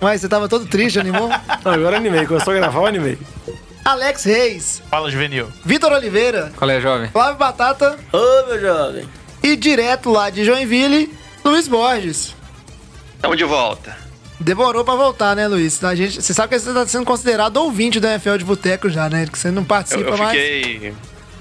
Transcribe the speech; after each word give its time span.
Mas 0.00 0.20
você 0.20 0.28
tava 0.28 0.48
todo 0.48 0.66
triste, 0.66 0.98
animou? 0.98 1.28
Não, 1.64 1.72
agora 1.72 1.96
animei. 1.96 2.26
Começou 2.26 2.52
a 2.52 2.56
gravar, 2.56 2.80
eu 2.80 2.86
animei. 2.86 3.18
Alex 3.84 4.24
Reis, 4.24 4.82
Fala, 4.90 5.10
Juvenil. 5.10 5.48
Vitor 5.64 5.92
Oliveira, 5.92 6.50
Qual 6.56 6.70
é, 6.70 6.80
jovem? 6.80 7.10
Flávio 7.10 7.36
Batata 7.36 7.98
Ô, 8.12 8.46
meu 8.48 8.58
jovem. 8.60 9.04
e 9.42 9.54
direto 9.56 10.10
lá 10.10 10.30
de 10.30 10.42
Joinville, 10.42 11.12
Luiz 11.44 11.68
Borges. 11.68 12.34
Tamo 13.20 13.36
de 13.36 13.44
volta. 13.44 13.94
Demorou 14.40 14.84
pra 14.84 14.94
voltar, 14.94 15.36
né, 15.36 15.46
Luiz? 15.46 15.82
A 15.84 15.94
gente, 15.94 16.20
você 16.22 16.32
sabe 16.34 16.48
que 16.54 16.58
você 16.58 16.72
tá 16.72 16.86
sendo 16.86 17.04
considerado 17.04 17.56
ouvinte 17.58 18.00
do 18.00 18.06
NFL 18.06 18.36
de 18.38 18.44
Boteco 18.44 18.88
já, 18.88 19.08
né? 19.10 19.26
Que 19.30 19.38
você 19.38 19.50
não 19.50 19.62
Eu, 19.62 19.66
participa 19.66 20.00
eu 20.10 20.16
mais. 20.18 20.30
fiquei 20.30 20.94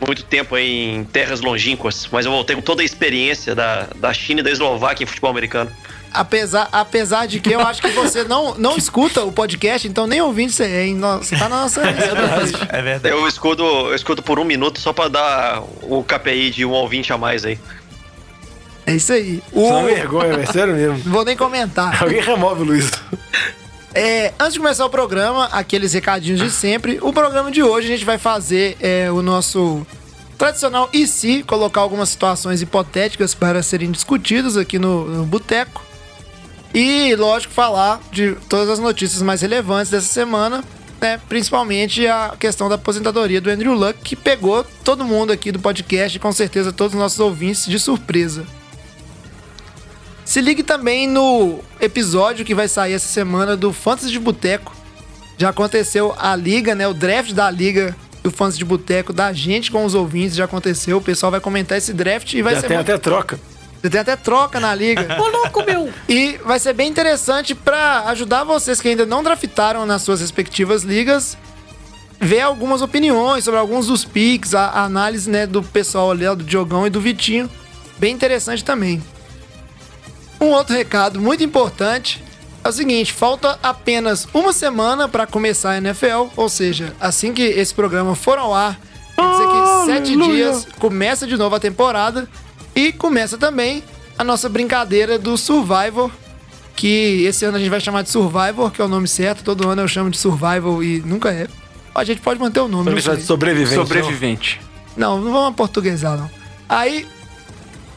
muito 0.05 0.23
tempo 0.23 0.53
aí 0.55 0.95
em 0.95 1.03
terras 1.05 1.39
longínquas, 1.39 2.07
mas 2.11 2.25
eu 2.25 2.31
voltei 2.31 2.55
com 2.57 2.61
toda 2.61 2.81
a 2.81 2.85
experiência 2.85 3.55
da, 3.55 3.87
da 3.95 4.13
China 4.13 4.41
e 4.41 4.43
da 4.43 4.51
Eslováquia 4.51 5.03
em 5.05 5.07
futebol 5.07 5.31
americano. 5.31 5.71
Apesar, 6.13 6.69
apesar 6.71 7.25
de 7.25 7.39
que 7.39 7.51
eu 7.51 7.59
acho 7.61 7.81
que 7.81 7.89
você 7.89 8.23
não, 8.23 8.55
não 8.55 8.75
escuta 8.77 9.23
o 9.23 9.31
podcast, 9.31 9.87
então 9.87 10.05
nem 10.05 10.21
ouvinte 10.21 10.53
você 10.53 10.63
é, 10.63 11.17
Você 11.17 11.35
tá 11.35 11.49
na 11.49 11.63
nossa 11.63 11.81
lista. 11.81 12.67
É 12.69 12.81
verdade. 12.81 13.15
Eu 13.15 13.27
escuto, 13.27 13.63
eu 13.63 13.95
escuto 13.95 14.21
por 14.21 14.39
um 14.39 14.43
minuto 14.43 14.79
só 14.79 14.93
pra 14.93 15.07
dar 15.07 15.63
o 15.81 16.03
KPI 16.03 16.51
de 16.51 16.65
um 16.65 16.71
ouvinte 16.71 17.11
a 17.11 17.17
mais 17.17 17.43
aí. 17.43 17.57
É 18.85 18.95
isso 18.95 19.13
aí. 19.13 19.41
O... 19.51 19.65
É 19.65 19.71
uma 19.71 19.83
vergonha, 19.83 20.37
velho. 20.37 20.51
Sério 20.51 20.75
mesmo. 20.75 21.01
Não 21.05 21.11
vou 21.13 21.25
nem 21.25 21.35
comentar. 21.35 22.01
Alguém 22.01 22.21
remove 22.21 22.61
o 22.61 22.65
Luiz. 22.65 22.91
É, 23.95 24.33
antes 24.39 24.53
de 24.53 24.59
começar 24.59 24.85
o 24.85 24.89
programa, 24.89 25.45
aqueles 25.51 25.93
recadinhos 25.93 26.39
de 26.39 26.49
sempre. 26.49 26.99
O 27.01 27.13
programa 27.13 27.51
de 27.51 27.61
hoje 27.61 27.87
a 27.87 27.91
gente 27.91 28.05
vai 28.05 28.17
fazer 28.17 28.75
é, 28.79 29.11
o 29.11 29.21
nosso 29.21 29.85
tradicional 30.37 30.89
e 30.91 31.07
se 31.07 31.43
colocar 31.43 31.81
algumas 31.81 32.09
situações 32.09 32.61
hipotéticas 32.61 33.33
para 33.33 33.61
serem 33.61 33.91
discutidas 33.91 34.57
aqui 34.57 34.79
no, 34.79 35.05
no 35.05 35.25
Boteco. 35.25 35.82
E, 36.73 37.15
lógico, 37.15 37.53
falar 37.53 38.01
de 38.11 38.35
todas 38.49 38.69
as 38.69 38.79
notícias 38.79 39.21
mais 39.21 39.41
relevantes 39.41 39.91
dessa 39.91 40.07
semana, 40.07 40.63
né? 40.99 41.19
Principalmente 41.29 42.07
a 42.07 42.35
questão 42.39 42.67
da 42.67 42.75
aposentadoria 42.75 43.39
do 43.39 43.49
Andrew 43.49 43.73
Luck, 43.73 43.99
que 44.03 44.15
pegou 44.15 44.65
todo 44.83 45.05
mundo 45.05 45.31
aqui 45.31 45.51
do 45.51 45.59
podcast 45.59 46.17
e 46.17 46.19
com 46.19 46.31
certeza 46.31 46.71
todos 46.71 46.93
os 46.95 46.99
nossos 46.99 47.19
ouvintes 47.19 47.65
de 47.67 47.77
surpresa. 47.77 48.45
Se 50.25 50.41
ligue 50.41 50.63
também 50.63 51.07
no 51.07 51.59
episódio 51.79 52.45
que 52.45 52.55
vai 52.55 52.67
sair 52.67 52.93
essa 52.93 53.07
semana 53.07 53.55
do 53.55 53.71
Fantasy 53.73 54.11
de 54.11 54.19
Boteco. 54.19 54.73
Já 55.37 55.49
aconteceu 55.49 56.15
a 56.17 56.35
liga, 56.35 56.73
né? 56.73 56.87
O 56.87 56.93
draft 56.93 57.33
da 57.33 57.51
liga 57.51 57.95
do 58.23 58.31
Fantasy 58.31 58.57
de 58.59 58.65
Boteco 58.65 59.11
da 59.11 59.33
gente 59.33 59.69
com 59.69 59.83
os 59.83 59.93
ouvintes 59.93 60.35
já 60.35 60.45
aconteceu. 60.45 60.97
O 60.97 61.01
pessoal 61.01 61.29
vai 61.31 61.41
comentar 61.41 61.77
esse 61.77 61.91
draft 61.93 62.33
e 62.33 62.41
vai 62.41 62.55
Já 62.55 62.61
ser 62.61 62.67
tem 62.67 62.77
muito- 62.77 62.89
até 62.89 62.97
troca. 62.97 63.39
Você 63.83 63.89
tem 63.89 63.99
até 63.99 64.15
troca 64.15 64.61
na 64.61 64.73
liga. 64.73 65.17
Ô, 65.19 65.27
louco, 65.27 65.61
meu! 65.65 65.91
E 66.07 66.39
vai 66.45 66.57
ser 66.57 66.71
bem 66.71 66.89
interessante 66.89 67.53
pra 67.53 68.03
ajudar 68.11 68.45
vocês 68.45 68.79
que 68.79 68.87
ainda 68.87 69.05
não 69.05 69.21
draftaram 69.21 69.85
nas 69.85 70.03
suas 70.03 70.21
respectivas 70.21 70.83
ligas, 70.83 71.37
ver 72.17 72.39
algumas 72.39 72.81
opiniões 72.81 73.43
sobre 73.43 73.59
alguns 73.59 73.87
dos 73.87 74.05
picks, 74.05 74.55
a, 74.55 74.67
a 74.67 74.83
análise 74.85 75.29
né, 75.29 75.45
do 75.45 75.61
pessoal 75.61 76.11
ali, 76.11 76.25
do 76.27 76.45
Diogão 76.45 76.87
e 76.87 76.89
do 76.89 77.01
Vitinho. 77.01 77.49
Bem 77.97 78.13
interessante 78.13 78.63
também. 78.63 79.03
Um 80.39 80.51
outro 80.51 80.73
recado 80.73 81.19
muito 81.19 81.43
importante 81.43 82.23
é 82.63 82.69
o 82.69 82.71
seguinte: 82.71 83.11
falta 83.11 83.59
apenas 83.61 84.25
uma 84.33 84.53
semana 84.53 85.09
para 85.09 85.27
começar 85.27 85.71
a 85.71 85.77
NFL, 85.77 86.29
ou 86.37 86.47
seja, 86.47 86.95
assim 87.01 87.33
que 87.33 87.43
esse 87.43 87.73
programa 87.73 88.15
for 88.15 88.37
ao 88.37 88.53
ar, 88.53 88.79
quer 89.13 89.29
dizer 89.29 89.45
que 89.45 89.85
sete 89.85 90.17
dias 90.31 90.67
começa 90.79 91.27
de 91.27 91.35
novo 91.35 91.53
a 91.53 91.59
temporada 91.59 92.29
e 92.75 92.91
começa 92.91 93.37
também 93.37 93.83
a 94.17 94.23
nossa 94.23 94.49
brincadeira 94.49 95.17
do 95.17 95.37
Survivor, 95.37 96.09
que 96.75 97.23
esse 97.25 97.45
ano 97.45 97.57
a 97.57 97.59
gente 97.59 97.69
vai 97.69 97.79
chamar 97.79 98.01
de 98.01 98.09
Survivor, 98.09 98.71
que 98.71 98.81
é 98.81 98.85
o 98.85 98.87
nome 98.87 99.07
certo. 99.07 99.43
Todo 99.43 99.67
ano 99.67 99.81
eu 99.81 99.87
chamo 99.87 100.09
de 100.09 100.17
Survivor 100.17 100.83
e 100.83 100.99
nunca 101.05 101.31
é. 101.31 101.47
A 101.93 102.03
gente 102.03 102.21
pode 102.21 102.39
manter 102.39 102.59
o 102.59 102.67
nome. 102.67 102.85
Vamos 102.85 103.03
de 103.17 103.23
sobrevivente. 103.23 103.75
Sobrevivente. 103.75 104.61
Não, 104.97 105.21
não 105.21 105.31
vamos 105.31 105.55
portuguesar, 105.55 106.17
não. 106.17 106.29
Aí, 106.67 107.05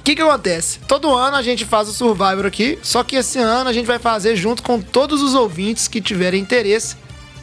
o 0.00 0.04
que 0.04 0.14
que 0.14 0.22
acontece? 0.22 0.78
Todo 0.80 1.14
ano 1.14 1.36
a 1.36 1.42
gente 1.42 1.64
faz 1.64 1.88
o 1.88 1.92
Survivor 1.92 2.44
aqui, 2.44 2.78
só 2.82 3.02
que 3.02 3.16
esse 3.16 3.38
ano 3.38 3.68
a 3.68 3.72
gente 3.72 3.86
vai 3.86 3.98
fazer 3.98 4.36
junto 4.36 4.62
com 4.62 4.80
todos 4.80 5.22
os 5.22 5.34
ouvintes 5.34 5.88
que 5.88 6.00
tiverem 6.00 6.40
interesse. 6.40 6.96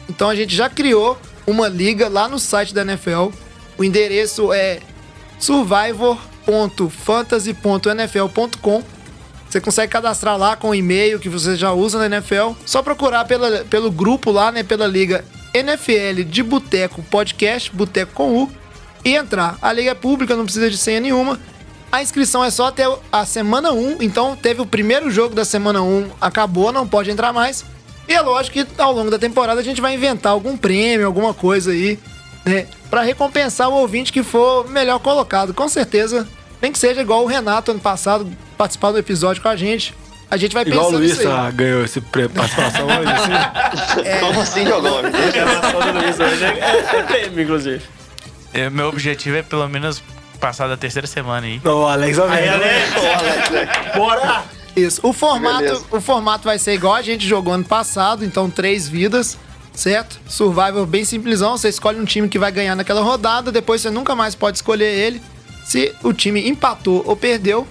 Então 0.08 0.28
a 0.28 0.34
gente 0.34 0.54
já 0.54 0.68
criou 0.68 1.18
uma 1.46 1.68
liga 1.68 2.08
lá 2.08 2.28
no 2.28 2.38
site 2.38 2.72
da 2.72 2.82
NFL. 2.82 3.28
O 3.76 3.82
endereço 3.82 4.52
é 4.52 4.80
survivor.fantasy.nfl.com. 6.44 8.82
Você 9.48 9.60
consegue 9.60 9.92
cadastrar 9.92 10.36
lá 10.36 10.56
com 10.56 10.70
o 10.70 10.74
e-mail 10.74 11.20
que 11.20 11.28
você 11.28 11.54
já 11.56 11.72
usa 11.72 11.98
na 11.98 12.06
NFL. 12.16 12.52
Só 12.66 12.82
procurar 12.82 13.24
pela, 13.24 13.64
pelo 13.64 13.90
grupo 13.90 14.30
lá, 14.30 14.52
né? 14.52 14.62
Pela 14.62 14.86
liga 14.86 15.24
NFL 15.52 16.22
de 16.26 16.42
Boteco 16.42 17.02
Podcast, 17.04 17.74
Boteco 17.74 18.12
com 18.12 18.42
U, 18.42 18.50
e 19.04 19.14
entrar. 19.14 19.56
A 19.62 19.72
liga 19.72 19.92
é 19.92 19.94
pública, 19.94 20.34
não 20.34 20.44
precisa 20.44 20.68
de 20.68 20.76
senha 20.76 20.98
nenhuma. 21.00 21.38
A 21.92 22.02
inscrição 22.02 22.44
é 22.44 22.50
só 22.50 22.66
até 22.66 22.84
a 23.12 23.24
semana 23.24 23.72
1, 23.72 24.02
então 24.02 24.34
teve 24.34 24.60
o 24.60 24.66
primeiro 24.66 25.12
jogo 25.12 25.32
da 25.32 25.44
semana 25.44 25.80
1, 25.80 26.10
acabou, 26.20 26.72
não 26.72 26.88
pode 26.88 27.08
entrar 27.08 27.32
mais. 27.32 27.64
E 28.08 28.12
é 28.12 28.20
lógico 28.20 28.54
que 28.54 28.66
ao 28.82 28.92
longo 28.92 29.12
da 29.12 29.18
temporada 29.18 29.60
a 29.60 29.64
gente 29.64 29.80
vai 29.80 29.94
inventar 29.94 30.32
algum 30.32 30.56
prêmio, 30.56 31.06
alguma 31.06 31.32
coisa 31.32 31.70
aí, 31.70 32.00
né? 32.44 32.66
Pra 32.90 33.02
recompensar 33.02 33.68
o 33.68 33.74
ouvinte 33.74 34.12
que 34.12 34.22
for 34.22 34.68
melhor 34.68 34.98
colocado. 34.98 35.54
Com 35.54 35.68
certeza, 35.68 36.28
nem 36.60 36.72
que 36.72 36.78
seja 36.78 37.00
igual 37.00 37.22
o 37.24 37.26
Renato 37.26 37.70
ano 37.70 37.80
passado, 37.80 38.30
participar 38.56 38.92
do 38.92 38.98
episódio 38.98 39.42
com 39.42 39.48
a 39.48 39.56
gente. 39.56 39.94
A 40.30 40.36
gente 40.36 40.52
vai 40.52 40.64
Igual 40.64 40.88
o 40.88 40.92
Luiz 40.92 41.18
aí. 41.20 41.26
tá, 41.26 41.50
ganhou 41.50 41.84
esse 41.84 42.00
participação 42.00 42.86
hoje, 42.86 43.12
assim. 43.12 43.32
Como 44.20 44.40
assim, 44.40 44.64
hoje 46.22 46.44
é, 46.44 46.96
é 46.98 47.02
prêmio, 47.02 47.42
inclusive. 47.42 47.82
É, 48.52 48.70
meu 48.70 48.88
objetivo 48.88 49.36
é 49.36 49.42
pelo 49.42 49.68
menos 49.68 50.02
passar 50.40 50.66
da 50.66 50.76
terceira 50.76 51.06
semana 51.06 51.46
aí. 51.46 51.60
Não, 51.62 51.82
o 51.82 51.86
Alex 51.86 52.16
vai 52.16 52.42
ver. 52.42 53.96
Bora! 53.96 54.44
Isso. 54.76 55.00
O 55.04 55.12
formato, 55.12 55.62
Beleza. 55.62 55.84
o 55.90 56.00
formato 56.00 56.44
vai 56.44 56.58
ser 56.58 56.74
igual 56.74 56.94
a 56.94 57.02
gente 57.02 57.26
jogou 57.26 57.54
ano 57.54 57.64
passado, 57.64 58.24
então 58.24 58.50
três 58.50 58.88
vidas, 58.88 59.38
certo? 59.74 60.18
Survival 60.28 60.86
bem 60.86 61.04
simplesão, 61.04 61.56
você 61.56 61.68
escolhe 61.68 61.98
um 62.00 62.04
time 62.04 62.28
que 62.28 62.38
vai 62.38 62.52
ganhar 62.52 62.74
naquela 62.76 63.00
rodada, 63.02 63.50
depois 63.52 63.80
você 63.80 63.90
nunca 63.90 64.14
mais 64.14 64.34
pode 64.34 64.58
escolher 64.58 64.86
ele. 64.98 65.20
Se 65.64 65.94
o 66.02 66.12
time 66.12 66.48
empatou 66.48 67.02
ou 67.06 67.16
perdeu, 67.16 67.66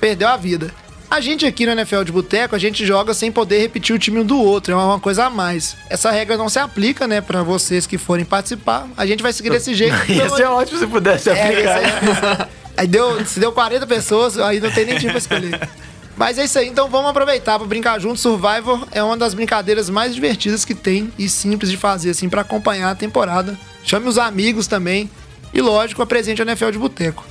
perdeu 0.00 0.28
a 0.28 0.36
vida. 0.36 0.72
A 1.10 1.20
gente 1.22 1.46
aqui 1.46 1.64
no 1.64 1.72
NFL 1.72 2.02
de 2.02 2.12
Boteco, 2.12 2.54
a 2.54 2.58
gente 2.58 2.84
joga 2.84 3.14
sem 3.14 3.32
poder 3.32 3.58
repetir 3.60 3.96
o 3.96 3.98
time 3.98 4.20
um 4.20 4.24
do 4.24 4.38
outro, 4.38 4.74
é 4.74 4.76
uma 4.76 5.00
coisa 5.00 5.24
a 5.24 5.30
mais. 5.30 5.74
Essa 5.88 6.10
regra 6.10 6.36
não 6.36 6.50
se 6.50 6.58
aplica, 6.58 7.06
né, 7.06 7.22
pra 7.22 7.42
vocês 7.42 7.86
que 7.86 7.96
forem 7.96 8.26
participar. 8.26 8.86
A 8.94 9.06
gente 9.06 9.22
vai 9.22 9.32
seguir 9.32 9.48
desse 9.48 9.72
jeito. 9.74 9.96
Ia 10.12 10.28
ser 10.28 10.44
ótimo 10.44 10.78
se 10.78 10.86
pudesse 10.86 11.30
É, 11.30 11.32
aplicar. 11.32 11.82
isso 11.82 12.26
aí. 12.42 12.48
Aí 12.76 12.86
deu, 12.86 13.24
se 13.24 13.40
deu 13.40 13.50
40 13.52 13.86
pessoas, 13.86 14.38
aí 14.38 14.60
não 14.60 14.70
tem 14.70 14.84
nem 14.84 14.98
time 14.98 15.10
pra 15.10 15.18
escolher. 15.18 15.68
Mas 16.18 16.36
é 16.36 16.44
isso 16.44 16.58
aí, 16.58 16.66
então 16.66 16.88
vamos 16.88 17.10
aproveitar 17.10 17.56
pra 17.58 17.68
brincar 17.68 18.00
junto. 18.00 18.18
Survivor 18.18 18.88
é 18.90 19.00
uma 19.00 19.16
das 19.16 19.34
brincadeiras 19.34 19.88
mais 19.88 20.12
divertidas 20.12 20.64
que 20.64 20.74
tem 20.74 21.12
e 21.16 21.28
simples 21.28 21.70
de 21.70 21.76
fazer, 21.76 22.10
assim, 22.10 22.28
pra 22.28 22.40
acompanhar 22.40 22.90
a 22.90 22.94
temporada. 22.96 23.56
Chame 23.84 24.08
os 24.08 24.18
amigos 24.18 24.66
também. 24.66 25.08
E 25.54 25.60
lógico, 25.60 26.02
apresente 26.02 26.42
a 26.42 26.44
NFL 26.44 26.70
de 26.70 26.78
Boteco. 26.78 27.24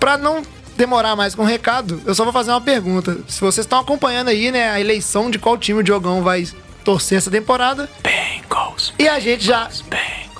Pra 0.00 0.16
não 0.16 0.42
demorar 0.74 1.14
mais 1.16 1.34
com 1.34 1.42
o 1.42 1.46
recado, 1.46 2.00
eu 2.06 2.14
só 2.14 2.24
vou 2.24 2.32
fazer 2.32 2.50
uma 2.50 2.62
pergunta. 2.62 3.18
Se 3.28 3.42
vocês 3.42 3.66
estão 3.66 3.78
acompanhando 3.78 4.28
aí, 4.28 4.50
né, 4.50 4.70
a 4.70 4.80
eleição 4.80 5.30
de 5.30 5.38
qual 5.38 5.58
time 5.58 5.80
o 5.80 5.84
Diogão 5.84 6.22
vai 6.22 6.48
torcer 6.82 7.18
essa 7.18 7.30
temporada. 7.30 7.90
Bengals. 8.02 8.94
E 8.98 9.06
a 9.06 9.20
gente 9.20 9.44
já. 9.44 9.68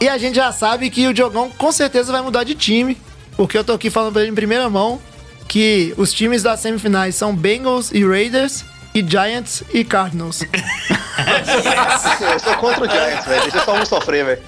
E 0.01 0.09
a 0.09 0.17
gente 0.17 0.37
já 0.37 0.51
sabe 0.53 0.89
que 0.89 1.07
o 1.07 1.13
Diogão 1.13 1.51
com 1.51 1.71
certeza 1.71 2.11
vai 2.11 2.23
mudar 2.23 2.45
de 2.45 2.55
time. 2.55 2.97
Porque 3.37 3.59
eu 3.59 3.65
tô 3.65 3.75
aqui 3.75 3.91
falando 3.91 4.15
pra 4.15 4.23
ele 4.23 4.31
em 4.31 4.35
primeira 4.35 4.71
mão 4.71 4.99
que 5.49 5.95
os 5.97 6.13
times 6.13 6.43
das 6.43 6.61
semifinais 6.61 7.15
são 7.15 7.35
Bengals 7.35 7.91
e 7.93 8.05
Raiders 8.05 8.65
e 8.95 9.05
Giants 9.07 9.63
e 9.73 9.85
Cardinals. 9.85 10.43
Eu 10.43 12.39
sou 12.41 12.55
contra 12.57 12.85
o 12.87 12.91
Giants, 12.91 13.25
velho. 13.27 13.43
Deixa 13.43 13.65
só 13.65 13.75
um 13.77 13.85
sofrer, 13.87 14.25
velho. 14.25 14.43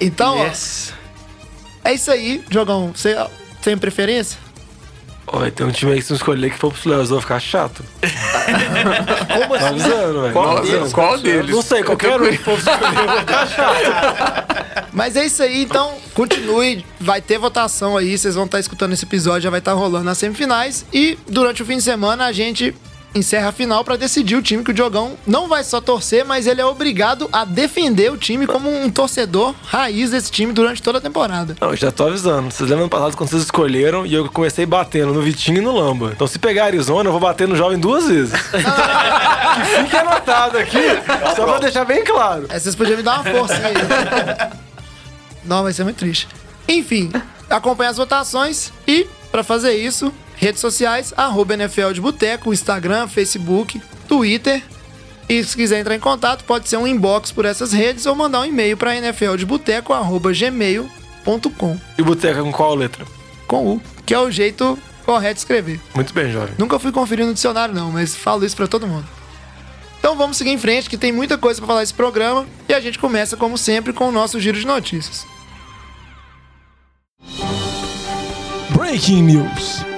Então, 0.00 0.38
ó, 0.38 0.44
Yes. 0.46 0.92
é 1.84 1.92
isso 1.94 2.10
aí, 2.10 2.42
Diogão. 2.48 2.92
Você 2.94 3.14
tem 3.62 3.76
preferência? 3.76 4.38
Ó, 5.32 5.38
vai 5.38 5.50
ter 5.50 5.62
um 5.62 5.70
time 5.70 5.92
aí 5.92 5.98
que 5.98 6.04
se 6.04 6.10
não 6.10 6.16
escolher 6.16 6.50
que 6.50 6.58
for 6.58 6.72
pro 6.72 6.82
playoffs, 6.82 7.10
vai 7.10 7.20
ficar 7.20 7.40
chato. 7.40 7.84
Como 9.32 9.54
assim? 9.54 9.64
Avisando, 9.64 10.22
velho. 10.22 10.32
Qual 10.32 10.56
Tô 10.56 10.62
deles? 10.62 10.92
Qual 10.92 11.18
deles? 11.18 11.54
Não 11.54 11.62
sei, 11.62 11.82
qualquer 11.84 12.20
um 12.20 12.26
que 12.26 12.38
for 12.38 12.58
pro 12.58 12.72
escolher 12.72 13.06
vai 13.06 13.20
ficar 13.20 13.46
chato. 13.46 14.86
Mas 14.92 15.14
é 15.14 15.24
isso 15.24 15.42
aí, 15.42 15.62
então 15.62 15.94
continue, 16.14 16.84
vai 17.00 17.20
ter 17.20 17.38
votação 17.38 17.96
aí, 17.96 18.18
vocês 18.18 18.34
vão 18.34 18.44
estar 18.44 18.58
escutando 18.58 18.92
esse 18.92 19.04
episódio, 19.04 19.42
já 19.42 19.50
vai 19.50 19.60
estar 19.60 19.72
rolando 19.72 20.04
nas 20.04 20.18
semifinais 20.18 20.84
e 20.92 21.16
durante 21.28 21.62
o 21.62 21.66
fim 21.66 21.76
de 21.76 21.82
semana 21.82 22.26
a 22.26 22.32
gente 22.32 22.74
encerra 23.14 23.48
a 23.48 23.52
final 23.52 23.84
pra 23.84 23.96
decidir 23.96 24.36
o 24.36 24.42
time 24.42 24.62
que 24.62 24.70
o 24.70 24.74
Diogão 24.74 25.16
não 25.26 25.48
vai 25.48 25.64
só 25.64 25.80
torcer, 25.80 26.24
mas 26.24 26.46
ele 26.46 26.60
é 26.60 26.64
obrigado 26.64 27.28
a 27.32 27.44
defender 27.44 28.12
o 28.12 28.16
time 28.16 28.46
como 28.46 28.70
um 28.70 28.90
torcedor 28.90 29.54
raiz 29.64 30.10
desse 30.10 30.30
time 30.30 30.52
durante 30.52 30.82
toda 30.82 30.98
a 30.98 31.00
temporada. 31.00 31.56
Não, 31.60 31.74
já 31.74 31.90
tô 31.90 32.06
avisando. 32.06 32.50
Vocês 32.50 32.68
lembram 32.68 32.84
ano 32.84 32.90
passado 32.90 33.16
quando 33.16 33.30
vocês 33.30 33.42
escolheram 33.42 34.06
e 34.06 34.14
eu 34.14 34.28
comecei 34.30 34.64
batendo 34.64 35.12
no 35.12 35.22
Vitinho 35.22 35.58
e 35.58 35.60
no 35.60 35.72
Lamba. 35.72 36.12
Então 36.14 36.26
se 36.26 36.38
pegar 36.38 36.66
Arizona, 36.66 37.08
eu 37.08 37.12
vou 37.12 37.20
bater 37.20 37.48
no 37.48 37.56
jovem 37.56 37.78
duas 37.78 38.06
vezes. 38.06 38.32
que 38.50 39.82
fique 39.82 39.96
anotado 39.96 40.58
aqui, 40.58 40.82
só 41.36 41.44
pra 41.44 41.58
deixar 41.58 41.84
bem 41.84 42.04
claro. 42.04 42.46
É, 42.48 42.58
vocês 42.58 42.74
podiam 42.74 42.96
me 42.96 43.02
dar 43.02 43.20
uma 43.20 43.24
força 43.24 43.54
aí. 43.54 43.74
Não, 45.44 45.62
vai 45.62 45.72
ser 45.72 45.84
muito 45.84 45.96
triste. 45.96 46.28
Enfim, 46.68 47.10
acompanhe 47.48 47.90
as 47.90 47.96
votações 47.96 48.72
e, 48.86 49.06
pra 49.32 49.42
fazer 49.42 49.72
isso, 49.72 50.12
redes 50.40 50.60
sociais, 50.60 51.14
arroba 51.16 51.54
NFL 51.54 51.92
de 51.92 52.00
Boteco, 52.00 52.52
Instagram, 52.52 53.06
Facebook, 53.06 53.80
Twitter. 54.08 54.60
E 55.28 55.44
se 55.44 55.54
quiser 55.54 55.78
entrar 55.80 55.94
em 55.94 56.00
contato, 56.00 56.42
pode 56.44 56.68
ser 56.68 56.76
um 56.78 56.86
inbox 56.86 57.30
por 57.30 57.44
essas 57.44 57.72
redes 57.72 58.06
ou 58.06 58.16
mandar 58.16 58.40
um 58.40 58.44
e-mail 58.46 58.76
para 58.76 58.94
nfldeboteco.gmail.com 58.96 61.78
E 61.98 62.02
boteca 62.02 62.42
com 62.42 62.50
qual 62.50 62.74
letra? 62.74 63.04
com 63.46 63.74
U, 63.74 63.82
que 64.06 64.14
é 64.14 64.18
o 64.18 64.30
jeito 64.30 64.78
correto 65.04 65.34
de 65.34 65.40
escrever. 65.40 65.78
Muito 65.94 66.14
bem, 66.14 66.32
jovem. 66.32 66.54
Nunca 66.56 66.78
fui 66.78 66.90
conferir 66.92 67.26
no 67.26 67.34
dicionário, 67.34 67.74
não, 67.74 67.90
mas 67.92 68.14
falo 68.16 68.44
isso 68.44 68.56
pra 68.56 68.66
todo 68.68 68.86
mundo. 68.86 69.06
Então 69.98 70.16
vamos 70.16 70.36
seguir 70.36 70.50
em 70.50 70.58
frente, 70.58 70.88
que 70.88 70.96
tem 70.96 71.10
muita 71.12 71.36
coisa 71.36 71.60
pra 71.60 71.66
falar 71.66 71.80
nesse 71.80 71.94
programa. 71.94 72.46
E 72.68 72.74
a 72.74 72.80
gente 72.80 72.98
começa, 72.98 73.36
como 73.36 73.58
sempre, 73.58 73.92
com 73.92 74.08
o 74.08 74.12
nosso 74.12 74.40
giro 74.40 74.58
de 74.58 74.66
notícias. 74.66 75.26
Breaking 78.70 79.22
News. 79.22 79.89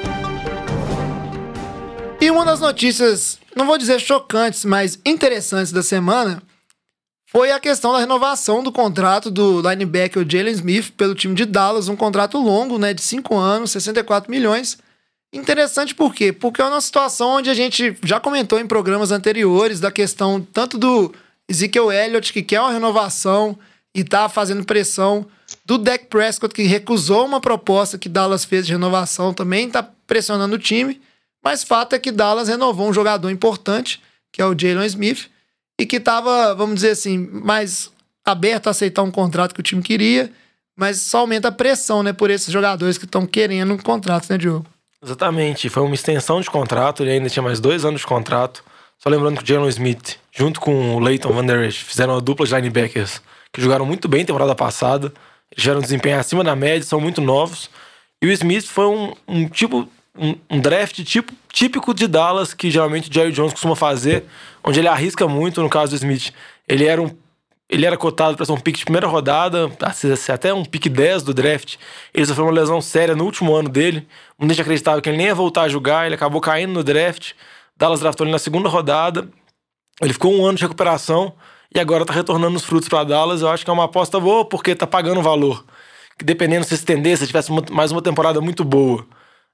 E 2.23 2.31
uma 2.31 2.45
das 2.45 2.61
notícias, 2.61 3.37
não 3.57 3.67
vou 3.67 3.77
dizer 3.77 4.01
chocantes, 4.01 4.65
mas 4.65 4.97
interessantes 5.05 5.73
da 5.73 5.83
semana, 5.83 6.41
foi 7.27 7.51
a 7.51 7.59
questão 7.59 7.93
da 7.93 7.99
renovação 7.99 8.63
do 8.63 8.71
contrato 8.71 9.29
do 9.29 9.61
linebacker 9.61 10.25
Jalen 10.31 10.53
Smith 10.53 10.93
pelo 10.93 11.17
time 11.17 11.35
de 11.35 11.45
Dallas, 11.45 11.89
um 11.89 11.97
contrato 11.97 12.39
longo, 12.39 12.79
né, 12.79 12.95
de 12.95 13.03
5 13.03 13.37
anos, 13.37 13.73
64 13.73 14.31
milhões. 14.31 14.79
Interessante 15.33 15.97
por 15.97 16.15
quê? 16.15 16.33
Porque 16.33 16.63
é 16.63 16.65
uma 16.65 16.81
situação 16.81 17.39
onde 17.39 17.51
a 17.51 17.55
gente 17.55 17.99
já 18.05 18.21
comentou 18.21 18.61
em 18.61 18.69
programas 18.69 19.11
anteriores 19.11 19.81
da 19.81 19.91
questão 19.91 20.41
tanto 20.41 20.79
do 20.79 21.13
Ezekiel 21.49 21.91
Elliott, 21.91 22.33
que 22.33 22.45
quer 22.45 22.61
uma 22.61 22.71
renovação 22.71 23.59
e 23.93 24.05
tá 24.05 24.29
fazendo 24.29 24.65
pressão, 24.65 25.27
do 25.67 25.77
Dak 25.77 26.07
Prescott, 26.07 26.55
que 26.55 26.63
recusou 26.63 27.27
uma 27.27 27.41
proposta 27.41 27.99
que 27.99 28.09
Dallas 28.09 28.45
fez 28.45 28.65
de 28.65 28.71
renovação, 28.71 29.35
também 29.35 29.69
tá 29.69 29.83
pressionando 30.07 30.55
o 30.55 30.59
time. 30.59 31.03
Mas 31.43 31.65
fato 31.65 31.95
é 31.95 31.99
que 31.99 32.13
Dallas 32.13 32.49
renovou 32.49 32.89
um 32.89 32.93
jogador 32.93 33.31
importante, 33.31 34.01
que 34.31 34.41
é 34.41 34.47
o 34.47 34.57
Jalen 34.59 34.87
Smith, 34.87 35.29
e 35.79 35.85
que 35.85 35.97
estava, 35.97 36.55
vamos 36.55 36.77
dizer 36.77 36.91
assim, 36.91 37.19
mais 37.19 37.91
aberto 38.25 38.69
a 38.69 38.71
aceitar 38.71 39.03
um 39.03 39.11
contrato 39.11 39.55
que 39.55 39.61
o 39.61 39.65
time 39.65 39.83
queria, 39.83 40.31
mas 40.77 41.01
só 41.01 41.19
aumenta 41.19 41.49
a 41.49 41.53
pressão, 41.53 42.03
né, 42.03 42.13
por 42.13 42.31
esses 42.31 42.53
jogadores 42.53 42.97
que 42.97 43.05
estão 43.05 43.27
querendo 43.27 43.75
um 43.75 43.79
contrato, 43.79 44.31
né, 44.31 44.39
Diogo? 44.39 44.67
Exatamente, 45.03 45.69
foi 45.69 45.83
uma 45.83 45.95
extensão 45.95 46.41
de 46.41 46.49
contrato, 46.49 47.03
ele 47.03 47.11
ainda 47.11 47.29
tinha 47.29 47.43
mais 47.43 47.59
dois 47.59 47.85
anos 47.85 48.03
de 48.03 48.07
contrato. 48.07 48.63
Só 48.97 49.09
lembrando 49.11 49.39
que 49.39 49.43
o 49.43 49.47
Jalen 49.47 49.69
Smith, 49.69 50.17
junto 50.31 50.61
com 50.61 50.95
o 50.95 51.01
Leighton 51.01 51.33
Van 51.33 51.45
Der 51.45 51.65
Esch, 51.65 51.83
fizeram 51.83 52.15
uma 52.15 52.21
dupla 52.21 52.47
de 52.47 52.55
linebackers 52.55 53.21
que 53.53 53.61
jogaram 53.61 53.85
muito 53.85 54.07
bem 54.09 54.25
temporada 54.25 54.55
passada, 54.55 55.13
tiveram 55.57 55.81
um 55.81 55.83
desempenho 55.83 56.19
acima 56.19 56.45
da 56.45 56.55
média, 56.55 56.87
são 56.87 57.01
muito 57.01 57.21
novos. 57.21 57.69
E 58.23 58.27
o 58.27 58.33
Smith 58.33 58.67
foi 58.67 58.87
um, 58.87 59.13
um 59.27 59.49
tipo, 59.49 59.89
um, 60.17 60.35
um 60.51 60.61
draft 60.61 61.03
tipo, 61.05 61.33
típico 61.51 61.95
de 61.95 62.07
Dallas, 62.07 62.55
que 62.55 62.71
geralmente 62.71 63.11
o 63.11 63.13
Jerry 63.13 63.33
Jones 63.33 63.53
costuma 63.53 63.77
fazer, 63.77 64.25
onde 64.63 64.81
ele 64.81 64.89
arrisca 64.89 65.27
muito, 65.27 65.63
no 65.63 65.69
caso 65.69 65.93
do 65.93 65.97
Smith. 65.97 66.33
Ele 66.69 66.85
era 66.85 67.01
um 67.01 67.11
ele 67.73 67.87
era 67.87 67.97
cotado 67.97 68.37
para 68.37 68.45
ser 68.45 68.53
um 68.53 68.61
pick 68.61 68.77
de 68.77 68.85
primeira 68.85 69.07
rodada, 69.07 69.73
até 70.31 70.53
um 70.53 70.63
pick 70.63 70.91
10 70.91 71.23
do 71.23 71.33
draft. 71.33 71.77
Ele 72.13 72.27
sofreu 72.27 72.45
uma 72.45 72.53
lesão 72.53 72.83
séria 72.83 73.17
no 73.17 73.25
último 73.25 73.55
ano 73.57 73.71
dele. 73.71 74.07
Muita 74.39 74.53
gente 74.53 74.61
acreditava 74.61 75.01
que 75.01 75.09
ele 75.09 75.17
nem 75.17 75.29
ia 75.29 75.35
voltar 75.35 75.63
a 75.63 75.69
jogar, 75.71 76.05
ele 76.05 76.15
acabou 76.15 76.39
caindo 76.39 76.71
no 76.71 76.85
draft. 76.85 77.33
Dallas 77.75 78.01
draftou 78.01 78.27
ele 78.27 78.33
na 78.33 78.39
segunda 78.39 78.69
rodada. 78.69 79.27
Ele 80.03 80.13
ficou 80.13 80.35
um 80.35 80.45
ano 80.45 80.59
de 80.59 80.65
recuperação 80.65 81.33
e 81.75 81.81
agora 81.81 82.05
tá 82.05 82.13
retornando 82.13 82.55
os 82.57 82.63
frutos 82.63 82.91
para 82.91 83.05
Dallas. 83.05 83.41
Eu 83.41 83.49
acho 83.49 83.65
que 83.65 83.71
é 83.71 83.73
uma 83.73 83.85
aposta 83.85 84.21
boa 84.21 84.45
porque 84.45 84.75
tá 84.75 84.87
pagando 84.87 85.23
valor. 85.23 85.65
Que 86.19 86.27
dependendo 86.27 86.67
se 86.67 86.75
estender, 86.75 87.17
se 87.17 87.27
tivesse 87.27 87.51
mais 87.71 87.91
uma 87.91 88.03
temporada 88.03 88.39
muito 88.43 88.65
boa, 88.65 89.07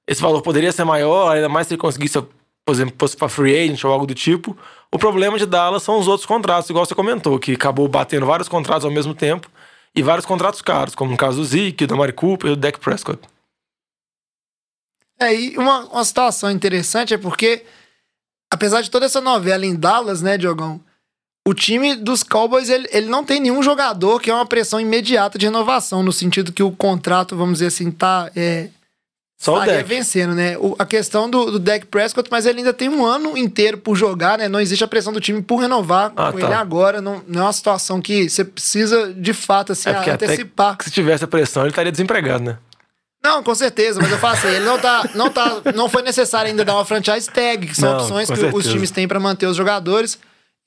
esse 0.09 0.23
valor 0.23 0.41
poderia 0.41 0.71
ser 0.71 0.83
maior, 0.83 1.35
ainda 1.35 1.47
mais 1.47 1.67
se 1.67 1.75
ele 1.75 1.81
conseguisse, 1.81 2.19
por 2.65 2.73
exemplo, 2.73 2.95
fosse 2.97 3.15
para 3.15 3.29
free 3.29 3.55
agent 3.55 3.83
ou 3.83 3.91
algo 3.91 4.07
do 4.07 4.15
tipo. 4.15 4.57
O 4.91 4.97
problema 4.97 5.37
de 5.37 5.45
Dallas 5.45 5.83
são 5.83 5.99
os 5.99 6.07
outros 6.07 6.25
contratos, 6.25 6.67
igual 6.67 6.83
você 6.83 6.95
comentou, 6.95 7.37
que 7.37 7.53
acabou 7.53 7.87
batendo 7.87 8.25
vários 8.25 8.49
contratos 8.49 8.83
ao 8.83 8.89
mesmo 8.89 9.13
tempo 9.13 9.47
e 9.95 10.01
vários 10.01 10.25
contratos 10.25 10.63
caros, 10.63 10.95
como 10.95 11.11
no 11.11 11.17
caso 11.17 11.37
do 11.37 11.45
Zeke, 11.45 11.85
do 11.85 11.93
Amari 11.93 12.11
Cooper 12.11 12.49
e 12.49 12.55
do 12.55 12.59
Dak 12.59 12.79
Prescott. 12.79 13.19
É, 15.19 15.35
e 15.35 15.55
uma, 15.59 15.81
uma 15.85 16.03
situação 16.03 16.49
interessante 16.49 17.13
é 17.13 17.17
porque, 17.17 17.63
apesar 18.51 18.81
de 18.81 18.89
toda 18.89 19.05
essa 19.05 19.21
novela 19.21 19.63
em 19.63 19.75
Dallas, 19.75 20.23
né, 20.23 20.39
Diogão? 20.39 20.81
O 21.47 21.53
time 21.53 21.95
dos 21.95 22.23
Cowboys, 22.23 22.67
ele, 22.67 22.87
ele 22.91 23.07
não 23.07 23.23
tem 23.23 23.39
nenhum 23.39 23.61
jogador 23.61 24.19
que 24.19 24.31
é 24.31 24.33
uma 24.33 24.45
pressão 24.45 24.79
imediata 24.79 25.37
de 25.37 25.45
renovação, 25.45 26.01
no 26.01 26.11
sentido 26.11 26.51
que 26.51 26.63
o 26.63 26.71
contrato, 26.71 27.37
vamos 27.37 27.59
dizer 27.59 27.67
assim, 27.67 27.91
tá 27.91 28.31
é, 28.35 28.69
Só 29.41 29.55
o 29.61 29.65
Dak. 29.65 29.83
vencendo, 29.83 30.35
né? 30.35 30.57
O- 30.57 30.75
a 30.77 30.85
questão 30.85 31.29
do, 31.29 31.51
do 31.51 31.59
Dak 31.59 31.85
Prescott, 31.85 32.27
mas 32.29 32.45
ele 32.45 32.57
ainda 32.59 32.73
tem 32.73 32.89
um 32.89 33.05
ano 33.05 33.37
inteiro 33.37 33.77
por 33.77 33.95
jogar, 33.95 34.37
né? 34.37 34.49
Não 34.49 34.59
existe 34.59 34.83
a 34.83 34.87
pressão 34.87 35.13
do 35.13 35.21
time 35.21 35.41
por 35.41 35.57
renovar 35.61 36.11
Ah, 36.15 36.31
com 36.33 36.39
tá. 36.39 36.45
ele 36.45 36.53
agora. 36.55 37.01
Não, 37.01 37.23
não 37.25 37.39
é 37.39 37.43
uma 37.45 37.53
situação 37.53 38.01
que 38.01 38.29
você 38.29 38.43
precisa, 38.43 39.13
de 39.13 39.31
fato, 39.33 39.71
assim, 39.71 39.89
É 39.89 40.11
antecipar. 40.11 40.75
se 40.83 40.91
tivesse 40.91 41.23
a 41.23 41.27
pressão, 41.27 41.63
ele 41.63 41.69
estaria 41.69 41.91
desempregado, 41.91 42.43
né? 42.43 42.57
Não, 43.23 43.41
com 43.41 43.55
certeza, 43.55 43.99
mas 44.01 44.11
eu 44.11 44.17
falo 44.17 44.33
assim, 44.35 44.47
ele 44.47 44.65
não 44.65 44.77
tá, 44.79 45.09
não 45.15 45.29
tá, 45.29 45.61
não 45.75 45.89
foi 45.89 46.01
necessário 46.01 46.49
ainda 46.51 46.63
dar 46.65 46.75
uma 46.75 46.85
franchise 46.85 47.29
tag, 47.29 47.65
que 47.67 47.75
são 47.75 47.91
Não, 47.93 47.99
opções 48.01 48.27
que 48.27 48.33
os 48.33 48.39
certeza. 48.39 48.69
times 48.69 48.91
têm 48.91 49.07
pra 49.07 49.19
manter 49.19 49.45
os 49.45 49.55
jogadores. 49.57 50.17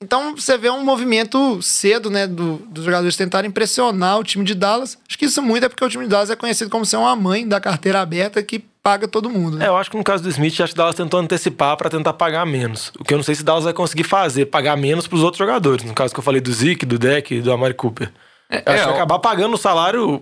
Então 0.01 0.35
você 0.35 0.57
vê 0.57 0.69
um 0.69 0.83
movimento 0.83 1.61
cedo, 1.61 2.09
né, 2.09 2.27
do- 2.27 2.57
dos 2.67 2.83
jogadores 2.83 3.15
tentarem 3.15 3.49
pressionar 3.49 4.19
o 4.19 4.23
time 4.23 4.43
de 4.43 4.53
Dallas. 4.53 4.97
Acho 5.07 5.17
que 5.17 5.25
isso 5.25 5.41
muito 5.41 5.65
é 5.65 5.69
porque 5.69 5.83
o 5.83 5.89
time 5.89 6.03
de 6.03 6.09
Dallas 6.09 6.29
é 6.29 6.35
conhecido 6.35 6.69
como 6.69 6.85
ser 6.85 6.97
uma 6.97 7.15
mãe 7.15 7.47
da 7.47 7.59
carteira 7.61 8.01
aberta 8.01 8.43
que 8.43 8.59
paga 8.59 9.07
todo 9.07 9.29
mundo. 9.29 9.57
Né? 9.57 9.65
É, 9.65 9.67
eu 9.69 9.77
acho 9.77 9.89
que 9.89 9.95
no 9.97 10.03
caso 10.03 10.21
do 10.21 10.29
Smith, 10.29 10.59
acho 10.59 10.73
que 10.73 10.77
Dallas 10.77 10.95
tentou 10.95 11.19
antecipar 11.19 11.77
pra 11.77 11.89
tentar 11.89 12.13
pagar 12.13 12.45
menos. 12.45 12.91
O 12.99 13.03
que 13.05 13.13
eu 13.13 13.17
não 13.17 13.23
sei 13.23 13.33
se 13.33 13.43
Dallas 13.43 13.63
vai 13.63 13.71
conseguir 13.73 14.03
fazer, 14.03 14.47
pagar 14.47 14.75
menos 14.75 15.07
pros 15.07 15.23
outros 15.23 15.37
jogadores. 15.39 15.85
No 15.85 15.93
caso 15.93 16.13
que 16.13 16.19
eu 16.19 16.23
falei 16.23 16.41
do 16.41 16.51
Zeke, 16.51 16.85
do 16.85 16.99
Deck 16.99 17.33
e 17.35 17.41
do 17.41 17.51
Amari 17.53 17.73
Cooper. 17.73 18.11
Eu 18.49 18.57
acho 18.57 18.63
que 18.65 18.69
é, 18.71 18.85
vai 18.85 18.93
acabar 18.95 19.19
pagando 19.19 19.53
o 19.53 19.57
salário 19.57 20.21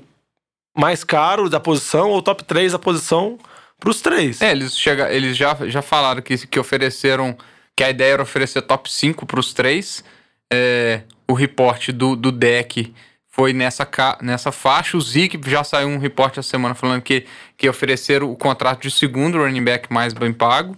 mais 0.78 1.04
caro 1.04 1.50
da 1.50 1.60
posição 1.60 2.12
ou 2.12 2.22
top 2.22 2.44
3 2.44 2.72
da 2.74 2.80
posição 2.80 3.40
pros 3.80 4.00
três. 4.00 4.40
É, 4.42 4.52
eles, 4.52 4.78
chega, 4.78 5.12
eles 5.12 5.36
já, 5.36 5.58
já 5.68 5.82
falaram 5.82 6.22
que, 6.22 6.38
que 6.46 6.60
ofereceram. 6.60 7.36
Que 7.76 7.84
a 7.84 7.90
ideia 7.90 8.14
era 8.14 8.24
oferecer 8.24 8.62
top 8.62 8.92
5 8.92 9.26
pros 9.26 9.54
três. 9.54 10.04
É, 10.52 11.02
o 11.28 11.34
reporte 11.34 11.92
do, 11.92 12.16
do 12.16 12.32
deck 12.32 12.94
foi 13.32 13.54
nessa, 13.54 13.88
nessa 14.22 14.52
faixa. 14.52 14.98
O 14.98 15.02
Zeke 15.02 15.40
já 15.50 15.64
saiu 15.64 15.88
um 15.88 15.98
reporte 15.98 16.40
essa 16.40 16.50
semana 16.50 16.76
falando 16.76 17.02
que, 17.02 17.26
que 17.58 17.68
ofereceram 17.70 18.30
o 18.30 18.36
contrato 18.36 18.82
de 18.82 18.92
segundo 18.92 19.38
running 19.38 19.64
back 19.64 19.92
mais 19.92 20.14
bem 20.14 20.34
pago. 20.34 20.78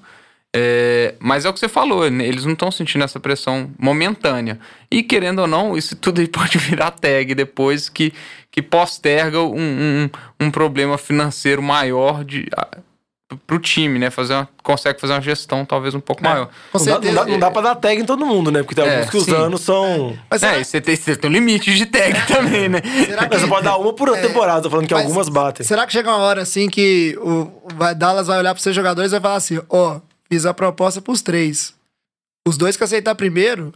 É, 0.56 1.16
mas 1.20 1.46
é 1.46 1.50
o 1.50 1.54
que 1.54 1.60
você 1.60 1.68
falou, 1.68 2.08
né? 2.12 2.28
eles 2.28 2.46
não 2.46 2.54
estão 2.54 2.70
sentindo 2.70 3.04
essa 3.04 3.20
pressão 3.20 3.72
momentânea. 3.78 4.60
E 4.92 5.02
querendo 5.02 5.40
ou 5.40 5.48
não, 5.48 5.76
isso 5.76 5.96
tudo 5.96 6.22
aí 6.22 6.28
pode 6.30 6.60
virar 6.60 6.92
tag 6.92 7.34
depois 7.34 7.90
que, 7.90 8.14
que 8.52 8.62
posterga 8.62 9.42
um, 9.42 9.56
um, 9.60 10.10
um 10.40 10.52
problema 10.52 10.96
financeiro 11.00 11.64
maior 11.64 12.24
de, 12.24 12.48
pro 13.48 13.60
time, 13.60 14.00
né? 14.00 14.10
Fazer 14.10 14.34
uma, 14.34 14.48
consegue 14.64 15.00
fazer 15.00 15.14
uma 15.14 15.22
gestão 15.22 15.66
talvez 15.66 15.94
um 15.96 16.00
pouco 16.00 16.24
maior. 16.24 16.50
Com 16.72 16.78
Não 16.80 16.86
dá, 16.86 17.00
não, 17.00 17.14
dá, 17.14 17.26
não 17.26 17.40
dá 17.40 17.52
pra 17.52 17.62
dar 17.62 17.76
tag 17.76 18.02
em 18.02 18.06
todo 18.06 18.26
mundo, 18.26 18.52
né? 18.52 18.62
Porque 18.64 18.76
tem 18.76 18.84
É, 18.86 18.96
alguns 18.98 19.10
que 19.10 19.18
os 19.18 19.26
sim. 19.26 19.36
anos 19.36 19.62
são. 19.62 20.18
Mas 20.30 20.44
É, 20.44 20.52
será, 20.52 20.64
você 20.64 20.82
tem, 20.82 20.96
você 20.96 21.16
tem 21.16 21.30
um 21.30 21.34
limite 21.34 21.74
de 21.76 21.86
tag 21.86 22.14
também, 22.28 22.70
né? 22.70 22.82
será 23.06 23.28
Mas 23.32 23.42
você 23.42 23.48
pode 23.48 23.64
dar 23.66 23.78
uma 23.78 23.94
por 23.94 24.10
É, 24.16 24.22
temporada, 24.22 24.62
tô 24.62 24.70
falando 24.70 24.88
que 24.88 24.94
mas 24.94 25.04
algumas 25.04 25.30
batem. 25.30 25.66
Será 25.66 25.86
que 25.86 25.94
chega 25.94 26.10
uma 26.10 26.18
hora 26.18 26.42
assim 26.42 26.70
que 26.70 27.18
o 27.22 27.52
vai, 27.76 27.94
Dallas 27.96 28.28
vai 28.28 28.40
olhar 28.40 28.54
para 28.54 28.62
seus 28.64 28.76
jogadores 28.76 29.12
e 29.12 29.16
vai 29.16 29.22
falar 29.22 29.36
assim: 29.36 29.60
ó, 29.70 30.00
fiz 30.32 30.46
a 30.46 30.54
proposta 30.54 31.02
pros 31.02 31.22
três. 31.22 31.74
Os 32.48 32.58
dois 32.58 32.76
que 32.76 32.84
aceitar 32.84 33.16
primeiro 33.16 33.74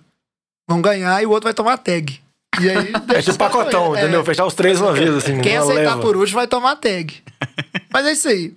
vão 0.69 0.81
ganhar 0.81 1.21
e 1.21 1.25
o 1.25 1.29
outro 1.29 1.45
vai 1.45 1.53
tomar 1.53 1.77
tag. 1.77 2.19
E 2.59 2.69
aí. 2.69 2.91
É 3.13 3.21
tipo 3.21 3.37
pacotão, 3.37 3.95
É. 3.95 4.01
entendeu? 4.01 4.23
Fechar 4.25 4.45
os 4.45 4.53
três 4.53 4.81
uma 4.81 4.91
vez, 4.91 5.09
assim. 5.15 5.39
Quem 5.41 5.55
aceitar 5.57 5.95
leva. 5.95 6.01
por 6.01 6.17
último 6.17 6.37
vai 6.39 6.47
tomar 6.47 6.75
tag. 6.75 7.13
Mas 7.93 8.05
é 8.05 8.11
isso 8.11 8.27
aí. 8.27 8.53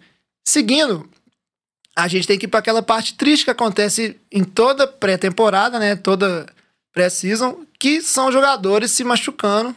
Seguindo, 0.50 1.08
a 1.94 2.08
gente 2.08 2.26
tem 2.26 2.36
que 2.36 2.46
ir 2.46 2.48
para 2.48 2.58
aquela 2.58 2.82
parte 2.82 3.14
triste 3.14 3.44
que 3.44 3.52
acontece 3.52 4.18
em 4.32 4.42
toda 4.42 4.84
pré-temporada, 4.84 5.78
né? 5.78 5.94
Toda 5.94 6.44
pré-season, 6.92 7.64
que 7.78 8.02
são 8.02 8.32
jogadores 8.32 8.90
se 8.90 9.04
machucando 9.04 9.76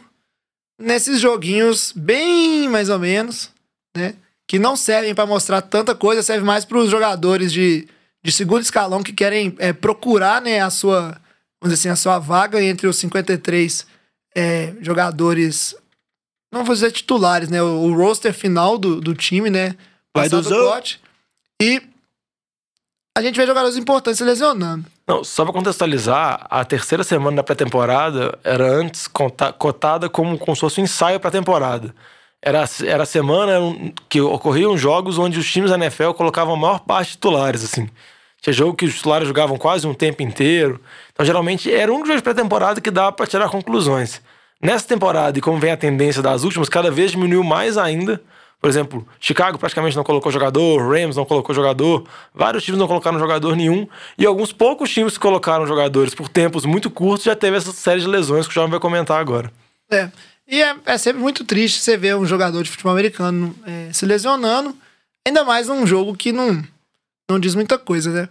nesses 0.76 1.20
joguinhos 1.20 1.92
bem 1.94 2.68
mais 2.68 2.88
ou 2.88 2.98
menos, 2.98 3.50
né? 3.96 4.16
Que 4.48 4.58
não 4.58 4.74
servem 4.74 5.14
para 5.14 5.26
mostrar 5.26 5.62
tanta 5.62 5.94
coisa, 5.94 6.24
serve 6.24 6.44
mais 6.44 6.64
para 6.64 6.78
os 6.78 6.90
jogadores 6.90 7.52
de, 7.52 7.86
de 8.20 8.32
segundo 8.32 8.62
escalão 8.62 9.00
que 9.00 9.12
querem 9.12 9.54
é, 9.60 9.72
procurar, 9.72 10.42
né, 10.42 10.58
a 10.58 10.70
sua, 10.70 11.16
vamos 11.62 11.78
assim, 11.78 11.88
a 11.88 11.94
sua 11.94 12.18
vaga 12.18 12.60
entre 12.60 12.88
os 12.88 12.96
53 12.96 13.86
é, 14.34 14.74
jogadores, 14.80 15.76
não 16.52 16.64
vou 16.64 16.74
dizer 16.74 16.90
titulares, 16.90 17.48
né? 17.48 17.62
O, 17.62 17.82
o 17.82 17.94
roster 17.94 18.34
final 18.34 18.76
do, 18.76 19.00
do 19.00 19.14
time, 19.14 19.48
né? 19.50 19.76
Vai 20.16 20.28
Passado 20.28 20.42
dozão. 20.42 20.66
o 20.66 20.70
pote. 20.72 21.00
E 21.60 21.82
a 23.16 23.22
gente 23.22 23.36
vê 23.36 23.46
jogadores 23.46 23.76
importantes 23.76 24.18
se 24.18 24.24
lesionando. 24.24 24.84
Não, 25.06 25.22
só 25.22 25.44
pra 25.44 25.52
contextualizar, 25.52 26.46
a 26.48 26.64
terceira 26.64 27.04
semana 27.04 27.36
da 27.36 27.42
pré-temporada 27.42 28.38
era 28.42 28.66
antes 28.66 29.08
cotada 29.58 30.08
como, 30.08 30.38
como 30.38 30.54
se 30.56 30.60
fosse 30.60 30.80
um 30.80 30.84
ensaio 30.84 31.20
pra 31.20 31.30
temporada. 31.30 31.94
Era, 32.40 32.64
era 32.84 33.02
a 33.04 33.06
semana 33.06 33.54
que 34.08 34.20
ocorriam 34.20 34.76
jogos 34.76 35.18
onde 35.18 35.38
os 35.38 35.50
times 35.50 35.70
da 35.70 35.76
NFL 35.76 36.10
colocavam 36.12 36.54
a 36.54 36.56
maior 36.56 36.80
parte 36.80 37.08
de 37.08 37.12
titulares, 37.12 37.64
assim. 37.64 37.88
Tinha 38.40 38.52
jogo 38.52 38.74
que 38.76 38.84
os 38.84 38.94
titulares 38.96 39.26
jogavam 39.26 39.56
quase 39.56 39.86
um 39.86 39.94
tempo 39.94 40.22
inteiro. 40.22 40.80
Então, 41.12 41.24
geralmente, 41.24 41.72
era 41.72 41.90
um 41.90 42.04
jogo 42.04 42.16
de 42.16 42.22
pré-temporada 42.22 42.80
que 42.80 42.90
dava 42.90 43.12
pra 43.12 43.26
tirar 43.26 43.48
conclusões. 43.48 44.20
Nessa 44.60 44.86
temporada, 44.86 45.38
e 45.38 45.40
como 45.40 45.58
vem 45.58 45.72
a 45.72 45.76
tendência 45.76 46.20
das 46.20 46.44
últimas, 46.44 46.68
cada 46.68 46.90
vez 46.90 47.12
diminuiu 47.12 47.42
mais 47.42 47.78
ainda. 47.78 48.20
Por 48.64 48.70
exemplo, 48.70 49.06
Chicago 49.20 49.58
praticamente 49.58 49.94
não 49.94 50.02
colocou 50.02 50.32
jogador, 50.32 50.90
Rams 50.90 51.16
não 51.16 51.26
colocou 51.26 51.54
jogador, 51.54 52.08
vários 52.32 52.64
times 52.64 52.80
não 52.80 52.86
colocaram 52.86 53.18
jogador 53.18 53.54
nenhum, 53.54 53.86
e 54.16 54.24
alguns 54.24 54.54
poucos 54.54 54.90
times 54.90 55.12
que 55.12 55.20
colocaram 55.20 55.66
jogadores 55.66 56.14
por 56.14 56.30
tempos 56.30 56.64
muito 56.64 56.88
curtos 56.88 57.26
já 57.26 57.36
teve 57.36 57.58
essa 57.58 57.72
série 57.72 58.00
de 58.00 58.06
lesões 58.06 58.46
que 58.46 58.52
o 58.52 58.54
João 58.54 58.70
vai 58.70 58.80
comentar 58.80 59.20
agora. 59.20 59.52
É. 59.90 60.10
E 60.48 60.62
é, 60.62 60.74
é 60.86 60.96
sempre 60.96 61.20
muito 61.20 61.44
triste 61.44 61.78
você 61.78 61.94
ver 61.98 62.16
um 62.16 62.24
jogador 62.24 62.62
de 62.62 62.70
futebol 62.70 62.92
americano 62.92 63.54
é, 63.66 63.92
se 63.92 64.06
lesionando, 64.06 64.74
ainda 65.28 65.44
mais 65.44 65.68
num 65.68 65.86
jogo 65.86 66.16
que 66.16 66.32
não, 66.32 66.64
não 67.30 67.38
diz 67.38 67.54
muita 67.54 67.76
coisa, 67.76 68.10
né? 68.10 68.28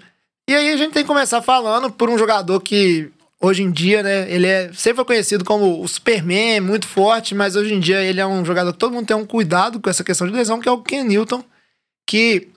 E 0.50 0.56
aí 0.56 0.74
a 0.74 0.78
gente 0.78 0.94
tem 0.94 1.04
que 1.04 1.08
começar 1.08 1.44
falando 1.44 1.92
por 1.92 2.10
um 2.10 2.18
jogador 2.18 2.60
que 2.60 3.12
hoje 3.44 3.62
em 3.62 3.70
dia, 3.70 4.02
né, 4.02 4.32
ele 4.32 4.48
é 4.48 4.72
sempre 4.74 4.96
foi 4.96 5.06
conhecido 5.06 5.44
como 5.44 5.84
o 5.84 5.88
Superman, 5.88 6.62
muito 6.62 6.88
forte, 6.88 7.36
mas 7.36 7.56
hoje 7.56 7.74
em 7.74 7.80
dia 7.80 8.02
ele 8.02 8.22
é 8.22 8.26
um 8.26 8.46
jogador 8.46 8.72
que 8.72 8.80
todo 8.80 8.94
mundo 8.94 9.06
tem 9.06 9.16
um 9.18 9.26
cuidado 9.26 9.80
com 9.82 9.90
essa 9.90 10.04
questão 10.04 10.26
de 10.26 10.34
lesão, 10.34 10.60
que 10.62 10.70
é 10.70 10.72
o 10.72 10.82
Ken 10.82 11.04
Newton, 11.04 11.44
que 12.08 12.48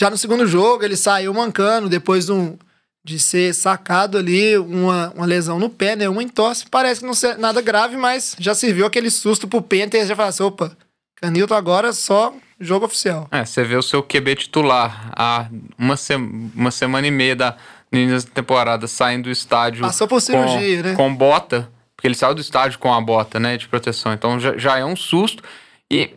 já 0.00 0.08
no 0.08 0.16
segundo 0.16 0.46
jogo 0.46 0.84
ele 0.84 0.96
saiu 0.96 1.34
mancando 1.34 1.88
depois 1.88 2.26
de, 2.26 2.32
um, 2.32 2.56
de 3.04 3.18
ser 3.18 3.52
sacado 3.54 4.16
ali, 4.16 4.56
uma, 4.56 5.12
uma 5.16 5.26
lesão 5.26 5.58
no 5.58 5.68
pé, 5.68 5.96
né? 5.96 6.08
Uma 6.08 6.22
entorse. 6.22 6.64
Parece 6.70 7.00
que 7.00 7.06
não 7.06 7.12
é 7.30 7.36
nada 7.36 7.60
grave, 7.60 7.96
mas 7.96 8.36
já 8.38 8.54
serviu 8.54 8.86
aquele 8.86 9.10
susto 9.10 9.46
pro 9.48 9.62
Panthers 9.62 10.08
já 10.08 10.16
falou 10.16 10.28
assim: 10.30 10.42
opa, 10.42 10.76
Canilton 11.16 11.54
agora 11.54 11.92
só 11.92 12.34
jogo 12.58 12.86
oficial. 12.86 13.28
É, 13.30 13.44
você 13.44 13.62
vê 13.64 13.76
o 13.76 13.82
seu 13.82 14.02
QB 14.02 14.36
titular 14.36 15.10
há 15.16 15.46
uma, 15.78 15.96
se- 15.96 16.14
uma 16.14 16.70
semana 16.70 17.06
e 17.06 17.10
meia 17.10 17.36
da 17.36 17.56
da 17.94 18.30
temporada 18.32 18.86
saindo 18.86 19.24
do 19.24 19.30
estádio. 19.30 19.82
Passou 19.82 20.06
por 20.06 20.20
cirurgia, 20.20 20.82
com, 20.82 20.88
né? 20.88 20.94
Com 20.94 21.14
bota, 21.14 21.70
porque 21.96 22.08
ele 22.08 22.14
saiu 22.14 22.34
do 22.34 22.40
estádio 22.40 22.78
com 22.78 22.92
a 22.92 23.00
bota, 23.00 23.40
né, 23.40 23.56
de 23.56 23.68
proteção. 23.68 24.12
Então 24.12 24.38
já, 24.38 24.56
já 24.56 24.78
é 24.78 24.84
um 24.84 24.96
susto. 24.96 25.42
E 25.90 26.10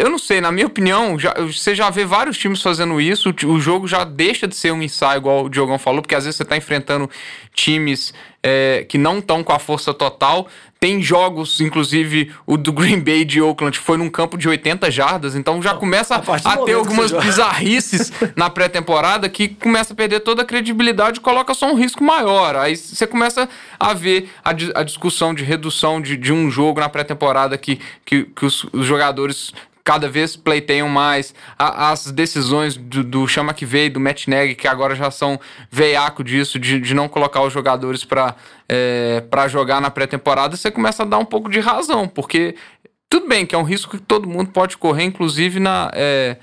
eu 0.00 0.08
não 0.08 0.18
sei, 0.18 0.40
na 0.40 0.50
minha 0.50 0.66
opinião, 0.66 1.18
já, 1.18 1.34
você 1.34 1.74
já 1.74 1.90
vê 1.90 2.06
vários 2.06 2.38
times 2.38 2.62
fazendo 2.62 2.98
isso. 3.00 3.28
O, 3.44 3.46
o 3.52 3.60
jogo 3.60 3.86
já 3.86 4.02
deixa 4.02 4.48
de 4.48 4.56
ser 4.56 4.72
um 4.72 4.82
ensaio, 4.82 5.18
igual 5.18 5.44
o 5.44 5.48
Diogão 5.50 5.78
falou, 5.78 6.00
porque 6.00 6.14
às 6.14 6.24
vezes 6.24 6.36
você 6.36 6.44
tá 6.44 6.56
enfrentando 6.56 7.08
times 7.52 8.14
é, 8.42 8.86
que 8.88 8.96
não 8.96 9.18
estão 9.18 9.44
com 9.44 9.52
a 9.52 9.58
força 9.58 9.92
total. 9.92 10.48
Tem 10.78 11.02
jogos, 11.02 11.60
inclusive 11.60 12.32
o 12.46 12.56
do 12.56 12.72
Green 12.72 13.00
Bay 13.00 13.22
de 13.26 13.42
Oakland, 13.42 13.78
foi 13.78 13.98
num 13.98 14.08
campo 14.08 14.38
de 14.38 14.48
80 14.48 14.90
jardas, 14.90 15.36
então 15.36 15.60
já 15.60 15.74
começa 15.74 16.14
a 16.14 16.52
a 16.52 16.56
ter 16.56 16.72
algumas 16.72 17.12
bizarrices 17.12 18.10
na 18.34 18.48
pré-temporada 18.48 19.28
que 19.28 19.48
começa 19.48 19.92
a 19.92 19.96
perder 19.96 20.20
toda 20.20 20.40
a 20.40 20.44
credibilidade 20.46 21.18
e 21.18 21.20
coloca 21.20 21.52
só 21.52 21.70
um 21.70 21.74
risco 21.74 22.02
maior. 22.02 22.56
Aí 22.56 22.74
você 22.74 23.06
começa 23.06 23.46
a 23.78 23.92
ver 23.92 24.30
a, 24.42 24.50
a 24.50 24.82
discussão 24.82 25.34
de 25.34 25.44
redução 25.44 26.00
de, 26.00 26.16
de 26.16 26.32
um 26.32 26.50
jogo 26.50 26.80
na 26.80 26.88
pré-temporada 26.88 27.58
que, 27.58 27.78
que, 28.06 28.24
que 28.24 28.46
os, 28.46 28.64
os 28.72 28.86
jogadores 28.86 29.52
cada 29.84 30.08
vez 30.08 30.36
pleiteiam 30.36 30.88
mais. 30.88 31.34
A- 31.58 31.90
as 31.90 32.10
decisões 32.10 32.76
do, 32.76 33.02
do 33.02 33.26
Chama 33.26 33.52
que 33.54 33.64
veio, 33.66 33.92
do 33.92 34.00
Matt 34.00 34.26
Nagy, 34.28 34.54
que 34.54 34.68
agora 34.68 34.94
já 34.94 35.10
são 35.10 35.38
veiaco 35.70 36.22
disso, 36.22 36.58
de, 36.58 36.80
de 36.80 36.94
não 36.94 37.08
colocar 37.08 37.42
os 37.42 37.52
jogadores 37.52 38.04
para 38.04 38.34
para 39.28 39.48
jogar 39.48 39.80
na 39.80 39.90
pré-temporada, 39.90 40.56
você 40.56 40.70
começa 40.70 41.02
a 41.02 41.06
dar 41.06 41.18
um 41.18 41.24
pouco 41.24 41.50
de 41.50 41.58
razão, 41.58 42.06
porque 42.06 42.54
tudo 43.08 43.26
bem 43.26 43.44
que 43.44 43.52
é 43.52 43.58
um 43.58 43.64
risco 43.64 43.96
que 43.96 44.02
todo 44.02 44.28
mundo 44.28 44.52
pode 44.52 44.76
correr, 44.76 45.02
inclusive 45.02 45.58
na, 45.58 45.90
é, 45.92 46.36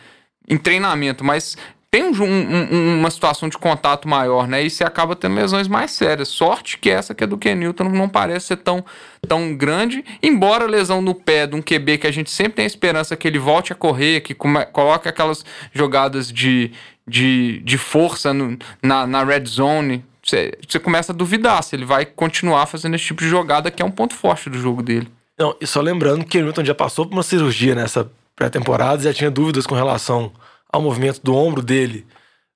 em 0.49 0.57
treinamento, 0.57 1.23
mas 1.23 1.57
tem 1.89 2.03
um, 2.03 2.11
um- 2.21 2.67
um- 2.75 2.99
uma 2.99 3.09
situação 3.09 3.47
de 3.47 3.57
contato 3.57 4.07
maior, 4.07 4.47
né? 4.47 4.61
E 4.63 4.69
você 4.69 4.83
acaba 4.83 5.15
tendo 5.15 5.35
lesões 5.35 5.67
mais 5.67 5.91
sérias. 5.91 6.27
Sorte 6.27 6.77
que 6.77 6.89
essa 6.89 7.15
que 7.15 7.23
é 7.23 7.27
do 7.27 7.37
Ken 7.37 7.55
Newton 7.55 7.85
não 7.85 8.09
parece 8.09 8.47
ser 8.47 8.57
tão, 8.57 8.83
tão 9.27 9.55
grande, 9.55 10.03
embora 10.21 10.65
a 10.65 10.67
lesão 10.67 11.01
no 11.01 11.15
pé 11.15 11.47
de 11.47 11.55
um 11.55 11.61
QB 11.61 11.99
que 11.99 12.07
a 12.07 12.11
gente 12.11 12.29
sempre 12.29 12.53
tem 12.53 12.63
a 12.63 12.67
esperança 12.67 13.15
que 13.15 13.27
ele 13.27 13.39
volte 13.39 13.71
a 13.71 13.75
correr, 13.75 14.21
que 14.21 14.33
coloque 14.35 15.07
aquelas 15.07 15.45
jogadas 15.73 16.31
de, 16.31 16.71
de, 17.07 17.59
de 17.59 17.77
força 17.77 18.33
no- 18.33 18.57
na, 18.83 19.07
na 19.07 19.23
red 19.23 19.45
zone. 19.45 20.03
Você, 20.21 20.51
você 20.67 20.77
começa 20.79 21.13
a 21.13 21.15
duvidar 21.15 21.63
se 21.63 21.73
ele 21.73 21.85
vai 21.85 22.05
continuar 22.05 22.65
fazendo 22.65 22.95
esse 22.95 23.05
tipo 23.05 23.21
de 23.23 23.29
jogada, 23.29 23.71
que 23.71 23.81
é 23.81 23.85
um 23.85 23.91
ponto 23.91 24.13
forte 24.13 24.49
do 24.49 24.59
jogo 24.59 24.83
dele. 24.83 25.07
Não, 25.39 25.55
e 25.61 25.65
só 25.65 25.79
lembrando 25.79 26.25
que 26.25 26.37
o 26.37 26.43
Newton 26.43 26.65
já 26.65 26.75
passou 26.75 27.05
por 27.05 27.13
uma 27.13 27.23
cirurgia 27.23 27.73
nessa 27.75 28.11
pré-temporada, 28.35 29.01
já 29.03 29.13
tinha 29.13 29.31
dúvidas 29.31 29.65
com 29.65 29.73
relação 29.73 30.33
ao 30.71 30.81
movimento 30.81 31.21
do 31.23 31.35
ombro 31.35 31.61
dele, 31.61 32.05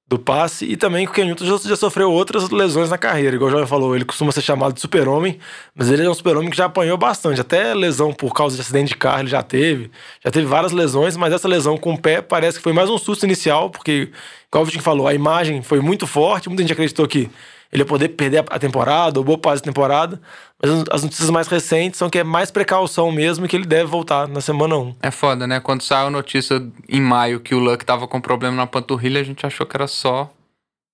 do 0.07 0.19
passe, 0.19 0.65
e 0.65 0.75
também 0.75 1.05
que 1.05 1.11
o 1.11 1.15
Ken 1.15 1.23
Newton 1.23 1.45
já, 1.45 1.69
já 1.69 1.75
sofreu 1.77 2.11
outras 2.11 2.49
lesões 2.49 2.89
na 2.89 2.97
carreira. 2.97 3.37
Igual 3.37 3.47
o 3.47 3.51
Jovem 3.51 3.65
falou, 3.65 3.95
ele 3.95 4.03
costuma 4.03 4.29
ser 4.33 4.41
chamado 4.41 4.73
de 4.73 4.81
super-homem, 4.81 5.39
mas 5.73 5.89
ele 5.89 6.05
é 6.05 6.09
um 6.09 6.13
super-homem 6.13 6.49
que 6.49 6.57
já 6.57 6.65
apanhou 6.65 6.97
bastante. 6.97 7.39
Até 7.39 7.73
lesão 7.73 8.11
por 8.11 8.33
causa 8.33 8.57
de 8.57 8.61
acidente 8.61 8.89
de 8.89 8.97
carro 8.97 9.21
ele 9.21 9.29
já 9.29 9.41
teve. 9.41 9.89
Já 10.21 10.29
teve 10.29 10.45
várias 10.45 10.73
lesões, 10.73 11.15
mas 11.15 11.31
essa 11.33 11.47
lesão 11.47 11.77
com 11.77 11.93
o 11.93 11.97
pé 11.97 12.21
parece 12.21 12.57
que 12.57 12.63
foi 12.63 12.73
mais 12.73 12.89
um 12.89 12.97
susto 12.97 13.25
inicial, 13.25 13.69
porque, 13.69 14.11
igual 14.49 14.63
o 14.63 14.65
Vitinho 14.65 14.83
falou, 14.83 15.07
a 15.07 15.13
imagem 15.13 15.61
foi 15.61 15.79
muito 15.79 16.05
forte, 16.05 16.49
muita 16.49 16.63
gente 16.63 16.73
acreditou 16.73 17.07
que 17.07 17.29
ele 17.71 17.81
ia 17.83 17.85
poder 17.85 18.09
perder 18.09 18.43
a- 18.49 18.59
temporada, 18.59 19.19
ou 19.19 19.23
boa 19.23 19.37
parte 19.37 19.61
da 19.61 19.65
temporada. 19.65 20.21
Mas 20.61 20.71
as- 20.71 20.83
as 20.91 21.03
notícias 21.03 21.29
mais 21.29 21.47
recentes 21.47 21.97
são 21.97 22.09
que 22.09 22.19
é 22.19 22.23
mais 22.23 22.51
precaução 22.51 23.11
mesmo 23.11 23.47
que 23.47 23.55
ele 23.55 23.65
deve 23.65 23.85
voltar 23.85 24.27
na 24.27 24.41
semana 24.41 24.77
1. 24.77 24.95
É 25.01 25.09
foda, 25.11 25.47
né? 25.47 25.59
Quando 25.59 25.81
saiu 25.81 26.07
a 26.07 26.11
notícia 26.11 26.61
em 26.89 27.01
maio 27.01 27.39
que 27.39 27.55
o 27.55 27.59
Luck 27.59 27.83
tava 27.85 28.07
com 28.07 28.19
problema 28.21 28.55
na 28.55 28.67
panturrilha, 28.67 29.21
a 29.21 29.23
gente 29.23 29.45
achou 29.45 29.65
que 29.65 29.75
era 29.75 29.87
só 29.87 30.29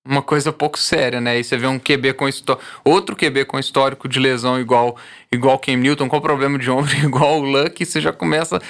uma 0.10 0.22
coisa 0.22 0.54
pouco 0.54 0.80
séria, 0.80 1.20
né? 1.20 1.38
E 1.38 1.44
você 1.44 1.58
vê 1.58 1.68
um 1.68 1.78
QB 1.78 2.14
com 2.14 2.30
histó- 2.30 2.58
outro 2.86 3.14
QB 3.14 3.44
com 3.44 3.60
histórico 3.60 4.08
de 4.08 4.20
lesão 4.22 4.58
igual 4.58 4.96
igual 5.30 5.60
Cam 5.60 5.76
Newton, 5.76 6.08
com 6.08 6.22
problema 6.22 6.58
de 6.58 6.72
ombro 6.72 6.96
igual 7.04 7.42
o 7.42 7.44
Luck, 7.44 7.86
você 7.86 8.00
já 8.00 8.14
começa 8.14 8.62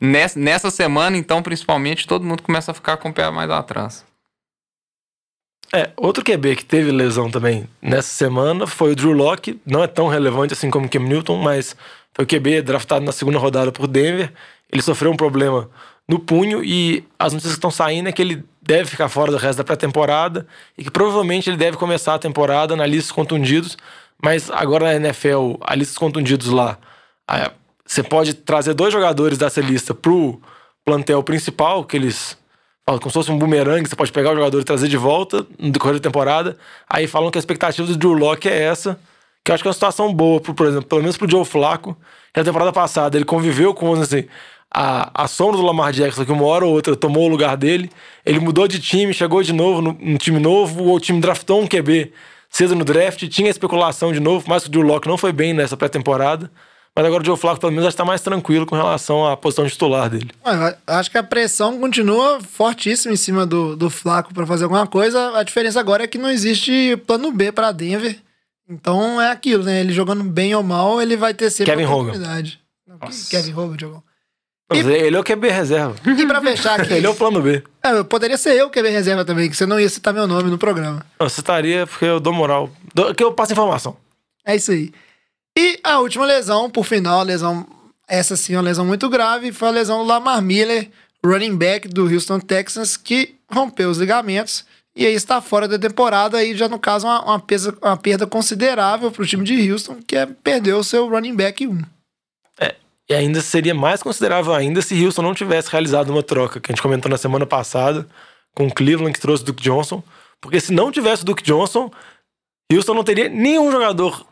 nessa, 0.00 0.36
nessa 0.40 0.70
semana, 0.72 1.16
então, 1.16 1.40
principalmente, 1.40 2.04
todo 2.08 2.24
mundo 2.24 2.42
começa 2.42 2.72
a 2.72 2.74
ficar 2.74 2.96
com 2.96 3.10
o 3.10 3.12
pé 3.12 3.30
mais 3.30 3.48
atrás. 3.48 4.04
É, 5.74 5.90
outro 5.96 6.22
QB 6.22 6.56
que 6.56 6.64
teve 6.64 6.90
lesão 6.90 7.30
também 7.30 7.66
nessa 7.80 8.08
semana 8.08 8.66
foi 8.66 8.92
o 8.92 8.96
Drew 8.96 9.12
Locke. 9.12 9.58
Não 9.64 9.82
é 9.82 9.86
tão 9.86 10.06
relevante 10.06 10.52
assim 10.52 10.70
como 10.70 10.86
o 10.86 10.88
Cam 10.88 11.00
Newton, 11.00 11.38
mas 11.38 11.74
foi 12.12 12.24
o 12.26 12.28
QB 12.28 12.60
draftado 12.60 13.04
na 13.04 13.12
segunda 13.12 13.38
rodada 13.38 13.72
por 13.72 13.86
Denver. 13.86 14.30
Ele 14.70 14.82
sofreu 14.82 15.10
um 15.10 15.16
problema 15.16 15.70
no 16.06 16.18
punho 16.18 16.62
e 16.62 17.02
as 17.18 17.32
notícias 17.32 17.54
que 17.54 17.58
estão 17.58 17.70
saindo 17.70 18.08
é 18.08 18.12
que 18.12 18.20
ele 18.20 18.44
deve 18.60 18.90
ficar 18.90 19.08
fora 19.08 19.30
do 19.30 19.38
resto 19.38 19.58
da 19.58 19.64
pré-temporada 19.64 20.46
e 20.76 20.84
que 20.84 20.90
provavelmente 20.90 21.48
ele 21.48 21.56
deve 21.56 21.78
começar 21.78 22.14
a 22.14 22.18
temporada 22.18 22.76
na 22.76 22.84
lista 22.84 23.08
dos 23.08 23.12
contundidos. 23.12 23.78
Mas 24.22 24.50
agora 24.50 24.84
na 24.84 24.94
NFL, 24.96 25.54
a 25.62 25.74
lista 25.74 25.92
dos 25.92 25.98
contundidos 25.98 26.48
lá, 26.48 26.76
você 27.86 28.02
pode 28.02 28.34
trazer 28.34 28.74
dois 28.74 28.92
jogadores 28.92 29.38
dessa 29.38 29.62
lista 29.62 29.94
pro 29.94 30.38
plantel 30.84 31.22
principal, 31.22 31.82
que 31.82 31.96
eles 31.96 32.36
como 32.84 33.10
se 33.10 33.12
fosse 33.12 33.30
um 33.30 33.38
bumerangue, 33.38 33.88
você 33.88 33.96
pode 33.96 34.12
pegar 34.12 34.32
o 34.32 34.34
jogador 34.34 34.60
e 34.60 34.64
trazer 34.64 34.88
de 34.88 34.96
volta 34.96 35.46
no 35.58 35.70
decorrer 35.70 35.96
da 35.96 36.00
temporada. 36.00 36.56
Aí 36.88 37.06
falam 37.06 37.30
que 37.30 37.38
a 37.38 37.40
expectativa 37.40 37.86
do 37.86 37.96
Drew 37.96 38.12
Locke 38.12 38.48
é 38.48 38.62
essa, 38.62 38.98
que 39.44 39.50
eu 39.50 39.54
acho 39.54 39.62
que 39.62 39.68
é 39.68 39.70
uma 39.70 39.74
situação 39.74 40.12
boa, 40.12 40.40
pro, 40.40 40.54
por 40.54 40.66
exemplo, 40.66 40.86
pelo 40.86 41.00
menos 41.00 41.16
pro 41.16 41.30
Joe 41.30 41.44
Flacco, 41.44 41.96
que 42.32 42.40
na 42.40 42.44
temporada 42.44 42.72
passada 42.72 43.16
ele 43.16 43.24
conviveu 43.24 43.72
com, 43.72 43.92
assim, 43.94 44.24
a, 44.72 45.24
a 45.24 45.28
sombra 45.28 45.56
do 45.56 45.62
Lamar 45.62 45.92
Jackson, 45.92 46.24
que 46.24 46.32
uma 46.32 46.44
hora 46.44 46.64
ou 46.64 46.72
outra 46.72 46.96
tomou 46.96 47.26
o 47.26 47.28
lugar 47.28 47.56
dele, 47.56 47.90
ele 48.24 48.40
mudou 48.40 48.66
de 48.66 48.80
time, 48.80 49.12
chegou 49.12 49.42
de 49.42 49.52
novo 49.52 49.82
no, 49.82 49.92
num 50.00 50.16
time 50.16 50.38
novo, 50.38 50.84
ou 50.84 50.96
o 50.96 51.00
time 51.00 51.20
draftou 51.20 51.60
um 51.60 51.66
QB 51.66 52.12
cedo 52.48 52.74
no 52.74 52.84
draft, 52.84 53.26
tinha 53.28 53.48
especulação 53.48 54.12
de 54.12 54.20
novo, 54.20 54.44
mas 54.46 54.66
o 54.66 54.70
Drew 54.70 54.82
Locke 54.82 55.08
não 55.08 55.16
foi 55.16 55.32
bem 55.32 55.54
nessa 55.54 55.76
pré-temporada, 55.76 56.50
Mas 56.94 57.06
agora 57.06 57.22
o 57.22 57.26
Joe 57.26 57.36
Flacco, 57.38 57.60
pelo 57.60 57.72
menos, 57.72 57.88
está 57.88 58.04
mais 58.04 58.20
tranquilo 58.20 58.66
com 58.66 58.76
relação 58.76 59.26
à 59.26 59.34
posição 59.36 59.66
titular 59.66 60.10
dele. 60.10 60.30
Ué, 60.46 60.76
eu 60.86 60.94
Acho 60.94 61.10
que 61.10 61.16
a 61.16 61.22
pressão 61.22 61.78
continua 61.80 62.38
fortíssima 62.40 63.14
em 63.14 63.16
cima 63.16 63.46
do, 63.46 63.74
do 63.74 63.88
Flaco 63.88 64.34
para 64.34 64.46
fazer 64.46 64.64
alguma 64.64 64.86
coisa. 64.86 65.36
A 65.38 65.42
diferença 65.42 65.80
agora 65.80 66.04
é 66.04 66.06
que 66.06 66.18
não 66.18 66.28
existe 66.28 66.96
plano 67.06 67.32
B 67.32 67.50
para 67.50 67.72
Denver. 67.72 68.18
Então 68.68 69.20
é 69.20 69.30
aquilo, 69.30 69.64
né? 69.64 69.80
Ele 69.80 69.92
jogando 69.92 70.22
bem 70.22 70.54
ou 70.54 70.62
mal, 70.62 71.00
ele 71.00 71.16
vai 71.16 71.32
ter 71.32 71.50
sempre 71.50 71.72
Kevin 71.72 71.84
Hogan. 71.86 71.94
oportunidade. 72.10 72.60
Não, 72.86 72.98
que- 72.98 73.28
Kevin 73.30 73.52
Hogan 73.54 73.76
jogou. 73.78 74.02
Mas 74.70 74.86
Ele 74.86 75.16
é 75.16 75.20
o 75.20 75.24
QB 75.24 75.48
reserva. 75.50 75.94
E 76.06 76.26
pra 76.26 76.40
fechar 76.40 76.80
aqui, 76.80 76.92
Ele 76.94 77.06
é 77.06 77.10
o 77.10 77.14
plano 77.14 77.40
B. 77.42 77.62
é, 77.82 77.92
eu 77.98 78.04
poderia 78.04 78.36
ser 78.38 78.54
eu 78.54 78.70
que 78.70 78.78
é 78.78 78.88
reserva 78.88 79.24
também, 79.24 79.48
que 79.50 79.56
você 79.56 79.66
não 79.66 79.78
ia 79.80 79.88
citar 79.88 80.12
meu 80.14 80.26
nome 80.26 80.50
no 80.50 80.56
programa. 80.58 81.04
Você 81.18 81.40
estaria 81.40 81.86
porque 81.86 82.04
eu 82.04 82.20
dou 82.20 82.32
moral. 82.32 82.70
Dou- 82.94 83.14
que 83.14 83.22
eu 83.24 83.32
passo 83.32 83.52
informação. 83.52 83.96
É 84.46 84.56
isso 84.56 84.70
aí. 84.72 84.92
E 85.56 85.78
a 85.84 85.98
última 85.98 86.24
lesão, 86.24 86.70
por 86.70 86.84
final, 86.84 87.22
lesão, 87.22 87.66
essa 88.08 88.36
sim, 88.36 88.54
é 88.54 88.56
uma 88.56 88.62
lesão 88.62 88.84
muito 88.84 89.08
grave, 89.08 89.52
foi 89.52 89.68
a 89.68 89.72
lesão 89.72 89.98
do 89.98 90.04
Lamar 90.04 90.40
Miller, 90.40 90.90
running 91.24 91.56
back 91.56 91.88
do 91.88 92.06
Houston 92.06 92.40
Texans, 92.40 92.96
que 92.96 93.36
rompeu 93.50 93.90
os 93.90 93.98
ligamentos 93.98 94.64
e 94.94 95.06
aí 95.06 95.14
está 95.14 95.40
fora 95.40 95.66
da 95.68 95.78
temporada 95.78 96.42
e 96.44 96.54
já 96.54 96.68
no 96.68 96.78
caso 96.78 97.06
uma, 97.06 97.22
uma, 97.24 97.40
pesa- 97.40 97.76
uma 97.82 97.96
perda 97.96 98.26
considerável 98.26 99.10
para 99.10 99.22
o 99.22 99.26
time 99.26 99.44
de 99.44 99.70
Houston, 99.70 99.98
que 100.06 100.16
é 100.16 100.26
perder 100.26 100.74
o 100.74 100.84
seu 100.84 101.08
running 101.08 101.34
back 101.34 101.66
1. 101.66 101.82
E 103.10 103.14
ainda 103.14 103.40
seria 103.42 103.74
mais 103.74 104.02
considerável 104.02 104.54
ainda 104.54 104.80
se 104.80 105.04
Houston 105.04 105.22
não 105.22 105.34
tivesse 105.34 105.68
realizado 105.68 106.08
uma 106.10 106.22
troca, 106.22 106.60
que 106.60 106.70
a 106.70 106.72
gente 106.72 106.80
comentou 106.82 107.10
na 107.10 107.18
semana 107.18 107.44
passada, 107.44 108.06
com 108.54 108.66
o 108.66 108.72
Cleveland 108.72 109.12
que 109.12 109.20
trouxe 109.20 109.42
o 109.42 109.46
Duke 109.46 109.62
Johnson. 109.62 110.02
Porque 110.40 110.60
se 110.60 110.72
não 110.72 110.90
tivesse 110.90 111.22
o 111.22 111.26
Duke 111.26 111.42
Johnson, 111.42 111.90
Houston 112.72 112.94
não 112.94 113.04
teria 113.04 113.28
nenhum 113.28 113.70
jogador 113.70 114.24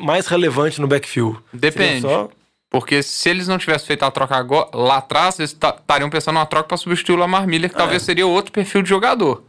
mais 0.00 0.26
relevante 0.26 0.80
no 0.80 0.86
backfield. 0.86 1.38
Depende. 1.52 2.06
Porque 2.68 3.02
se 3.02 3.28
eles 3.28 3.48
não 3.48 3.58
tivessem 3.58 3.86
feito 3.86 4.04
a 4.04 4.10
troca 4.12 4.36
agora, 4.36 4.68
lá 4.72 4.98
atrás, 4.98 5.38
eles 5.40 5.52
ta- 5.52 5.76
estariam 5.76 6.08
pensando 6.08 6.34
numa 6.34 6.46
troca 6.46 6.68
para 6.68 6.76
substituir 6.76 7.16
o 7.16 7.18
Lamar 7.18 7.44
Miller, 7.46 7.68
que 7.68 7.74
talvez 7.76 8.02
seria 8.02 8.26
outro 8.26 8.52
perfil 8.52 8.82
de 8.82 8.88
jogador. 8.88 9.42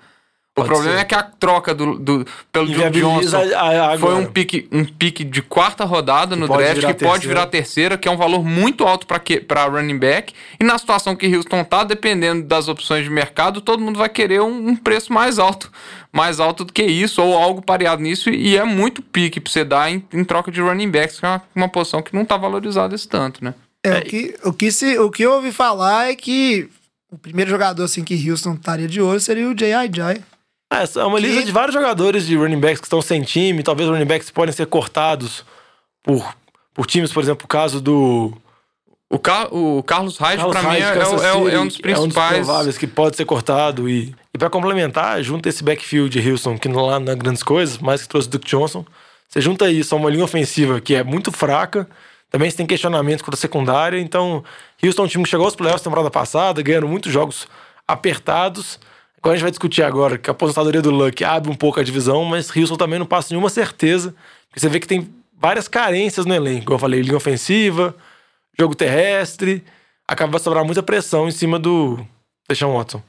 O 0.53 0.55
Pode 0.63 0.67
problema 0.69 0.95
ser. 0.97 1.01
é 1.03 1.05
que 1.05 1.15
a 1.15 1.23
troca 1.23 1.73
do, 1.73 1.97
do- 1.97 2.27
pelo 2.51 2.67
Duke 2.67 2.89
Johnson 2.91 3.37
a- 3.55 3.93
a- 3.93 3.97
foi 3.97 4.15
um 4.15 4.25
pique, 4.25 4.67
um 4.69 4.83
pique 4.83 5.23
de 5.23 5.41
quarta 5.41 5.85
rodada 5.85 6.35
no 6.35 6.45
pode 6.45 6.61
draft, 6.61 6.79
que 6.81 6.85
pode 6.87 6.97
terceira. 6.97 7.27
virar 7.27 7.47
terceira, 7.47 7.97
que 7.97 8.05
é 8.05 8.11
um 8.11 8.17
valor 8.17 8.43
muito 8.43 8.85
alto 8.85 9.07
para 9.07 9.65
running 9.65 9.97
back. 9.97 10.33
E 10.59 10.63
na 10.65 10.77
situação 10.77 11.15
que 11.15 11.25
Houston 11.33 11.63
tá, 11.63 11.85
dependendo 11.85 12.43
das 12.43 12.67
opções 12.67 13.05
de 13.05 13.09
mercado, 13.09 13.61
todo 13.61 13.81
mundo 13.81 13.97
vai 13.97 14.09
querer 14.09 14.41
um, 14.41 14.67
um 14.71 14.75
preço 14.75 15.13
mais 15.13 15.39
alto. 15.39 15.71
Mais 16.11 16.41
alto 16.41 16.65
do 16.65 16.73
que 16.73 16.83
isso, 16.83 17.21
ou 17.23 17.33
algo 17.37 17.61
pareado 17.61 18.01
nisso, 18.01 18.29
e 18.29 18.57
é 18.57 18.65
muito 18.65 19.01
pique 19.01 19.39
para 19.39 19.49
você 19.53 19.63
dar 19.63 19.89
em, 19.89 20.03
em 20.11 20.23
troca 20.25 20.51
de 20.51 20.59
running 20.59 20.91
backs, 20.91 21.17
que 21.17 21.25
é 21.25 21.29
uma, 21.29 21.41
uma 21.55 21.69
posição 21.69 22.01
que 22.01 22.13
não 22.13 22.25
tá 22.25 22.35
valorizada 22.35 22.93
esse 22.93 23.07
tanto, 23.07 23.41
né? 23.41 23.53
É, 23.85 23.99
o, 23.99 24.01
que, 24.01 24.35
o, 24.43 24.51
que 24.53 24.69
se, 24.69 24.99
o 24.99 25.09
que 25.09 25.23
eu 25.23 25.31
ouvi 25.31 25.53
falar 25.53 26.09
é 26.11 26.15
que 26.15 26.67
o 27.09 27.17
primeiro 27.17 27.49
jogador 27.49 27.85
assim, 27.85 28.03
que 28.03 28.29
Houston 28.29 28.55
estaria 28.55 28.87
de 28.89 29.01
olho 29.01 29.21
seria 29.21 29.47
o 29.47 29.55
J.I.J. 29.55 30.03
É, 30.03 30.17
essa 30.17 30.30
é 30.71 31.03
uma 31.03 31.17
Que- 31.19 31.27
lista 31.27 31.43
de 31.43 31.51
vários 31.51 31.73
jogadores 31.73 32.25
de 32.25 32.35
running 32.35 32.59
backs 32.59 32.79
que 32.79 32.85
estão 32.87 33.01
sem 33.01 33.21
time. 33.23 33.61
Talvez 33.63 33.89
running 33.89 34.05
backs 34.05 34.29
podem 34.31 34.53
ser 34.53 34.65
cortados 34.67 35.43
por, 36.01 36.25
por 36.73 36.85
times, 36.85 37.11
por 37.11 37.21
exemplo, 37.21 37.45
o 37.45 37.47
caso 37.47 37.81
do. 37.81 38.33
O, 39.09 39.19
Car 39.19 39.53
o 39.53 39.83
Carlos 39.83 40.17
Hyde, 40.17 40.41
pra 40.49 40.63
mim, 40.63 40.77
é, 40.77 40.93
Kansas 40.93 41.21
é 41.21 41.33
o- 41.33 41.47
é 41.47 41.51
City, 41.51 41.57
um 41.57 41.67
dos 41.67 41.77
principais. 41.79 42.35
prováveis 42.45 42.77
que 42.77 42.87
pode 42.87 43.17
ser 43.17 43.25
cortado. 43.25 43.89
E, 43.89 44.15
e 44.33 44.37
para 44.37 44.49
complementar, 44.49 45.21
junta 45.21 45.49
esse 45.49 45.61
backfield 45.61 46.09
de 46.21 46.31
Houston, 46.31 46.57
que 46.57 46.69
não 46.69 46.85
lá 46.85 46.97
não 46.97 47.11
é 47.11 47.15
grandes 47.17 47.43
coisas, 47.43 47.77
mas 47.77 48.03
que 48.03 48.07
trouxe 48.07 48.29
o 48.29 48.31
Duke 48.31 48.47
Johnson. 48.47 48.85
Você 49.27 49.41
junta 49.41 49.69
isso 49.69 49.93
a 49.93 49.97
uma 49.97 50.09
linha 50.09 50.23
ofensiva 50.23 50.79
que 50.79 50.95
é 50.95 51.03
muito 51.03 51.29
fraca. 51.31 51.85
Também 52.29 52.49
você 52.49 52.55
tem 52.55 52.65
questionamentos 52.65 53.21
contra 53.21 53.37
a 53.37 53.41
secundária. 53.41 53.99
Então, 53.99 54.41
Houston 54.81 55.01
é 55.01 55.05
um 55.05 55.09
time 55.09 55.23
que 55.25 55.29
chegou 55.29 55.45
aos 55.45 55.55
playoffs 55.57 55.81
na 55.81 55.89
temporada 55.91 56.09
passada, 56.09 56.61
ganhando 56.61 56.87
muitos 56.87 57.11
jogos 57.11 57.45
apertados. 57.85 58.79
Agora 59.21 59.35
a 59.35 59.37
gente 59.37 59.43
vai 59.43 59.51
discutir 59.51 59.83
agora 59.83 60.17
que 60.17 60.29
a 60.29 60.33
aposentadoria 60.33 60.81
do 60.81 60.89
Luck 60.89 61.23
abre 61.23 61.51
um 61.51 61.55
pouco 61.55 61.79
a 61.79 61.83
divisão, 61.83 62.25
mas 62.25 62.49
Houston 62.55 62.75
também 62.75 62.97
não 62.97 63.05
passa 63.05 63.27
nenhuma 63.29 63.49
certeza. 63.49 64.15
Porque 64.47 64.59
você 64.59 64.67
vê 64.67 64.79
que 64.79 64.87
tem 64.87 65.13
várias 65.39 65.67
carências 65.67 66.25
no 66.25 66.33
elenco. 66.33 66.65
Como 66.65 66.75
eu 66.75 66.79
falei, 66.79 67.01
linha 67.01 67.15
ofensiva, 67.15 67.95
jogo 68.59 68.73
terrestre. 68.73 69.63
Acaba 70.07 70.39
sobrar 70.39 70.65
muita 70.65 70.81
pressão 70.81 71.27
em 71.27 71.31
cima 71.31 71.59
do 71.59 72.03
Deshaun 72.49 72.75
Watson. 72.75 73.01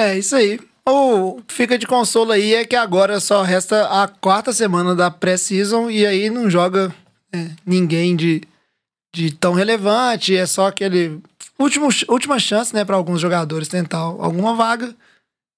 É 0.00 0.18
isso 0.18 0.34
aí. 0.34 0.58
O 0.84 1.40
que 1.46 1.54
fica 1.54 1.78
de 1.78 1.86
consolo 1.86 2.32
aí 2.32 2.54
é 2.54 2.64
que 2.64 2.76
agora 2.76 3.20
só 3.20 3.42
resta 3.42 4.02
a 4.02 4.08
quarta 4.08 4.52
semana 4.52 4.96
da 4.96 5.12
pré-season 5.12 5.88
e 5.88 6.04
aí 6.04 6.28
não 6.28 6.50
joga 6.50 6.92
é, 7.32 7.50
ninguém 7.64 8.16
de, 8.16 8.42
de 9.14 9.32
tão 9.32 9.52
relevante. 9.52 10.36
É 10.36 10.44
só 10.44 10.66
aquele 10.66 11.20
último, 11.58 11.88
última 12.08 12.38
chance, 12.38 12.74
né, 12.74 12.84
para 12.84 12.96
alguns 12.96 13.20
jogadores 13.20 13.68
tentar 13.68 13.98
alguma 13.98 14.54
vaga. 14.54 14.94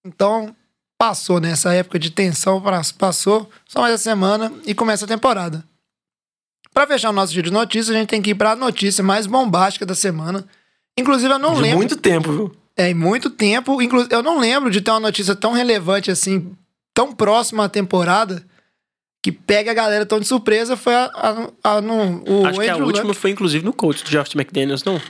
Então 0.04 0.54
passou 0.98 1.40
nessa 1.40 1.72
época 1.74 1.98
de 1.98 2.10
tensão, 2.10 2.62
passou 2.98 3.48
só 3.66 3.80
mais 3.80 3.94
a 3.94 3.98
semana 3.98 4.52
e 4.66 4.74
começa 4.74 5.04
a 5.04 5.08
temporada. 5.08 5.64
Para 6.72 6.86
fechar 6.86 7.10
o 7.10 7.12
nosso 7.12 7.32
giro 7.32 7.48
de 7.48 7.52
notícias, 7.52 7.94
a 7.94 7.98
gente 7.98 8.08
tem 8.08 8.22
que 8.22 8.30
ir 8.30 8.34
para 8.34 8.52
a 8.52 8.56
notícia 8.56 9.02
mais 9.02 9.26
bombástica 9.26 9.84
da 9.86 9.94
semana. 9.94 10.44
Inclusive, 10.98 11.32
eu 11.32 11.38
não 11.38 11.54
de 11.54 11.60
lembro. 11.62 11.78
muito 11.78 11.96
tempo, 11.96 12.32
viu? 12.32 12.56
É, 12.76 12.90
em 12.90 12.94
muito 12.94 13.30
tempo. 13.30 13.80
Inclu 13.82 14.06
eu 14.10 14.22
não 14.22 14.38
lembro 14.38 14.70
de 14.70 14.80
ter 14.80 14.90
uma 14.90 15.00
notícia 15.00 15.34
tão 15.34 15.52
relevante 15.52 16.10
assim, 16.10 16.52
tão 16.94 17.12
próxima 17.12 17.64
à 17.64 17.68
temporada, 17.68 18.44
que 19.24 19.32
pega 19.32 19.70
a 19.72 19.74
galera 19.74 20.06
tão 20.06 20.20
de 20.20 20.26
surpresa. 20.26 20.76
Foi 20.76 20.94
a, 20.94 21.04
a, 21.64 21.76
a- 21.76 21.80
no, 21.80 22.22
o 22.42 22.46
Acho 22.46 22.60
que 22.60 22.68
a 22.68 22.72
Andrew 22.74 22.86
última 22.86 23.06
Luck. 23.08 23.18
foi, 23.20 23.30
inclusive, 23.30 23.64
no 23.64 23.72
coach 23.72 24.04
do 24.04 24.10
Josh 24.10 24.34
McDaniels, 24.36 24.84
não? 24.84 25.00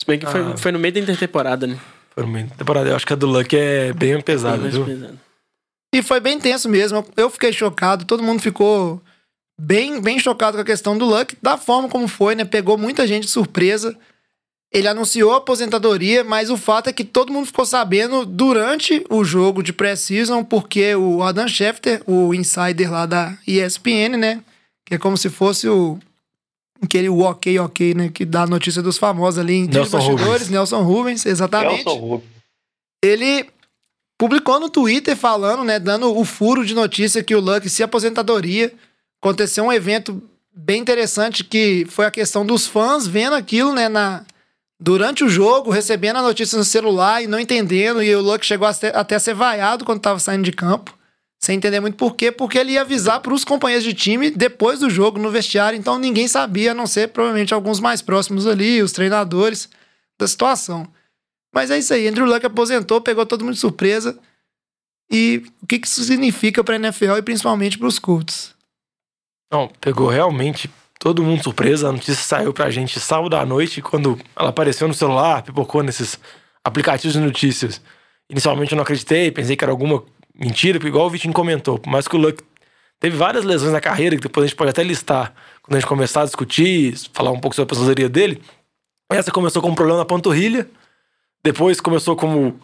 Se 0.00 0.06
bem 0.06 0.18
que 0.18 0.26
foi, 0.26 0.40
Ah. 0.40 0.56
foi 0.56 0.72
no 0.72 0.78
meio 0.78 0.94
da 0.94 1.00
intertemporada, 1.00 1.66
né? 1.66 1.78
Foi 2.14 2.24
no 2.24 2.30
meio 2.30 2.46
da 2.46 2.54
temporada. 2.56 2.88
Eu 2.90 2.96
acho 2.96 3.06
que 3.06 3.12
a 3.12 3.16
do 3.16 3.26
Luck 3.26 3.56
é 3.56 3.92
bem 3.92 4.20
pesada, 4.20 4.58
mais 4.58 4.74
viu? 4.74 4.84
pesado. 4.84 5.18
E 5.94 6.02
foi 6.02 6.20
bem 6.20 6.38
tenso 6.38 6.68
mesmo. 6.68 7.04
Eu 7.16 7.30
fiquei 7.30 7.52
chocado, 7.52 8.04
todo 8.04 8.22
mundo 8.22 8.40
ficou 8.42 9.02
bem, 9.58 10.00
bem 10.00 10.18
chocado 10.18 10.56
com 10.56 10.62
a 10.62 10.66
questão 10.66 10.96
do 10.96 11.04
Luck, 11.06 11.36
da 11.42 11.56
forma 11.56 11.88
como 11.88 12.06
foi, 12.06 12.34
né? 12.34 12.44
Pegou 12.44 12.76
muita 12.78 13.06
gente 13.06 13.24
de 13.24 13.30
surpresa. 13.30 13.96
Ele 14.70 14.86
anunciou 14.86 15.32
a 15.32 15.38
aposentadoria, 15.38 16.22
mas 16.22 16.50
o 16.50 16.56
fato 16.58 16.88
é 16.88 16.92
que 16.92 17.02
todo 17.02 17.32
mundo 17.32 17.46
ficou 17.46 17.64
sabendo 17.64 18.26
durante 18.26 19.02
o 19.08 19.24
jogo 19.24 19.62
de 19.62 19.72
pré-season, 19.72 20.44
porque 20.44 20.94
o 20.94 21.22
Adam 21.22 21.48
Schefter, 21.48 22.02
o 22.06 22.34
insider 22.34 22.92
lá 22.92 23.06
da 23.06 23.38
ESPN, 23.46 24.18
né? 24.18 24.42
Que 24.84 24.94
é 24.96 24.98
como 24.98 25.16
se 25.16 25.30
fosse 25.30 25.66
o 25.68 25.98
aquele 26.82 27.08
o 27.08 27.20
ok, 27.20 27.58
ok, 27.58 27.94
né? 27.94 28.08
Que 28.08 28.24
dá 28.24 28.42
a 28.42 28.46
notícia 28.46 28.82
dos 28.82 28.98
famosos 28.98 29.38
ali 29.38 29.54
em 29.54 29.66
Nelson 29.66 29.98
bastidores, 29.98 30.24
Rubens. 30.24 30.50
Nelson 30.50 30.82
Rubens, 30.82 31.26
exatamente 31.26 31.84
Nelson 31.84 32.00
Rubens. 32.00 32.30
ele 33.02 33.46
publicou 34.18 34.58
no 34.58 34.68
Twitter 34.68 35.16
falando, 35.16 35.62
né, 35.62 35.78
dando 35.78 36.16
o 36.16 36.24
furo 36.24 36.66
de 36.66 36.74
notícia 36.74 37.22
que 37.22 37.34
o 37.34 37.40
Luck 37.40 37.68
se 37.68 37.82
aposentadoria. 37.84 38.72
Aconteceu 39.22 39.64
um 39.64 39.72
evento 39.72 40.20
bem 40.52 40.80
interessante 40.80 41.44
que 41.44 41.86
foi 41.88 42.04
a 42.04 42.10
questão 42.10 42.44
dos 42.44 42.66
fãs 42.66 43.06
vendo 43.06 43.34
aquilo, 43.34 43.72
né, 43.72 43.88
na 43.88 44.24
durante 44.80 45.24
o 45.24 45.28
jogo, 45.28 45.70
recebendo 45.70 46.16
a 46.16 46.22
notícia 46.22 46.56
no 46.56 46.64
celular 46.64 47.22
e 47.22 47.26
não 47.26 47.38
entendendo, 47.38 48.00
e 48.02 48.14
o 48.14 48.20
Luck 48.20 48.46
chegou 48.46 48.66
até, 48.66 48.96
até 48.96 49.16
a 49.16 49.20
ser 49.20 49.34
vaiado 49.34 49.84
quando 49.84 49.98
estava 49.98 50.20
saindo 50.20 50.44
de 50.44 50.52
campo, 50.52 50.96
sem 51.38 51.56
entender 51.56 51.80
muito 51.80 51.96
por 51.96 52.16
quê, 52.16 52.32
porque 52.32 52.58
ele 52.58 52.72
ia 52.72 52.80
avisar 52.80 53.20
para 53.20 53.32
os 53.32 53.44
companheiros 53.44 53.84
de 53.84 53.94
time 53.94 54.30
depois 54.30 54.80
do 54.80 54.90
jogo 54.90 55.18
no 55.18 55.30
vestiário, 55.30 55.78
então 55.78 55.98
ninguém 55.98 56.26
sabia, 56.26 56.72
a 56.72 56.74
não 56.74 56.86
ser 56.86 57.08
provavelmente 57.08 57.54
alguns 57.54 57.78
mais 57.78 58.02
próximos 58.02 58.46
ali, 58.46 58.82
os 58.82 58.92
treinadores 58.92 59.68
da 60.18 60.26
situação. 60.26 60.86
Mas 61.54 61.70
é 61.70 61.78
isso 61.78 61.94
aí. 61.94 62.08
Andrew 62.08 62.26
Luck 62.26 62.44
aposentou, 62.44 63.00
pegou 63.00 63.24
todo 63.24 63.44
mundo 63.44 63.54
de 63.54 63.60
surpresa. 63.60 64.18
E 65.10 65.42
o 65.62 65.66
que, 65.66 65.78
que 65.78 65.86
isso 65.86 66.02
significa 66.04 66.62
para 66.62 66.74
a 66.74 66.78
NFL 66.78 67.16
e 67.16 67.22
principalmente 67.22 67.78
para 67.78 67.88
os 67.88 67.98
Colts? 67.98 68.54
Não, 69.50 69.68
pegou 69.80 70.08
realmente 70.08 70.70
todo 70.98 71.22
mundo 71.22 71.42
surpresa. 71.42 71.88
A 71.88 71.92
notícia 71.92 72.16
saiu 72.16 72.52
pra 72.52 72.70
gente 72.70 73.00
sábado 73.00 73.34
à 73.36 73.46
noite, 73.46 73.80
quando 73.80 74.18
ela 74.36 74.50
apareceu 74.50 74.86
no 74.86 74.92
celular, 74.92 75.42
pipocou 75.42 75.82
nesses 75.82 76.18
aplicativos 76.62 77.14
de 77.14 77.20
notícias. 77.20 77.80
Inicialmente 78.28 78.72
eu 78.72 78.76
não 78.76 78.82
acreditei, 78.82 79.30
pensei 79.30 79.56
que 79.56 79.64
era 79.64 79.72
alguma 79.72 80.04
mentira, 80.38 80.78
porque 80.78 80.88
igual 80.88 81.06
o 81.06 81.10
Vitinho 81.10 81.34
comentou, 81.34 81.78
por 81.78 81.90
mais 81.90 82.06
que 82.06 82.14
o 82.14 82.18
Luck 82.18 82.42
teve 83.00 83.16
várias 83.16 83.44
lesões 83.44 83.72
na 83.72 83.80
carreira, 83.80 84.16
que 84.16 84.22
depois 84.22 84.44
a 84.44 84.46
gente 84.46 84.56
pode 84.56 84.70
até 84.70 84.82
listar 84.82 85.34
quando 85.62 85.76
a 85.76 85.80
gente 85.80 85.88
começar 85.88 86.22
a 86.22 86.24
discutir, 86.24 86.96
falar 87.12 87.30
um 87.30 87.40
pouco 87.40 87.54
sobre 87.54 87.64
a 87.64 87.68
aposentadoria 87.68 88.08
dele. 88.08 88.40
Essa 89.10 89.30
começou 89.30 89.62
com 89.62 89.70
um 89.70 89.74
problema 89.74 89.98
na 89.98 90.04
panturrilha, 90.04 90.68
depois 91.42 91.80
começou 91.80 92.14
como 92.14 92.60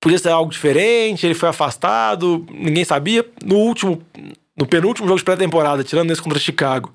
podia 0.00 0.18
ser 0.18 0.30
algo 0.30 0.50
diferente, 0.50 1.26
ele 1.26 1.34
foi 1.34 1.48
afastado, 1.48 2.46
ninguém 2.50 2.84
sabia. 2.84 3.26
No 3.44 3.56
último, 3.56 4.02
no 4.56 4.66
penúltimo 4.66 5.06
jogo 5.06 5.18
de 5.18 5.24
pré-temporada, 5.24 5.84
tirando 5.84 6.10
esse 6.10 6.22
contra 6.22 6.38
Chicago, 6.38 6.92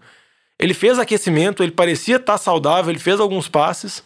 ele 0.60 0.74
fez 0.74 0.98
aquecimento, 0.98 1.62
ele 1.62 1.72
parecia 1.72 2.16
estar 2.16 2.38
saudável, 2.38 2.92
ele 2.92 3.00
fez 3.00 3.20
alguns 3.20 3.48
passes, 3.48 4.04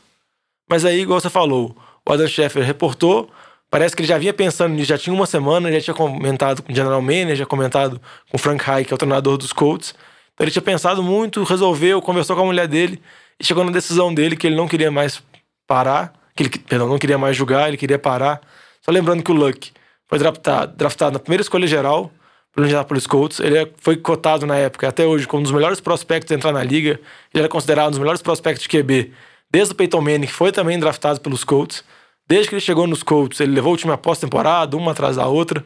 mas 0.69 0.85
aí, 0.85 1.01
igual 1.01 1.19
você 1.19 1.29
falou, 1.29 1.75
o 2.07 2.13
Adam 2.13 2.27
Schefter 2.27 2.63
reportou, 2.63 3.29
parece 3.69 3.95
que 3.95 4.01
ele 4.01 4.07
já 4.07 4.17
vinha 4.17 4.33
pensando 4.33 4.73
nisso, 4.73 4.87
já 4.89 4.97
tinha 4.97 5.13
uma 5.13 5.25
semana, 5.25 5.71
já 5.71 5.81
tinha 5.81 5.93
comentado 5.93 6.63
com 6.63 6.71
o 6.71 6.75
General 6.75 7.01
Manager, 7.01 7.45
comentado 7.47 8.01
com 8.29 8.37
o 8.37 8.39
Frank 8.39 8.63
Reich, 8.63 8.87
que 8.87 8.93
é 8.93 8.95
o 8.95 8.97
treinador 8.97 9.37
dos 9.37 9.53
Colts, 9.53 9.93
Então 10.33 10.45
ele 10.45 10.51
tinha 10.51 10.61
pensado 10.61 11.03
muito, 11.03 11.43
resolveu, 11.43 12.01
conversou 12.01 12.35
com 12.35 12.43
a 12.43 12.45
mulher 12.45 12.67
dele 12.67 13.01
e 13.39 13.45
chegou 13.45 13.63
na 13.63 13.71
decisão 13.71 14.13
dele 14.13 14.35
que 14.37 14.47
ele 14.47 14.55
não 14.55 14.67
queria 14.67 14.89
mais 14.89 15.21
parar, 15.67 16.13
que 16.35 16.43
ele, 16.43 16.49
perdão, 16.49 16.87
não 16.87 16.97
queria 16.97 17.17
mais 17.17 17.35
jogar, 17.35 17.67
ele 17.67 17.77
queria 17.77 17.99
parar. 17.99 18.41
Só 18.81 18.91
lembrando 18.91 19.21
que 19.21 19.31
o 19.31 19.35
Luck 19.35 19.71
foi 20.07 20.17
draftado, 20.17 20.75
draftado 20.75 21.11
na 21.13 21.19
primeira 21.19 21.41
escolha 21.41 21.67
geral 21.67 22.11
pelo 22.55 22.65
Indianapolis 22.65 23.05
Colts. 23.05 23.39
Ele 23.39 23.57
é- 23.57 23.69
foi 23.79 23.97
cotado 23.97 24.45
na 24.47 24.55
época, 24.55 24.87
até 24.87 25.05
hoje, 25.05 25.27
como 25.27 25.41
um 25.41 25.43
dos 25.43 25.51
melhores 25.51 25.79
prospectos 25.79 26.31
a 26.31 26.35
entrar 26.35 26.51
na 26.51 26.63
liga. 26.63 26.91
Ele 27.33 27.41
era 27.43 27.47
considerado 27.49 27.87
um 27.87 27.91
dos 27.91 27.99
melhores 27.99 28.21
prospectos 28.21 28.63
de 28.63 28.69
QB, 28.69 29.11
desde 29.51 29.73
o 29.73 29.75
Peyton 29.75 30.01
Manning, 30.01 30.25
que 30.27 30.33
foi 30.33 30.51
também 30.51 30.79
draftado 30.79 31.19
pelos 31.21 31.43
Colts. 31.43 31.83
Desde 32.29 32.47
que 32.47 32.55
ele 32.55 32.61
chegou 32.61 32.85
nos 32.85 33.01
Colts, 33.01 33.39
ele 33.39 33.53
levou 33.53 33.73
o 33.73 33.77
time 33.77 33.91
após 33.91 34.19
temporada, 34.19 34.77
uma 34.77 34.91
atrás 34.91 35.15
da 35.15 35.25
outra. 35.25 35.65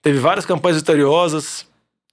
Teve 0.00 0.18
várias 0.18 0.46
campanhas 0.46 0.78
vitoriosas. 0.78 1.66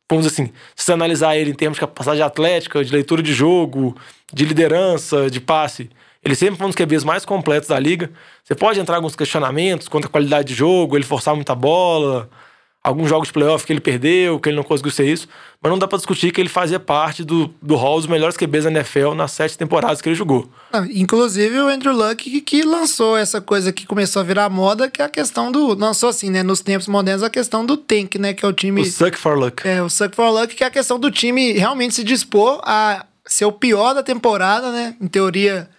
Vamos 0.09 0.25
assim, 0.25 0.51
se 0.75 0.91
analisar 0.91 1.37
ele 1.37 1.51
em 1.51 1.53
termos 1.53 1.75
de 1.75 1.81
capacidade 1.81 2.21
atlética, 2.21 2.83
de 2.83 2.91
leitura 2.91 3.21
de 3.21 3.31
jogo, 3.31 3.95
de 4.33 4.43
liderança, 4.43 5.29
de 5.29 5.39
passe, 5.39 5.89
ele 6.23 6.35
sempre 6.35 6.57
foi 6.57 6.65
um 6.65 6.69
dos 6.69 6.75
QBs 6.75 7.03
mais 7.03 7.25
completos 7.25 7.69
da 7.69 7.79
liga. 7.79 8.11
Você 8.43 8.53
pode 8.53 8.79
entrar 8.79 8.95
alguns 8.95 9.15
questionamentos 9.15 9.87
quanto 9.87 10.05
à 10.05 10.09
qualidade 10.09 10.49
de 10.49 10.53
jogo, 10.53 10.97
ele 10.97 11.03
forçar 11.03 11.35
muita 11.35 11.55
bola, 11.55 12.29
alguns 12.83 13.07
jogos 13.07 13.27
de 13.27 13.33
playoff 13.33 13.65
que 13.65 13.71
ele 13.71 13.79
perdeu, 13.79 14.39
que 14.39 14.49
ele 14.49 14.55
não 14.55 14.63
conseguiu 14.63 14.91
ser 14.91 15.05
isso, 15.05 15.27
mas 15.61 15.69
não 15.71 15.77
dá 15.77 15.87
pra 15.87 15.97
discutir 15.97 16.31
que 16.31 16.41
ele 16.41 16.49
fazia 16.49 16.79
parte 16.79 17.23
do, 17.23 17.53
do 17.61 17.75
hall 17.75 17.97
dos 17.97 18.07
melhores 18.07 18.35
QBs 18.35 18.63
da 18.63 18.71
NFL 18.71 19.13
nas 19.13 19.31
sete 19.31 19.57
temporadas 19.57 20.01
que 20.01 20.09
ele 20.09 20.15
jogou. 20.15 20.49
Ah, 20.73 20.85
Inclusive 20.91 21.59
o 21.59 21.67
Andrew 21.67 21.93
Luck 21.93 22.15
que, 22.15 22.41
que 22.41 22.63
lançou 22.63 23.15
essa 23.15 23.39
coisa 23.39 23.71
que 23.71 23.85
começou 23.85 24.21
a 24.21 24.23
virar 24.23 24.49
moda, 24.49 24.89
que 24.89 25.01
é 25.01 25.05
a 25.05 25.09
questão 25.09 25.51
do. 25.51 25.75
Lançou 25.75 26.09
assim, 26.09 26.29
né? 26.31 26.41
Nos 26.41 26.61
tempos 26.61 26.87
modernos, 26.87 27.23
a 27.23 27.29
questão 27.29 27.65
do 27.65 27.77
tank, 27.77 28.15
né? 28.15 28.33
Que 28.33 28.43
é 28.43 28.47
o 28.47 28.53
time. 28.53 28.81
O 28.81 28.85
suck 28.85 29.17
for 29.17 29.37
luck. 29.37 29.67
É, 29.67 29.81
o 29.81 29.89
Suck 29.89 30.15
for 30.15 30.29
Luck, 30.31 30.55
que 30.55 30.63
é 30.63 30.67
a 30.67 30.71
questão 30.71 30.99
do 30.99 31.11
time 31.11 31.53
realmente 31.53 31.93
se 31.93 32.03
dispor 32.03 32.59
a 32.63 33.05
ser 33.25 33.45
o 33.45 33.51
pior 33.51 33.93
da 33.93 34.01
temporada, 34.01 34.71
né? 34.71 34.95
Em 34.99 35.07
teoria, 35.07 35.69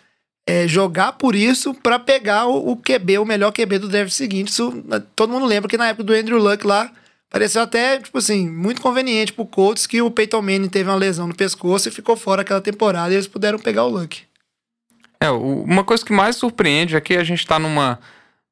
é, 0.47 0.67
jogar 0.67 1.13
por 1.13 1.35
isso 1.35 1.73
pra 1.75 1.99
pegar 1.99 2.47
o, 2.47 2.73
o 2.73 2.77
QB, 2.77 3.19
o 3.19 3.25
melhor 3.25 3.53
QB 3.53 3.79
do 3.79 3.89
draft 3.89 4.13
seguinte. 4.13 4.49
Isso, 4.49 4.83
né, 4.87 5.03
todo 5.15 5.33
mundo 5.33 5.47
lembra 5.47 5.69
que 5.69 5.77
na 5.77 5.89
época 5.89 6.05
do 6.05 6.13
Andrew 6.13 6.39
Luck 6.39 6.67
lá, 6.67 6.91
pareceu 7.31 7.63
até, 7.63 7.99
tipo 7.99 8.19
assim, 8.19 8.49
muito 8.49 8.81
conveniente 8.83 9.33
pro 9.33 9.47
Colts 9.47 9.87
que 9.87 10.03
o 10.03 10.11
Peyton 10.11 10.43
Manning 10.43 10.69
teve 10.69 10.91
uma 10.91 10.97
lesão 10.97 11.27
no 11.27 11.35
pescoço 11.35 11.89
e 11.89 11.93
ficou 11.93 12.17
fora 12.17 12.43
aquela 12.43 12.61
temporada 12.61 13.13
e 13.13 13.17
eles 13.17 13.27
puderam 13.29 13.59
pegar 13.59 13.85
o 13.85 13.89
Luck. 13.89 14.23
É, 15.21 15.31
uma 15.31 15.85
coisa 15.85 16.05
que 16.05 16.13
mais 16.13 16.35
surpreende 16.37 16.97
é 16.97 17.01
que 17.01 17.15
a 17.15 17.23
gente 17.23 17.47
tá 17.47 17.59
numa, 17.59 18.01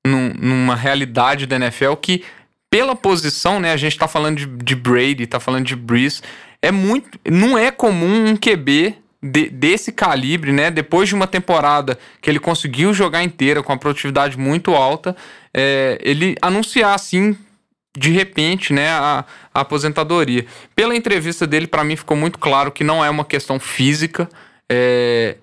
num- 0.07 0.33
numa 0.35 0.77
realidade 0.77 1.45
da 1.45 1.57
NFL 1.57 1.95
que, 2.01 2.23
pela 2.71 2.95
posição, 2.95 3.59
né, 3.59 3.73
a 3.73 3.77
gente 3.77 3.99
tá 3.99 4.07
falando 4.07 4.37
de, 4.39 4.47
de 4.47 4.77
Brady, 4.77 5.27
tá 5.27 5.41
falando 5.41 5.67
de 5.67 5.75
Breeze, 5.75 6.23
é 6.63 6.71
muito. 6.71 7.19
Não 7.29 7.59
é 7.59 7.73
comum 7.73 8.29
um 8.29 8.37
QB 8.37 8.95
de- 9.23 9.49
desse 9.51 9.93
calibre, 9.93 10.53
né? 10.53 10.71
Depois 10.71 11.09
de 11.09 11.15
uma 11.15 11.27
temporada 11.27 11.99
que 12.21 12.31
ele 12.31 12.39
conseguiu 12.39 12.93
jogar 12.95 13.23
inteira 13.23 13.63
com 13.63 13.73
a 13.73 13.77
produtividade 13.77 14.39
muito 14.39 14.75
alta, 14.75 15.17
é, 15.53 15.99
ele 16.03 16.37
anunciar 16.41 16.95
assim 16.95 17.37
de 17.99 18.11
repente, 18.13 18.73
né, 18.73 18.89
a, 18.89 19.25
a 19.53 19.61
aposentadoria. 19.63 20.47
Pela 20.77 20.95
entrevista 20.95 21.45
dele, 21.45 21.67
pra 21.67 21.83
mim 21.83 21.97
ficou 21.97 22.17
muito 22.17 22.39
claro 22.39 22.71
que 22.71 22.85
não 22.85 23.05
é 23.05 23.11
uma 23.11 23.25
questão 23.25 23.59
física. 23.59 24.29
É, 24.71 25.37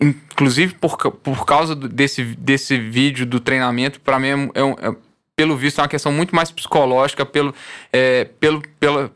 inclusive 0.00 0.74
por, 0.74 0.96
por 0.96 1.44
causa 1.46 1.74
desse, 1.74 2.22
desse 2.22 2.78
vídeo 2.78 3.26
do 3.26 3.40
treinamento, 3.40 4.00
pra 4.00 4.18
mim 4.18 4.28
é, 4.28 4.60
é 4.60 4.88
é- 4.90 4.96
pelo 5.36 5.56
visto 5.56 5.80
é 5.80 5.82
uma 5.82 5.88
questão 5.88 6.12
muito 6.12 6.34
mais 6.34 6.50
psicológica, 6.52 7.26
pelo, 7.26 7.52
é, 7.92 8.24
pelo 8.38 8.62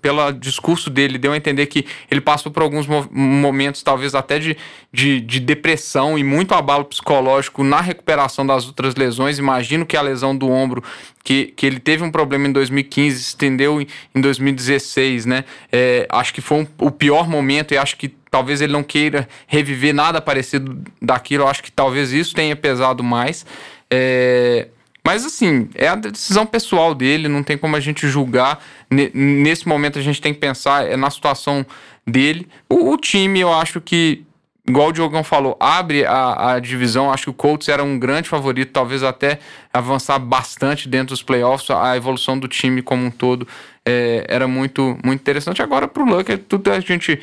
pela 0.00 0.33
discurso 0.33 0.90
dele, 0.90 1.16
deu 1.18 1.33
a 1.33 1.37
entender 1.37 1.66
que 1.66 1.87
ele 2.11 2.20
passou 2.20 2.50
por 2.50 2.62
alguns 2.62 2.87
mo- 2.87 3.09
momentos, 3.12 3.83
talvez 3.83 4.14
até 4.14 4.38
de, 4.38 4.57
de, 4.92 5.20
de 5.20 5.38
depressão 5.40 6.18
e 6.18 6.24
muito 6.24 6.54
abalo 6.54 6.85
psicológico 6.87 7.62
na 7.62 7.81
recuperação 7.81 8.44
das 8.46 8.66
outras 8.66 8.96
lesões. 8.96 9.38
Imagino 9.38 9.87
que 9.87 9.96
a 9.96 10.02
lesão 10.02 10.37
do 10.37 10.50
ombro, 10.50 10.83
que, 11.22 11.52
que 11.57 11.64
ele 11.66 11.78
teve 11.78 12.02
um 12.02 12.11
problema 12.11 12.48
em 12.48 12.52
2015, 12.52 13.16
se 13.18 13.22
estendeu 13.28 13.81
em, 13.81 13.87
em 14.14 14.20
2016, 14.20 15.24
né? 15.26 15.44
É, 15.70 16.07
acho 16.11 16.35
que 16.35 16.40
foi 16.40 16.62
um- 16.62 16.66
o 16.78 16.90
pior 16.90 17.28
momento 17.28 17.74
e 17.74 17.78
acho 17.78 17.96
que 17.96 18.09
talvez 18.31 18.61
ele 18.61 18.72
não 18.72 18.83
queira 18.83 19.28
reviver 19.46 19.94
nada 19.94 20.20
parecido 20.20 20.83
daquilo. 21.00 21.46
Acho 21.46 21.62
que 21.62 21.70
talvez 21.70 22.12
isso 22.12 22.35
tenha 22.35 22.57
pesado 22.57 23.04
mais. 23.04 23.46
É, 23.90 24.68
mas 25.04 25.24
assim, 25.24 25.68
é 25.74 25.88
a 25.88 25.94
decisão 25.94 26.44
pessoal 26.44 26.94
dele, 26.94 27.28
não 27.28 27.42
tem 27.42 27.56
como 27.56 27.76
a 27.76 27.80
gente 27.80 28.06
julgar. 28.08 28.62
Ne- 28.90 29.11
Nesse 29.14 29.66
momento 29.66 29.98
a 29.98 30.02
gente 30.02 30.20
tem 30.20 30.34
que 30.34 30.40
pensar 30.40 30.87
é 30.87 30.96
na 30.96 31.11
situação 31.11 31.64
dele. 32.06 32.46
O, 32.68 32.92
o 32.92 32.96
time, 32.98 33.40
eu 33.40 33.52
acho 33.52 33.80
que, 33.80 34.22
igual 34.66 34.88
o 34.88 34.92
Diogão 34.92 35.24
falou, 35.24 35.56
abre 35.58 36.04
a, 36.04 36.52
a 36.54 36.58
divisão. 36.58 37.11
Acho 37.11 37.24
que 37.24 37.30
o 37.30 37.34
Colts 37.34 37.68
era 37.68 37.82
um 37.82 37.98
grande 37.98 38.28
favorito, 38.28 38.70
talvez 38.72 39.02
até 39.02 39.38
avançar 39.72 40.18
bastante 40.18 40.88
dentro 40.88 41.08
dos 41.08 41.22
playoffs. 41.22 41.70
A 41.70 41.96
evolução 41.96 42.38
do 42.38 42.46
time 42.48 42.82
como 42.82 43.04
um 43.06 43.11
todo 43.11 43.48
é, 43.87 44.26
era 44.28 44.46
muito, 44.46 44.98
muito 45.02 45.20
interessante. 45.20 45.62
Agora, 45.62 45.88
pro 45.88 46.04
Luck, 46.04 46.30
é 46.30 46.37
tudo 46.37 46.70
a 46.70 46.80
gente, 46.80 47.18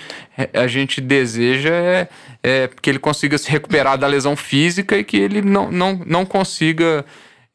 a 0.53 0.65
gente 0.65 0.99
deseja 0.99 1.69
é, 1.71 2.07
é 2.41 2.69
que 2.81 2.89
ele 2.89 2.99
consiga 2.99 3.38
se 3.38 3.49
recuperar 3.51 3.95
da 3.97 4.07
lesão 4.07 4.35
física 4.35 4.97
e 4.97 5.03
que 5.03 5.17
ele 5.17 5.43
não, 5.43 5.71
não, 5.71 6.01
não 6.03 6.25
consiga. 6.25 7.05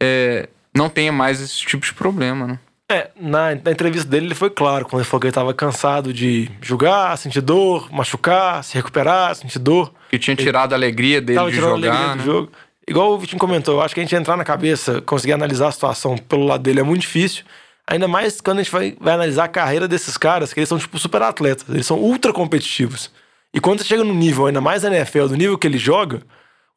É, 0.00 0.48
não 0.74 0.88
tenha 0.88 1.12
mais 1.12 1.40
esse 1.40 1.58
tipo 1.58 1.84
de 1.84 1.94
problema, 1.94 2.46
né? 2.46 2.58
É, 2.90 3.08
na, 3.20 3.54
na 3.54 3.70
entrevista 3.70 4.08
dele 4.08 4.26
ele 4.26 4.34
foi 4.34 4.50
claro, 4.50 4.84
quando 4.84 5.00
ele 5.00 5.08
falou 5.08 5.20
que 5.20 5.26
ele 5.28 5.32
tava 5.32 5.54
cansado 5.54 6.12
de 6.12 6.50
jogar, 6.60 7.16
sentir 7.16 7.40
dor, 7.40 7.88
machucar, 7.92 8.64
se 8.64 8.74
recuperar, 8.74 9.36
sentir 9.36 9.60
dor. 9.60 9.92
Que 10.10 10.18
tinha 10.18 10.34
tirado 10.34 10.72
a 10.72 10.76
alegria 10.76 11.20
dele 11.20 11.38
de 11.38 11.52
tirando 11.52 11.74
a 11.74 11.76
jogar. 11.76 11.90
alegria 11.92 12.08
né? 12.08 12.16
do 12.16 12.24
jogo. 12.24 12.52
Igual 12.88 13.12
o 13.12 13.18
Vitinho 13.18 13.38
comentou, 13.38 13.74
eu 13.74 13.80
acho 13.80 13.94
que 13.94 14.00
a 14.00 14.02
gente 14.02 14.16
entrar 14.16 14.36
na 14.36 14.42
cabeça, 14.42 15.00
conseguir 15.02 15.34
analisar 15.34 15.68
a 15.68 15.72
situação 15.72 16.18
pelo 16.18 16.44
lado 16.44 16.64
dele 16.64 16.80
é 16.80 16.82
muito 16.82 17.02
difícil. 17.02 17.44
Ainda 17.86 18.08
mais 18.08 18.40
quando 18.40 18.58
a 18.58 18.62
gente 18.64 18.72
vai, 18.72 18.96
vai 18.98 19.14
analisar 19.14 19.44
a 19.44 19.48
carreira 19.48 19.86
desses 19.86 20.16
caras, 20.16 20.52
que 20.52 20.58
eles 20.58 20.68
são 20.68 20.76
tipo 20.76 20.98
super 20.98 21.22
atletas, 21.22 21.68
eles 21.68 21.86
são 21.86 21.96
ultra 21.96 22.32
competitivos. 22.32 23.12
E 23.54 23.60
quando 23.60 23.78
você 23.78 23.84
chega 23.84 24.02
no 24.02 24.14
nível, 24.14 24.46
ainda 24.46 24.60
mais 24.60 24.82
da 24.82 24.88
NFL, 24.88 25.26
do 25.26 25.36
nível 25.36 25.56
que 25.56 25.66
ele 25.68 25.78
joga, 25.78 26.22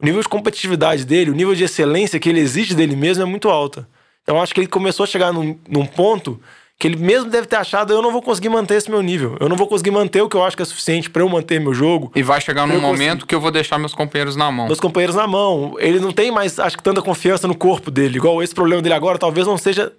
o 0.03 0.05
nível 0.05 0.21
de 0.21 0.27
competitividade 0.27 1.05
dele, 1.05 1.31
o 1.31 1.33
nível 1.33 1.55
de 1.55 1.63
excelência 1.63 2.19
que 2.19 2.27
ele 2.27 2.41
exige 2.41 2.75
dele 2.75 2.93
mesmo 2.93 3.23
é 3.23 3.25
muito 3.25 3.49
alta. 3.49 3.87
Então 4.21 4.35
eu 4.35 4.41
acho 4.41 4.53
que 4.53 4.59
ele 4.59 4.67
começou 4.67 5.05
a 5.05 5.07
chegar 5.07 5.31
num, 5.31 5.57
num 5.67 5.85
ponto 5.85 6.39
que 6.77 6.87
ele 6.87 6.97
mesmo 6.97 7.29
deve 7.29 7.47
ter 7.47 7.55
achado, 7.55 7.93
eu 7.93 8.01
não 8.01 8.11
vou 8.11 8.21
conseguir 8.21 8.49
manter 8.49 8.75
esse 8.75 8.91
meu 8.91 9.01
nível. 9.01 9.37
Eu 9.39 9.47
não 9.47 9.55
vou 9.55 9.65
conseguir 9.65 9.91
manter 9.91 10.21
o 10.21 10.27
que 10.27 10.35
eu 10.35 10.43
acho 10.43 10.57
que 10.57 10.61
é 10.61 10.65
suficiente 10.65 11.09
pra 11.09 11.21
eu 11.21 11.29
manter 11.29 11.61
meu 11.61 11.73
jogo. 11.73 12.11
E 12.13 12.21
vai 12.21 12.41
chegar 12.41 12.67
num 12.67 12.81
momento 12.81 13.25
que 13.25 13.33
eu 13.33 13.39
vou 13.39 13.49
deixar 13.49 13.77
meus 13.77 13.93
companheiros 13.93 14.35
na 14.35 14.51
mão. 14.51 14.65
meus 14.65 14.81
companheiros 14.81 15.15
na 15.15 15.25
mão. 15.25 15.75
Ele 15.79 16.01
não 16.01 16.11
tem 16.11 16.31
mais, 16.31 16.59
acho 16.59 16.75
que, 16.75 16.83
tanta 16.83 17.01
confiança 17.01 17.47
no 17.47 17.55
corpo 17.55 17.89
dele. 17.89 18.17
Igual 18.17 18.43
esse 18.43 18.53
problema 18.53 18.81
dele 18.81 18.95
agora, 18.95 19.17
talvez 19.17 19.47
não 19.47 19.57
seja 19.57 19.93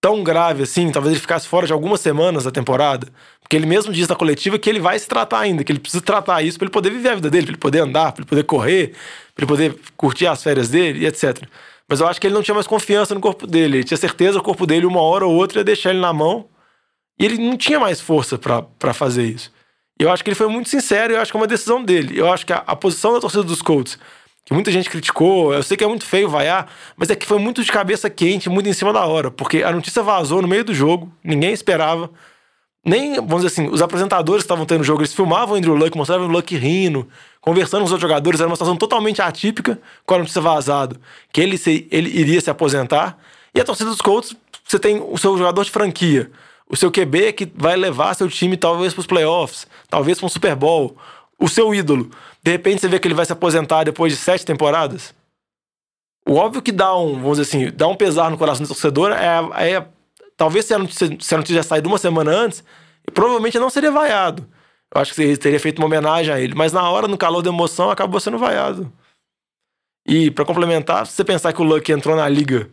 tão 0.00 0.22
grave 0.22 0.62
assim. 0.62 0.92
Talvez 0.92 1.12
ele 1.12 1.20
ficasse 1.20 1.48
fora 1.48 1.66
de 1.66 1.72
algumas 1.72 2.00
semanas 2.00 2.44
da 2.44 2.52
temporada. 2.52 3.08
Porque 3.44 3.56
ele 3.56 3.66
mesmo 3.66 3.92
diz 3.92 4.08
na 4.08 4.16
coletiva 4.16 4.58
que 4.58 4.70
ele 4.70 4.80
vai 4.80 4.98
se 4.98 5.06
tratar 5.06 5.40
ainda, 5.40 5.62
que 5.62 5.70
ele 5.70 5.78
precisa 5.78 6.02
tratar 6.02 6.42
isso 6.42 6.58
pra 6.58 6.64
ele 6.64 6.72
poder 6.72 6.90
viver 6.90 7.10
a 7.10 7.14
vida 7.14 7.30
dele, 7.30 7.44
pra 7.44 7.52
ele 7.52 7.60
poder 7.60 7.80
andar, 7.80 8.10
pra 8.12 8.22
ele 8.22 8.28
poder 8.28 8.42
correr, 8.44 8.94
pra 9.34 9.44
ele 9.44 9.46
poder 9.46 9.78
curtir 9.98 10.26
as 10.26 10.42
férias 10.42 10.70
dele 10.70 11.00
e 11.00 11.06
etc. 11.06 11.42
Mas 11.86 12.00
eu 12.00 12.08
acho 12.08 12.18
que 12.18 12.26
ele 12.26 12.34
não 12.34 12.42
tinha 12.42 12.54
mais 12.54 12.66
confiança 12.66 13.14
no 13.14 13.20
corpo 13.20 13.46
dele. 13.46 13.76
Ele 13.76 13.84
tinha 13.84 13.98
certeza 13.98 14.38
que 14.38 14.40
o 14.40 14.42
corpo 14.42 14.66
dele, 14.66 14.86
uma 14.86 15.02
hora 15.02 15.26
ou 15.26 15.34
outra, 15.34 15.60
ia 15.60 15.64
deixar 15.64 15.90
ele 15.90 16.00
na 16.00 16.12
mão. 16.12 16.48
E 17.20 17.26
ele 17.26 17.36
não 17.36 17.56
tinha 17.56 17.78
mais 17.78 18.00
força 18.00 18.38
pra 18.38 18.94
fazer 18.94 19.24
isso. 19.24 19.52
E 20.00 20.02
eu 20.02 20.10
acho 20.10 20.24
que 20.24 20.30
ele 20.30 20.34
foi 20.34 20.48
muito 20.48 20.70
sincero 20.70 21.12
e 21.12 21.16
eu 21.16 21.20
acho 21.20 21.30
que 21.30 21.36
é 21.36 21.40
uma 21.40 21.46
decisão 21.46 21.84
dele. 21.84 22.18
Eu 22.18 22.32
acho 22.32 22.44
que 22.46 22.52
a, 22.52 22.64
a 22.66 22.74
posição 22.74 23.12
da 23.12 23.20
torcida 23.20 23.44
dos 23.44 23.62
Colts, 23.62 23.98
que 24.44 24.52
muita 24.52 24.72
gente 24.72 24.90
criticou, 24.90 25.54
eu 25.54 25.62
sei 25.62 25.76
que 25.76 25.84
é 25.84 25.86
muito 25.86 26.04
feio 26.04 26.28
vaiar, 26.28 26.68
mas 26.96 27.10
é 27.10 27.14
que 27.14 27.26
foi 27.26 27.38
muito 27.38 27.62
de 27.62 27.70
cabeça 27.70 28.10
quente, 28.10 28.48
muito 28.48 28.68
em 28.68 28.72
cima 28.72 28.92
da 28.92 29.04
hora, 29.06 29.30
porque 29.30 29.62
a 29.62 29.70
notícia 29.70 30.02
vazou 30.02 30.42
no 30.42 30.48
meio 30.48 30.64
do 30.64 30.74
jogo, 30.74 31.12
ninguém 31.22 31.52
esperava. 31.52 32.10
Nem, 32.84 33.14
vamos 33.14 33.42
dizer 33.42 33.46
assim, 33.46 33.68
os 33.72 33.80
apresentadores 33.80 34.42
que 34.42 34.44
estavam 34.44 34.66
tendo 34.66 34.82
o 34.82 34.84
jogo, 34.84 35.00
eles 35.00 35.14
filmavam 35.14 35.54
o 35.54 35.58
Andrew 35.58 35.74
Luck, 35.74 35.96
mostravam 35.96 36.26
o 36.26 36.30
Luck 36.30 36.54
rindo, 36.54 37.08
conversando 37.40 37.80
com 37.80 37.86
os 37.86 37.92
outros 37.92 38.02
jogadores, 38.02 38.40
era 38.40 38.48
uma 38.48 38.56
situação 38.56 38.76
totalmente 38.76 39.22
atípica 39.22 39.80
com 40.04 40.14
a 40.14 40.18
notícia 40.18 40.40
vazada, 40.40 40.96
que 41.32 41.40
ele, 41.40 41.56
se, 41.56 41.88
ele 41.90 42.10
iria 42.10 42.40
se 42.40 42.50
aposentar. 42.50 43.16
E 43.54 43.60
a 43.60 43.64
torcida 43.64 43.88
dos 43.88 44.02
Colts, 44.02 44.36
você 44.66 44.78
tem 44.78 45.00
o 45.00 45.16
seu 45.16 45.36
jogador 45.38 45.64
de 45.64 45.70
franquia, 45.70 46.30
o 46.68 46.76
seu 46.76 46.90
QB 46.90 47.32
que 47.32 47.50
vai 47.54 47.76
levar 47.76 48.14
seu 48.14 48.28
time 48.28 48.56
talvez 48.56 48.92
para 48.92 49.00
os 49.00 49.06
playoffs, 49.06 49.66
talvez 49.88 50.18
para 50.18 50.26
um 50.26 50.30
Super 50.30 50.54
Bowl, 50.54 50.96
o 51.38 51.48
seu 51.48 51.74
ídolo. 51.74 52.10
De 52.42 52.50
repente 52.50 52.80
você 52.80 52.88
vê 52.88 52.98
que 52.98 53.08
ele 53.08 53.14
vai 53.14 53.24
se 53.24 53.32
aposentar 53.32 53.84
depois 53.84 54.12
de 54.12 54.18
sete 54.18 54.44
temporadas. 54.44 55.14
O 56.26 56.34
óbvio 56.34 56.62
que 56.62 56.72
dá 56.72 56.96
um, 56.96 57.14
vamos 57.14 57.38
dizer 57.38 57.42
assim, 57.42 57.70
dá 57.74 57.86
um 57.86 57.94
pesar 57.94 58.30
no 58.30 58.38
coração 58.38 58.64
do 58.64 58.68
torcedor 58.68 59.12
é, 59.12 59.72
é 59.74 59.86
talvez 60.36 60.64
se 60.64 60.74
a 60.74 60.78
notícia, 60.78 61.06
se 61.06 61.34
a 61.34 61.38
notícia 61.38 61.42
tivesse 61.54 61.68
saído 61.68 61.88
uma 61.88 61.98
semana 61.98 62.30
antes, 62.30 62.62
provavelmente 63.12 63.58
não 63.58 63.70
seria 63.70 63.90
vaiado. 63.90 64.46
Eu 64.94 65.00
acho 65.00 65.14
que 65.14 65.22
ele 65.22 65.36
teria 65.36 65.58
feito 65.58 65.78
uma 65.78 65.86
homenagem 65.86 66.32
a 66.32 66.40
ele, 66.40 66.54
mas 66.54 66.72
na 66.72 66.88
hora, 66.88 67.08
no 67.08 67.18
calor 67.18 67.42
da 67.42 67.50
emoção, 67.50 67.90
acabou 67.90 68.20
sendo 68.20 68.38
vaiado. 68.38 68.92
E 70.06 70.30
pra 70.30 70.44
complementar, 70.44 71.06
se 71.06 71.12
você 71.14 71.24
pensar 71.24 71.52
que 71.52 71.60
o 71.60 71.64
Luck 71.64 71.90
entrou 71.90 72.14
na 72.14 72.28
liga 72.28 72.68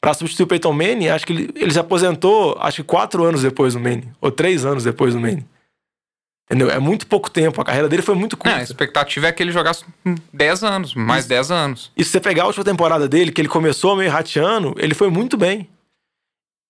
pra 0.00 0.14
substituir 0.14 0.44
o 0.44 0.46
Peyton 0.46 0.72
Manning, 0.72 1.08
acho 1.08 1.26
que 1.26 1.32
ele, 1.32 1.50
ele 1.56 1.70
se 1.72 1.78
aposentou, 1.78 2.56
acho 2.60 2.76
que 2.76 2.88
quatro 2.88 3.24
anos 3.24 3.42
depois 3.42 3.74
do 3.74 3.80
Manning, 3.80 4.10
ou 4.20 4.30
três 4.30 4.64
anos 4.64 4.84
depois 4.84 5.12
do 5.14 5.20
Manning. 5.20 5.44
Entendeu? 6.48 6.70
É 6.70 6.78
muito 6.78 7.08
pouco 7.08 7.28
tempo. 7.28 7.60
A 7.60 7.64
carreira 7.64 7.88
dele 7.88 8.02
foi 8.02 8.14
muito 8.14 8.38
Não, 8.44 8.52
a 8.52 8.54
curta. 8.58 8.70
expectativa 8.72 9.26
é 9.26 9.32
que 9.32 9.42
ele 9.42 9.50
jogasse 9.50 9.84
hum, 10.04 10.14
10 10.32 10.62
anos, 10.62 10.94
mais 10.94 11.26
10 11.26 11.50
anos. 11.50 11.90
E 11.96 12.04
se 12.04 12.10
você 12.10 12.20
pegar 12.20 12.44
a 12.44 12.46
última 12.46 12.64
temporada 12.64 13.08
dele, 13.08 13.32
que 13.32 13.40
ele 13.40 13.48
começou 13.48 13.96
meio 13.96 14.10
rateando, 14.12 14.72
ele 14.78 14.94
foi 14.94 15.10
muito 15.10 15.36
bem. 15.36 15.68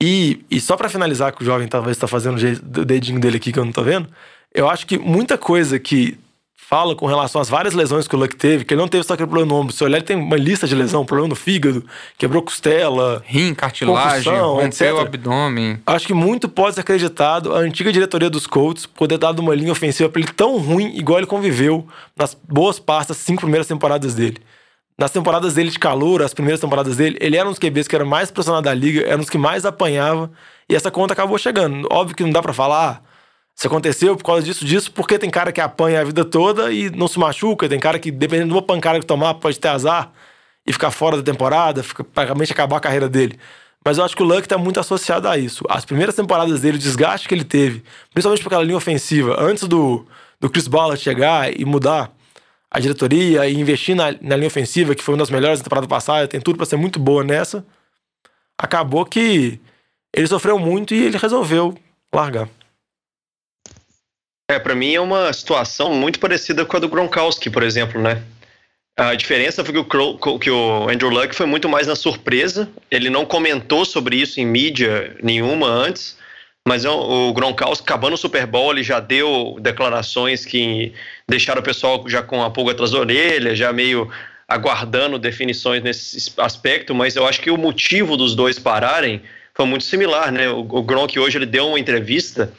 E, 0.02 0.44
e 0.50 0.60
só 0.60 0.76
pra 0.76 0.88
finalizar, 0.88 1.32
que 1.32 1.42
o 1.42 1.44
jovem 1.44 1.66
talvez 1.68 1.96
tá 1.96 2.06
fazendo 2.06 2.38
o 2.38 2.84
dedinho 2.84 3.18
dele 3.18 3.38
aqui 3.38 3.52
que 3.52 3.58
eu 3.58 3.64
não 3.64 3.72
tô 3.72 3.82
vendo, 3.82 4.08
eu 4.54 4.68
acho 4.68 4.86
que 4.86 4.98
muita 4.98 5.38
coisa 5.38 5.78
que 5.78 6.18
fala 6.68 6.96
com 6.96 7.06
relação 7.06 7.40
às 7.40 7.48
várias 7.48 7.74
lesões 7.74 8.08
que 8.08 8.16
o 8.16 8.18
Luck 8.18 8.34
teve, 8.34 8.64
que 8.64 8.74
ele 8.74 8.80
não 8.80 8.88
teve 8.88 9.04
só 9.04 9.14
aquele 9.14 9.28
problema 9.28 9.52
no 9.52 9.60
ombro. 9.60 9.72
Se 9.72 9.84
olhar, 9.84 9.98
ele 9.98 10.04
tem 10.04 10.16
uma 10.16 10.36
lista 10.36 10.66
de 10.66 10.74
lesão, 10.74 11.04
problema 11.04 11.28
no 11.28 11.36
fígado, 11.36 11.84
quebrou 12.18 12.42
costela. 12.42 13.22
Rim, 13.24 13.54
cartilagem, 13.54 14.32
rompeu 14.32 14.96
o 14.96 15.00
abdômen. 15.00 15.78
Acho 15.86 16.06
que 16.08 16.14
muito 16.14 16.48
pode 16.48 16.74
ser 16.74 16.80
acreditado 16.80 17.54
a 17.54 17.58
antiga 17.58 17.92
diretoria 17.92 18.28
dos 18.28 18.48
Colts 18.48 18.84
poder 18.84 19.16
dar 19.16 19.38
uma 19.38 19.54
linha 19.54 19.70
ofensiva 19.70 20.08
pra 20.08 20.20
ele 20.20 20.32
tão 20.32 20.58
ruim, 20.58 20.96
igual 20.96 21.18
ele 21.18 21.26
conviveu 21.26 21.86
nas 22.16 22.34
boas 22.34 22.80
partes 22.80 23.08
das 23.08 23.18
cinco 23.18 23.42
primeiras 23.42 23.68
temporadas 23.68 24.14
dele. 24.14 24.38
Nas 24.98 25.10
temporadas 25.10 25.54
dele 25.54 25.70
de 25.70 25.78
calor, 25.78 26.22
as 26.22 26.32
primeiras 26.32 26.60
temporadas 26.60 26.96
dele, 26.96 27.18
ele 27.20 27.36
era 27.36 27.46
um 27.46 27.50
dos 27.50 27.58
QBs 27.58 27.86
que 27.86 27.94
era 27.94 28.04
mais 28.04 28.30
pressionado 28.30 28.64
da 28.64 28.72
liga, 28.72 29.02
era 29.02 29.16
um 29.16 29.20
dos 29.20 29.28
que 29.28 29.36
mais 29.36 29.66
apanhava, 29.66 30.30
e 30.68 30.74
essa 30.74 30.90
conta 30.90 31.12
acabou 31.12 31.36
chegando. 31.36 31.86
Óbvio 31.92 32.16
que 32.16 32.22
não 32.22 32.30
dá 32.30 32.40
pra 32.40 32.54
falar, 32.54 33.02
ah, 33.02 33.66
aconteceu 33.66 34.16
por 34.16 34.24
causa 34.24 34.42
disso, 34.42 34.64
disso, 34.64 34.90
porque 34.90 35.18
tem 35.18 35.28
cara 35.28 35.52
que 35.52 35.60
apanha 35.60 36.00
a 36.00 36.04
vida 36.04 36.24
toda 36.24 36.72
e 36.72 36.88
não 36.90 37.08
se 37.08 37.18
machuca, 37.18 37.68
tem 37.68 37.78
cara 37.78 37.98
que, 37.98 38.10
dependendo 38.10 38.48
de 38.48 38.54
uma 38.54 38.62
pancada 38.62 38.98
que 38.98 39.04
tomar, 39.04 39.34
pode 39.34 39.60
ter 39.60 39.68
azar 39.68 40.12
e 40.66 40.72
ficar 40.72 40.90
fora 40.90 41.18
da 41.18 41.22
temporada, 41.22 41.82
fica, 41.82 42.02
praticamente 42.02 42.52
acabar 42.52 42.78
a 42.78 42.80
carreira 42.80 43.08
dele. 43.08 43.38
Mas 43.84 43.98
eu 43.98 44.04
acho 44.04 44.16
que 44.16 44.22
o 44.22 44.26
Luck 44.26 44.48
tá 44.48 44.58
muito 44.58 44.80
associado 44.80 45.28
a 45.28 45.38
isso. 45.38 45.62
As 45.68 45.84
primeiras 45.84 46.14
temporadas 46.14 46.60
dele, 46.60 46.76
o 46.76 46.80
desgaste 46.80 47.28
que 47.28 47.34
ele 47.34 47.44
teve, 47.44 47.84
principalmente 48.12 48.42
por 48.42 48.48
aquela 48.48 48.64
linha 48.64 48.76
ofensiva, 48.76 49.36
antes 49.38 49.68
do, 49.68 50.04
do 50.40 50.50
Chris 50.50 50.66
Ballard 50.66 51.00
chegar 51.00 51.54
e 51.54 51.64
mudar 51.64 52.15
a 52.76 52.80
diretoria 52.80 53.48
e 53.48 53.54
investir 53.54 53.96
na, 53.96 54.12
na 54.20 54.36
linha 54.36 54.48
ofensiva, 54.48 54.94
que 54.94 55.02
foi 55.02 55.14
uma 55.14 55.20
das 55.20 55.30
melhores 55.30 55.60
da 55.60 55.64
temporada 55.64 55.88
passada, 55.88 56.28
tem 56.28 56.38
tudo 56.40 56.58
pra 56.58 56.66
ser 56.66 56.76
muito 56.76 56.98
boa 56.98 57.24
nessa. 57.24 57.64
Acabou 58.58 59.06
que 59.06 59.58
ele 60.14 60.26
sofreu 60.26 60.58
muito 60.58 60.94
e 60.94 61.04
ele 61.04 61.16
resolveu 61.16 61.74
largar. 62.12 62.50
É, 64.50 64.58
pra 64.58 64.74
mim 64.74 64.94
é 64.94 65.00
uma 65.00 65.32
situação 65.32 65.94
muito 65.94 66.20
parecida 66.20 66.66
com 66.66 66.76
a 66.76 66.80
do 66.80 66.88
Gronkowski, 66.88 67.48
por 67.48 67.62
exemplo, 67.62 67.98
né? 68.00 68.22
A 68.98 69.14
diferença 69.14 69.64
foi 69.64 69.72
que 69.72 69.80
o, 69.80 69.84
Cro- 69.84 70.38
que 70.38 70.50
o 70.50 70.88
Andrew 70.88 71.08
Luck 71.10 71.34
foi 71.34 71.46
muito 71.46 71.68
mais 71.70 71.86
na 71.86 71.96
surpresa. 71.96 72.68
Ele 72.90 73.08
não 73.08 73.24
comentou 73.24 73.86
sobre 73.86 74.16
isso 74.16 74.38
em 74.38 74.44
mídia 74.46 75.16
nenhuma 75.22 75.66
antes. 75.66 76.16
Mas 76.66 76.84
é 76.84 76.90
o 76.90 77.32
Gronkowski, 77.32 77.84
acabando 77.84 78.14
o 78.14 78.18
Super 78.18 78.44
Bowl, 78.44 78.72
ele 78.72 78.82
já 78.82 78.98
deu 78.98 79.56
declarações 79.60 80.44
que 80.44 80.92
deixaram 81.28 81.60
o 81.60 81.64
pessoal 81.64 82.02
já 82.08 82.24
com 82.24 82.42
a 82.42 82.50
pulga 82.50 82.72
atrás 82.72 82.90
da 82.90 82.98
orelha, 82.98 83.54
já 83.54 83.72
meio 83.72 84.10
aguardando 84.48 85.16
definições 85.16 85.80
nesse 85.80 86.32
aspecto. 86.38 86.92
Mas 86.92 87.14
eu 87.14 87.24
acho 87.24 87.40
que 87.40 87.52
o 87.52 87.56
motivo 87.56 88.16
dos 88.16 88.34
dois 88.34 88.58
pararem 88.58 89.22
foi 89.54 89.64
muito 89.64 89.84
similar, 89.84 90.32
né? 90.32 90.48
O, 90.50 90.58
o 90.58 90.82
Gronk 90.82 91.16
hoje 91.16 91.38
ele 91.38 91.46
deu 91.46 91.68
uma 91.68 91.78
entrevista 91.78 92.52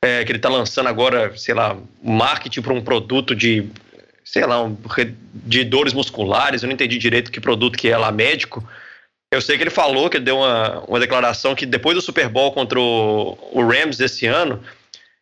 é, 0.00 0.24
que 0.24 0.30
ele 0.30 0.38
está 0.38 0.48
lançando 0.48 0.88
agora, 0.88 1.36
sei 1.36 1.52
lá, 1.52 1.76
marketing 2.00 2.62
para 2.62 2.74
um 2.74 2.80
produto 2.80 3.34
de, 3.34 3.68
sei 4.24 4.46
lá, 4.46 4.62
um, 4.62 4.76
de 5.34 5.64
dores 5.64 5.92
musculares. 5.92 6.62
Eu 6.62 6.68
não 6.68 6.74
entendi 6.74 6.96
direito 6.96 7.32
que 7.32 7.40
produto 7.40 7.76
que 7.76 7.88
é 7.88 7.98
lá, 7.98 8.12
médico. 8.12 8.62
Eu 9.30 9.42
sei 9.42 9.58
que 9.58 9.62
ele 9.62 9.70
falou 9.70 10.08
que 10.08 10.16
ele 10.16 10.24
deu 10.24 10.38
uma, 10.38 10.80
uma 10.80 11.00
declaração 11.00 11.54
que 11.54 11.66
depois 11.66 11.94
do 11.94 12.00
Super 12.00 12.28
Bowl 12.28 12.52
contra 12.52 12.80
o, 12.80 13.36
o 13.52 13.66
Rams 13.66 13.98
desse 13.98 14.26
ano, 14.26 14.62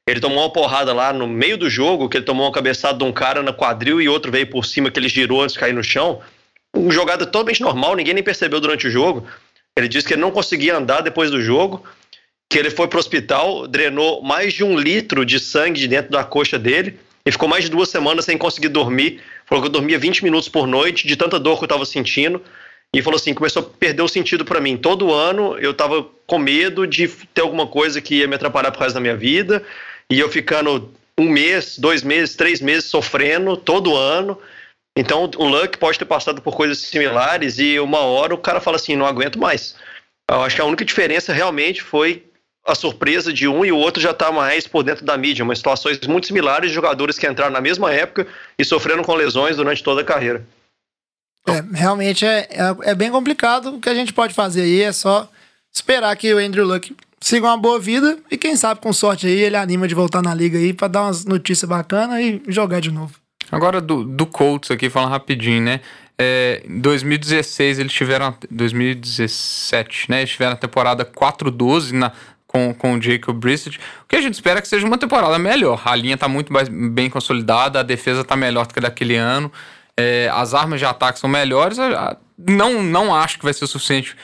ele 0.08 0.20
tomou 0.20 0.38
uma 0.38 0.52
porrada 0.52 0.92
lá 0.92 1.12
no 1.12 1.26
meio 1.26 1.58
do 1.58 1.68
jogo, 1.68 2.08
que 2.08 2.16
ele 2.16 2.24
tomou 2.24 2.46
uma 2.46 2.52
cabeçada 2.52 2.96
de 2.96 3.02
um 3.02 3.12
cara 3.12 3.42
na 3.42 3.52
quadril 3.52 4.00
e 4.00 4.08
outro 4.08 4.30
veio 4.30 4.46
por 4.48 4.64
cima, 4.64 4.90
que 4.90 5.00
ele 5.00 5.08
girou 5.08 5.42
antes 5.42 5.54
de 5.54 5.58
cair 5.58 5.74
no 5.74 5.82
chão. 5.82 6.20
Uma 6.72 6.92
jogada 6.92 7.26
totalmente 7.26 7.60
normal, 7.60 7.96
ninguém 7.96 8.14
nem 8.14 8.22
percebeu 8.22 8.60
durante 8.60 8.86
o 8.86 8.90
jogo. 8.90 9.26
Ele 9.76 9.88
disse 9.88 10.06
que 10.06 10.14
ele 10.14 10.20
não 10.20 10.30
conseguia 10.30 10.76
andar 10.76 11.00
depois 11.00 11.28
do 11.30 11.42
jogo, 11.42 11.84
que 12.48 12.56
ele 12.56 12.70
foi 12.70 12.86
pro 12.86 13.00
hospital, 13.00 13.66
drenou 13.66 14.22
mais 14.22 14.54
de 14.54 14.62
um 14.62 14.78
litro 14.78 15.26
de 15.26 15.40
sangue 15.40 15.80
de 15.80 15.88
dentro 15.88 16.12
da 16.12 16.22
coxa 16.22 16.56
dele 16.56 16.96
e 17.24 17.32
ficou 17.32 17.48
mais 17.48 17.64
de 17.64 17.70
duas 17.70 17.88
semanas 17.88 18.24
sem 18.24 18.38
conseguir 18.38 18.68
dormir. 18.68 19.20
Falou 19.46 19.62
que 19.62 19.68
eu 19.68 19.72
dormia 19.72 19.98
20 19.98 20.22
minutos 20.22 20.48
por 20.48 20.68
noite, 20.68 21.08
de 21.08 21.16
tanta 21.16 21.40
dor 21.40 21.58
que 21.58 21.64
eu 21.64 21.68
tava 21.68 21.84
sentindo. 21.84 22.40
E 22.96 23.02
falou 23.02 23.16
assim: 23.16 23.34
começou 23.34 23.60
a 23.60 23.78
perder 23.78 24.00
o 24.00 24.08
sentido 24.08 24.42
para 24.42 24.58
mim. 24.58 24.74
Todo 24.74 25.12
ano 25.12 25.58
eu 25.58 25.74
tava 25.74 26.06
com 26.26 26.38
medo 26.38 26.86
de 26.86 27.06
ter 27.34 27.42
alguma 27.42 27.66
coisa 27.66 28.00
que 28.00 28.16
ia 28.16 28.26
me 28.26 28.34
atrapalhar 28.34 28.70
pro 28.70 28.80
resto 28.80 28.94
da 28.94 29.00
minha 29.00 29.14
vida. 29.14 29.62
E 30.08 30.18
eu 30.18 30.30
ficando 30.30 30.90
um 31.18 31.28
mês, 31.28 31.78
dois 31.78 32.02
meses, 32.02 32.34
três 32.34 32.58
meses 32.62 32.86
sofrendo 32.86 33.54
todo 33.54 33.94
ano. 33.94 34.40
Então 34.96 35.30
o 35.36 35.44
Luck 35.44 35.76
pode 35.76 35.98
ter 35.98 36.06
passado 36.06 36.40
por 36.40 36.56
coisas 36.56 36.78
similares 36.78 37.58
e 37.58 37.78
uma 37.78 37.98
hora 37.98 38.34
o 38.34 38.38
cara 38.38 38.62
fala 38.62 38.76
assim: 38.76 38.96
não 38.96 39.04
aguento 39.04 39.38
mais. 39.38 39.76
Eu 40.30 40.40
acho 40.40 40.56
que 40.56 40.62
a 40.62 40.64
única 40.64 40.82
diferença 40.82 41.34
realmente 41.34 41.82
foi 41.82 42.24
a 42.66 42.74
surpresa 42.74 43.30
de 43.30 43.46
um 43.46 43.62
e 43.62 43.70
o 43.70 43.76
outro 43.76 44.02
já 44.02 44.14
tá 44.14 44.32
mais 44.32 44.66
por 44.66 44.82
dentro 44.82 45.04
da 45.04 45.18
mídia, 45.18 45.44
mas 45.44 45.58
situações 45.58 46.00
muito 46.06 46.28
similares 46.28 46.70
de 46.70 46.74
jogadores 46.74 47.18
que 47.18 47.26
entraram 47.26 47.52
na 47.52 47.60
mesma 47.60 47.92
época 47.92 48.26
e 48.58 48.64
sofreram 48.64 49.04
com 49.04 49.14
lesões 49.14 49.56
durante 49.56 49.82
toda 49.82 50.00
a 50.00 50.04
carreira. 50.04 50.46
É, 51.46 51.62
realmente 51.72 52.26
é, 52.26 52.48
é, 52.50 52.90
é 52.90 52.94
bem 52.94 53.10
complicado. 53.10 53.76
O 53.76 53.80
que 53.80 53.88
a 53.88 53.94
gente 53.94 54.12
pode 54.12 54.34
fazer 54.34 54.62
aí 54.62 54.82
é 54.82 54.92
só 54.92 55.28
esperar 55.72 56.14
que 56.16 56.32
o 56.32 56.38
Andrew 56.38 56.66
Luck 56.66 56.94
siga 57.20 57.46
uma 57.46 57.56
boa 57.56 57.78
vida 57.78 58.18
e 58.30 58.36
quem 58.36 58.56
sabe 58.56 58.80
com 58.80 58.92
sorte 58.92 59.26
aí 59.26 59.40
ele 59.40 59.56
anima 59.56 59.86
de 59.88 59.94
voltar 59.94 60.22
na 60.22 60.34
liga 60.34 60.58
aí 60.58 60.72
pra 60.72 60.88
dar 60.88 61.02
umas 61.02 61.24
notícias 61.24 61.68
bacanas 61.68 62.20
e 62.20 62.42
jogar 62.48 62.80
de 62.80 62.90
novo. 62.90 63.14
Agora 63.50 63.80
do, 63.80 64.04
do 64.04 64.26
Colts 64.26 64.70
aqui, 64.70 64.90
falando 64.90 65.10
rapidinho, 65.10 65.62
né? 65.62 65.80
É, 66.18 66.62
em 66.68 66.80
2016 66.80 67.78
eles 67.78 67.92
tiveram. 67.92 68.34
2017, 68.50 70.10
né? 70.10 70.20
Eles 70.20 70.30
tiveram 70.30 70.52
a 70.52 70.56
temporada 70.56 71.04
4-12 71.04 71.92
na, 71.92 72.12
com, 72.46 72.74
com 72.74 72.96
o 72.96 73.02
Jacob 73.02 73.38
Brissett. 73.38 73.78
O 73.78 74.08
que 74.08 74.16
a 74.16 74.20
gente 74.20 74.34
espera 74.34 74.58
é 74.58 74.62
que 74.62 74.68
seja 74.68 74.86
uma 74.86 74.98
temporada 74.98 75.38
melhor. 75.38 75.82
A 75.84 75.94
linha 75.94 76.16
tá 76.16 76.26
muito 76.26 76.52
mais, 76.52 76.68
bem 76.68 77.10
consolidada, 77.10 77.80
a 77.80 77.82
defesa 77.82 78.24
tá 78.24 78.34
melhor 78.34 78.66
do 78.66 78.74
que 78.74 78.80
daquele 78.80 79.16
ano. 79.16 79.52
É, 79.98 80.28
as 80.32 80.54
armas 80.54 80.78
de 80.78 80.86
ataque 80.86 81.18
são 81.18 81.28
melhores. 81.28 81.78
Não, 82.36 82.82
não 82.82 83.14
acho 83.14 83.38
que 83.38 83.44
vai 83.44 83.54
ser 83.54 83.64
o 83.64 83.68
suficiente 83.68 84.16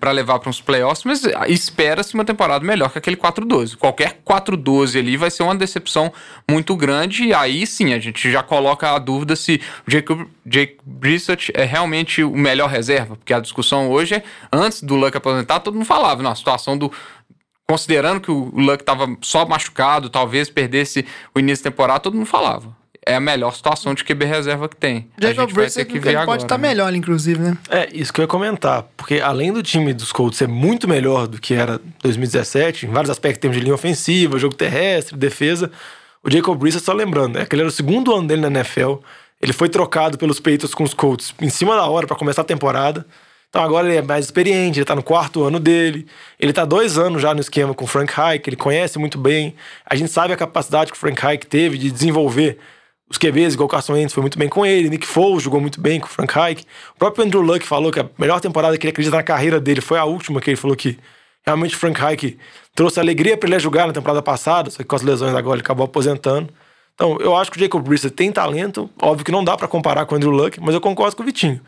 para 0.00 0.10
levar 0.10 0.38
para 0.40 0.50
uns 0.50 0.60
playoffs, 0.60 1.04
mas 1.04 1.22
espera-se 1.48 2.14
uma 2.14 2.24
temporada 2.24 2.64
melhor 2.64 2.90
que 2.90 2.98
aquele 2.98 3.16
4-12. 3.16 3.76
Qualquer 3.76 4.20
4-12 4.24 4.98
ali 4.98 5.16
vai 5.16 5.30
ser 5.30 5.44
uma 5.44 5.54
decepção 5.54 6.12
muito 6.50 6.74
grande, 6.76 7.26
e 7.26 7.34
aí 7.34 7.66
sim 7.66 7.92
a 7.94 7.98
gente 7.98 8.30
já 8.30 8.42
coloca 8.42 8.90
a 8.90 8.98
dúvida 8.98 9.36
se 9.36 9.60
Jacob, 9.86 10.26
Jake 10.44 10.78
Brissett 10.84 11.52
é 11.54 11.64
realmente 11.64 12.22
o 12.24 12.36
melhor 12.36 12.68
reserva, 12.68 13.16
porque 13.16 13.32
a 13.32 13.40
discussão 13.40 13.90
hoje 13.90 14.16
é, 14.16 14.22
antes 14.52 14.82
do 14.82 14.96
Luck 14.96 15.16
aposentar, 15.16 15.60
todo 15.60 15.74
mundo 15.74 15.86
falava, 15.86 16.22
na 16.22 16.34
situação 16.34 16.76
do. 16.76 16.92
Considerando 17.68 18.20
que 18.20 18.30
o 18.30 18.50
Luck 18.54 18.82
estava 18.82 19.06
só 19.22 19.46
machucado, 19.46 20.10
talvez 20.10 20.50
perdesse 20.50 21.06
o 21.34 21.38
início 21.38 21.64
da 21.64 21.70
temporada, 21.70 22.00
todo 22.00 22.16
mundo 22.16 22.26
falava. 22.26 22.81
É 23.04 23.16
a 23.16 23.20
melhor 23.20 23.52
situação 23.54 23.94
de 23.94 24.04
QB 24.04 24.24
reserva 24.24 24.68
que 24.68 24.76
tem. 24.76 25.08
a 25.18 25.26
Jacob 25.26 25.52
Brissett 25.52 25.90
que 25.90 25.98
ver 25.98 26.24
pode 26.24 26.44
estar 26.44 26.56
né? 26.56 26.68
melhor, 26.68 26.94
inclusive, 26.94 27.40
né? 27.40 27.58
É, 27.68 27.88
isso 27.92 28.12
que 28.12 28.20
eu 28.20 28.22
ia 28.22 28.28
comentar. 28.28 28.84
Porque 28.96 29.20
além 29.20 29.52
do 29.52 29.62
time 29.62 29.92
dos 29.92 30.12
Colts 30.12 30.38
ser 30.38 30.46
muito 30.46 30.86
melhor 30.86 31.26
do 31.26 31.40
que 31.40 31.54
era 31.54 31.80
2017, 32.02 32.86
em 32.86 32.90
vários 32.90 33.10
aspectos, 33.10 33.40
temos 33.40 33.56
de 33.56 33.62
linha 33.62 33.74
ofensiva, 33.74 34.38
jogo 34.38 34.54
terrestre, 34.54 35.16
defesa, 35.16 35.70
o 36.22 36.30
Jacob 36.30 36.56
Brissett, 36.56 36.84
só 36.84 36.92
lembrando, 36.92 37.38
é 37.38 37.44
que 37.44 37.54
ele 37.54 37.62
era 37.62 37.68
o 37.68 37.72
segundo 37.72 38.14
ano 38.14 38.28
dele 38.28 38.42
na 38.42 38.60
NFL, 38.60 38.94
ele 39.40 39.52
foi 39.52 39.68
trocado 39.68 40.16
pelos 40.16 40.38
Patriots 40.38 40.72
com 40.72 40.84
os 40.84 40.94
Colts 40.94 41.34
em 41.40 41.50
cima 41.50 41.74
da 41.74 41.84
hora 41.86 42.06
para 42.06 42.16
começar 42.16 42.42
a 42.42 42.44
temporada. 42.44 43.04
Então 43.48 43.62
agora 43.62 43.88
ele 43.88 43.96
é 43.96 44.02
mais 44.02 44.24
experiente, 44.26 44.78
ele 44.78 44.86
tá 44.86 44.94
no 44.94 45.02
quarto 45.02 45.42
ano 45.42 45.58
dele, 45.58 46.06
ele 46.38 46.52
tá 46.52 46.64
dois 46.64 46.96
anos 46.96 47.20
já 47.20 47.34
no 47.34 47.40
esquema 47.40 47.74
com 47.74 47.84
o 47.84 47.88
Frank 47.88 48.14
Reich, 48.14 48.44
ele 48.46 48.56
conhece 48.56 48.98
muito 48.98 49.18
bem. 49.18 49.54
A 49.84 49.96
gente 49.96 50.10
sabe 50.10 50.32
a 50.32 50.36
capacidade 50.36 50.92
que 50.92 50.96
o 50.96 51.00
Frank 51.00 51.20
Reich 51.20 51.46
teve 51.46 51.76
de 51.76 51.90
desenvolver 51.90 52.58
os 53.12 53.18
QBs, 53.18 53.54
igual 53.54 53.66
o 53.66 53.68
Carson 53.70 53.92
Wentz 53.92 54.12
foi 54.12 54.20
muito 54.22 54.38
bem 54.38 54.48
com 54.48 54.64
ele, 54.64 54.88
Nick 54.88 55.06
Foles 55.06 55.42
jogou 55.42 55.60
muito 55.60 55.80
bem 55.80 56.00
com 56.00 56.06
o 56.06 56.10
Frank 56.10 56.34
Reich. 56.34 56.64
O 56.94 56.98
próprio 56.98 57.24
Andrew 57.24 57.42
Luck 57.42 57.66
falou 57.66 57.92
que 57.92 58.00
a 58.00 58.08
melhor 58.18 58.40
temporada 58.40 58.76
que 58.76 58.86
ele 58.86 58.90
acredita 58.90 59.16
na 59.16 59.22
carreira 59.22 59.60
dele 59.60 59.80
foi 59.80 59.98
a 59.98 60.04
última, 60.04 60.40
que 60.40 60.50
ele 60.50 60.56
falou 60.56 60.76
que 60.76 60.98
realmente 61.44 61.74
o 61.74 61.78
Frank 61.78 62.00
Reich 62.00 62.38
trouxe 62.74 62.98
alegria 62.98 63.36
para 63.36 63.48
ele 63.48 63.58
jogar 63.58 63.86
na 63.86 63.92
temporada 63.92 64.22
passada, 64.22 64.70
só 64.70 64.78
que 64.78 64.84
com 64.84 64.96
as 64.96 65.02
lesões 65.02 65.34
agora 65.34 65.56
ele 65.56 65.62
acabou 65.62 65.84
aposentando. 65.84 66.48
Então, 66.94 67.16
eu 67.20 67.36
acho 67.36 67.50
que 67.50 67.56
o 67.56 67.60
Jacob 67.60 67.82
Brissett 67.82 68.14
tem 68.14 68.30
talento, 68.30 68.88
óbvio 69.00 69.24
que 69.24 69.32
não 69.32 69.42
dá 69.42 69.56
para 69.56 69.66
comparar 69.68 70.06
com 70.06 70.14
o 70.14 70.16
Andrew 70.16 70.30
Luck, 70.30 70.60
mas 70.60 70.74
eu 70.74 70.80
concordo 70.80 71.16
com 71.16 71.22
o 71.22 71.26
Vitinho. 71.26 71.60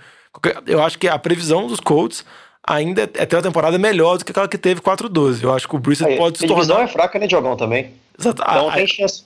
Eu 0.66 0.82
acho 0.82 0.98
que 0.98 1.08
a 1.08 1.18
previsão 1.18 1.66
dos 1.66 1.80
Colts 1.80 2.24
ainda 2.66 3.02
é 3.02 3.26
ter 3.26 3.36
uma 3.36 3.42
temporada 3.42 3.78
melhor 3.78 4.18
do 4.18 4.24
que 4.24 4.32
aquela 4.32 4.48
que 4.48 4.58
teve 4.58 4.80
4-12. 4.80 5.42
Eu 5.42 5.52
acho 5.52 5.68
que 5.68 5.76
o 5.76 5.78
Brissett 5.78 6.10
Aí, 6.10 6.16
pode 6.16 6.38
se 6.38 6.44
a 6.44 6.48
divisão 6.48 6.76
tornar... 6.76 6.90
é 6.90 6.92
fraca, 6.92 7.18
né, 7.18 7.26
Diogão, 7.26 7.56
também. 7.56 7.92
Exato. 8.18 8.42
Então 8.42 8.68
A- 8.68 8.72
tem 8.74 8.86
chance. 8.86 9.24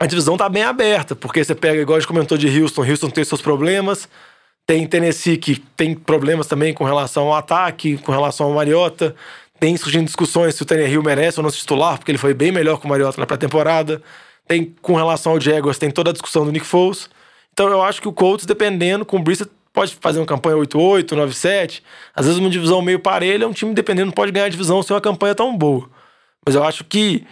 A 0.00 0.06
divisão 0.06 0.34
tá 0.34 0.48
bem 0.48 0.62
aberta, 0.62 1.14
porque 1.14 1.44
você 1.44 1.54
pega, 1.54 1.82
igual 1.82 1.98
a 1.98 2.00
gente 2.00 2.08
comentou 2.08 2.38
de 2.38 2.48
Houston, 2.48 2.82
Houston 2.82 3.10
tem 3.10 3.22
seus 3.22 3.42
problemas, 3.42 4.08
tem 4.66 4.86
Tennessee 4.86 5.36
que 5.36 5.56
tem 5.76 5.94
problemas 5.94 6.46
também 6.46 6.72
com 6.72 6.84
relação 6.84 7.26
ao 7.26 7.34
ataque, 7.34 7.98
com 7.98 8.10
relação 8.10 8.46
ao 8.46 8.54
Mariota, 8.54 9.14
tem 9.60 9.76
surgindo 9.76 10.06
discussões 10.06 10.54
se 10.54 10.62
o 10.62 10.64
Tannehill 10.64 11.02
merece 11.02 11.38
ou 11.38 11.42
não 11.44 11.50
se 11.50 11.58
titular, 11.58 11.98
porque 11.98 12.10
ele 12.10 12.18
foi 12.18 12.32
bem 12.32 12.50
melhor 12.50 12.80
que 12.80 12.86
o 12.86 12.88
Mariota 12.88 13.20
na 13.20 13.26
pré-temporada. 13.26 14.02
Tem, 14.48 14.74
com 14.80 14.94
relação 14.94 15.32
ao 15.32 15.40
Jaguars, 15.40 15.78
tem 15.78 15.90
toda 15.90 16.10
a 16.10 16.12
discussão 16.14 16.46
do 16.46 16.50
Nick 16.50 16.64
Foles. 16.64 17.10
Então 17.52 17.68
eu 17.68 17.82
acho 17.82 18.00
que 18.00 18.08
o 18.08 18.12
Colts, 18.12 18.46
dependendo, 18.46 19.04
com 19.04 19.18
o 19.18 19.22
Brissett, 19.22 19.50
pode 19.70 19.94
fazer 20.00 20.18
uma 20.18 20.26
campanha 20.26 20.56
8-8, 20.56 21.10
9-7. 21.10 21.82
Às 22.14 22.24
vezes 22.24 22.40
uma 22.40 22.48
divisão 22.48 22.80
meio 22.80 22.98
parelha, 22.98 23.46
um 23.46 23.52
time 23.52 23.74
dependendo 23.74 24.12
pode 24.12 24.32
ganhar 24.32 24.46
a 24.46 24.48
divisão 24.48 24.82
sem 24.82 24.94
uma 24.94 25.00
campanha 25.00 25.34
tão 25.34 25.54
boa. 25.54 25.90
Mas 26.44 26.54
eu 26.54 26.64
acho 26.64 26.84
que 26.84 27.26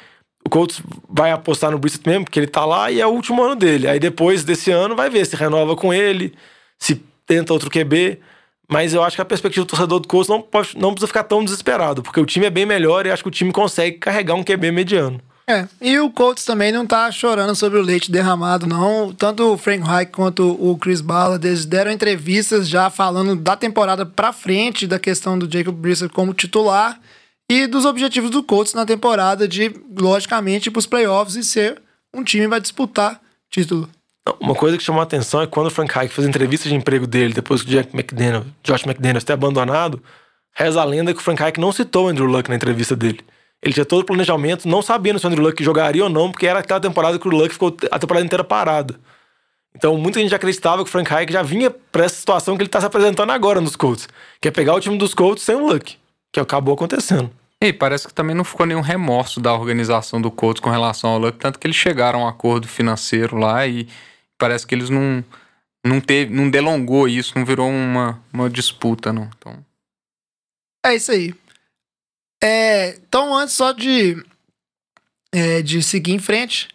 o 0.49 0.51
Colts 0.51 0.81
vai 1.09 1.31
apostar 1.31 1.71
no 1.71 1.79
Brissett 1.79 2.09
mesmo, 2.09 2.25
porque 2.25 2.41
ele 2.41 2.47
tá 2.47 2.65
lá 2.65 2.91
e 2.91 3.01
é 3.01 3.07
o 3.07 3.11
último 3.11 3.43
ano 3.43 3.55
dele. 3.55 3.87
Aí 3.87 4.01
depois 4.01 4.45
desse 4.45 4.71
ano 4.71 4.97
vai 4.97 5.11
ver 5.11 5.27
se 5.27 5.37
renova 5.37 5.77
com 5.77 5.93
ele, 5.93 6.35
se 6.79 7.03
tenta 7.27 7.53
outro 7.53 7.71
QB. 7.71 8.19
Mas 8.71 8.95
eu 8.95 9.03
acho 9.03 9.17
que 9.17 9.23
a 9.23 9.27
perspectiva 9.27 9.65
do 9.65 9.69
torcedor 9.69 10.01
do 10.01 10.09
Colts 10.09 10.29
não, 10.29 10.41
pode, 10.43 10.77
não 10.77 10.93
precisa 10.93 11.07
ficar 11.07 11.25
tão 11.25 11.45
desesperado, 11.45 12.03
porque 12.03 12.21
o 12.21 12.27
time 12.27 12.47
é 12.47 12.51
bem 12.51 12.67
melhor 12.67 13.07
e 13.07 13.11
acho 13.11 13.23
que 13.23 13.29
o 13.29 13.33
time 13.33 13.53
consegue 13.53 13.99
carregar 13.99 14.35
um 14.35 14.43
QB 14.43 14.71
mediano. 14.73 15.21
É, 15.47 15.67
e 15.81 15.99
o 15.99 16.11
Colts 16.11 16.45
também 16.45 16.71
não 16.71 16.87
tá 16.87 17.11
chorando 17.11 17.55
sobre 17.55 17.79
o 17.79 17.83
leite 17.83 18.11
derramado, 18.11 18.67
não. 18.67 19.13
Tanto 19.13 19.53
o 19.53 19.57
Frank 19.57 19.83
Reich 19.83 20.11
quanto 20.13 20.47
o 20.63 20.77
Chris 20.77 21.01
Ballard, 21.01 21.47
eles 21.47 21.65
deram 21.65 21.91
entrevistas 21.91 22.69
já 22.69 22.91
falando 22.91 23.35
da 23.35 23.57
temporada 23.57 24.05
pra 24.05 24.33
frente, 24.33 24.87
da 24.87 24.99
questão 24.99 25.39
do 25.39 25.51
Jacob 25.51 25.75
Brissett 25.75 26.13
como 26.13 26.35
titular 26.35 27.01
e 27.49 27.67
dos 27.67 27.85
objetivos 27.85 28.31
do 28.31 28.43
Colts 28.43 28.75
na 28.75 28.85
temporada 28.85 29.49
de, 29.49 29.75
logicamente, 29.99 30.69
ir 30.69 30.71
pros 30.71 30.87
playoffs 30.87 31.35
e 31.37 31.43
ser 31.43 31.81
um 32.13 32.23
time 32.23 32.45
que 32.45 32.49
vai 32.49 32.61
disputar 32.61 33.21
título. 33.51 33.89
Uma 34.41 34.55
coisa 34.55 34.77
que 34.77 34.83
chamou 34.83 35.01
a 35.01 35.05
atenção 35.05 35.41
é 35.41 35.47
quando 35.47 35.69
o 35.69 35.71
Frank 35.71 35.95
Reich 35.95 36.13
fez 36.13 36.27
a 36.27 36.29
entrevista 36.29 36.69
de 36.69 36.75
emprego 36.75 37.07
dele, 37.07 37.33
depois 37.33 37.63
que 37.63 37.69
o 37.69 37.71
Jack 37.71 37.95
McDaniel, 37.95 38.45
Josh 38.63 38.85
McDaniels 38.85 39.25
ter 39.25 39.33
abandonado, 39.33 40.03
reza 40.53 40.81
a 40.81 40.85
lenda 40.85 41.15
que 41.15 41.21
o 41.21 41.23
Frank 41.23 41.41
Reich 41.41 41.59
não 41.59 41.73
citou 41.73 42.07
o 42.07 42.09
Andrew 42.09 42.27
Luck 42.27 42.49
na 42.51 42.57
entrevista 42.57 42.95
dele. 42.95 43.21
Ele 43.63 43.73
tinha 43.73 43.87
todo 43.87 44.03
o 44.03 44.05
planejamento, 44.05 44.69
não 44.69 44.83
sabendo 44.83 45.19
se 45.19 45.27
o 45.27 45.29
Andrew 45.29 45.45
Luck 45.45 45.65
jogaria 45.65 46.05
ou 46.05 46.11
não, 46.11 46.31
porque 46.31 46.47
era 46.47 46.59
aquela 46.59 46.79
temporada 46.79 47.19
que 47.19 47.27
o 47.27 47.31
Luck 47.31 47.53
ficou 47.53 47.75
a 47.91 47.99
temporada 47.99 48.25
inteira 48.25 48.45
parada. 48.45 48.95
Então, 49.75 49.97
muita 49.97 50.21
gente 50.21 50.35
acreditava 50.35 50.83
que 50.83 50.89
o 50.89 50.93
Frank 50.93 51.11
Reich 51.11 51.33
já 51.33 51.43
vinha 51.43 51.71
para 51.71 52.05
essa 52.05 52.17
situação 52.17 52.57
que 52.57 52.63
ele 52.63 52.69
está 52.69 52.81
se 52.81 52.87
apresentando 52.87 53.31
agora 53.31 53.61
nos 53.61 53.77
Colts, 53.77 54.09
que 54.41 54.49
é 54.49 54.51
pegar 54.51 54.75
o 54.75 54.81
time 54.81 54.99
dos 54.99 55.15
Colts 55.15 55.43
sem 55.43 55.55
o 55.55 55.67
Luck, 55.67 55.97
que 56.33 56.41
acabou 56.41 56.75
acontecendo. 56.75 57.31
E 57.63 57.73
parece 57.73 58.07
que 58.07 58.15
também 58.15 58.37
não 58.37 58.45
ficou 58.45 58.65
nenhum 58.65 58.81
remorso 58.81 59.41
da 59.41 59.53
organização 59.53 60.23
do 60.23 60.31
Colts 60.31 60.61
com 60.61 60.71
relação 60.71 61.11
ao 61.11 61.19
Luck, 61.19 61.39
tanto 61.39 61.59
que 61.59 61.67
eles 61.67 61.77
chegaram 61.77 62.21
a 62.21 62.25
um 62.25 62.29
acordo 62.29 62.69
financeiro 62.69 63.37
lá 63.37 63.67
e 63.67 63.89
parece 64.39 64.67
que 64.67 64.75
eles 64.75 64.89
não 64.89 65.25
não 65.85 66.01
teve, 66.01 66.33
não 66.33 66.51
delongou 66.51 67.09
isso, 67.09 67.33
não 67.37 67.45
virou 67.45 67.69
uma, 67.69 68.23
uma 68.33 68.51
disputa, 68.51 69.13
não. 69.13 69.31
Então, 69.39 69.65
É 70.85 70.95
isso 70.95 71.11
aí. 71.11 71.35
É, 72.43 72.91
então, 72.97 73.35
antes 73.35 73.55
só 73.55 73.73
de, 73.73 74.23
é, 75.33 75.63
de 75.63 75.83
seguir 75.83 76.13
em 76.13 76.19
frente, 76.19 76.69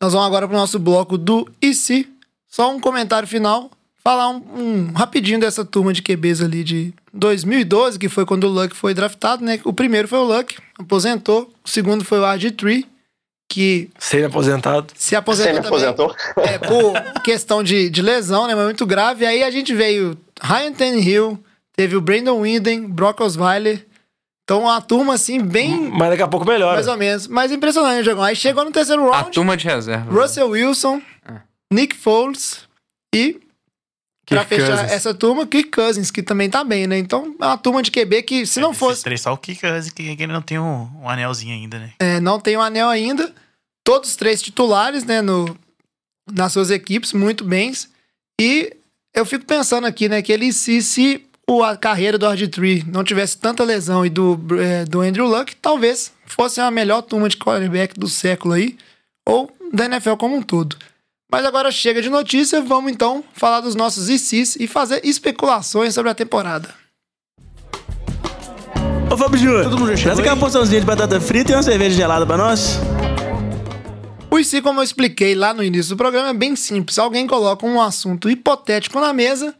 nós 0.00 0.12
vamos 0.12 0.26
agora 0.26 0.46
para 0.46 0.56
o 0.56 0.58
nosso 0.58 0.78
bloco 0.78 1.18
do 1.18 1.50
e 1.60 1.74
se. 1.74 2.08
Só 2.46 2.74
um 2.74 2.80
comentário 2.80 3.28
final. 3.28 3.70
Falar 4.10 4.28
um, 4.30 4.42
um 4.56 4.92
rapidinho 4.92 5.38
dessa 5.38 5.64
turma 5.64 5.92
de 5.92 6.02
QBs 6.02 6.40
ali 6.42 6.64
de 6.64 6.92
2012, 7.14 7.96
que 7.96 8.08
foi 8.08 8.26
quando 8.26 8.42
o 8.42 8.48
Luck 8.48 8.74
foi 8.74 8.92
draftado, 8.92 9.44
né? 9.44 9.60
O 9.64 9.72
primeiro 9.72 10.08
foi 10.08 10.18
o 10.18 10.24
Luck, 10.24 10.56
aposentou. 10.76 11.48
O 11.64 11.68
segundo 11.70 12.04
foi 12.04 12.18
o 12.18 12.22
RG3, 12.24 12.86
que 13.48 13.88
Sem 14.00 14.24
aposentado. 14.24 14.92
se 14.96 15.14
aposentou. 15.14 15.60
Aposentou? 15.60 16.16
É, 16.38 16.58
por 16.58 17.22
questão 17.22 17.62
de, 17.62 17.88
de 17.88 18.02
lesão, 18.02 18.48
né? 18.48 18.54
Mas 18.56 18.64
muito 18.64 18.84
grave. 18.84 19.24
Aí 19.24 19.44
a 19.44 19.50
gente 19.52 19.72
veio 19.72 20.18
Ryan 20.42 20.72
Tannehill, 20.72 21.38
teve 21.76 21.94
o 21.94 22.00
Brandon 22.00 22.40
Winden, 22.40 22.88
Brock 22.88 23.20
Osweiler. 23.20 23.86
Então, 24.42 24.62
uma 24.62 24.80
turma, 24.80 25.14
assim, 25.14 25.40
bem... 25.40 25.88
Mas 25.88 26.10
daqui 26.10 26.22
a 26.22 26.26
pouco 26.26 26.44
melhora. 26.44 26.74
Mais 26.74 26.88
ou 26.88 26.96
menos. 26.96 27.28
Mas 27.28 27.52
impressionante, 27.52 28.04
Jogão. 28.04 28.24
Aí 28.24 28.34
chegou 28.34 28.64
no 28.64 28.72
terceiro 28.72 29.08
a 29.12 29.18
round, 29.18 29.30
turma 29.30 29.56
de 29.56 29.66
reserva. 29.66 30.10
Russell 30.10 30.48
Wilson, 30.48 31.00
É. 31.28 31.34
Nick 31.72 31.94
Foles 31.94 32.62
e... 33.14 33.38
Pra 34.30 34.44
Kirk 34.44 34.62
fechar 34.62 34.76
Cousins. 34.78 34.92
essa 34.92 35.12
turma, 35.12 35.46
Kirk 35.46 35.70
Cousins, 35.70 36.10
que 36.10 36.22
também 36.22 36.48
tá 36.48 36.62
bem, 36.62 36.86
né? 36.86 36.96
Então, 36.96 37.34
é 37.40 37.44
uma 37.44 37.58
turma 37.58 37.82
de 37.82 37.90
QB 37.90 38.22
que, 38.22 38.46
se 38.46 38.60
não 38.60 38.70
Esses 38.70 38.78
fosse... 38.78 39.02
três, 39.02 39.20
só 39.20 39.32
o 39.32 39.36
Kickers 39.36 39.90
que 39.90 40.14
que 40.14 40.22
ele 40.22 40.32
não 40.32 40.40
tem 40.40 40.58
um, 40.58 40.88
um 41.02 41.08
anelzinho 41.08 41.52
ainda, 41.52 41.78
né? 41.80 41.92
É, 41.98 42.20
não 42.20 42.38
tem 42.38 42.56
o 42.56 42.60
anel 42.60 42.88
ainda. 42.88 43.34
Todos 43.84 44.10
os 44.10 44.16
três 44.16 44.40
titulares, 44.40 45.04
né, 45.04 45.20
no, 45.20 45.56
nas 46.30 46.52
suas 46.52 46.70
equipes, 46.70 47.12
muito 47.12 47.44
bens. 47.44 47.90
E 48.40 48.76
eu 49.12 49.26
fico 49.26 49.44
pensando 49.44 49.86
aqui, 49.86 50.08
né, 50.08 50.22
que 50.22 50.32
ele 50.32 50.52
se, 50.52 50.80
se 50.80 51.26
o, 51.48 51.64
a 51.64 51.76
carreira 51.76 52.16
do 52.16 52.26
RG3 52.26 52.86
não 52.86 53.02
tivesse 53.02 53.36
tanta 53.36 53.64
lesão 53.64 54.06
e 54.06 54.08
do, 54.08 54.38
é, 54.60 54.84
do 54.84 55.00
Andrew 55.00 55.26
Luck, 55.26 55.56
talvez 55.56 56.12
fosse 56.24 56.60
a 56.60 56.70
melhor 56.70 57.02
turma 57.02 57.28
de 57.28 57.36
quarterback 57.36 57.98
do 57.98 58.06
século 58.06 58.54
aí, 58.54 58.78
ou 59.26 59.50
da 59.72 59.86
NFL 59.86 60.14
como 60.14 60.36
um 60.36 60.42
todo. 60.42 60.76
Mas 61.30 61.44
agora 61.44 61.70
chega 61.70 62.02
de 62.02 62.10
notícia, 62.10 62.60
vamos 62.60 62.90
então 62.90 63.22
falar 63.32 63.60
dos 63.60 63.74
nossos 63.74 64.08
ICs 64.08 64.56
e 64.56 64.66
fazer 64.66 65.00
especulações 65.04 65.94
sobre 65.94 66.10
a 66.10 66.14
temporada. 66.14 66.74
Ô 69.12 69.16
Fábio 69.16 69.38
Júnior, 69.38 69.64
Todo 69.64 69.78
mundo 69.78 69.94
já 69.96 70.02
traz 70.02 70.02
chegou 70.02 70.20
aquela 70.20 70.34
aí? 70.34 70.40
porçãozinha 70.40 70.80
de 70.80 70.86
batata 70.86 71.20
frita 71.20 71.52
e 71.52 71.54
uma 71.54 71.62
cerveja 71.62 71.96
gelada 71.96 72.26
pra 72.26 72.36
nós. 72.36 72.78
O 74.30 74.38
IC, 74.38 74.62
como 74.62 74.80
eu 74.80 74.84
expliquei 74.84 75.34
lá 75.34 75.52
no 75.52 75.62
início 75.62 75.94
do 75.94 75.98
programa, 75.98 76.28
é 76.28 76.34
bem 76.34 76.54
simples. 76.54 76.98
Alguém 76.98 77.26
coloca 77.26 77.66
um 77.66 77.80
assunto 77.80 78.30
hipotético 78.30 79.00
na 79.00 79.12
mesa 79.12 79.54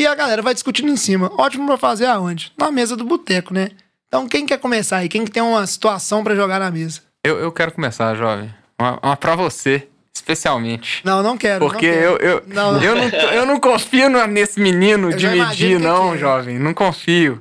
e 0.00 0.06
a 0.06 0.14
galera 0.14 0.40
vai 0.40 0.54
discutindo 0.54 0.90
em 0.90 0.96
cima. 0.96 1.30
Ótimo 1.38 1.66
pra 1.66 1.76
fazer 1.76 2.06
aonde? 2.06 2.52
Na 2.58 2.70
mesa 2.70 2.96
do 2.96 3.04
boteco, 3.04 3.52
né? 3.52 3.70
Então, 4.06 4.26
quem 4.26 4.46
quer 4.46 4.58
começar 4.58 4.98
aí? 4.98 5.08
Quem 5.10 5.24
que 5.24 5.30
tem 5.30 5.42
uma 5.42 5.66
situação 5.66 6.24
pra 6.24 6.34
jogar 6.34 6.58
na 6.58 6.70
mesa? 6.70 7.00
Eu, 7.22 7.38
eu 7.38 7.52
quero 7.52 7.72
começar, 7.72 8.14
jovem. 8.14 8.52
Uma, 8.80 8.98
uma 9.02 9.16
pra 9.16 9.36
você, 9.36 9.86
especialmente. 10.18 11.00
Não, 11.04 11.22
não 11.22 11.36
quero. 11.36 11.60
Porque 11.60 11.90
não 11.90 11.96
eu, 11.96 12.18
quero. 12.18 12.30
eu, 12.30 12.42
Não, 12.46 12.72
não. 12.72 12.82
eu, 12.82 12.94
não, 12.96 13.04
eu 13.04 13.46
não 13.46 13.60
confio 13.60 14.08
nesse 14.26 14.60
menino 14.60 15.10
Eu 15.10 15.16
de 15.16 15.26
medir, 15.28 15.80
não, 15.80 16.10
que 16.10 16.16
é. 16.16 16.18
jovem. 16.18 16.58
Não 16.58 16.74
confio. 16.74 17.40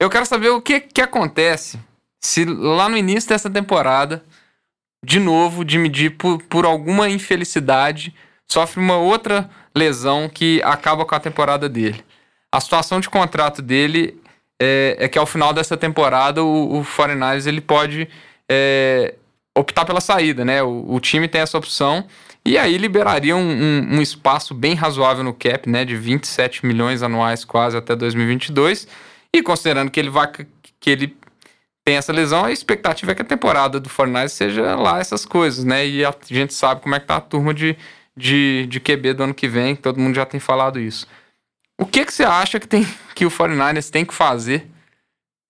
Eu 0.00 0.10
quero 0.10 0.26
saber 0.26 0.50
o 0.50 0.60
que, 0.60 0.80
que 0.80 1.00
acontece 1.00 1.78
se 2.20 2.44
lá 2.44 2.88
no 2.88 2.96
início 2.96 3.28
dessa 3.28 3.48
temporada, 3.48 4.24
de 5.04 5.20
novo, 5.20 5.64
de 5.64 5.78
medir 5.78 6.16
por, 6.16 6.42
por 6.42 6.64
alguma 6.64 7.08
infelicidade, 7.08 8.14
sofre 8.50 8.80
uma 8.80 8.96
outra 8.96 9.48
lesão 9.74 10.28
que 10.28 10.60
acaba 10.64 11.04
com 11.04 11.14
a 11.14 11.20
temporada 11.20 11.68
dele. 11.68 12.04
A 12.50 12.60
situação 12.60 13.00
de 13.00 13.08
contrato 13.08 13.62
dele 13.62 14.20
é, 14.60 14.96
é 14.98 15.08
que 15.08 15.18
ao 15.18 15.26
final 15.26 15.52
dessa 15.52 15.76
temporada 15.76 16.42
o, 16.42 16.78
o 16.80 16.84
49ers 16.84 17.46
ele 17.46 17.60
pode 17.60 18.08
é, 18.48 19.14
optar 19.56 19.84
pela 19.84 20.00
saída, 20.00 20.44
né? 20.44 20.62
O, 20.62 20.84
o 20.94 21.00
time 21.00 21.26
tem 21.26 21.40
essa 21.40 21.56
opção 21.58 22.06
e 22.44 22.56
aí 22.58 22.76
liberaria 22.78 23.34
um, 23.34 23.40
um- 23.40 23.96
um 23.96 24.02
espaço 24.02 24.54
bem 24.54 24.74
razoável 24.74 25.24
no 25.24 25.32
cap, 25.34 25.68
né? 25.68 25.84
De 25.84 25.96
27 25.96 26.64
milhões 26.66 27.02
anuais 27.02 27.44
quase 27.44 27.76
até 27.76 27.96
2022 27.96 28.86
e 29.32 29.42
considerando 29.42 29.90
que 29.90 29.98
ele 29.98 30.10
vai 30.10 30.30
que 30.78 30.90
ele 30.90 31.16
tem 31.84 31.96
essa 31.96 32.12
lesão, 32.12 32.44
a 32.44 32.50
expectativa 32.50 33.12
é 33.12 33.14
que 33.14 33.22
a 33.22 33.24
temporada 33.24 33.78
do 33.78 33.88
49ers 33.88 34.30
seja 34.30 34.74
lá 34.74 34.98
essas 34.98 35.24
coisas, 35.24 35.64
né? 35.64 35.86
E 35.86 36.04
a 36.04 36.12
gente 36.26 36.52
sabe 36.52 36.80
como 36.82 36.94
é 36.96 37.00
que 37.00 37.06
tá 37.06 37.16
a 37.16 37.20
turma 37.20 37.54
de, 37.54 37.76
de, 38.16 38.66
de 38.68 38.80
QB 38.80 39.14
do 39.14 39.22
ano 39.22 39.34
que 39.34 39.46
vem, 39.46 39.76
todo 39.76 40.00
mundo 40.00 40.14
já 40.16 40.26
tem 40.26 40.40
falado 40.40 40.80
isso. 40.80 41.06
O 41.78 41.86
que, 41.86 42.04
que 42.04 42.12
você 42.12 42.24
acha 42.24 42.58
que, 42.58 42.66
tem, 42.66 42.84
que 43.14 43.24
o 43.24 43.30
49ers 43.30 43.88
tem 43.88 44.04
que 44.04 44.12
fazer 44.12 44.68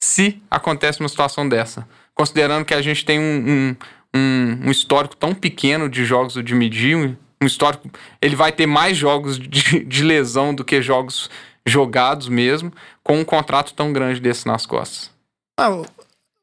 se 0.03 0.43
acontece 0.51 1.01
uma 1.01 1.09
situação 1.09 1.49
dessa? 1.49 1.89
Considerando 2.15 2.65
que 2.67 2.75
a 2.75 2.83
gente 2.83 3.05
tem 3.05 3.19
um, 3.19 3.23
um, 3.71 3.77
um- 4.17 4.61
um 4.67 4.71
histórico 4.71 5.15
tão 5.17 5.35
pequeno 5.35 5.89
de 5.89 6.05
jogos 6.05 6.35
de 6.43 6.55
medir, 6.55 6.97
um, 6.97 7.15
um 7.43 7.47
histórico. 7.47 7.89
Ele 8.21 8.35
vai 8.37 8.51
ter 8.53 8.67
mais 8.67 8.97
jogos 8.97 9.39
de, 9.39 9.85
de 9.85 10.03
lesão 10.03 10.55
do 10.55 10.65
que 10.65 10.81
jogos 10.83 11.29
jogados 11.67 12.29
mesmo, 12.29 12.73
com 13.03 13.19
um 13.19 13.25
contrato 13.25 13.75
tão 13.75 13.93
grande 13.93 14.21
desse 14.21 14.47
nas 14.47 14.65
costas. 14.67 15.11
Ah, 15.59 15.71
ó, 15.71 15.85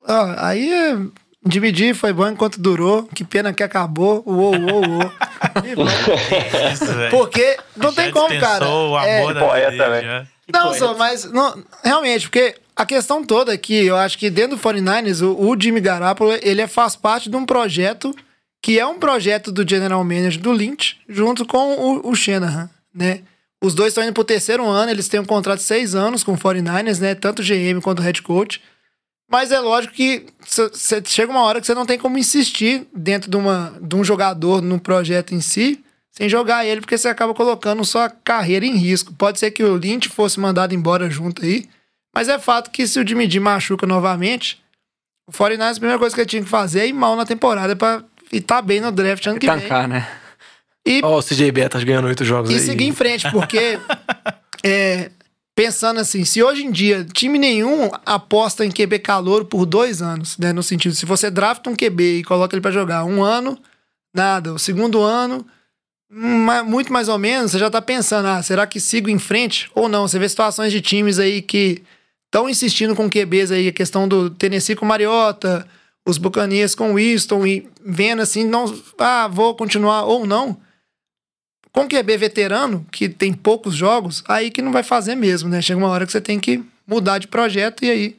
ó, 0.08 0.36
aí 0.38 0.72
é, 0.74 0.98
dividir 1.46 1.96
foi 1.96 2.12
bom 2.12 2.28
enquanto 2.28 2.60
durou. 2.60 3.04
Que 3.14 3.24
pena 3.24 3.54
que 3.54 3.64
acabou. 3.64 4.22
Uou, 4.26 4.54
uou, 4.54 4.82
uou. 4.90 5.12
Isso. 6.74 6.86
Porque 7.12 7.58
não 7.76 7.92
Já 7.92 8.04
tem 8.04 8.12
como, 8.12 8.40
cara. 8.40 8.68
o 8.68 9.00
É, 9.00 9.20
amor 9.20 9.34
da 9.34 9.40
poeta, 9.42 9.90
velho. 9.90 10.28
Não, 10.52 10.74
só, 10.74 10.98
mas 10.98 11.26
não, 11.32 11.64
realmente, 11.84 12.24
porque 12.30 12.56
a 12.76 12.86
questão 12.86 13.24
toda 13.24 13.58
que 13.58 13.74
eu 13.86 13.96
acho 13.96 14.18
que 14.18 14.30
dentro 14.30 14.58
do 14.58 14.62
49ers, 14.62 15.22
o, 15.26 15.50
o 15.50 15.60
Jimmy 15.60 15.80
Garoppolo, 15.80 16.34
ele 16.42 16.62
é- 16.62 16.68
faz 16.68 16.96
parte 16.96 17.30
de 17.30 17.36
um 17.36 17.46
projeto 17.46 18.14
que 18.62 18.80
é 18.80 18.86
um 18.86 18.98
projeto 19.00 19.52
do 19.52 19.68
General 19.68 20.04
Manager 20.04 20.40
do 20.42 20.52
Lynch, 20.52 20.98
junto 21.08 21.46
com 21.46 21.76
o, 21.76 22.10
o 22.10 22.16
Shanahan, 22.16 22.70
né? 22.94 23.22
Os 23.62 23.74
dois 23.74 23.90
estão 23.92 24.04
indo 24.04 24.14
pro 24.14 24.24
terceiro 24.26 24.66
ano, 24.66 24.92
eles 24.92 25.08
têm 25.08 25.20
um 25.20 25.26
contrato 25.26 25.60
de 25.60 25.66
seis 25.66 25.96
anos 25.96 26.24
com 26.24 26.34
o 26.34 26.38
49ers, 26.38 27.00
né? 27.00 27.16
Tanto 27.16 27.42
o 27.42 27.46
GM 27.46 27.80
quanto 27.82 28.00
o 28.00 28.02
head 28.02 28.22
coach. 28.22 28.62
Mas 29.32 29.52
é 29.52 29.60
lógico 29.60 29.94
que 29.94 30.26
cê- 30.46 30.70
cê- 30.74 31.02
chega 31.06 31.32
uma 31.32 31.42
hora 31.44 31.60
que 31.62 31.68
você 31.68 31.74
não 31.74 31.86
tem 31.86 31.98
como 31.98 32.18
insistir 32.18 32.86
dentro 32.96 33.30
de, 33.32 33.38
uma, 33.38 33.74
de 33.82 33.96
um 33.96 34.04
jogador 34.04 34.62
no 34.62 34.80
projeto 34.80 35.34
em 35.34 35.40
si, 35.42 35.83
sem 36.16 36.30
jogar 36.30 36.66
ele, 36.66 36.80
porque 36.80 36.98
você 36.98 37.08
acaba 37.08 37.34
colocando 37.34 37.84
sua 37.84 38.10
carreira 38.10 38.66
em 38.66 38.76
risco. 38.76 39.14
Pode 39.14 39.40
ser 39.40 39.52
que 39.52 39.64
o 39.64 39.76
Lynch 39.76 40.08
fosse 40.10 40.40
mandado 40.40 40.74
embora 40.74 41.10
junto 41.10 41.44
aí, 41.44 41.66
mas 42.16 42.30
é 42.30 42.38
fato 42.38 42.70
que 42.70 42.86
se 42.88 43.00
o 43.00 43.08
Jimmy 43.08 43.28
machuca 43.40 43.88
novamente, 43.88 44.62
O 45.28 45.32
49ers, 45.32 45.72
a 45.72 45.74
primeira 45.76 46.00
coisa 46.00 46.14
que 46.14 46.22
ele 46.22 46.30
tinha 46.30 46.44
que 46.44 46.50
fazer 46.50 46.82
é 46.82 46.88
ir 46.88 46.94
mal 46.94 47.16
na 47.16 47.26
temporada 47.26 47.76
pra 47.76 48.04
estar 48.32 48.62
bem 48.62 48.80
no 48.80 48.92
draft 48.92 49.26
ano 49.26 49.40
que 49.40 49.48
vem. 49.48 49.60
Tancar, 49.60 49.88
né? 49.88 50.08
E, 50.86 51.00
Ó, 51.04 51.18
o 51.18 51.24
CJ 51.24 51.52
Betas 51.52 51.84
ganhando 51.84 52.08
oito 52.08 52.24
jogos 52.26 52.52
e 52.52 52.56
aí. 52.56 52.60
seguir 52.60 52.86
em 52.86 52.94
frente, 52.94 53.32
porque 53.32 53.80
é, 54.64 55.10
pensando 55.56 56.00
assim, 56.00 56.26
se 56.26 56.44
hoje 56.44 56.64
em 56.66 56.72
dia 56.72 57.06
time 57.06 57.40
nenhum 57.40 57.90
aposta 58.06 58.66
em 58.66 58.70
QB 58.72 59.00
calouro 59.00 59.46
por 59.46 59.66
dois 59.66 60.02
anos, 60.02 60.38
né? 60.38 60.52
No 60.52 60.62
sentido, 60.62 60.94
se 60.94 61.06
você 61.06 61.32
drafta 61.32 61.70
um 61.70 61.76
QB 61.76 62.20
e 62.20 62.24
coloca 62.24 62.54
ele 62.54 62.62
pra 62.62 62.70
jogar 62.70 63.06
um 63.06 63.24
ano, 63.24 63.58
nada. 64.14 64.54
O 64.54 64.60
segundo 64.60 65.02
ano, 65.02 65.46
muito 66.14 66.94
mais 66.94 67.10
ou 67.10 67.18
menos, 67.18 67.52
você 67.52 67.60
já 67.60 67.70
tá 67.70 67.82
pensando, 67.82 68.28
ah, 68.28 68.42
será 68.44 68.68
que 68.68 68.80
sigo 68.80 69.10
em 69.10 69.18
frente 69.18 69.70
ou 69.74 69.90
não? 69.90 70.08
Você 70.08 70.20
vê 70.20 70.30
situações 70.30 70.72
de 70.72 70.80
times 70.80 71.18
aí 71.18 71.42
que 71.42 71.82
estão 72.26 72.48
insistindo 72.48 72.96
com 72.96 73.10
QBs 73.10 73.52
aí, 73.52 73.68
a 73.68 73.74
questão 73.74 74.08
do 74.08 74.30
Tennessee 74.30 74.76
com 74.76 74.86
Mariota, 74.86 75.68
os 76.06 76.18
Buccaneers 76.18 76.76
com 76.76 76.96
Winston 76.96 77.48
e 77.48 77.68
vendo 77.84 78.22
assim, 78.22 78.44
não, 78.44 78.66
ah, 79.00 79.28
vou 79.28 79.56
continuar 79.56 80.04
ou 80.04 80.26
não. 80.26 80.58
Com 81.72 81.88
QB 81.88 82.18
veterano, 82.18 82.86
que 82.92 83.10
tem 83.10 83.34
poucos 83.34 83.74
jogos, 83.74 84.24
aí 84.28 84.52
que 84.52 84.62
não 84.62 84.72
vai 84.72 84.84
fazer 84.84 85.16
mesmo, 85.16 85.50
né? 85.50 85.62
Chega 85.62 85.80
uma 85.80 85.90
hora 85.90 86.06
que 86.06 86.12
você 86.12 86.22
tem 86.22 86.40
que 86.40 86.64
mudar 86.86 87.18
de 87.18 87.28
projeto 87.28 87.84
e 87.84 87.90
aí 87.90 88.16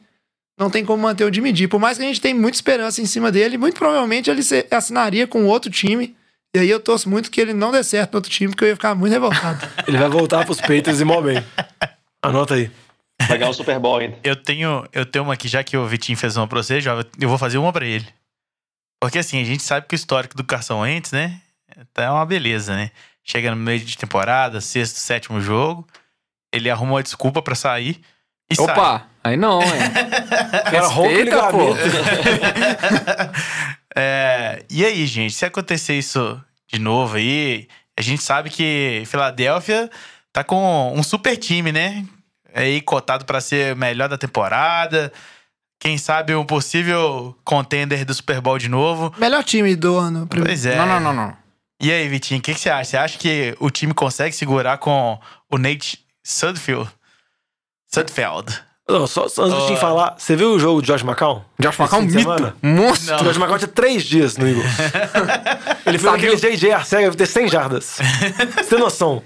não 0.59 0.71
tem 0.71 0.85
como 0.85 1.03
manter 1.03 1.25
o 1.25 1.33
Jimmy 1.33 1.55
G. 1.55 1.69
Por 1.69 1.79
mais 1.79 1.99
que 1.99 2.05
a 2.05 2.07
gente 2.07 2.21
tenha 2.21 2.35
muita 2.35 2.57
esperança 2.57 3.01
em 3.01 3.07
cima 3.07 3.31
dele, 3.31 3.57
muito 3.57 3.77
provavelmente 3.77 4.29
ele 4.29 4.41
assinaria 4.71 5.27
com 5.27 5.45
outro 5.45 5.71
time. 5.71 6.17
E 6.55 6.61
aí 6.61 6.71
eu 6.71 6.79
torço 6.79 7.09
muito 7.09 7.33
que 7.33 7.41
ele 7.41 7.53
não 7.53 7.73
dê 7.73 7.83
certo 7.83 8.13
no 8.13 8.19
outro 8.19 8.31
time, 8.31 8.53
porque 8.53 8.65
eu 8.65 8.69
ia 8.69 8.77
ficar 8.77 8.95
muito 8.95 9.13
revoltado. 9.13 9.69
Ele 9.89 9.99
vai 9.99 10.09
voltar 10.09 10.45
pros 10.45 10.61
Patriots 10.61 11.01
e 11.01 11.05
mó 11.05 11.21
bem. 11.21 11.45
Anota 12.23 12.55
aí. 12.55 12.71
Vai 13.27 13.39
ganhar 13.39 13.51
o 13.51 13.55
Super 13.55 13.81
Bowl 13.81 13.99
ainda. 13.99 14.17
Eu 14.23 14.37
tenho, 14.37 14.87
eu 14.93 15.05
tenho 15.05 15.25
uma 15.25 15.35
aqui, 15.35 15.49
já 15.49 15.65
que 15.65 15.77
o 15.77 15.85
Vitinho 15.85 16.17
fez 16.17 16.37
uma 16.37 16.47
pra 16.47 16.63
você, 16.63 16.81
Jovem, 16.81 17.05
eu 17.21 17.29
vou 17.29 17.39
fazer 17.39 17.59
uma 17.59 17.73
pra 17.73 17.85
ele. 17.85 18.07
Porque 19.01 19.19
assim, 19.19 19.43
a 19.43 19.45
gente 19.45 19.65
sabe 19.65 19.89
que 19.89 19.95
o 19.95 19.97
histórico 19.97 20.37
do 20.37 20.45
Carson 20.45 20.81
Wentz, 20.81 21.11
né? 21.11 21.41
É 21.97 22.09
uma 22.09 22.25
beleza, 22.25 22.77
né? 22.77 22.93
Chega 23.25 23.51
no 23.51 23.57
meio 23.57 23.81
de 23.81 23.99
temporada, 23.99 24.61
sexto, 24.61 24.97
sétimo 24.97 25.41
jogo, 25.41 25.85
ele 26.53 26.71
arruma 26.71 26.93
uma 26.93 27.03
desculpa 27.03 27.43
pra 27.43 27.57
sair 27.57 28.01
e 28.49 28.55
sai. 28.55 28.65
Opa, 28.67 29.07
aí 29.25 29.37
não, 29.37 29.61
hein? 29.61 29.71
Cara, 30.71 30.87
o 30.95 31.03
Respeita, 31.03 31.49
pô. 31.49 31.75
É, 33.95 34.65
e 34.71 34.85
aí, 34.85 35.07
gente, 35.07 35.35
se 35.35 35.45
acontecer 35.45 35.95
isso 35.95 36.41
de 36.73 36.79
novo 36.79 37.17
aí, 37.17 37.69
a 37.97 38.03
gente 38.03 38.23
sabe 38.23 38.51
que 38.51 39.03
Filadélfia 39.07 39.91
tá 40.33 40.43
com 40.43 40.93
um 40.95 41.03
super 41.03 41.37
time, 41.37 41.71
né? 41.71 42.05
Aí 42.53 42.81
cotado 42.81 43.25
pra 43.25 43.41
ser 43.41 43.75
o 43.75 43.77
melhor 43.77 44.09
da 44.09 44.19
temporada. 44.19 45.13
Quem 45.79 45.99
sabe 45.99 46.35
um 46.35 46.45
possível 46.45 47.37
contender 47.45 48.05
do 48.05 48.15
Super 48.15 48.41
Bowl 48.41 48.59
de 48.59 48.69
novo. 48.69 49.13
Melhor 49.19 49.45
time 49.45 49.77
do 49.77 49.97
ano. 49.97 50.27
primeiro. 50.27 50.51
Pois 50.51 50.65
é. 50.65 50.77
Não, 50.77 50.87
não, 50.87 51.01
não, 51.01 51.13
não. 51.13 51.37
E 51.81 51.93
aí, 51.93 52.09
Vitinho, 52.09 52.41
o 52.41 52.43
que, 52.43 52.55
que 52.55 52.61
você 52.61 52.71
acha? 52.71 52.91
Você 52.91 52.97
acha 52.97 53.19
que 53.19 53.55
o 53.61 53.71
time 53.71 53.93
consegue 53.93 54.35
segurar 54.35 54.79
com 54.79 55.21
o 55.51 55.59
Nate 55.59 55.99
Sudfeld? 56.23 56.89
Sudfeld. 57.93 58.63
Não, 58.89 59.07
só, 59.07 59.29
só 59.29 59.45
antes 59.45 59.57
de 59.57 59.63
Ó. 59.63 59.75
te 59.75 59.81
falar, 59.81 60.15
você 60.19 60.37
viu 60.37 60.51
o 60.53 60.59
jogo 60.59 60.83
de 60.83 60.89
Josh 60.89 61.03
McCown? 61.03 61.43
Josh 61.59 61.79
McCown, 61.81 62.01
de 62.01 62.07
mito. 62.17 62.21
semana? 62.21 62.55
Monstro. 62.63 63.15
O 63.17 63.25
Josh 63.25 63.37
McCown 63.39 63.57
tinha 63.59 63.69
três 63.69 64.03
dias 64.03 64.37
no 64.37 64.47
Eagles. 64.47 64.67
Ele 65.87 65.99
foi 65.99 66.11
Sabe 66.11 66.23
naquele 66.31 66.57
JJ 66.57 66.73
Arcega, 66.73 67.11
ter 67.15 67.27
100 67.27 67.49
jardas. 67.49 67.99
Você 68.57 68.65
tem 68.65 68.79
noção? 68.79 69.23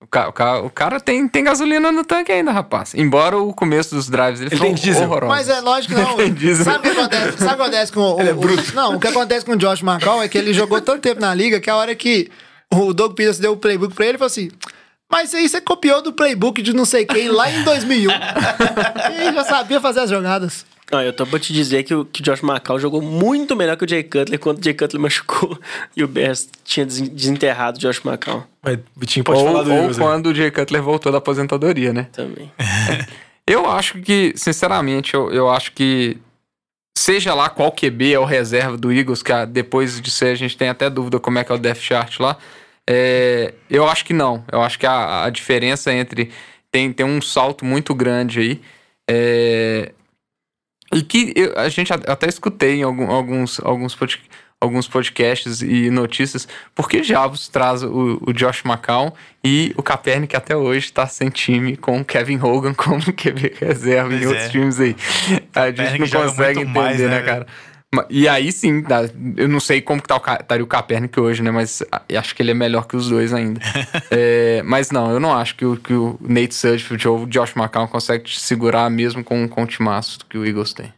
O 0.00 0.06
cara, 0.06 0.28
o 0.28 0.32
cara, 0.32 0.60
o 0.62 0.70
cara 0.70 1.00
tem, 1.00 1.26
tem 1.26 1.42
gasolina 1.42 1.90
no 1.90 2.04
tanque 2.04 2.30
ainda, 2.30 2.52
rapaz. 2.52 2.94
Embora 2.94 3.36
o 3.36 3.52
começo 3.52 3.94
dos 3.94 4.08
drives 4.08 4.38
dele 4.40 4.50
Ele 4.52 4.56
foram 4.58 4.74
tem 4.74 4.82
diesel. 4.82 5.04
horrorosos. 5.04 5.36
Mas 5.36 5.48
é 5.48 5.60
lógico 5.60 5.94
que 5.94 6.00
não. 6.00 6.16
Tem 6.16 6.32
diesel. 6.32 6.64
Sabe 6.64 6.78
o 6.78 6.82
que 6.82 7.00
acontece? 7.00 7.38
Sabe 7.38 7.44
o 7.44 7.56
que 7.56 7.62
acontece 7.62 7.92
com 7.92 8.00
o, 8.00 8.20
Ele 8.20 8.28
é 8.28 8.32
o- 8.32 8.36
bruto. 8.36 8.74
Não, 8.76 8.94
o 8.94 9.00
que 9.00 9.06
acontece 9.08 9.44
com 9.44 9.52
o 9.52 9.56
Josh 9.56 9.82
McCall 9.82 10.22
é 10.22 10.28
que 10.28 10.38
ele 10.38 10.52
jogou 10.54 10.80
tanto 10.80 11.00
tempo 11.00 11.20
na 11.20 11.34
liga 11.34 11.58
que 11.60 11.68
a 11.68 11.76
hora 11.76 11.94
que 11.96 12.30
o 12.72 12.92
Doug 12.94 13.14
Peterson 13.14 13.40
deu 13.42 13.52
o 13.52 13.56
playbook 13.56 13.94
pra 13.94 14.04
ele, 14.04 14.10
ele 14.12 14.18
falou 14.18 14.28
assim. 14.28 14.50
Mas 15.10 15.28
isso 15.28 15.36
aí 15.36 15.48
você 15.48 15.60
copiou 15.60 16.02
do 16.02 16.12
playbook 16.12 16.60
de 16.62 16.72
não 16.74 16.84
sei 16.84 17.06
quem 17.06 17.28
lá 17.28 17.50
em 17.50 17.62
2001. 17.64 18.10
e 18.10 19.20
ele 19.22 19.32
já 19.34 19.44
sabia 19.44 19.80
fazer 19.80 20.00
as 20.00 20.10
jogadas. 20.10 20.66
Não, 20.90 21.02
eu 21.02 21.12
tô 21.12 21.26
pra 21.26 21.38
te 21.38 21.52
dizer 21.52 21.82
que 21.82 21.94
o, 21.94 22.04
que 22.04 22.20
o 22.22 22.24
Josh 22.24 22.42
McCall 22.42 22.78
jogou 22.78 23.02
muito 23.02 23.54
melhor 23.54 23.76
que 23.76 23.84
o 23.84 23.88
Jay 23.88 24.02
Cutler 24.02 24.38
quando 24.38 24.58
o 24.58 24.64
Jay 24.64 24.72
Cutler 24.72 25.00
machucou 25.02 25.58
e 25.96 26.02
o 26.02 26.08
Bears 26.08 26.48
tinha 26.64 26.86
des- 26.86 27.08
desenterrado 27.10 27.76
o 27.76 27.80
Josh 27.80 28.00
McCall 28.04 28.46
Mas 28.62 28.76
o 28.76 28.80
Vitinho 28.96 29.22
pode 29.24 29.38
ou 29.38 29.46
falar 29.46 29.62
do 29.64 29.72
ou 29.74 29.94
quando 29.94 30.26
o 30.28 30.34
Jay 30.34 30.50
Cutler 30.50 30.82
voltou 30.82 31.12
da 31.12 31.18
aposentadoria, 31.18 31.92
né? 31.92 32.08
também. 32.12 32.50
Eu 33.46 33.64
acho 33.70 33.98
que, 34.02 34.34
sinceramente, 34.36 35.14
eu, 35.14 35.32
eu 35.32 35.48
acho 35.48 35.72
que 35.72 36.18
seja 36.98 37.32
lá 37.32 37.48
qual 37.48 37.72
QB 37.72 38.12
é 38.12 38.18
o 38.18 38.26
reserva 38.26 38.76
do 38.76 38.92
Eagles, 38.92 39.22
que 39.22 39.32
ah, 39.32 39.46
depois 39.46 39.98
de 40.02 40.10
ser 40.10 40.26
a 40.26 40.34
gente 40.34 40.54
tem 40.54 40.68
até 40.68 40.90
dúvida 40.90 41.18
como 41.18 41.38
é 41.38 41.44
que 41.44 41.50
é 41.50 41.54
o 41.54 41.58
depth 41.58 41.80
chart 41.80 42.20
lá. 42.20 42.36
É, 42.88 43.52
eu 43.68 43.86
acho 43.88 44.04
que 44.04 44.12
não. 44.14 44.42
Eu 44.50 44.62
acho 44.62 44.78
que 44.78 44.86
a, 44.86 45.24
a 45.24 45.30
diferença 45.30 45.92
entre 45.92 46.30
tem, 46.72 46.92
tem 46.92 47.04
um 47.04 47.20
salto 47.20 47.64
muito 47.64 47.94
grande 47.94 48.40
aí. 48.40 48.60
é, 49.10 49.92
e 50.92 51.02
que 51.02 51.32
eu- 51.36 51.52
a 51.58 51.68
gente 51.68 51.92
até 51.92 52.26
escutei 52.28 52.76
em 52.76 52.82
algum- 52.82 53.10
alguns, 53.10 53.60
alguns, 53.60 53.94
pod- 53.94 54.22
alguns 54.60 54.88
podcasts 54.88 55.60
e 55.60 55.90
notícias, 55.90 56.48
por 56.74 56.88
que 56.88 57.00
diabos 57.02 57.46
traz 57.48 57.82
o, 57.82 58.18
o 58.26 58.32
Josh 58.32 58.64
McCown 58.64 59.12
e 59.44 59.72
o 59.76 59.82
Kaepernick 59.82 60.34
até 60.34 60.56
hoje 60.56 60.86
está 60.86 61.06
sem 61.06 61.28
time 61.28 61.76
com 61.76 62.00
o 62.00 62.04
Kevin 62.04 62.38
Hogan 62.40 62.72
como 62.74 63.00
QB 63.12 63.54
reserva 63.60 64.14
em 64.14 64.18
Pois 64.18 64.26
outros 64.30 64.46
é. 64.46 64.48
times 64.48 64.80
aí. 64.80 64.96
A 65.54 65.66
gente 65.70 65.76
Kaepernick 65.76 66.14
não 66.14 66.22
consegue 66.22 66.60
entender, 66.60 66.78
mais, 66.80 66.98
né, 67.00 67.08
né, 67.08 67.22
cara? 67.22 67.46
E 68.10 68.28
aí 68.28 68.52
sim, 68.52 68.82
dá- 68.82 69.08
eu 69.36 69.48
não 69.48 69.58
sei 69.60 69.80
como 69.80 70.02
que 70.02 70.08
tá 70.08 70.16
o, 70.16 70.18
estaria 70.42 70.62
o 70.62 70.66
Kaepernick 70.66 71.18
hoje, 71.18 71.42
né? 71.42 71.50
Mas 71.50 71.82
a- 71.90 72.02
eu 72.06 72.18
acho 72.20 72.34
que 72.34 72.42
ele 72.42 72.50
é 72.50 72.54
melhor 72.54 72.86
que 72.86 72.94
os 72.96 73.08
dois 73.08 73.32
ainda. 73.32 73.60
É, 74.10 74.62
mas 74.62 74.90
não, 74.90 75.10
eu 75.10 75.18
não 75.20 75.32
acho 75.34 75.54
que 75.56 75.64
o, 75.64 75.76
que 75.76 75.92
o 75.94 76.18
Nate 76.20 76.54
Sudfeld 76.54 77.08
ou 77.08 77.22
o 77.22 77.26
Josh 77.26 77.54
McCown 77.56 77.86
consegue 77.88 78.24
te 78.24 78.38
segurar 78.40 78.90
mesmo 78.90 79.24
com, 79.24 79.48
com 79.48 79.62
o 79.62 79.66
timaço 79.66 80.18
que 80.28 80.36
o 80.36 80.44
Eagles 80.44 80.72
tem. 80.74 80.92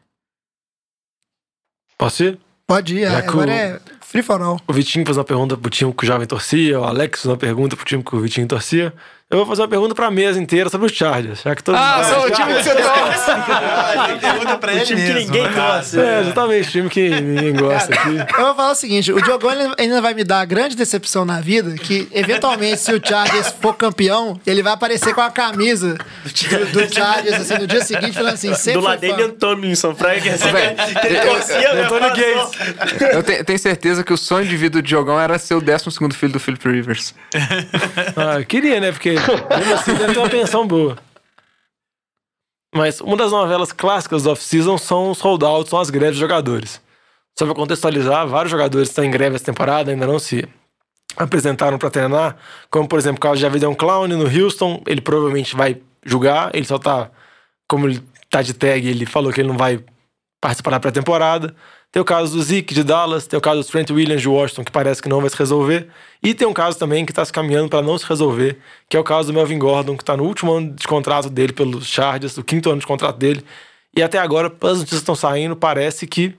Posso 1.96 2.24
ir? 2.24 2.38
Pode 2.66 2.96
ir, 2.96 3.08
Já 3.10 3.22
que 3.22 3.28
agora 3.28 3.50
o- 3.50 3.54
é 3.54 3.80
free 4.10 4.22
for 4.22 4.40
all. 4.42 4.60
O 4.66 4.72
Vitinho 4.72 5.04
fez 5.04 5.16
uma 5.16 5.24
pergunta 5.24 5.56
pro 5.56 5.70
time 5.70 5.92
que 5.92 6.04
o 6.04 6.06
Jovem 6.06 6.26
torcia, 6.26 6.80
o 6.80 6.84
Alex 6.84 7.20
fez 7.22 7.30
uma 7.30 7.36
pergunta 7.36 7.76
pro 7.76 7.84
time 7.84 8.02
que 8.02 8.14
o 8.14 8.20
Vitinho 8.20 8.46
torcia. 8.46 8.92
Eu 9.30 9.36
vou 9.38 9.46
fazer 9.46 9.62
uma 9.62 9.68
pergunta 9.68 9.94
pra 9.94 10.10
mesa 10.10 10.42
inteira 10.42 10.68
sobre 10.68 10.88
os 10.88 10.92
Chargers, 10.92 11.42
já 11.42 11.54
que 11.54 11.62
todos 11.62 11.80
Ah, 11.80 12.02
sou 12.02 12.26
o 12.26 12.30
time 12.32 12.52
que 12.52 12.64
você 12.64 12.74
torce! 12.74 13.30
Pergunta 14.20 14.58
pra 14.58 14.72
ele 14.74 14.84
time 14.84 15.00
que 15.00 15.06
mesmo, 15.06 15.20
ninguém 15.20 15.42
no 15.48 15.54
caso. 15.54 16.00
É, 16.00 16.20
exatamente, 16.22 16.70
time 16.70 16.88
que 16.88 17.08
ninguém 17.20 17.54
gosta 17.54 17.94
aqui. 17.94 18.08
Eu 18.36 18.44
vou 18.46 18.54
falar 18.56 18.72
o 18.72 18.74
seguinte: 18.74 19.12
o 19.12 19.22
Diogão 19.22 19.50
ainda 19.78 20.00
vai 20.02 20.14
me 20.14 20.24
dar 20.24 20.40
a 20.40 20.44
grande 20.44 20.74
decepção 20.74 21.24
na 21.24 21.40
vida. 21.40 21.74
Que 21.76 22.08
eventualmente, 22.12 22.78
se 22.80 22.92
o 22.92 23.00
Chargers 23.04 23.54
for 23.60 23.74
campeão, 23.76 24.38
ele 24.44 24.64
vai 24.64 24.72
aparecer 24.72 25.14
com 25.14 25.20
a 25.20 25.30
camisa 25.30 25.96
do, 26.24 26.66
do 26.72 26.92
Chargers 26.92 27.40
assim, 27.40 27.54
no 27.54 27.68
dia 27.68 27.84
seguinte, 27.84 28.14
falando 28.14 28.34
assim: 28.34 28.52
sempre 28.54 28.80
Do 28.80 28.86
lado 28.86 28.98
dele, 29.00 29.28
Tomlinson, 29.28 29.94
Frank. 29.94 30.28
Velho, 30.28 30.76
Ele 31.04 31.20
torcia, 31.20 31.74
né? 31.74 31.82
Antônio 31.84 32.08
Gates. 32.08 33.00
Eu 33.14 33.22
te- 33.22 33.44
tenho 33.44 33.58
certeza 33.60 33.99
que 34.04 34.12
o 34.12 34.16
sonho 34.16 34.48
de 34.48 34.56
vida 34.56 34.80
do 34.80 34.82
Diogão 34.82 35.20
era 35.20 35.38
ser 35.38 35.54
o 35.54 35.60
12 35.60 35.84
filho 36.14 36.32
do 36.32 36.40
Philip 36.40 36.68
Rivers. 36.68 37.14
Ah, 38.16 38.44
queria, 38.44 38.80
né? 38.80 38.92
Porque 38.92 39.10
mesmo 39.10 39.74
assim 39.74 39.94
deve 39.94 40.12
ter 40.12 40.18
uma 40.18 40.28
pensão 40.28 40.66
boa. 40.66 40.96
Mas 42.74 43.00
uma 43.00 43.16
das 43.16 43.32
novelas 43.32 43.72
clássicas 43.72 44.22
do 44.22 44.30
off-season 44.30 44.78
são 44.78 45.10
os 45.10 45.20
holdouts, 45.20 45.70
são 45.70 45.80
as 45.80 45.90
greves 45.90 46.14
de 46.14 46.20
jogadores. 46.20 46.80
Só 47.38 47.44
pra 47.46 47.54
contextualizar, 47.54 48.26
vários 48.28 48.50
jogadores 48.50 48.88
estão 48.88 49.04
em 49.04 49.10
greve 49.10 49.36
essa 49.36 49.44
temporada, 49.44 49.90
ainda 49.90 50.06
não 50.06 50.18
se 50.18 50.46
apresentaram 51.16 51.78
pra 51.78 51.90
treinar, 51.90 52.36
como 52.70 52.88
por 52.88 52.98
exemplo 52.98 53.18
o 53.18 53.20
caso 53.20 53.36
de 53.36 53.42
Javidian 53.42 53.74
Clown 53.74 54.06
no 54.06 54.26
Houston, 54.26 54.82
ele 54.86 55.00
provavelmente 55.00 55.56
vai 55.56 55.80
jogar, 56.04 56.54
ele 56.54 56.64
só 56.64 56.78
tá, 56.78 57.10
como 57.68 57.88
ele 57.88 58.02
tá 58.28 58.42
de 58.42 58.54
tag, 58.54 58.86
ele 58.86 59.04
falou 59.04 59.32
que 59.32 59.40
ele 59.40 59.48
não 59.48 59.56
vai 59.56 59.82
participar 60.40 60.70
da 60.70 60.80
pré-temporada. 60.80 61.54
Tem 61.92 62.00
o 62.00 62.04
caso 62.04 62.36
do 62.36 62.42
Zeke 62.42 62.72
de 62.72 62.84
Dallas, 62.84 63.26
tem 63.26 63.36
o 63.36 63.40
caso 63.40 63.62
do 63.62 63.66
Trent 63.66 63.90
Williams 63.90 64.22
de 64.22 64.28
Washington, 64.28 64.62
que 64.62 64.70
parece 64.70 65.02
que 65.02 65.08
não 65.08 65.20
vai 65.20 65.28
se 65.28 65.36
resolver. 65.36 65.88
E 66.22 66.32
tem 66.34 66.46
um 66.46 66.52
caso 66.52 66.78
também 66.78 67.04
que 67.04 67.10
está 67.10 67.24
se 67.24 67.32
caminhando 67.32 67.68
para 67.68 67.82
não 67.82 67.98
se 67.98 68.06
resolver, 68.06 68.58
que 68.88 68.96
é 68.96 69.00
o 69.00 69.02
caso 69.02 69.32
do 69.32 69.34
Melvin 69.34 69.58
Gordon, 69.58 69.96
que 69.96 70.02
está 70.04 70.16
no 70.16 70.22
último 70.22 70.52
ano 70.52 70.70
de 70.70 70.86
contrato 70.86 71.28
dele 71.28 71.52
pelos 71.52 71.86
Chargers, 71.86 72.38
o 72.38 72.44
quinto 72.44 72.70
ano 72.70 72.80
de 72.80 72.86
contrato 72.86 73.16
dele. 73.16 73.44
E 73.96 74.02
até 74.04 74.18
agora, 74.18 74.46
as 74.46 74.78
notícias 74.78 75.00
estão 75.00 75.16
saindo, 75.16 75.56
parece 75.56 76.06
que, 76.06 76.32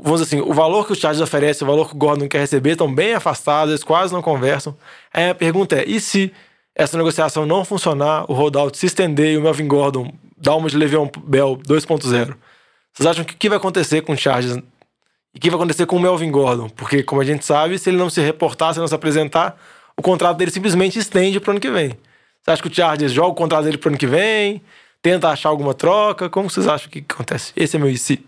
vamos 0.00 0.20
dizer 0.20 0.36
assim, 0.36 0.48
o 0.48 0.54
valor 0.54 0.86
que 0.86 0.92
o 0.92 0.96
Chargers 0.96 1.20
oferece, 1.20 1.64
o 1.64 1.66
valor 1.66 1.88
que 1.88 1.96
o 1.96 1.98
Gordon 1.98 2.28
quer 2.28 2.38
receber, 2.38 2.72
estão 2.72 2.92
bem 2.94 3.12
afastados, 3.12 3.72
eles 3.72 3.82
quase 3.82 4.12
não 4.12 4.22
conversam. 4.22 4.76
Aí 5.12 5.30
a 5.30 5.34
pergunta 5.34 5.74
é, 5.74 5.84
e 5.84 5.98
se 5.98 6.32
essa 6.76 6.96
negociação 6.96 7.44
não 7.44 7.64
funcionar, 7.64 8.24
o 8.30 8.34
holdout 8.34 8.78
se 8.78 8.86
estender 8.86 9.32
e 9.32 9.36
o 9.36 9.42
Melvin 9.42 9.66
Gordon 9.66 10.12
dar 10.36 10.54
uma 10.54 10.68
de 10.68 10.76
Le'Veon 10.76 11.10
Bell 11.24 11.56
2.0? 11.56 12.36
Vocês 12.94 13.06
acham 13.06 13.24
que 13.24 13.34
o 13.34 13.36
que 13.36 13.48
vai 13.48 13.58
acontecer 13.58 14.02
com 14.02 14.12
o 14.12 14.16
Chargers 14.16 14.56
e 15.34 15.38
o 15.38 15.40
que 15.40 15.50
vai 15.50 15.58
acontecer 15.58 15.84
com 15.84 15.96
o 15.96 16.00
Melvin 16.00 16.30
Gordon? 16.30 16.68
Porque, 16.68 17.02
como 17.02 17.20
a 17.20 17.24
gente 17.24 17.44
sabe, 17.44 17.76
se 17.76 17.90
ele 17.90 17.96
não 17.96 18.08
se 18.08 18.20
reportar, 18.20 18.72
se 18.72 18.78
não 18.78 18.86
se 18.86 18.94
apresentar, 18.94 19.60
o 19.96 20.02
contrato 20.02 20.36
dele 20.36 20.52
simplesmente 20.52 20.98
estende 20.98 21.40
pro 21.40 21.50
ano 21.50 21.60
que 21.60 21.70
vem. 21.70 21.90
Você 22.40 22.50
acha 22.50 22.62
que 22.62 22.68
o 22.68 22.74
Chargers 22.74 23.12
joga 23.12 23.28
o 23.28 23.34
contrato 23.34 23.64
dele 23.64 23.78
pro 23.78 23.88
ano 23.88 23.98
que 23.98 24.06
vem? 24.06 24.62
Tenta 25.02 25.28
achar 25.28 25.48
alguma 25.48 25.74
troca? 25.74 26.30
Como 26.30 26.48
vocês 26.48 26.68
acham 26.68 26.88
que 26.88 27.04
acontece? 27.08 27.52
Esse 27.56 27.76
é 27.76 27.78
meu 27.80 27.90
IC. 27.90 28.24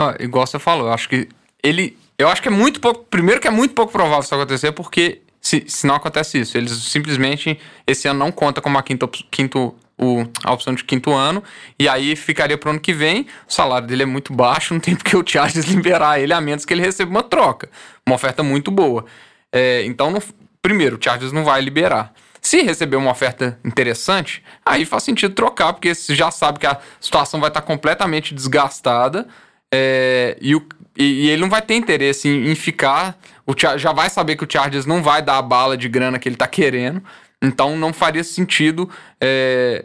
Ó, 0.00 0.14
igual 0.18 0.46
você 0.46 0.58
falou, 0.58 0.88
eu 0.88 0.92
acho 0.92 1.08
que 1.08 1.28
ele. 1.62 1.96
Eu 2.18 2.28
acho 2.28 2.42
que 2.42 2.48
é 2.48 2.50
muito 2.50 2.80
pouco. 2.80 3.04
Primeiro 3.04 3.40
que 3.40 3.46
é 3.46 3.50
muito 3.50 3.72
pouco 3.72 3.92
provável 3.92 4.20
isso 4.20 4.34
acontecer, 4.34 4.72
porque 4.72 5.22
se, 5.40 5.64
se 5.68 5.86
não 5.86 5.94
acontece 5.94 6.40
isso, 6.40 6.58
eles 6.58 6.72
simplesmente 6.72 7.58
esse 7.86 8.08
ano 8.08 8.18
não 8.18 8.32
conta 8.32 8.60
como 8.60 8.76
a 8.78 8.82
quinta, 8.82 9.08
quinto, 9.30 9.74
o, 9.98 10.24
a 10.44 10.52
opção 10.52 10.74
de 10.74 10.84
quinto 10.84 11.12
ano, 11.12 11.42
e 11.78 11.88
aí 11.88 12.14
ficaria 12.16 12.56
pro 12.56 12.70
ano 12.70 12.80
que 12.80 12.92
vem. 12.92 13.26
O 13.48 13.52
salário 13.52 13.86
dele 13.88 14.04
é 14.04 14.06
muito 14.06 14.32
baixo, 14.32 14.72
não 14.74 14.80
tem 14.80 14.94
porque 14.94 15.16
o 15.16 15.24
Chargers 15.26 15.66
liberar 15.66 16.20
ele, 16.20 16.32
a 16.32 16.40
menos 16.40 16.64
que 16.64 16.72
ele 16.72 16.82
receba 16.82 17.10
uma 17.10 17.22
troca. 17.22 17.68
Uma 18.06 18.14
oferta 18.16 18.42
muito 18.42 18.70
boa. 18.70 19.04
É, 19.52 19.82
então, 19.84 20.10
não- 20.10 20.22
primeiro, 20.62 20.96
o 20.96 21.02
Chargers 21.02 21.32
não 21.32 21.44
vai 21.44 21.60
liberar. 21.60 22.12
Se 22.40 22.62
receber 22.62 22.96
uma 22.96 23.10
oferta 23.10 23.58
interessante, 23.64 24.42
aí 24.64 24.84
faz 24.84 25.02
sentido 25.02 25.34
trocar, 25.34 25.72
porque 25.72 25.94
você 25.94 26.14
já 26.14 26.30
sabe 26.30 26.60
que 26.60 26.66
a 26.66 26.78
situação 27.00 27.40
vai 27.40 27.48
estar 27.48 27.62
completamente 27.62 28.32
desgastada 28.34 29.26
é, 29.72 30.36
e, 30.40 30.54
o- 30.54 30.64
e- 30.96 31.26
e 31.26 31.30
ele 31.30 31.42
não 31.42 31.50
vai 31.50 31.60
ter 31.60 31.74
interesse 31.74 32.28
em, 32.28 32.50
em 32.50 32.54
ficar. 32.54 33.18
O, 33.46 33.54
já 33.76 33.92
vai 33.92 34.08
saber 34.08 34.36
que 34.36 34.44
o 34.44 34.48
Chargers 34.50 34.86
não 34.86 35.02
vai 35.02 35.20
dar 35.20 35.38
a 35.38 35.42
bala 35.42 35.76
de 35.76 35.88
grana 35.88 36.18
que 36.18 36.28
ele 36.28 36.36
tá 36.36 36.46
querendo, 36.46 37.02
então 37.42 37.76
não 37.76 37.92
faria 37.92 38.24
sentido 38.24 38.88
é, 39.20 39.84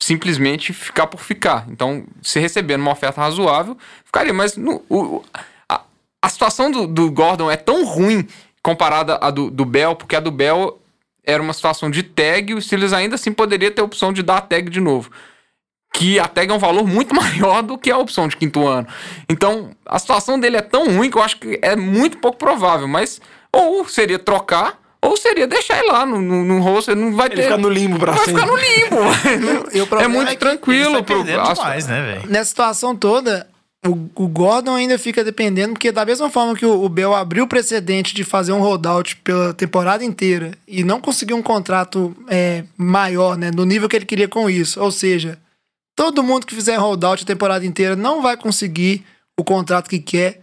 simplesmente 0.00 0.72
ficar 0.72 1.06
por 1.06 1.20
ficar. 1.20 1.66
Então, 1.70 2.04
se 2.22 2.38
recebendo 2.40 2.80
uma 2.82 2.92
oferta 2.92 3.20
razoável, 3.20 3.76
ficaria. 4.04 4.32
Mas 4.32 4.56
no- 4.56 4.82
o- 4.88 5.22
a, 5.68 5.82
a 6.22 6.28
situação 6.28 6.70
do, 6.70 6.86
do 6.86 7.10
Gordon 7.10 7.50
é 7.50 7.56
tão 7.56 7.84
ruim 7.84 8.26
comparada 8.62 9.18
à 9.20 9.30
do, 9.30 9.50
do 9.50 9.64
Bell, 9.64 9.94
porque 9.94 10.16
a 10.16 10.20
do 10.20 10.30
Bell 10.30 10.80
era 11.22 11.42
uma 11.42 11.52
situação 11.52 11.90
de 11.90 12.02
tag 12.02 12.52
e 12.52 12.54
o 12.54 12.60
Steelers 12.60 12.92
ainda 12.92 13.14
assim 13.14 13.32
poderia 13.32 13.70
ter 13.70 13.80
a 13.80 13.84
opção 13.84 14.12
de 14.12 14.22
dar 14.22 14.38
a 14.38 14.40
tag 14.42 14.68
de 14.70 14.80
novo. 14.80 15.10
Que 15.94 16.18
a 16.18 16.26
tag 16.26 16.50
é 16.50 16.54
um 16.54 16.58
valor 16.58 16.86
muito 16.86 17.14
maior 17.16 17.62
do 17.62 17.78
que 17.78 17.90
a 17.90 17.96
opção 17.98 18.26
de 18.28 18.36
quinto 18.36 18.66
ano. 18.66 18.86
Então, 19.28 19.70
a 19.86 19.98
situação 19.98 20.38
dele 20.38 20.56
é 20.56 20.62
tão 20.62 20.96
ruim 20.96 21.10
que 21.10 21.16
eu 21.16 21.22
acho 21.22 21.38
que 21.38 21.58
é 21.62 21.76
muito 21.76 22.18
pouco 22.18 22.36
provável. 22.36 22.88
Mas, 22.88 23.20
ou 23.52 23.86
seria 23.88 24.18
trocar, 24.18 24.78
ou 25.04 25.16
seria 25.16 25.46
deixar 25.46 25.78
ele 25.78 25.88
lá 25.92 26.04
no, 26.06 26.20
no, 26.20 26.44
no 26.44 26.60
roster. 26.60 26.96
Não 26.96 27.14
vai 27.14 27.26
Ele 27.28 27.36
ter. 27.36 27.42
ficar 27.44 27.58
no 27.58 27.68
limbo 27.68 27.98
pra 27.98 28.12
vai 28.12 28.24
sempre. 28.24 28.40
ficar 28.42 28.46
no 28.52 28.56
limbo. 28.58 28.96
O 29.94 30.00
é 30.00 30.08
muito 30.08 30.32
é 30.32 30.36
tranquilo. 30.36 31.02
pro- 31.04 31.24
demais, 31.24 31.86
né? 31.86 32.22
Nessa 32.28 32.50
situação 32.50 32.94
toda, 32.96 33.46
o, 33.86 33.90
o 34.14 34.28
Gordon 34.28 34.74
ainda 34.76 34.98
fica 34.98 35.22
dependendo, 35.22 35.74
porque 35.74 35.92
da 35.92 36.04
mesma 36.04 36.30
forma 36.30 36.54
que 36.56 36.64
o, 36.64 36.84
o 36.84 36.88
Bell 36.88 37.14
abriu 37.14 37.44
o 37.44 37.48
precedente 37.48 38.14
de 38.14 38.24
fazer 38.24 38.52
um 38.52 38.60
holdout 38.60 39.16
pela 39.16 39.52
temporada 39.52 40.04
inteira 40.04 40.52
e 40.66 40.82
não 40.84 41.00
conseguiu 41.00 41.36
um 41.36 41.42
contrato 41.42 42.16
é, 42.28 42.64
maior, 42.76 43.36
né, 43.36 43.50
no 43.54 43.64
nível 43.66 43.88
que 43.88 43.96
ele 43.96 44.06
queria 44.06 44.28
com 44.28 44.48
isso, 44.48 44.80
ou 44.80 44.90
seja, 44.90 45.38
todo 45.96 46.22
mundo 46.22 46.46
que 46.46 46.54
fizer 46.54 46.76
holdout 46.76 47.22
a 47.22 47.26
temporada 47.26 47.66
inteira 47.66 47.94
não 47.94 48.22
vai 48.22 48.36
conseguir 48.36 49.04
o 49.38 49.44
contrato 49.44 49.90
que 49.90 49.98
quer. 49.98 50.40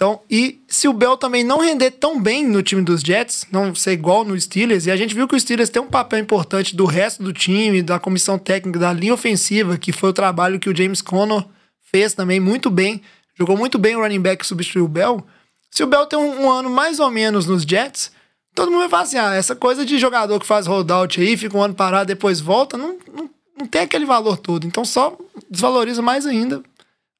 Então, 0.00 0.18
e 0.30 0.58
se 0.66 0.88
o 0.88 0.94
Bell 0.94 1.14
também 1.14 1.44
não 1.44 1.60
render 1.60 1.90
tão 1.90 2.18
bem 2.18 2.48
no 2.48 2.62
time 2.62 2.80
dos 2.80 3.02
Jets, 3.02 3.46
não 3.52 3.74
ser 3.74 3.92
igual 3.92 4.24
no 4.24 4.40
Steelers, 4.40 4.86
e 4.86 4.90
a 4.90 4.96
gente 4.96 5.14
viu 5.14 5.28
que 5.28 5.36
o 5.36 5.38
Steelers 5.38 5.68
tem 5.68 5.82
um 5.82 5.88
papel 5.88 6.20
importante 6.20 6.74
do 6.74 6.86
resto 6.86 7.22
do 7.22 7.34
time, 7.34 7.82
da 7.82 7.98
comissão 7.98 8.38
técnica, 8.38 8.78
da 8.78 8.94
linha 8.94 9.12
ofensiva, 9.12 9.76
que 9.76 9.92
foi 9.92 10.08
o 10.08 10.14
trabalho 10.14 10.58
que 10.58 10.70
o 10.70 10.74
James 10.74 11.02
Conner 11.02 11.44
fez 11.82 12.14
também 12.14 12.40
muito 12.40 12.70
bem, 12.70 13.02
jogou 13.38 13.58
muito 13.58 13.76
bem 13.78 13.94
o 13.94 14.00
running 14.00 14.22
back 14.22 14.40
que 14.40 14.46
substituiu 14.46 14.86
o 14.86 14.88
Bell. 14.88 15.22
Se 15.70 15.82
o 15.82 15.86
Bell 15.86 16.06
tem 16.06 16.18
um, 16.18 16.46
um 16.46 16.50
ano 16.50 16.70
mais 16.70 16.98
ou 16.98 17.10
menos 17.10 17.44
nos 17.44 17.64
Jets, 17.64 18.10
todo 18.54 18.70
mundo 18.70 18.80
vai 18.80 18.88
falar 18.88 19.02
assim: 19.02 19.18
ah, 19.18 19.34
essa 19.34 19.54
coisa 19.54 19.84
de 19.84 19.98
jogador 19.98 20.40
que 20.40 20.46
faz 20.46 20.66
holdout 20.66 21.20
aí, 21.20 21.36
fica 21.36 21.58
um 21.58 21.62
ano 21.62 21.74
parado, 21.74 22.06
depois 22.06 22.40
volta, 22.40 22.78
não, 22.78 22.96
não, 23.14 23.28
não 23.54 23.66
tem 23.66 23.82
aquele 23.82 24.06
valor 24.06 24.38
todo. 24.38 24.66
Então 24.66 24.82
só 24.82 25.14
desvaloriza 25.50 26.00
mais 26.00 26.24
ainda 26.24 26.62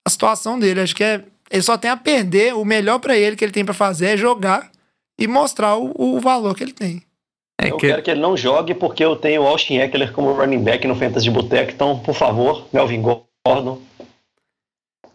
a 0.03 0.09
situação 0.09 0.59
dele. 0.59 0.81
Acho 0.81 0.97
que 0.97 1.05
é, 1.05 1.23
ele 1.51 1.63
só 1.63 1.77
tem 1.77 1.91
a 1.91 1.97
perder. 1.97 2.55
O 2.55 2.65
melhor 2.65 2.99
pra 2.99 3.17
ele 3.17 3.37
que 3.37 3.45
ele 3.45 3.53
tem 3.53 3.65
pra 3.65 3.75
fazer 3.75 4.07
é 4.07 4.17
jogar 4.17 4.71
e 5.19 5.27
mostrar 5.27 5.77
o, 5.77 5.93
o 5.97 6.21
valor 6.21 6.55
que 6.57 6.63
ele 6.63 6.73
tem. 6.73 7.03
É 7.61 7.71
eu 7.71 7.77
que- 7.77 7.89
quero 7.89 8.03
que 8.03 8.11
ele 8.11 8.21
não 8.21 8.37
jogue 8.37 8.73
porque 8.75 9.05
eu 9.05 9.17
tenho 9.17 9.43
o 9.43 9.47
Austin 9.47 9.77
Eckler 9.79 10.13
como 10.13 10.33
running 10.33 10.63
back 10.63 10.87
no 10.87 10.95
Fantasy 10.95 11.25
de 11.25 11.31
Boteco. 11.31 11.73
Então, 11.73 11.99
por 11.99 12.15
favor, 12.15 12.67
Melvin 12.73 13.03
Gordon, 13.03 13.83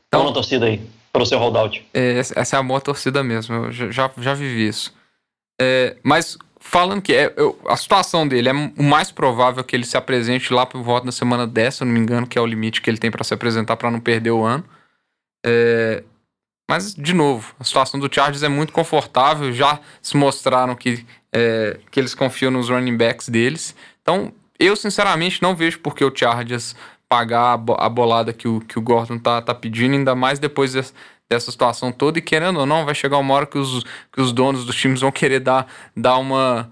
Então- 0.07 0.23
na 0.25 0.31
torcida 0.31 0.65
aí, 0.67 0.79
pelo 1.11 1.25
seu 1.25 1.39
holdout. 1.39 1.85
É, 1.93 2.17
essa 2.19 2.55
é 2.55 2.59
a 2.59 2.63
boa 2.63 2.79
torcida 2.81 3.23
mesmo. 3.23 3.55
Eu 3.55 3.71
já, 3.71 4.11
já, 4.17 4.33
vivi 4.33 4.67
isso. 4.67 4.93
É, 5.59 5.95
mas 6.03 6.37
falando 6.59 7.01
que 7.01 7.13
é, 7.13 7.33
eu- 7.37 7.57
a 7.67 7.75
situação 7.77 8.27
dele 8.27 8.49
é 8.49 8.53
o 8.53 8.83
mais 8.83 9.11
provável 9.11 9.63
que 9.63 9.75
ele 9.75 9.85
se 9.85 9.97
apresente 9.97 10.53
lá 10.53 10.65
por 10.65 10.81
volta 10.83 11.05
da 11.07 11.11
semana 11.11 11.47
10, 11.47 11.75
se 11.75 11.83
eu 11.83 11.85
não 11.87 11.93
me 11.93 11.99
engano, 11.99 12.27
que 12.27 12.37
é 12.37 12.41
o 12.41 12.45
limite 12.45 12.81
que 12.81 12.89
ele 12.89 12.97
tem 12.97 13.09
para 13.09 13.23
se 13.23 13.33
apresentar 13.33 13.75
para 13.77 13.89
não 13.89 13.99
perder 13.99 14.31
o 14.31 14.43
ano. 14.43 14.63
É, 15.45 16.03
mas, 16.69 16.93
de 16.95 17.13
novo, 17.13 17.53
a 17.59 17.63
situação 17.63 17.99
do 17.99 18.13
Chargers 18.13 18.43
é 18.43 18.49
muito 18.49 18.73
confortável. 18.73 19.51
Já 19.53 19.79
se 20.01 20.17
mostraram 20.17 20.75
que, 20.75 21.05
é, 21.31 21.79
que 21.91 21.99
eles 21.99 22.15
confiam 22.15 22.51
nos 22.51 22.69
running 22.69 22.97
backs 22.97 23.29
deles. 23.29 23.75
Então, 24.01 24.33
eu 24.59 24.75
sinceramente 24.75 25.41
não 25.41 25.55
vejo 25.55 25.79
por 25.79 25.95
que 25.95 26.03
o 26.03 26.11
Chargers 26.15 26.75
pagar 27.07 27.53
a, 27.53 27.57
bo- 27.57 27.77
a 27.79 27.87
bolada 27.87 28.33
que 28.33 28.47
o, 28.47 28.59
que 28.61 28.79
o 28.79 28.81
Gordon 28.81 29.19
tá, 29.19 29.41
tá 29.41 29.53
pedindo, 29.53 29.93
ainda 29.93 30.15
mais 30.15 30.39
depois 30.39 30.73
des- 30.73 30.93
dessa 31.29 31.51
situação 31.51 31.91
toda. 31.91 32.17
E 32.17 32.21
querendo 32.21 32.59
ou 32.59 32.65
não, 32.65 32.83
vai 32.85 32.95
chegar 32.95 33.17
uma 33.19 33.33
hora 33.35 33.45
que 33.45 33.57
os, 33.59 33.83
que 34.11 34.19
os 34.21 34.31
donos 34.31 34.65
dos 34.65 34.75
times 34.75 35.01
vão 35.01 35.11
querer 35.11 35.39
dar, 35.41 35.67
dar 35.95 36.17
uma. 36.17 36.69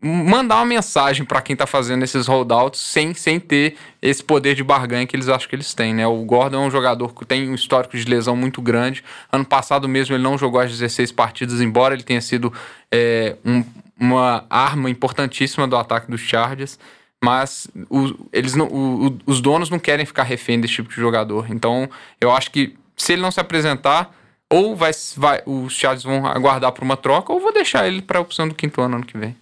Mandar 0.00 0.56
uma 0.56 0.64
mensagem 0.66 1.24
para 1.24 1.40
quem 1.42 1.56
tá 1.56 1.66
fazendo 1.66 2.04
esses 2.04 2.26
holdouts 2.26 2.80
sem, 2.80 3.12
sem 3.14 3.40
ter 3.40 3.76
esse 4.00 4.22
poder 4.22 4.54
de 4.54 4.62
barganha 4.62 5.06
que 5.06 5.16
eles 5.16 5.28
acham 5.28 5.48
que 5.48 5.56
eles 5.56 5.74
têm, 5.74 5.92
né? 5.92 6.06
O 6.06 6.24
Gordon 6.24 6.62
é 6.62 6.66
um 6.66 6.70
jogador 6.70 7.12
que 7.14 7.24
tem 7.24 7.50
um 7.50 7.54
histórico 7.54 7.96
de 7.96 8.04
lesão 8.04 8.36
muito 8.36 8.62
grande. 8.62 9.02
Ano 9.32 9.44
passado 9.44 9.88
mesmo 9.88 10.14
ele 10.14 10.22
não 10.22 10.38
jogou 10.38 10.60
as 10.60 10.70
16 10.70 11.10
partidas, 11.10 11.60
embora 11.60 11.94
ele 11.94 12.04
tenha 12.04 12.20
sido 12.20 12.52
é, 12.92 13.36
um- 13.44 13.64
uma 14.00 14.44
arma 14.48 14.88
importantíssima 14.88 15.66
do 15.66 15.76
ataque 15.76 16.10
dos 16.10 16.20
Chargers. 16.20 16.78
Mas 17.22 17.66
o- 17.90 18.14
eles 18.32 18.54
não, 18.54 18.66
o- 18.68 19.18
os 19.26 19.40
donos 19.40 19.68
não 19.68 19.78
querem 19.80 20.06
ficar 20.06 20.22
refém 20.22 20.60
desse 20.60 20.74
tipo 20.74 20.88
de 20.88 20.94
jogador. 20.94 21.50
Então, 21.50 21.90
eu 22.20 22.30
acho 22.30 22.50
que 22.52 22.76
se 22.96 23.14
ele 23.14 23.22
não 23.22 23.32
se 23.32 23.40
apresentar, 23.40 24.14
ou 24.48 24.76
vai, 24.76 24.92
vai, 25.16 25.42
os 25.44 25.72
Chargers 25.74 26.04
vão 26.04 26.24
aguardar 26.26 26.70
por 26.70 26.84
uma 26.84 26.96
troca, 26.96 27.32
ou 27.32 27.40
vou 27.40 27.52
deixar 27.52 27.86
ele 27.88 28.00
para 28.00 28.18
a 28.18 28.22
opção 28.22 28.46
do 28.48 28.54
quinto 28.54 28.80
ano 28.80 28.94
ano 28.96 29.04
que 29.04 29.18
vem. 29.18 29.36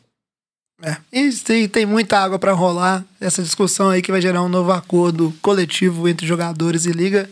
É. 0.83 0.97
E 1.13 1.69
tem, 1.69 1.87
muita 1.87 2.19
água 2.19 2.39
pra 2.39 2.53
rolar. 2.53 3.05
Essa 3.21 3.43
discussão 3.43 3.89
aí 3.91 4.03
que 4.03 4.13
vai 4.13 4.21
gerar 4.21 4.43
um 4.43 4.49
novo 4.49 4.73
acordo 4.73 5.35
coletivo 5.41 6.09
entre 6.09 6.27
jogadores 6.27 6.85
e 6.85 6.93
liga. 6.93 7.29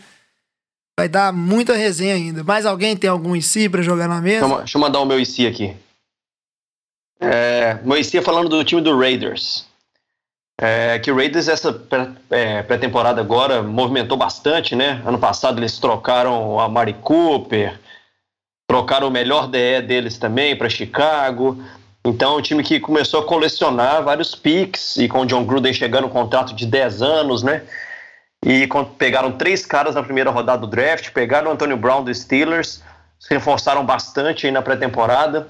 Vai 0.99 1.09
dar 1.09 1.33
muita 1.33 1.75
resenha 1.75 2.15
ainda. 2.15 2.43
Mais 2.45 2.65
alguém 2.65 2.97
tem 2.97 3.11
algum 3.11 3.35
IC 3.37 3.69
pra 3.69 3.83
jogar 3.83 4.09
na 4.09 4.21
mesa? 4.21 4.41
Deixa 4.41 4.55
eu, 4.55 4.59
deixa 4.59 4.79
eu 4.79 4.81
mandar 4.81 5.01
o 5.01 5.07
meu 5.07 5.19
IC 5.21 5.47
aqui. 5.47 5.77
É, 7.21 7.75
meu 7.83 7.99
IC 7.99 8.19
é 8.19 8.23
falando 8.23 8.49
do 8.49 8.65
time 8.65 8.81
do 8.81 8.97
Raiders. 8.99 9.67
É, 10.61 11.01
que 11.01 11.11
o 11.11 11.17
Raiders, 11.17 11.49
essa 11.49 11.73
pré- 11.73 12.13
é, 12.31 12.63
pré-temporada 12.63 13.21
agora, 13.21 13.61
movimentou 13.63 14.17
bastante, 14.17 14.77
né? 14.77 15.03
Ano 15.05 15.19
passado 15.19 15.59
eles 15.59 15.79
trocaram 15.79 16.61
a 16.61 16.69
Mari 16.69 16.95
Cooper, 16.95 17.79
trocaram 18.71 19.09
o 19.09 19.11
melhor 19.11 19.49
DE 19.49 19.83
deles 19.83 20.17
também 20.17 20.57
para 20.57 20.69
Chicago. 20.71 21.61
Então, 22.07 22.35
é 22.35 22.39
um 22.39 22.43
time 22.43 22.63
que 22.63 22.79
começou 22.79 23.21
a 23.21 23.25
colecionar 23.25 24.03
vários 24.03 24.35
picks, 24.35 24.99
e 24.99 25.09
com 25.09 25.21
o 25.21 25.27
John 25.27 25.45
Gruden 25.45 25.73
chegando 25.73 26.07
um 26.07 26.11
contrato 26.11 26.55
de 26.55 26.67
10 26.67 27.01
anos, 27.01 27.43
né? 27.43 27.63
E 28.45 28.69
pegaram 28.99 29.33
três 29.33 29.65
caras 29.65 29.95
na 29.95 30.03
primeira 30.03 30.31
rodada 30.31 30.61
do 30.61 30.67
draft, 30.67 31.11
pegaram 31.13 31.49
o 31.49 31.55
Antonio 31.55 31.79
Brown 31.79 32.05
do 32.05 32.15
Steelers, 32.15 32.83
se 33.19 33.33
reforçaram 33.33 33.87
bastante 33.87 34.47
aí 34.47 34.53
na 34.53 34.61
pré-temporada. 34.61 35.49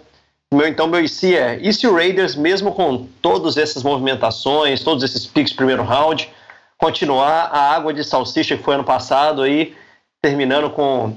Meu, 0.53 0.69
então, 0.69 0.87
meu 0.87 1.05
IC 1.05 1.37
é: 1.37 1.59
e 1.61 1.73
se 1.73 1.89
o 1.89 1.95
Raiders, 1.95 2.37
mesmo 2.37 2.73
com 2.73 3.09
todas 3.21 3.57
essas 3.57 3.83
movimentações, 3.83 4.85
todos 4.85 5.03
esses 5.03 5.27
picks 5.27 5.53
primeiro 5.53 5.83
round, 5.83 6.31
continuar 6.79 7.51
a 7.53 7.75
água 7.75 7.93
de 7.93 8.05
salsicha 8.05 8.57
que 8.57 8.63
foi 8.63 8.75
ano 8.75 8.85
passado 8.85 9.43
aí, 9.43 9.75
terminando 10.23 10.71
com 10.71 11.17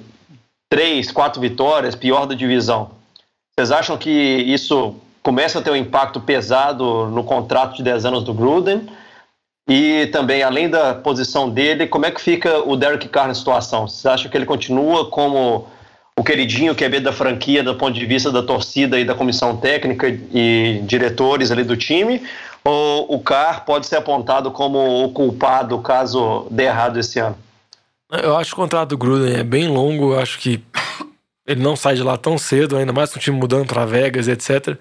três, 0.67 1.11
quatro 1.11 1.39
vitórias, 1.39 1.93
pior 1.93 2.25
da 2.25 2.33
divisão? 2.33 2.89
Vocês 3.55 3.71
acham 3.71 3.97
que 3.97 4.09
isso 4.09 4.95
começa 5.27 5.59
a 5.59 5.61
ter 5.61 5.71
um 5.71 5.75
impacto 5.75 6.21
pesado 6.21 7.07
no 7.07 7.21
contrato 7.21 7.75
de 7.75 7.83
10 7.83 8.05
anos 8.05 8.23
do 8.23 8.33
Gruden? 8.33 8.87
E 9.67 10.05
também, 10.05 10.41
além 10.41 10.69
da 10.69 10.93
posição 10.93 11.49
dele, 11.49 11.85
como 11.85 12.05
é 12.05 12.11
que 12.11 12.21
fica 12.21 12.59
o 12.59 12.77
Derek 12.77 13.09
Carr 13.09 13.27
na 13.27 13.33
situação? 13.33 13.89
Vocês 13.89 14.05
acham 14.05 14.31
que 14.31 14.37
ele 14.37 14.45
continua 14.45 15.09
como 15.09 15.67
o 16.17 16.23
queridinho 16.23 16.73
QB 16.73 17.01
da 17.01 17.11
franquia 17.11 17.61
do 17.61 17.75
ponto 17.75 17.91
de 17.91 18.05
vista 18.05 18.31
da 18.31 18.41
torcida 18.41 18.97
e 18.97 19.03
da 19.03 19.13
comissão 19.13 19.57
técnica 19.57 20.07
e 20.07 20.79
diretores 20.85 21.51
ali 21.51 21.65
do 21.65 21.75
time? 21.75 22.25
Ou 22.63 23.13
o 23.13 23.19
Carr 23.19 23.65
pode 23.65 23.85
ser 23.85 23.97
apontado 23.97 24.49
como 24.51 25.03
o 25.03 25.11
culpado 25.11 25.77
caso 25.79 26.47
dê 26.49 26.67
errado 26.67 26.99
esse 26.99 27.19
ano? 27.19 27.35
Eu 28.09 28.37
acho 28.37 28.51
que 28.51 28.61
o 28.61 28.63
contrato 28.63 28.91
do 28.91 28.97
Gruden 28.97 29.35
é 29.35 29.43
bem 29.43 29.67
longo, 29.67 30.13
eu 30.13 30.19
acho 30.21 30.39
que 30.39 30.63
ele 31.45 31.61
não 31.61 31.75
sai 31.75 31.95
de 31.95 32.03
lá 32.03 32.15
tão 32.15 32.37
cedo, 32.37 32.77
ainda 32.77 32.93
mais 32.93 33.11
com 33.11 33.19
o 33.19 33.21
time 33.21 33.37
mudando 33.37 33.67
pra 33.67 33.85
Vegas, 33.85 34.29
etc. 34.29 34.79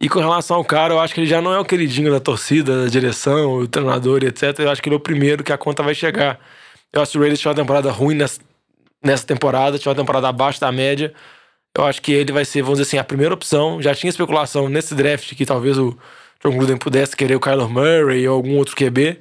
E 0.00 0.08
com 0.08 0.18
relação 0.18 0.56
ao 0.56 0.64
cara, 0.64 0.94
eu 0.94 1.00
acho 1.00 1.12
que 1.12 1.20
ele 1.20 1.26
já 1.26 1.42
não 1.42 1.52
é 1.52 1.58
o 1.58 1.64
queridinho 1.64 2.10
da 2.10 2.18
torcida, 2.18 2.84
da 2.84 2.88
direção, 2.88 3.58
o 3.58 3.68
treinador, 3.68 4.24
etc. 4.24 4.58
Eu 4.60 4.70
acho 4.70 4.82
que 4.82 4.88
ele 4.88 4.94
é 4.94 4.98
o 4.98 5.00
primeiro 5.00 5.44
que 5.44 5.52
a 5.52 5.58
conta 5.58 5.82
vai 5.82 5.94
chegar. 5.94 6.40
Eu 6.92 7.02
acho 7.02 7.12
que 7.12 7.18
o 7.18 7.20
Raiders 7.20 7.38
tinha 7.38 7.50
uma 7.50 7.56
temporada 7.56 7.90
ruim 7.90 8.14
nessa 8.14 9.26
temporada, 9.26 9.78
tiver 9.78 9.90
uma 9.90 9.96
temporada 9.96 10.28
abaixo 10.28 10.60
da 10.60 10.72
média, 10.72 11.12
eu 11.76 11.84
acho 11.84 12.02
que 12.02 12.12
ele 12.12 12.32
vai 12.32 12.44
ser, 12.44 12.62
vamos 12.62 12.78
dizer 12.78 12.88
assim, 12.88 12.98
a 12.98 13.04
primeira 13.04 13.32
opção. 13.32 13.80
Já 13.80 13.94
tinha 13.94 14.10
especulação 14.10 14.68
nesse 14.68 14.94
draft 14.94 15.34
que 15.34 15.46
talvez 15.46 15.78
o 15.78 15.96
John 16.42 16.56
Gruden 16.56 16.76
pudesse 16.76 17.16
querer 17.16 17.36
o 17.36 17.40
Kyler 17.40 17.68
Murray 17.68 18.26
ou 18.26 18.36
algum 18.36 18.56
outro 18.56 18.74
QB. 18.74 19.18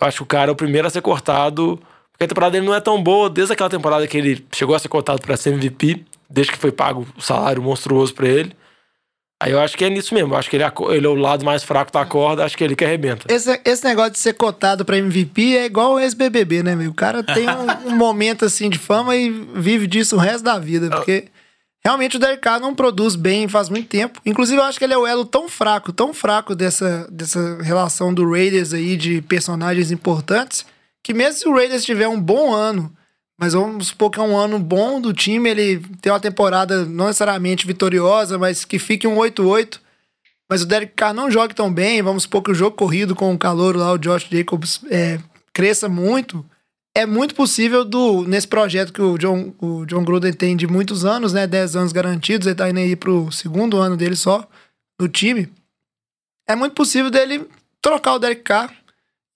Eu 0.00 0.06
acho 0.06 0.18
que 0.18 0.22
o 0.22 0.26
cara 0.26 0.50
é 0.50 0.52
o 0.52 0.56
primeiro 0.56 0.86
a 0.86 0.90
ser 0.90 1.02
cortado, 1.02 1.78
porque 2.12 2.24
a 2.24 2.28
temporada 2.28 2.52
dele 2.52 2.66
não 2.66 2.74
é 2.74 2.80
tão 2.80 3.02
boa 3.02 3.28
desde 3.28 3.52
aquela 3.52 3.68
temporada 3.68 4.06
que 4.06 4.16
ele 4.16 4.46
chegou 4.52 4.74
a 4.74 4.78
ser 4.78 4.88
cortado 4.88 5.20
para 5.20 5.36
ser 5.36 5.52
MVP, 5.52 6.04
desde 6.30 6.52
que 6.52 6.58
foi 6.58 6.72
pago 6.72 7.06
o 7.16 7.20
salário 7.20 7.62
monstruoso 7.62 8.14
para 8.14 8.28
ele. 8.28 8.56
Aí 9.44 9.52
eu 9.52 9.60
acho 9.60 9.76
que 9.76 9.84
é 9.84 9.90
nisso 9.90 10.14
mesmo. 10.14 10.32
Eu 10.32 10.38
acho 10.38 10.48
que 10.48 10.56
ele 10.56 10.64
é, 10.64 10.72
ele 10.88 11.04
é 11.04 11.08
o 11.08 11.14
lado 11.14 11.44
mais 11.44 11.62
fraco 11.62 11.92
da 11.92 12.02
corda, 12.06 12.46
acho 12.46 12.56
que 12.56 12.64
ele 12.64 12.74
que 12.74 12.82
arrebenta. 12.82 13.30
Esse, 13.30 13.60
esse 13.62 13.84
negócio 13.84 14.12
de 14.12 14.18
ser 14.18 14.32
cotado 14.32 14.86
pra 14.86 14.96
MVP 14.96 15.58
é 15.58 15.66
igual 15.66 15.92
o 15.92 16.00
ex-BBB, 16.00 16.62
né, 16.62 16.74
meu? 16.74 16.90
O 16.90 16.94
cara 16.94 17.22
tem 17.22 17.46
um, 17.46 17.92
um 17.92 17.94
momento 17.94 18.46
assim 18.46 18.70
de 18.70 18.78
fama 18.78 19.14
e 19.14 19.28
vive 19.28 19.86
disso 19.86 20.16
o 20.16 20.18
resto 20.18 20.44
da 20.44 20.58
vida, 20.58 20.88
porque 20.88 21.26
realmente 21.84 22.16
o 22.16 22.18
Derek 22.18 22.40
Carr 22.40 22.58
não 22.58 22.74
produz 22.74 23.16
bem 23.16 23.46
faz 23.46 23.68
muito 23.68 23.86
tempo. 23.86 24.18
Inclusive, 24.24 24.58
eu 24.58 24.64
acho 24.64 24.78
que 24.78 24.84
ele 24.84 24.94
é 24.94 24.98
o 24.98 25.06
elo 25.06 25.26
tão 25.26 25.46
fraco, 25.46 25.92
tão 25.92 26.14
fraco 26.14 26.54
dessa, 26.54 27.06
dessa 27.12 27.62
relação 27.62 28.14
do 28.14 28.26
Raiders 28.30 28.72
aí 28.72 28.96
de 28.96 29.20
personagens 29.20 29.90
importantes, 29.90 30.64
que 31.02 31.12
mesmo 31.12 31.38
se 31.38 31.46
o 31.46 31.54
Raiders 31.54 31.84
tiver 31.84 32.08
um 32.08 32.18
bom 32.18 32.50
ano, 32.54 32.90
mas 33.38 33.52
vamos 33.52 33.88
supor 33.88 34.10
que 34.10 34.20
é 34.20 34.22
um 34.22 34.36
ano 34.36 34.58
bom 34.58 35.00
do 35.00 35.12
time, 35.12 35.50
ele 35.50 35.80
tem 36.00 36.12
uma 36.12 36.20
temporada 36.20 36.84
não 36.84 37.06
necessariamente 37.06 37.66
vitoriosa, 37.66 38.38
mas 38.38 38.64
que 38.64 38.78
fique 38.78 39.06
um 39.06 39.16
8-8. 39.16 39.80
Mas 40.48 40.62
o 40.62 40.66
Derek 40.66 40.92
Carr 40.94 41.14
não 41.14 41.30
joga 41.30 41.54
tão 41.54 41.72
bem. 41.72 42.02
Vamos 42.02 42.24
supor 42.24 42.42
que 42.42 42.52
o 42.52 42.54
jogo 42.54 42.76
corrido 42.76 43.14
com 43.14 43.32
o 43.32 43.38
calor 43.38 43.76
lá, 43.76 43.92
o 43.92 43.98
Josh 43.98 44.28
Jacobs, 44.30 44.80
é, 44.90 45.18
cresça 45.52 45.88
muito. 45.88 46.44
É 46.96 47.04
muito 47.04 47.34
possível 47.34 47.84
do 47.84 48.22
nesse 48.22 48.46
projeto 48.46 48.92
que 48.92 49.02
o 49.02 49.18
John, 49.18 49.52
o 49.58 49.84
John 49.84 50.04
Gruden 50.04 50.32
tem 50.32 50.56
de 50.56 50.66
muitos 50.66 51.04
anos, 51.04 51.32
né? 51.32 51.44
10 51.44 51.74
anos 51.74 51.92
garantidos, 51.92 52.46
ele 52.46 52.54
tá 52.54 52.70
indo 52.70 52.78
aí 52.78 52.94
pro 52.94 53.32
segundo 53.32 53.78
ano 53.78 53.96
dele 53.96 54.14
só 54.14 54.46
no 55.00 55.08
time. 55.08 55.50
É 56.48 56.54
muito 56.54 56.74
possível 56.74 57.10
dele 57.10 57.48
trocar 57.82 58.14
o 58.14 58.18
Derek 58.20 58.42
Carr 58.42 58.72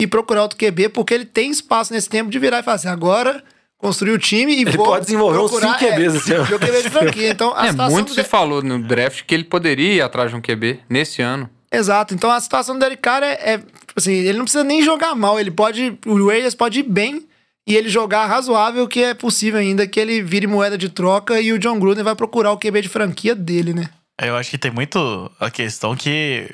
e 0.01 0.07
procurar 0.07 0.43
outro 0.43 0.57
QB, 0.57 0.91
porque 0.91 1.13
ele 1.13 1.25
tem 1.25 1.51
espaço 1.51 1.93
nesse 1.93 2.09
tempo 2.09 2.31
de 2.31 2.39
virar 2.39 2.61
e 2.61 2.63
falar 2.63 2.77
assim, 2.77 2.89
agora 2.89 3.43
construir 3.79 4.11
o 4.13 4.19
time 4.19 4.53
e 4.55 4.63
Ele 4.63 4.77
vou 4.77 4.87
pode 4.87 5.05
desenvolver 5.07 5.39
uns 5.39 5.51
procurar, 5.51 5.79
cinco 5.79 5.93
QBs 5.93 6.15
é, 6.15 6.17
esse 6.19 6.33
ano. 6.35 6.49
meu 6.49 6.59
QB 6.59 6.83
de 6.83 6.91
franquia. 6.91 7.31
Então, 7.31 7.55
a 7.57 7.67
É, 7.69 7.73
muito 7.73 8.11
se 8.13 8.23
De- 8.23 8.29
falou 8.29 8.61
no 8.63 8.83
draft 8.83 9.23
que 9.25 9.35
ele 9.35 9.45
poderia 9.45 9.93
ir 9.95 10.01
atrás 10.03 10.31
de 10.31 10.37
um 10.37 10.41
QB 10.41 10.81
nesse 10.91 11.23
ano. 11.23 11.49
Exato. 11.73 12.15
Então 12.15 12.31
a 12.31 12.41
situação 12.41 12.75
do 12.77 12.81
Derek 12.81 13.01
Carr 13.03 13.23
é, 13.23 13.33
é, 13.55 13.59
tipo 13.59 13.93
assim, 13.97 14.13
ele 14.13 14.37
não 14.39 14.45
precisa 14.45 14.65
nem 14.65 14.83
jogar 14.83 15.15
mal, 15.15 15.39
ele 15.39 15.51
pode, 15.51 15.99
o 16.07 16.27
Raiders 16.27 16.55
pode 16.55 16.81
ir 16.81 16.83
bem 16.83 17.27
e 17.69 17.77
ele 17.77 17.89
jogar 17.91 18.25
razoável, 18.27 18.89
que 18.89 19.03
é 19.03 19.13
possível 19.15 19.61
ainda 19.61 19.87
que 19.87 20.01
ele 20.01 20.23
vire 20.23 20.47
moeda 20.47 20.79
de 20.79 20.89
troca 20.89 21.39
e 21.41 21.53
o 21.53 21.59
John 21.59 21.79
Gruden 21.79 22.03
vai 22.03 22.17
procurar 22.17 22.53
o 22.53 22.59
QB 22.59 22.81
de 22.83 22.89
franquia 22.89 23.35
dele, 23.35 23.75
né? 23.75 23.91
Eu 24.21 24.35
acho 24.35 24.51
que 24.51 24.57
tem 24.59 24.71
muito 24.71 25.31
a 25.39 25.51
questão 25.51 25.95
que 25.95 26.49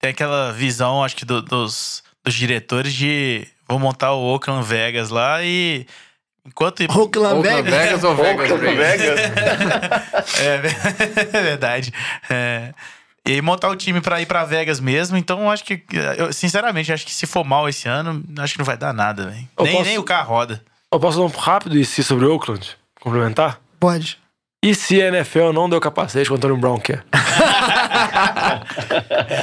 tem 0.00 0.10
aquela 0.10 0.52
visão, 0.52 1.02
acho 1.02 1.16
que 1.16 1.24
do- 1.24 1.40
dos, 1.42 2.02
dos 2.22 2.34
diretores 2.34 2.92
de 2.92 3.46
vou 3.66 3.78
montar 3.78 4.12
o 4.12 4.20
Oakland 4.22 4.64
Vegas 4.66 5.08
lá 5.08 5.42
e 5.42 5.86
enquanto 6.46 6.80
Oakland 6.82 6.98
Oakland 7.38 7.42
Vegas. 7.42 7.74
Vegas 7.74 8.04
ou 8.04 8.14
Vegas 8.16 8.50
Oakland 8.50 8.76
Raiders? 8.78 9.20
é, 10.40 11.36
é 11.38 11.42
verdade. 11.42 11.92
É. 12.30 12.72
E 13.26 13.32
aí 13.32 13.40
montar 13.42 13.68
o 13.68 13.76
time 13.76 14.00
pra 14.00 14.20
ir 14.20 14.26
pra 14.26 14.44
Vegas 14.44 14.80
mesmo, 14.80 15.16
então 15.16 15.42
eu 15.42 15.50
acho 15.50 15.62
que, 15.64 15.80
eu, 16.18 16.32
sinceramente, 16.32 16.92
acho 16.92 17.06
que 17.06 17.12
se 17.14 17.24
for 17.24 17.44
mal 17.44 17.68
esse 17.68 17.88
ano, 17.88 18.20
acho 18.40 18.54
que 18.54 18.58
não 18.58 18.66
vai 18.66 18.76
dar 18.76 18.92
nada, 18.92 19.26
velho. 19.26 19.36
Nem, 19.36 19.48
posso- 19.76 19.84
nem 19.84 19.98
o 19.98 20.02
carro 20.02 20.28
roda. 20.34 20.60
Eu 20.92 20.98
posso 20.98 21.18
dar 21.18 21.24
um 21.24 21.28
rápido 21.28 21.78
e 21.78 21.84
se 21.84 22.02
sobre 22.02 22.24
o 22.26 22.32
Oakland? 22.32 22.76
Complementar? 23.00 23.60
Pode. 23.78 24.18
E 24.64 24.74
se 24.74 25.00
a 25.00 25.08
NFL 25.08 25.52
não 25.52 25.68
deu 25.70 25.80
capacete 25.80 26.26
que 26.26 26.32
o 26.32 26.36
Antônio 26.36 26.56
Brown 26.56 26.78
quer? 26.78 27.04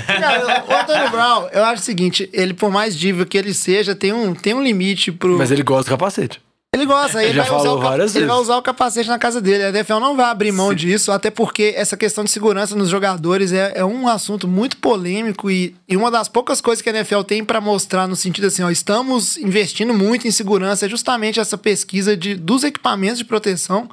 Cara, 0.08 0.66
o 0.68 0.74
Antônio 0.74 1.10
Brown, 1.10 1.47
eu 1.52 1.64
acho 1.66 1.82
o 1.82 1.86
seguinte, 1.86 2.30
ele 2.34 2.54
por 2.54 2.72
mais 2.72 2.97
diva 2.97 3.26
que 3.26 3.38
ele 3.38 3.54
seja, 3.54 3.95
tem 3.95 4.14
um, 4.14 4.34
tem 4.34 4.54
um 4.54 4.62
limite 4.64 5.12
pro... 5.12 5.38
Mas 5.38 5.52
ele 5.52 5.64
gosta 5.64 5.86
do 5.89 5.97
capacete. 5.97 6.41
Ele 6.72 6.86
gosta, 6.86 7.24
Ele 7.24 7.34
já 7.34 7.44
vai 7.44 7.52
usar, 7.52 7.58
falou 7.64 7.78
o, 7.78 7.82
cap- 7.82 7.90
várias 7.90 8.16
ele 8.16 8.26
vai 8.28 8.36
usar 8.38 8.58
o 8.58 8.62
capacete 8.62 9.10
na 9.10 9.18
casa 9.18 9.42
dele. 9.42 9.64
A 9.64 9.70
NFL 9.70 10.00
não 10.00 10.16
vai 10.16 10.28
abrir 10.28 10.52
mão 10.52 10.72
disso, 10.74 11.12
até 11.12 11.32
porque 11.32 11.74
essa 11.76 11.98
questão 11.98 12.24
de 12.24 12.30
segurança 12.30 12.76
nos 12.76 12.90
jogadores 12.90 13.52
é, 13.52 13.74
é 13.76 13.84
um 13.84 14.08
assunto 14.08 14.48
muito 14.48 14.78
polêmico 14.78 15.50
e, 15.50 15.76
e 15.88 15.98
uma 15.98 16.12
das 16.12 16.28
poucas 16.30 16.62
coisas 16.62 16.82
que 16.82 16.90
a 16.90 16.94
NFL 16.94 17.22
tem 17.24 17.44
pra 17.44 17.60
mostrar 17.60 18.08
no 18.08 18.16
sentido 18.16 18.46
assim, 18.48 18.62
ó, 18.62 18.70
estamos 18.70 19.36
investindo 19.38 19.96
muito 19.96 20.28
em 20.28 20.32
segurança, 20.32 20.86
é 20.86 20.90
justamente 20.90 21.40
essa 21.40 21.58
pesquisa 21.58 22.16
de, 22.16 22.36
dos 22.36 22.64
equipamentos 22.64 23.18
de 23.18 23.26
proteção. 23.26 23.90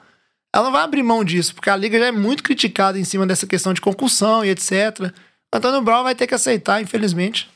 Ela 0.55 0.65
não 0.67 0.73
vai 0.73 0.83
abrir 0.83 1.03
mão 1.03 1.25
disso, 1.25 1.55
porque 1.55 1.71
a 1.71 1.77
liga 1.77 1.99
já 1.99 2.07
é 2.07 2.13
muito 2.13 2.43
criticada 2.43 2.99
em 2.99 3.05
cima 3.05 3.27
dessa 3.27 3.47
questão 3.47 3.73
de 3.73 3.81
concussão 3.81 4.45
e 4.45 4.51
etc. 4.51 5.11
Antônio 5.53 5.81
Brown 5.81 6.03
vai 6.05 6.15
ter 6.15 6.27
que 6.27 6.35
aceitar, 6.35 6.81
infelizmente. 6.83 7.49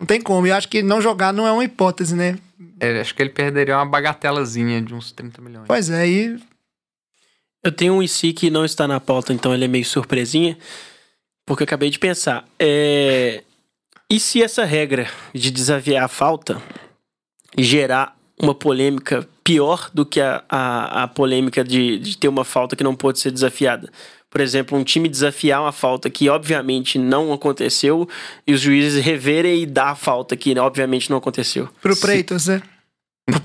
Não 0.00 0.06
tem 0.06 0.20
como. 0.20 0.46
E 0.46 0.50
eu 0.50 0.56
acho 0.56 0.68
que 0.68 0.82
não 0.82 1.00
jogar 1.00 1.32
não 1.32 1.46
é 1.46 1.52
uma 1.52 1.64
hipótese, 1.64 2.14
né? 2.14 2.36
É, 2.80 3.00
acho 3.00 3.14
que 3.14 3.22
ele 3.22 3.30
perderia 3.30 3.76
uma 3.76 3.86
bagatelazinha 3.86 4.80
de 4.80 4.94
uns 4.94 5.12
30 5.12 5.42
milhões. 5.42 5.66
Pois 5.66 5.90
é, 5.90 6.08
e 6.08 6.38
Eu 7.62 7.72
tenho 7.72 7.94
um 7.94 8.02
IC 8.02 8.32
que 8.32 8.50
não 8.50 8.64
está 8.64 8.88
na 8.88 9.00
pauta, 9.00 9.32
então 9.32 9.52
ele 9.52 9.64
é 9.64 9.68
meio 9.68 9.84
surpresinha, 9.84 10.56
porque 11.44 11.62
eu 11.62 11.66
acabei 11.66 11.90
de 11.90 11.98
pensar. 11.98 12.44
É... 12.58 13.42
E 14.10 14.20
se 14.20 14.42
essa 14.42 14.64
regra 14.64 15.10
de 15.34 15.50
desafiar 15.50 16.04
a 16.04 16.08
falta 16.08 16.62
gerar 17.58 18.16
uma 18.40 18.54
polêmica 18.54 19.28
pior 19.42 19.90
do 19.92 20.04
que 20.06 20.20
a, 20.20 20.44
a, 20.48 21.02
a 21.04 21.08
polêmica 21.08 21.64
de, 21.64 21.98
de 21.98 22.16
ter 22.16 22.28
uma 22.28 22.44
falta 22.44 22.76
que 22.76 22.84
não 22.84 22.94
pode 22.94 23.18
ser 23.18 23.30
desafiada? 23.30 23.90
Por 24.36 24.42
exemplo, 24.42 24.76
um 24.76 24.84
time 24.84 25.08
desafiar 25.08 25.62
uma 25.62 25.72
falta 25.72 26.10
que 26.10 26.28
obviamente 26.28 26.98
não 26.98 27.32
aconteceu 27.32 28.06
e 28.46 28.52
os 28.52 28.60
juízes 28.60 29.02
reverem 29.02 29.62
e 29.62 29.64
dar 29.64 29.92
a 29.92 29.94
falta 29.94 30.36
que 30.36 30.54
obviamente 30.58 31.08
não 31.08 31.16
aconteceu. 31.16 31.70
pro 31.80 31.96
Preitos, 31.96 32.48
né? 32.48 32.60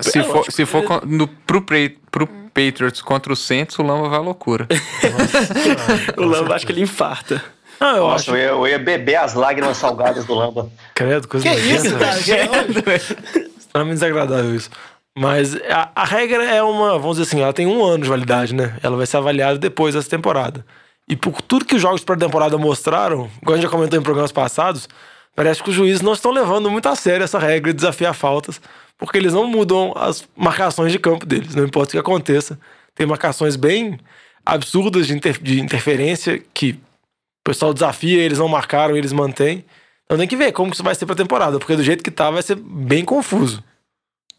Se 0.00 0.22
for, 0.22 0.44
se 0.52 0.66
for 0.66 0.84
con- 0.84 1.00
no, 1.06 1.26
pro, 1.26 1.62
Pre- 1.62 1.96
pro 2.10 2.26
Patriots 2.26 3.00
contra 3.00 3.32
o 3.32 3.36
Saints, 3.36 3.78
o 3.78 3.82
Lamba 3.82 4.10
vai 4.10 4.18
à 4.18 4.20
loucura. 4.20 4.68
O 6.18 6.24
Lamba 6.26 6.56
acho 6.56 6.66
que 6.66 6.72
ele 6.72 6.82
infarta. 6.82 7.42
Não, 7.80 7.96
eu 7.96 8.02
Nossa, 8.08 8.30
eu 8.32 8.36
ia, 8.36 8.42
eu 8.48 8.68
ia 8.68 8.78
beber 8.78 9.16
as 9.16 9.32
lágrimas 9.32 9.78
salgadas 9.78 10.26
do 10.26 10.34
Lamba. 10.34 10.70
Credo, 10.94 11.26
coisa 11.26 11.48
Que 11.48 11.54
isso, 11.56 11.98
cara? 11.98 12.16
Nojo. 12.16 13.48
Extremamente 13.58 13.94
desagradável 13.94 14.54
isso. 14.54 14.68
Mas 15.16 15.56
a, 15.70 15.90
a 15.94 16.04
regra 16.04 16.44
é 16.44 16.62
uma, 16.62 16.98
vamos 16.98 17.16
dizer 17.16 17.28
assim, 17.30 17.42
ela 17.42 17.52
tem 17.54 17.66
um 17.66 17.82
ano 17.82 18.02
de 18.02 18.10
validade, 18.10 18.54
né? 18.54 18.76
Ela 18.82 18.94
vai 18.98 19.06
ser 19.06 19.16
avaliada 19.16 19.58
depois 19.58 19.94
dessa 19.94 20.10
temporada. 20.10 20.66
E 21.08 21.16
por 21.16 21.42
tudo 21.42 21.64
que 21.64 21.74
os 21.74 21.82
jogos 21.82 22.00
de 22.00 22.06
pré-temporada 22.06 22.56
mostraram, 22.56 23.28
igual 23.40 23.54
a 23.54 23.56
gente 23.56 23.64
já 23.64 23.68
comentou 23.70 23.98
em 23.98 24.02
programas 24.02 24.32
passados, 24.32 24.88
parece 25.34 25.62
que 25.62 25.70
os 25.70 25.74
juízes 25.74 26.00
não 26.00 26.12
estão 26.12 26.30
levando 26.30 26.70
muito 26.70 26.88
a 26.88 26.94
sério 26.94 27.24
essa 27.24 27.38
regra 27.38 27.72
de 27.72 27.76
desafiar 27.76 28.14
faltas, 28.14 28.60
porque 28.96 29.18
eles 29.18 29.32
não 29.34 29.46
mudam 29.46 29.92
as 29.96 30.26
marcações 30.36 30.92
de 30.92 30.98
campo 30.98 31.26
deles, 31.26 31.54
não 31.54 31.64
importa 31.64 31.90
o 31.90 31.92
que 31.92 31.98
aconteça. 31.98 32.58
Tem 32.94 33.06
marcações 33.06 33.56
bem 33.56 33.98
absurdas 34.46 35.06
de, 35.06 35.14
inter- 35.14 35.42
de 35.42 35.60
interferência 35.60 36.42
que 36.54 36.72
o 36.72 37.44
pessoal 37.44 37.74
desafia, 37.74 38.22
eles 38.22 38.38
não 38.38 38.48
marcaram, 38.48 38.96
eles 38.96 39.12
mantêm. 39.12 39.64
Então 40.04 40.18
tem 40.18 40.28
que 40.28 40.36
ver 40.36 40.52
como 40.52 40.72
isso 40.72 40.82
vai 40.82 40.94
ser 40.94 41.06
pra 41.06 41.14
temporada, 41.14 41.58
porque 41.58 41.74
do 41.74 41.82
jeito 41.82 42.04
que 42.04 42.10
tá 42.10 42.30
vai 42.30 42.42
ser 42.42 42.54
bem 42.56 43.04
confuso. 43.04 43.64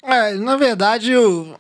É, 0.03 0.34
na 0.36 0.55
verdade, 0.55 1.16
o, 1.16 1.55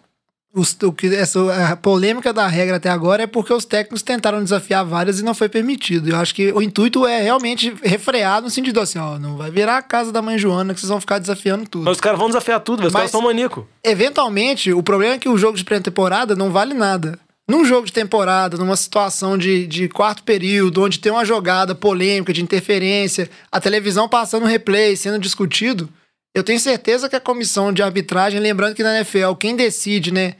os- 0.53 0.77
o 0.83 0.91
que, 0.91 1.07
essa, 1.15 1.71
a 1.71 1.75
polêmica 1.75 2.31
da 2.31 2.47
regra 2.47 2.75
até 2.77 2.89
agora 2.89 3.23
é 3.23 3.27
porque 3.27 3.51
os 3.53 3.65
técnicos 3.65 4.01
tentaram 4.01 4.43
desafiar 4.43 4.85
várias 4.85 5.19
e 5.19 5.23
não 5.23 5.33
foi 5.33 5.49
permitido. 5.49 6.09
Eu 6.09 6.17
acho 6.17 6.33
que 6.35 6.51
o 6.51 6.61
intuito 6.61 7.05
é 7.07 7.21
realmente 7.21 7.73
refrear 7.83 8.41
no 8.41 8.49
sentido 8.49 8.79
assim, 8.79 8.99
ó, 8.99 9.17
não 9.17 9.35
vai 9.37 9.49
virar 9.49 9.77
a 9.77 9.81
casa 9.81 10.11
da 10.11 10.21
mãe 10.21 10.37
Joana 10.37 10.73
que 10.73 10.79
vocês 10.79 10.89
vão 10.89 10.99
ficar 11.01 11.17
desafiando 11.19 11.67
tudo. 11.67 11.85
Mas 11.85 11.97
os 11.97 12.01
caras 12.01 12.19
vão 12.19 12.27
desafiar 12.27 12.59
tudo, 12.59 12.77
velho. 12.77 12.87
os 12.87 12.93
Mas- 12.93 12.99
caras 13.01 13.11
são 13.11 13.21
maníaco. 13.21 13.67
Eventualmente, 13.83 14.71
o 14.71 14.83
problema 14.83 15.15
é 15.15 15.17
que 15.17 15.29
o 15.29 15.37
jogo 15.37 15.57
de 15.57 15.63
pré-temporada 15.63 16.35
não 16.35 16.51
vale 16.51 16.73
nada. 16.73 17.17
Num 17.47 17.65
jogo 17.65 17.85
de 17.85 17.91
temporada, 17.91 18.55
numa 18.57 18.75
situação 18.77 19.37
de, 19.37 19.67
de 19.67 19.89
quarto 19.89 20.23
período, 20.23 20.81
onde 20.83 20.99
tem 20.99 21.11
uma 21.11 21.25
jogada 21.25 21.73
polêmica 21.75 22.31
de 22.31 22.41
interferência, 22.41 23.29
a 23.51 23.59
televisão 23.59 24.07
passando 24.07 24.45
replay, 24.45 24.95
sendo 24.95 25.19
discutido, 25.19 25.89
eu 26.33 26.43
tenho 26.43 26.59
certeza 26.59 27.09
que 27.09 27.15
a 27.15 27.19
comissão 27.19 27.71
de 27.71 27.83
arbitragem, 27.83 28.39
lembrando 28.39 28.75
que 28.75 28.83
na 28.83 28.95
NFL, 28.95 29.33
quem 29.39 29.55
decide, 29.55 30.11
né, 30.11 30.35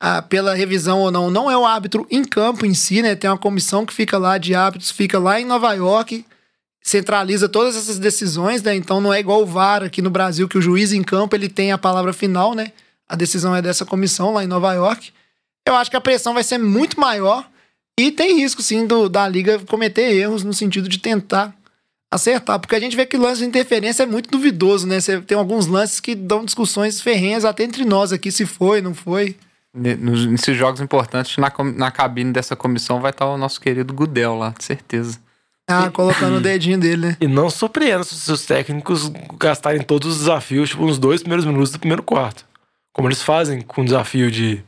a- 0.00 0.22
pela 0.22 0.54
revisão 0.54 1.00
ou 1.00 1.10
não, 1.10 1.30
não 1.30 1.50
é 1.50 1.56
o 1.56 1.66
árbitro 1.66 2.06
em 2.10 2.24
campo 2.24 2.64
em 2.64 2.74
si, 2.74 3.02
né? 3.02 3.14
Tem 3.14 3.28
uma 3.28 3.38
comissão 3.38 3.84
que 3.84 3.92
fica 3.92 4.16
lá 4.18 4.38
de 4.38 4.54
árbitros, 4.54 4.90
fica 4.90 5.18
lá 5.18 5.40
em 5.40 5.44
Nova 5.44 5.72
York, 5.74 6.24
centraliza 6.82 7.48
todas 7.48 7.76
essas 7.76 7.98
decisões, 7.98 8.62
né? 8.62 8.74
Então 8.74 9.00
não 9.00 9.12
é 9.12 9.20
igual 9.20 9.42
o 9.42 9.46
VAR 9.46 9.82
aqui 9.82 10.00
no 10.00 10.10
Brasil, 10.10 10.48
que 10.48 10.56
o 10.58 10.62
juiz 10.62 10.92
em 10.92 11.02
campo 11.02 11.34
ele 11.34 11.48
tem 11.48 11.72
a 11.72 11.78
palavra 11.78 12.12
final, 12.12 12.54
né? 12.54 12.72
A 13.08 13.16
decisão 13.16 13.54
é 13.54 13.60
dessa 13.62 13.84
comissão 13.84 14.32
lá 14.32 14.44
em 14.44 14.46
Nova 14.46 14.72
York. 14.72 15.10
Eu 15.66 15.74
acho 15.74 15.90
que 15.90 15.96
a 15.96 16.00
pressão 16.00 16.32
vai 16.34 16.44
ser 16.44 16.58
muito 16.58 16.98
maior 16.98 17.46
e 17.98 18.12
tem 18.12 18.36
risco, 18.38 18.62
sim, 18.62 18.86
do, 18.86 19.08
da 19.08 19.26
liga 19.26 19.58
cometer 19.60 20.12
erros 20.14 20.44
no 20.44 20.52
sentido 20.54 20.88
de 20.88 20.98
tentar 20.98 21.54
acertar, 22.10 22.58
porque 22.58 22.74
a 22.74 22.80
gente 22.80 22.96
vê 22.96 23.04
que 23.04 23.16
o 23.16 23.20
lance 23.20 23.40
de 23.40 23.46
interferência 23.46 24.02
é 24.02 24.06
muito 24.06 24.30
duvidoso, 24.30 24.86
né? 24.86 25.00
Você 25.00 25.20
tem 25.20 25.36
alguns 25.36 25.66
lances 25.66 26.00
que 26.00 26.14
dão 26.14 26.44
discussões 26.44 27.00
ferrenhas 27.00 27.44
até 27.44 27.64
entre 27.64 27.84
nós 27.84 28.12
aqui, 28.12 28.32
se 28.32 28.46
foi, 28.46 28.80
não 28.80 28.94
foi. 28.94 29.36
Nesses 29.74 30.56
jogos 30.56 30.80
importantes, 30.80 31.36
na, 31.36 31.52
na 31.76 31.90
cabine 31.90 32.32
dessa 32.32 32.56
comissão 32.56 33.00
vai 33.00 33.10
estar 33.10 33.26
o 33.26 33.36
nosso 33.36 33.60
querido 33.60 33.92
Gudel 33.92 34.36
lá, 34.36 34.54
de 34.56 34.64
certeza. 34.64 35.20
Ah, 35.70 35.90
colocando 35.90 36.38
o 36.38 36.40
dedinho 36.40 36.78
dele, 36.78 37.08
né? 37.08 37.16
E 37.20 37.28
não 37.28 37.50
surpreenda 37.50 38.02
se 38.02 38.32
os 38.32 38.46
técnicos 38.46 39.12
gastarem 39.38 39.82
todos 39.82 40.12
os 40.12 40.18
desafios, 40.20 40.70
tipo, 40.70 40.86
nos 40.86 40.98
dois 40.98 41.20
primeiros 41.20 41.44
minutos 41.44 41.70
do 41.70 41.78
primeiro 41.78 42.02
quarto. 42.02 42.46
Como 42.90 43.06
eles 43.06 43.20
fazem 43.22 43.60
com 43.60 43.82
o 43.82 43.84
desafio 43.84 44.30
de 44.30 44.64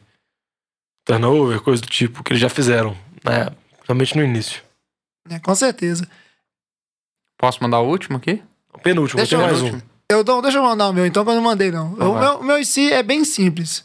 turnover, 1.07 1.61
coisa 1.63 1.81
do 1.81 1.89
tipo, 1.89 2.23
que 2.23 2.33
eles 2.33 2.41
já 2.41 2.51
fizeram, 2.51 2.95
né? 3.25 3.51
Principalmente 3.77 4.15
no 4.15 4.23
início. 4.23 4.63
É, 5.31 5.39
com 5.39 5.55
certeza. 5.55 6.07
Posso 7.41 7.63
mandar 7.63 7.81
o 7.81 7.89
último 7.89 8.19
aqui? 8.19 8.43
O 8.73 8.79
penúltimo, 8.79 9.17
Deixa 9.17 9.35
tem 9.37 9.45
eu- 9.45 9.51
mais 9.51 9.63
um. 9.63 9.81
Eu 10.11 10.23
dou, 10.23 10.43
deixa 10.43 10.59
eu 10.59 10.63
mandar 10.63 10.89
o 10.89 10.93
meu, 10.93 11.07
então, 11.07 11.25
que 11.25 11.31
eu 11.31 11.35
não 11.37 11.43
mandei, 11.43 11.71
não. 11.71 11.93
Então 11.93 12.13
o 12.13 12.19
meu, 12.19 12.35
o 12.41 12.45
meu 12.45 12.59
em 12.59 12.65
si 12.65 12.93
é 12.93 13.03
bem 13.03 13.25
simples. 13.25 13.85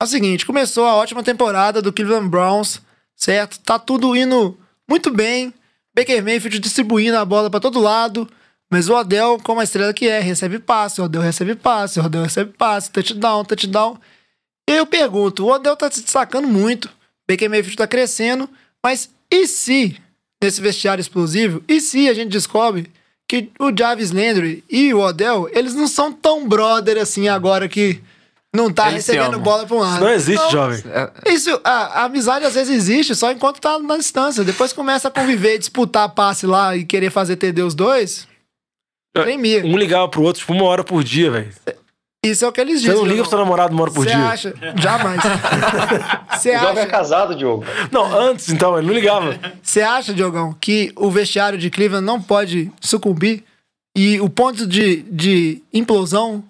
É 0.00 0.04
o 0.04 0.06
seguinte, 0.06 0.46
começou 0.46 0.86
a 0.86 0.94
ótima 0.94 1.22
temporada 1.22 1.82
do 1.82 1.92
Cleveland 1.92 2.28
Browns, 2.28 2.80
certo? 3.14 3.58
Tá 3.60 3.78
tudo 3.78 4.16
indo 4.16 4.58
muito 4.88 5.10
bem. 5.12 5.52
Baker 5.94 6.22
Mayfield 6.24 6.58
distribuindo 6.60 7.18
a 7.18 7.24
bola 7.24 7.50
pra 7.50 7.60
todo 7.60 7.80
lado. 7.80 8.26
Mas 8.72 8.88
o 8.88 8.94
Odell, 8.94 9.38
como 9.42 9.60
a 9.60 9.64
estrela 9.64 9.92
que 9.92 10.08
é, 10.08 10.20
recebe 10.20 10.60
passe, 10.60 11.00
o 11.00 11.04
Odell 11.04 11.20
recebe 11.20 11.56
passe, 11.56 11.98
o 12.00 12.04
Odell 12.04 12.22
recebe 12.22 12.52
passe, 12.56 12.88
touchdown, 12.90 13.44
touchdown. 13.44 13.98
E 14.68 14.72
aí 14.72 14.78
eu 14.78 14.86
pergunto, 14.86 15.44
o 15.44 15.50
Odell 15.50 15.76
tá 15.76 15.90
se 15.90 16.00
destacando 16.02 16.46
muito, 16.46 16.88
Baker 17.28 17.50
Mayfield 17.50 17.76
tá 17.76 17.88
crescendo, 17.88 18.48
mas 18.82 19.10
e 19.28 19.48
se, 19.48 20.00
nesse 20.42 20.60
vestiário 20.60 21.00
explosivo, 21.00 21.62
e 21.68 21.80
se 21.80 22.08
a 22.08 22.14
gente 22.14 22.30
descobre 22.30 22.90
que 23.28 23.50
o 23.60 23.70
Jarvis 23.76 24.10
Landry 24.10 24.64
e 24.68 24.92
o 24.92 25.00
Odell, 25.00 25.48
eles 25.52 25.74
não 25.74 25.86
são 25.86 26.12
tão 26.12 26.48
brother 26.48 26.98
assim 26.98 27.28
agora 27.28 27.68
que 27.68 28.00
não 28.52 28.72
tá 28.72 28.90
Eles 28.90 29.06
recebendo 29.06 29.38
bola 29.38 29.64
pra 29.64 29.76
um 29.76 29.78
lado. 29.78 29.94
Isso 29.94 30.04
não 30.04 30.12
existe, 30.12 30.50
jovem. 30.50 30.82
É, 30.86 31.32
Isso, 31.32 31.60
a, 31.62 32.00
a 32.00 32.04
amizade 32.04 32.44
às 32.44 32.54
vezes 32.54 32.74
existe 32.74 33.14
só 33.14 33.30
enquanto 33.30 33.60
tá 33.60 33.78
na 33.78 33.96
distância. 33.96 34.42
Depois 34.42 34.72
começa 34.72 35.06
a 35.06 35.10
conviver, 35.10 35.58
disputar 35.58 36.08
passe 36.08 36.46
lá 36.46 36.76
e 36.76 36.84
querer 36.84 37.10
fazer 37.10 37.36
TD 37.36 37.62
os 37.62 37.74
dois. 37.74 38.26
Tem 39.14 39.38
medo. 39.38 39.68
Um 39.68 39.76
ligava 39.76 40.08
pro 40.08 40.22
outro, 40.22 40.40
tipo, 40.40 40.52
uma 40.52 40.64
hora 40.64 40.82
por 40.82 41.04
dia, 41.04 41.30
velho. 41.30 41.52
Isso 42.24 42.44
é 42.44 42.48
o 42.48 42.52
que 42.52 42.60
eles 42.60 42.80
Você 42.82 42.88
dizem. 42.88 42.96
não 42.96 43.06
liga 43.06 43.22
pro 43.22 43.30
seu 43.30 43.38
namorado 43.38 43.72
uma 43.72 43.82
hora 43.82 43.90
por 43.90 44.04
Você 44.04 44.10
dia. 44.10 44.26
acha? 44.26 44.54
Jamais. 44.76 45.20
Você 46.36 46.50
O 46.54 46.60
jovem 46.60 46.76
é 46.76 46.80
acha, 46.82 46.86
casado, 46.86 47.34
Diogo. 47.34 47.64
Não, 47.90 48.12
antes, 48.14 48.50
então, 48.50 48.76
ele 48.76 48.86
não 48.86 48.92
ligava. 48.94 49.38
você 49.62 49.80
acha, 49.80 50.12
Diogão, 50.12 50.54
que 50.60 50.92
o 50.96 51.10
vestiário 51.10 51.58
de 51.58 51.70
Cleveland 51.70 52.04
não 52.04 52.20
pode 52.20 52.70
sucumbir? 52.80 53.42
E 53.96 54.20
o 54.20 54.28
ponto 54.28 54.66
de, 54.66 54.96
de 55.10 55.62
implosão 55.72 56.44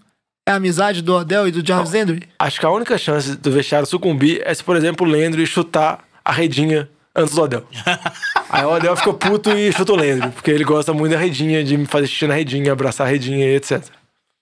é 0.46 0.50
a 0.50 0.56
amizade 0.56 1.02
do 1.02 1.14
Odell 1.14 1.46
e 1.46 1.52
do 1.52 1.64
Jarvis 1.66 1.92
Landry? 1.92 2.22
Acho 2.38 2.58
que 2.58 2.66
a 2.66 2.70
única 2.70 2.98
chance 2.98 3.36
do 3.36 3.50
vestiário 3.52 3.86
sucumbir 3.86 4.42
é 4.44 4.52
se, 4.52 4.64
por 4.64 4.74
exemplo, 4.76 5.06
o 5.06 5.10
Landry 5.10 5.46
chutar 5.46 6.00
a 6.24 6.32
redinha 6.32 6.88
antes 7.14 7.34
do 7.34 7.42
Odell. 7.42 7.64
Aí 8.50 8.64
o 8.64 8.70
Odell 8.74 8.96
fica 8.96 9.12
puto 9.14 9.50
e 9.52 9.70
chuta 9.72 9.92
o 9.92 9.96
Landry, 9.96 10.30
porque 10.32 10.50
ele 10.50 10.64
gosta 10.64 10.92
muito 10.92 11.12
da 11.12 11.18
redinha, 11.18 11.62
de 11.62 11.86
fazer 11.86 12.08
xixi 12.08 12.26
na 12.26 12.34
redinha, 12.34 12.72
abraçar 12.72 13.06
a 13.06 13.10
redinha 13.10 13.46
e 13.46 13.54
etc. 13.54 13.84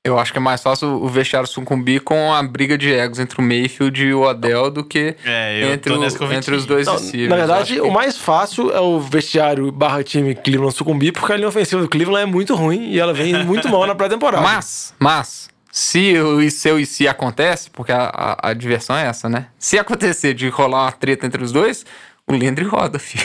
Eu 0.05 0.19
acho 0.19 0.33
que 0.33 0.39
é 0.39 0.41
mais 0.41 0.63
fácil 0.63 0.89
o 0.89 1.09
vestiário 1.09 1.47
sucumbir 1.49 2.01
com 2.01 2.33
a 2.33 2.43
briga 2.43 2.79
de 2.79 2.91
egos 2.93 3.19
entre 3.19 3.41
o 3.41 3.43
Mayfield 3.45 4.03
e 4.07 4.15
o 4.15 4.23
Odell 4.23 4.71
do 4.71 4.85
que 4.85 5.17
É, 5.25 5.73
entre, 5.73 5.93
o- 5.93 6.33
entre 6.33 6.55
os 6.55 6.65
dois 6.65 6.87
receivers. 6.87 7.29
na 7.29 7.37
verdade, 7.37 7.81
o 7.81 7.85
que- 7.85 7.91
mais 7.91 8.17
fácil 8.17 8.71
é 8.71 8.81
o 8.81 9.01
vestiário 9.01 9.71
barra 9.73 10.03
time 10.05 10.35
Cleveland 10.37 10.75
sucumbir, 10.75 11.13
porque 11.13 11.33
a 11.33 11.37
linha 11.37 11.49
ofensiva 11.49 11.83
do 11.83 11.89
Cleveland 11.89 12.23
é 12.23 12.33
muito 12.33 12.55
ruim 12.55 12.91
e 12.91 12.99
ela 12.99 13.13
vem 13.13 13.45
muito 13.45 13.69
mal 13.69 13.87
na 13.87 13.95
pré-temporada. 13.95 14.43
Mas, 14.49 14.95
mas, 14.99 15.51
se 15.71 16.17
o 16.19 16.49
seu 16.51 16.79
e 16.81 16.87
se 16.87 17.07
acontece, 17.07 17.69
porque 17.71 17.93
a, 17.93 18.05
a, 18.05 18.51
a 18.51 18.55
diversão 18.55 18.97
é 18.97 19.05
essa, 19.07 19.29
né? 19.29 19.47
Se 19.59 19.79
acontecer 19.79 20.33
de 20.33 20.49
rolar 20.49 20.85
uma 20.85 20.93
treta 20.93 21.27
entre 21.27 21.43
os 21.43 21.53
dois, 21.53 21.85
o 22.27 22.33
Landry 22.33 22.65
roda, 22.65 22.99
filho. 23.01 23.25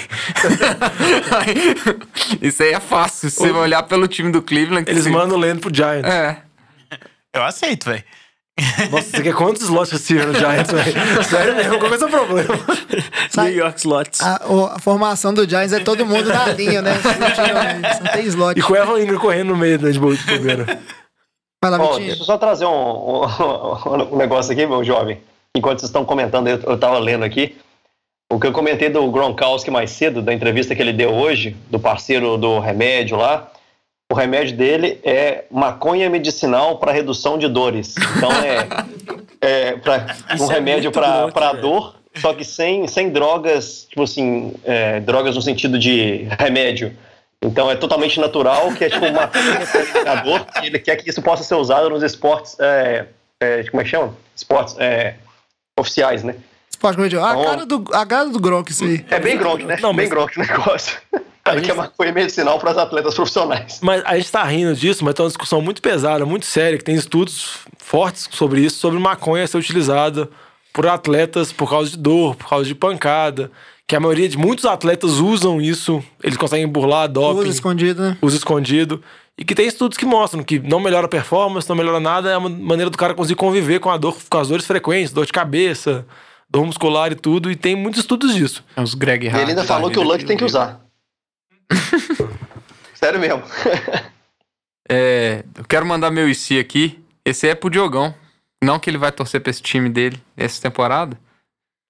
Isso 2.42 2.64
aí 2.64 2.74
é 2.74 2.80
fácil. 2.80 3.30
Se 3.30 3.38
você 3.38 3.52
olhar 3.52 3.84
pelo 3.84 4.08
time 4.08 4.32
do 4.32 4.42
Cleveland... 4.42 4.86
que 4.86 4.92
Eles 4.92 5.04
se- 5.04 5.10
mandam 5.10 5.38
o 5.38 5.40
Landry 5.40 5.60
pro 5.60 5.74
Giants. 5.74 6.10
É. 6.12 6.38
Eu 7.34 7.44
aceito, 7.44 7.86
velho. 7.86 8.04
Nossa, 8.92 9.10
você 9.10 9.24
quer 9.24 9.34
quantos 9.34 9.64
slots 9.64 9.92
receiver 9.92 10.28
no 10.28 10.36
Giants, 10.36 10.72
velho? 10.72 10.94
Sério 11.26 11.56
mesmo, 11.56 11.80
qual 11.80 11.88
que 11.90 11.94
é 11.94 11.96
o 11.96 12.00
seu 12.00 12.10
problema? 12.10 12.56
Sai- 13.32 13.50
New 13.50 13.58
York 13.58 13.80
Slots. 13.80 14.22
A, 14.22 14.42
o- 14.48 14.66
a 14.68 14.78
formação 14.80 15.34
do 15.34 15.50
Giants 15.50 15.74
é 15.74 15.80
todo 15.80 16.06
mundo 16.06 16.30
na 16.30 16.46
linha, 16.50 16.80
né? 16.82 16.92
Não 18.04 18.12
tem 18.12 18.26
slot. 18.26 18.60
E 18.60 18.62
com 18.62 18.74
o 18.74 18.76
Evan 18.76 19.02
Ingram 19.02 19.18
correndo 19.20 19.48
no 19.50 19.58
meio 19.58 19.82
né, 19.82 19.90
de 19.90 20.00
boa 20.00 20.16
de 20.16 20.24
lá, 21.72 21.80
Ó, 21.84 21.88
Vitinho. 21.94 22.08
deixa 22.10 22.22
eu 22.22 22.26
só 22.26 22.38
trazer 22.38 22.66
um, 22.66 23.24
um- 23.24 24.14
um 24.14 24.18
negócio 24.18 24.52
aqui, 24.54 24.66
meu 24.68 24.84
jovem. 24.84 25.20
Enquanto 25.56 25.80
vocês 25.80 25.90
estão 25.90 26.06
comentando, 26.06 26.48
eu, 26.48 26.60
eu 26.62 26.78
tava 26.78 27.00
lendo 27.00 27.24
aqui. 27.26 27.58
O 28.32 28.40
que 28.40 28.46
eu 28.48 28.52
comentei 28.52 28.90
do 28.90 29.10
Gronkowski 29.12 29.72
mais 29.72 29.90
cedo, 29.92 30.22
da 30.22 30.34
entrevista 30.34 30.76
que 30.76 30.82
ele 30.82 30.94
deu 30.94 31.12
hoje, 31.12 31.56
do 31.72 31.80
parceiro 31.80 32.38
do 32.38 32.60
remédio 32.60 33.18
lá. 33.18 33.48
O 34.14 34.16
remédio 34.16 34.56
dele 34.56 35.00
é 35.04 35.46
maconha 35.50 36.08
medicinal 36.08 36.78
para 36.78 36.92
redução 36.92 37.36
de 37.36 37.48
dores. 37.48 37.96
Então 38.16 38.32
é, 38.32 38.68
é 39.42 39.72
pra, 39.78 40.06
um 40.40 40.52
é 40.52 40.54
remédio 40.54 40.92
para 40.92 41.32
para 41.32 41.54
dor, 41.54 41.96
só 42.18 42.32
que 42.32 42.46
sem, 42.46 42.88
sem 42.88 43.10
drogas, 43.10 43.88
tipo 43.90 44.04
assim, 44.04 44.54
é, 44.64 45.00
drogas 45.00 45.36
no 45.36 45.42
sentido 45.42 45.80
de 45.80 46.28
remédio. 46.40 46.96
Então 47.44 47.72
é 47.72 47.76
totalmente 47.76 48.20
natural, 48.20 48.72
que 48.76 48.84
é 48.86 48.90
tipo 48.92 49.04
uma 49.04 49.24
a 49.24 50.16
dor, 50.22 50.46
e 50.62 50.68
ele 50.68 50.78
quer 50.78 50.96
que 50.98 51.10
isso 51.10 51.24
possa 51.24 51.44
ser 51.44 51.56
usado 51.56 51.90
nos 51.90 52.04
esportes, 52.04 52.56
é, 52.60 53.08
é, 53.42 53.64
como 53.64 53.82
é 53.82 53.84
que 53.84 53.90
chama? 53.90 54.16
Esportes 54.36 54.76
é, 54.78 55.16
oficiais, 55.76 56.24
né? 56.24 56.36
Pode 56.80 56.98
comer, 56.98 57.16
a, 57.16 57.32
Então- 57.32 57.44
cara 57.46 57.66
do, 57.66 57.84
a 57.92 58.06
cara 58.06 58.30
do 58.30 58.40
Gronk, 58.40 58.70
isso 58.70 58.84
aí. 58.84 59.04
É 59.10 59.20
bem 59.20 59.36
Gronk, 59.40 59.64
né? 59.66 59.80
Não, 59.82 59.90
bem 59.92 60.06
mas- 60.06 60.10
Gronk 60.10 60.38
o 60.38 60.42
negócio. 60.46 61.00
Cara, 61.44 61.60
que 61.60 61.70
é 61.70 61.74
maconha 61.74 62.14
medicinal 62.14 62.58
para 62.58 62.72
os 62.72 62.78
atletas 62.78 63.14
profissionais. 63.14 63.80
Mas 63.82 64.02
a 64.06 64.16
gente 64.16 64.32
tá 64.32 64.44
rindo 64.46 64.74
disso, 64.74 65.04
mas 65.04 65.14
tem 65.14 65.24
uma 65.24 65.30
discussão 65.30 65.62
muito 65.62 65.82
pesada, 65.82 66.26
muito 66.26 66.46
séria, 66.46 66.78
que 66.78 66.84
tem 66.84 66.96
estudos 66.96 67.58
fortes 67.78 68.30
sobre 68.32 68.62
isso, 68.62 68.78
sobre 68.78 68.98
maconha 68.98 69.46
ser 69.46 69.58
utilizada 69.58 70.30
por 70.72 70.88
atletas 70.88 71.52
por 71.52 71.70
causa 71.70 71.92
de 71.92 71.98
dor, 71.98 72.36
por 72.36 72.48
causa 72.48 72.66
de 72.66 72.74
pancada. 72.74 73.52
Que 73.86 73.96
a 73.96 74.00
maioria 74.00 74.30
de 74.30 74.38
muitos 74.38 74.66
atletas 74.66 75.20
usam 75.20 75.62
isso, 75.62 76.02
eles 76.24 76.38
conseguem 76.38 76.66
burlar 76.66 77.04
a 77.04 77.08
doping, 77.08 77.42
Uso 77.42 77.50
escondido, 77.50 78.02
né? 78.02 78.18
uso 78.22 78.38
escondido. 78.38 79.04
E 79.38 79.44
que 79.44 79.54
tem 79.54 79.68
estudos 79.68 79.98
que 79.98 80.06
mostram 80.06 80.44
que 80.44 80.60
não 80.60 80.80
melhora 80.80 81.08
a 81.08 81.10
performance, 81.10 81.68
não 81.68 81.76
melhora 81.76 82.00
nada, 82.00 82.32
é 82.32 82.38
uma 82.38 82.50
maneira 82.50 82.90
do 82.90 82.98
cara 82.98 83.14
conseguir 83.14 83.36
conviver 83.36 83.80
com 83.80 83.90
a 83.90 83.98
dor, 83.98 84.16
com 84.30 84.38
as 84.38 84.48
dores 84.48 84.66
frequentes, 84.66 85.12
dor 85.12 85.26
de 85.26 85.34
cabeça, 85.34 86.06
dor 86.50 86.66
muscular 86.66 87.12
e 87.12 87.16
tudo, 87.16 87.52
e 87.52 87.56
tem 87.56 87.76
muitos 87.76 88.00
estudos 88.00 88.34
disso. 88.34 88.64
É 88.78 88.82
Os 88.82 88.94
Greg 88.94 89.28
Hart 89.28 89.42
ele 89.42 89.50
ainda 89.52 89.62
da 89.62 89.68
falou 89.68 89.92
que 89.92 90.00
o 90.00 90.04
Luck 90.04 90.24
tem 90.24 90.38
que 90.38 90.46
usar. 90.46 90.80
Sério 92.94 93.20
mesmo. 93.20 93.44
É, 94.90 95.44
eu 95.56 95.64
quero 95.66 95.86
mandar 95.86 96.12
meu 96.12 96.30
IC 96.30 96.60
aqui. 96.60 97.04
Esse 97.26 97.48
é 97.48 97.56
pro 97.56 97.70
Diogão. 97.70 98.14
Não 98.64 98.80
que 98.80 98.90
ele 98.90 98.98
vai 98.98 99.12
torcer 99.12 99.42
pra 99.42 99.50
esse 99.50 99.62
time 99.62 99.90
dele 99.90 100.22
essa 100.38 100.62
temporada. 100.62 101.20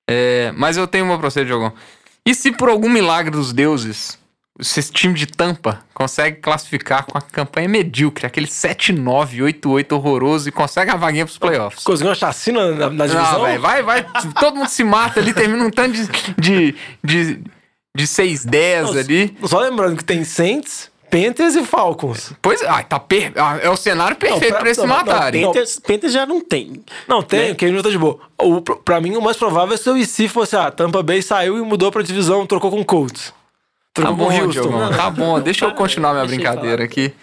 É, 0.09 0.51
mas 0.55 0.77
eu 0.77 0.87
tenho 0.87 1.05
uma 1.05 1.17
pra 1.17 1.29
você, 1.29 1.45
Diogão. 1.45 1.73
E 2.25 2.33
se 2.33 2.51
por 2.51 2.69
algum 2.69 2.89
milagre 2.89 3.31
dos 3.31 3.53
deuses, 3.53 4.17
esse 4.59 4.91
time 4.91 5.13
de 5.13 5.25
Tampa 5.25 5.83
consegue 5.93 6.37
classificar 6.37 7.05
com 7.05 7.17
a 7.17 7.21
campanha 7.21 7.67
medíocre, 7.67 8.25
aquele 8.25 8.47
7-9, 8.47 9.39
8-8 9.61 9.91
horroroso 9.93 10.47
e 10.47 10.51
consegue 10.51 10.91
a 10.91 10.95
vaguinha 10.95 11.25
pros 11.25 11.37
playoffs? 11.37 11.83
Conseguiu 11.83 12.09
uma 12.09 12.15
chacina 12.15 12.71
na, 12.71 12.89
na 12.89 13.07
divisão? 13.07 13.33
Não, 13.33 13.45
velho, 13.45 13.61
vai, 13.61 13.81
vai. 13.81 14.05
Todo 14.39 14.55
mundo 14.55 14.69
se 14.69 14.83
mata 14.83 15.19
ali, 15.19 15.33
termina 15.33 15.63
um 15.63 15.71
tanto 15.71 15.93
de, 15.93 16.07
de, 16.37 16.75
de, 17.03 17.43
de 17.95 18.05
6-10 18.05 18.97
ali. 18.97 19.37
Só 19.45 19.59
lembrando 19.59 19.97
que 19.97 20.03
tem 20.03 20.23
Saints, 20.23 20.89
Panthers 21.11 21.55
e 21.55 21.63
Falcons. 21.63 22.33
Pois 22.41 22.61
é, 22.61 22.67
ah, 22.67 22.81
tá 22.83 22.99
per... 22.99 23.33
ah, 23.35 23.59
é 23.61 23.69
o 23.69 23.75
cenário 23.77 24.17
perfeito 24.17 24.47
pra- 24.47 24.57
pra 24.59 24.67
eles 24.67 24.77
se 24.77 24.81
não, 24.85 24.87
não, 24.89 24.95
matarem. 25.05 25.41
não. 25.41 25.49
Panthers, 25.49 25.79
Panthers 25.79 26.13
já 26.13 26.25
não 26.25 26.41
tem. 26.41 26.83
Não, 27.07 27.21
tem, 27.21 27.51
o 27.51 27.55
Kane 27.55 27.83
tá 27.83 27.89
de 27.89 27.97
boa. 27.99 28.19
O, 28.41 28.61
pra 28.61 28.99
mim, 28.99 29.15
o 29.15 29.21
mais 29.21 29.37
provável 29.37 29.75
é 29.75 29.77
se 29.77 29.89
o 29.89 29.95
IC 29.97 30.27
fosse, 30.27 30.55
ah, 30.55 30.71
Tampa 30.71 31.03
Bay 31.03 31.21
saiu 31.21 31.57
e 31.57 31.61
mudou 31.61 31.91
pra 31.91 32.01
divisão, 32.01 32.47
trocou 32.47 32.71
com 32.71 32.81
o 32.81 32.85
Colts. 32.85 33.31
Tá 33.93 34.01
Trocou 34.01 34.15
bom, 34.15 34.25
com 34.27 34.39
o 34.39 34.45
Houston. 34.45 34.89
Tá 34.97 35.09
bom. 35.11 35.39
Deixa 35.39 35.65
eu 35.65 35.71
continuar 35.75 36.13
minha 36.13 36.25
brincadeira 36.25 36.83
aqui. 36.83 37.13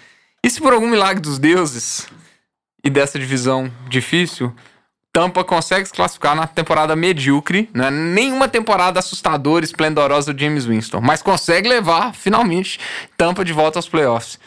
E 0.44 0.48
se 0.48 0.60
por 0.60 0.72
algum 0.72 0.86
milagre 0.88 1.20
dos 1.20 1.36
deuses 1.36 2.06
e 2.84 2.88
dessa 2.88 3.18
divisão 3.18 3.68
difícil, 3.88 4.54
Tampa 5.12 5.42
consegue 5.42 5.86
se 5.86 5.92
classificar 5.92 6.36
na 6.36 6.46
temporada 6.46 6.94
medíocre, 6.94 7.68
não 7.74 7.86
é 7.86 7.90
nenhuma 7.90 8.48
temporada 8.48 9.00
assustadora, 9.00 9.64
esplendorosa 9.64 10.32
do 10.32 10.40
James 10.40 10.66
Winston, 10.66 11.00
mas 11.00 11.20
consegue 11.20 11.68
levar, 11.68 12.14
finalmente, 12.14 12.78
Tampa 13.16 13.44
de 13.44 13.52
volta 13.52 13.78
aos 13.78 13.88
playoffs. 13.88 14.38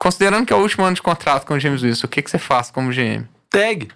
Considerando 0.00 0.46
que 0.46 0.52
é 0.52 0.56
o 0.56 0.60
último 0.60 0.84
ano 0.84 0.94
de 0.94 1.02
contrato 1.02 1.46
com 1.46 1.54
o 1.54 1.60
James 1.60 1.82
Winston, 1.82 2.06
o 2.06 2.10
que, 2.10 2.22
que 2.22 2.30
você 2.30 2.38
faz 2.38 2.70
como 2.70 2.90
GM? 2.90 3.24
Tag. 3.48 3.88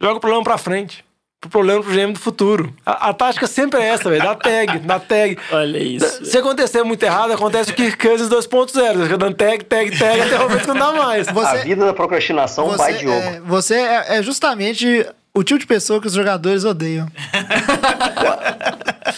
Joga 0.00 0.16
o 0.16 0.20
problema 0.20 0.44
pra 0.44 0.58
frente. 0.58 1.04
O 1.44 1.48
problema 1.48 1.82
pro 1.82 1.92
GM 1.92 2.12
do 2.12 2.18
futuro. 2.18 2.72
A, 2.86 3.10
a 3.10 3.14
tática 3.14 3.46
sempre 3.46 3.80
é 3.80 3.86
essa, 3.88 4.08
velho. 4.08 4.22
Dá 4.22 4.34
tag, 4.34 4.78
dá 4.78 4.98
tag. 4.98 5.38
Olha 5.52 5.78
isso. 5.78 6.24
Se 6.24 6.38
acontecer 6.38 6.82
muito 6.82 7.02
errado, 7.02 7.32
acontece 7.32 7.70
o 7.70 7.74
Kirk 7.74 7.96
Cousins 7.98 8.28
2.0. 8.28 9.02
Fica 9.04 9.18
dando 9.18 9.34
tag, 9.34 9.64
tag, 9.64 9.98
tag, 9.98 10.20
até 10.22 10.36
o 10.38 10.42
momento 10.42 10.60
que 10.62 10.68
não 10.68 10.74
dá 10.76 10.92
mais. 10.92 11.28
A 11.28 11.32
Você, 11.32 11.58
vida 11.64 11.84
da 11.84 11.92
procrastinação 11.92 12.70
vai, 12.76 12.92
você, 12.94 12.98
Diogo. 12.98 13.16
é, 13.18 13.40
você 13.44 13.74
é, 13.74 14.16
é 14.18 14.22
justamente 14.22 15.06
o 15.34 15.42
tipo 15.42 15.58
de 15.60 15.66
pessoa 15.66 16.00
que 16.00 16.06
os 16.06 16.12
jogadores 16.14 16.64
odeiam. 16.64 17.06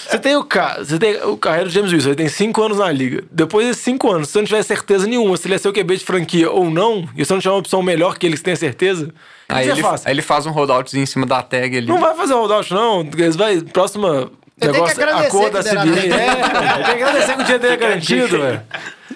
Você 0.08 0.18
tem 0.18 0.36
o 0.36 0.44
ca... 0.44 0.78
você 0.78 0.98
tem 0.98 1.22
o 1.22 1.36
carreira 1.36 1.66
do 1.68 1.72
James 1.72 1.92
Wilson, 1.92 2.08
ele 2.08 2.16
tem 2.16 2.28
cinco 2.28 2.62
anos 2.62 2.78
na 2.78 2.90
liga. 2.90 3.24
Depois 3.30 3.66
desses 3.66 3.82
cinco 3.82 4.10
anos, 4.10 4.28
se 4.28 4.32
você 4.32 4.38
não 4.40 4.46
tiver 4.46 4.62
certeza 4.62 5.06
nenhuma 5.06 5.36
se 5.36 5.46
ele 5.46 5.54
é 5.54 5.58
seu 5.58 5.72
QB 5.72 5.96
de 5.98 6.04
franquia 6.04 6.50
ou 6.50 6.70
não, 6.70 7.08
e 7.16 7.24
você 7.24 7.32
não 7.32 7.40
tiver 7.40 7.52
uma 7.52 7.58
opção 7.60 7.82
melhor 7.82 8.18
que 8.18 8.26
ele 8.26 8.36
que 8.36 8.42
tem 8.42 8.56
certeza, 8.56 9.06
o 9.06 9.08
que 9.08 9.14
Aí 9.48 9.68
ele, 9.68 9.82
faz? 9.82 10.06
aí 10.06 10.12
ele 10.12 10.22
faz 10.22 10.46
um 10.46 10.50
rolloutzinho 10.50 11.02
em 11.02 11.06
cima 11.06 11.24
da 11.24 11.42
tag 11.42 11.76
ali. 11.76 11.86
Não 11.86 12.00
vai 12.00 12.14
fazer 12.14 12.34
holdout, 12.34 12.72
não. 12.72 13.00
Eles 13.00 13.36
vai. 13.36 13.60
Próxima. 13.60 14.30
que 14.58 14.66
negócio, 14.66 15.02
agradecer 15.02 15.50
da 15.50 15.62
que 15.62 15.68
deram 15.68 15.82
a 15.82 15.84
CBA. 15.84 15.94
tag. 15.94 16.12
É, 16.12 16.74
tem 16.74 16.84
que 16.84 17.02
agradecer 17.02 17.36
que 17.36 17.42
o 17.42 17.44
dia 17.44 17.58
dele 17.58 17.74
é 17.74 17.76
garantido, 17.76 18.40
velho. 18.40 18.62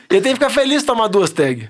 Ele 0.08 0.20
tem 0.20 0.32
que 0.32 0.34
ficar 0.34 0.50
feliz 0.50 0.82
de 0.82 0.86
tomar 0.86 1.08
duas 1.08 1.30
tags. 1.30 1.68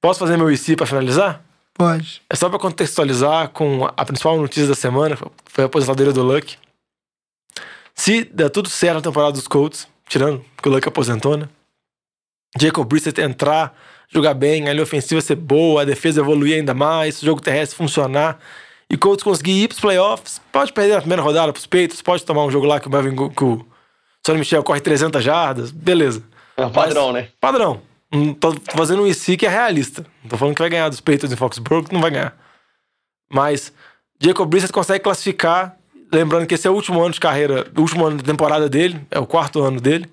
Posso 0.00 0.18
fazer 0.18 0.36
meu 0.36 0.50
IC 0.50 0.76
pra 0.76 0.86
finalizar? 0.86 1.42
Pode. 1.74 2.22
É 2.28 2.36
só 2.36 2.48
pra 2.48 2.58
contextualizar 2.58 3.48
com 3.48 3.88
a 3.96 4.04
principal 4.04 4.36
notícia 4.36 4.66
da 4.66 4.74
semana, 4.74 5.16
foi 5.46 5.64
a 5.64 5.66
aposentadoria 5.66 6.12
do 6.12 6.22
Luck. 6.22 6.56
Se 7.94 8.24
der 8.24 8.50
tudo 8.50 8.68
certo 8.68 8.96
na 8.96 9.02
temporada 9.02 9.32
dos 9.32 9.46
Colts, 9.46 9.86
tirando 10.08 10.44
que 10.60 10.68
o 10.68 10.72
Luck 10.72 10.86
aposentou, 10.86 11.36
né? 11.36 11.48
Jacob 12.58 12.86
Brissett 12.86 13.20
entrar, 13.20 13.74
jogar 14.12 14.34
bem, 14.34 14.68
a 14.68 14.72
linha 14.72 14.82
ofensiva 14.82 15.20
ser 15.20 15.36
boa, 15.36 15.82
a 15.82 15.84
defesa 15.84 16.20
evoluir 16.20 16.56
ainda 16.56 16.74
mais, 16.74 17.22
o 17.22 17.24
jogo 17.24 17.40
terrestre 17.40 17.76
funcionar, 17.76 18.38
e 18.90 18.96
Colts 18.96 19.22
conseguir 19.22 19.52
ir 19.52 19.68
pros 19.68 19.80
playoffs, 19.80 20.40
pode 20.52 20.72
perder 20.72 20.94
na 20.94 21.00
primeira 21.00 21.22
rodada 21.22 21.52
pros 21.52 21.66
Peitos, 21.66 22.02
pode 22.02 22.24
tomar 22.24 22.44
um 22.44 22.50
jogo 22.50 22.66
lá 22.66 22.78
que 22.78 22.88
o 22.88 22.90
Melvin 22.90 23.30
que 23.30 23.44
o 23.44 23.66
Sonny 24.24 24.38
Michel 24.38 24.62
corre 24.62 24.80
300 24.80 25.24
jardas, 25.24 25.70
beleza. 25.70 26.22
É 26.56 26.66
um 26.66 26.70
padrão, 26.70 27.12
né? 27.12 27.28
Padrão. 27.40 27.80
Não 28.12 28.34
tô 28.34 28.54
fazendo 28.76 29.02
um 29.02 29.06
IC 29.06 29.38
que 29.38 29.46
é 29.46 29.48
realista. 29.48 30.04
Não 30.22 30.28
tô 30.28 30.36
falando 30.36 30.54
que 30.54 30.60
vai 30.60 30.68
ganhar 30.68 30.90
dos 30.90 31.00
Patriots 31.00 31.32
em 31.32 31.36
Foxborough, 31.36 31.86
não 31.90 32.00
vai 32.00 32.10
ganhar. 32.10 32.36
Mas 33.32 33.72
Jacob 34.20 34.48
Brissett 34.48 34.72
consegue 34.72 35.02
classificar, 35.02 35.76
lembrando 36.12 36.46
que 36.46 36.54
esse 36.54 36.68
é 36.68 36.70
o 36.70 36.74
último 36.74 37.00
ano 37.02 37.14
de 37.14 37.20
carreira, 37.20 37.66
o 37.74 37.80
último 37.80 38.04
ano 38.04 38.18
de 38.18 38.22
temporada 38.22 38.68
dele, 38.68 39.00
é 39.10 39.18
o 39.18 39.26
quarto 39.26 39.62
ano 39.62 39.80
dele. 39.80 40.06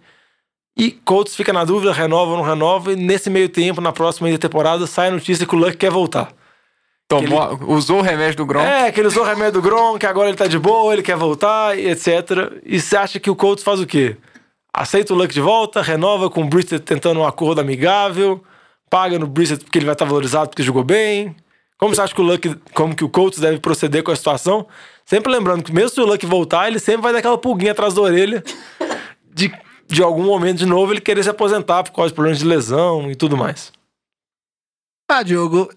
E 0.78 0.92
Colts 0.92 1.36
fica 1.36 1.52
na 1.52 1.66
dúvida, 1.66 1.92
renova 1.92 2.32
ou 2.32 2.38
não 2.38 2.44
renova, 2.44 2.94
e 2.94 2.96
nesse 2.96 3.30
meio 3.30 3.50
tempo, 3.50 3.82
na 3.82 3.92
próxima 3.92 4.36
temporada, 4.38 4.88
sai 4.88 5.10
a 5.10 5.12
notícia 5.12 5.46
que 5.46 5.56
o 5.56 5.58
Luck 5.58 5.76
quer 5.76 5.92
voltar. 5.92 6.34
Tomou, 7.08 7.60
Usou 7.68 8.00
o 8.00 8.02
remédio 8.02 8.38
do 8.38 8.46
Gronk. 8.46 8.66
É, 8.66 8.92
que 8.92 9.00
ele 9.00 9.08
usou 9.08 9.24
o 9.24 9.26
remédio 9.26 9.54
do 9.54 9.62
Gronk, 9.64 10.06
agora 10.06 10.30
ele 10.30 10.38
tá 10.38 10.46
de 10.46 10.60
boa, 10.60 10.94
ele 10.94 11.02
quer 11.02 11.18
voltar, 11.18 11.78
etc. 11.78 12.08
E 12.64 12.80
você 12.80 12.96
acha 12.96 13.20
que 13.20 13.32
o 13.32 13.36
Colts 13.36 13.64
faz 13.64 13.80
o 13.80 13.88
quê? 13.88 14.16
Aceita 14.72 15.14
o 15.14 15.18
Luck 15.18 15.34
de 15.34 15.42
volta, 15.42 15.82
renova 15.82 16.30
com 16.30 16.44
o 16.44 16.46
Brissett 16.46 16.86
tentando 16.86 17.20
um 17.20 17.26
acordo 17.26 17.60
amigável, 17.60 18.44
paga 18.90 19.18
no 19.18 19.26
Brissett 19.26 19.64
porque 19.64 19.80
ele 19.80 19.86
vai 19.86 19.94
estar 19.94 20.06
valorizado 20.06 20.50
porque 20.50 20.62
jogou 20.62 20.84
bem. 20.84 21.36
Como 21.80 21.96
você 21.96 22.02
acha 22.02 22.14
que 22.14 22.22
o 22.22 22.24
Luck, 22.24 22.56
como 22.76 22.96
que 22.96 23.04
o 23.04 23.10
Colts 23.10 23.40
deve 23.40 23.58
proceder 23.58 24.04
com 24.04 24.12
a 24.12 24.16
situação? 24.16 24.68
Sempre 25.04 25.32
lembrando 25.32 25.64
que 25.64 25.74
mesmo 25.74 25.90
se 25.90 26.00
o 26.00 26.06
Luck 26.06 26.24
voltar, 26.28 26.68
ele 26.68 26.78
sempre 26.78 27.02
vai 27.02 27.12
dar 27.12 27.20
aquela 27.20 27.38
pulguinha 27.40 27.72
atrás 27.72 27.96
da 27.96 28.02
orelha 28.02 28.44
de, 29.34 29.52
de 29.90 30.04
algum 30.04 30.24
momento 30.24 30.60
de 30.60 30.66
novo 30.66 30.94
ele 30.94 31.02
querer 31.02 31.24
se 31.24 31.30
aposentar 31.30 31.84
por 31.84 31.92
causa 31.92 32.10
de 32.10 32.16
problemas 32.16 32.40
de 32.40 32.46
lesão 32.46 33.12
e 33.12 33.16
tudo 33.16 33.36
mais. 33.36 33.72
Ah, 35.10 35.24
Diogo. 35.24 35.72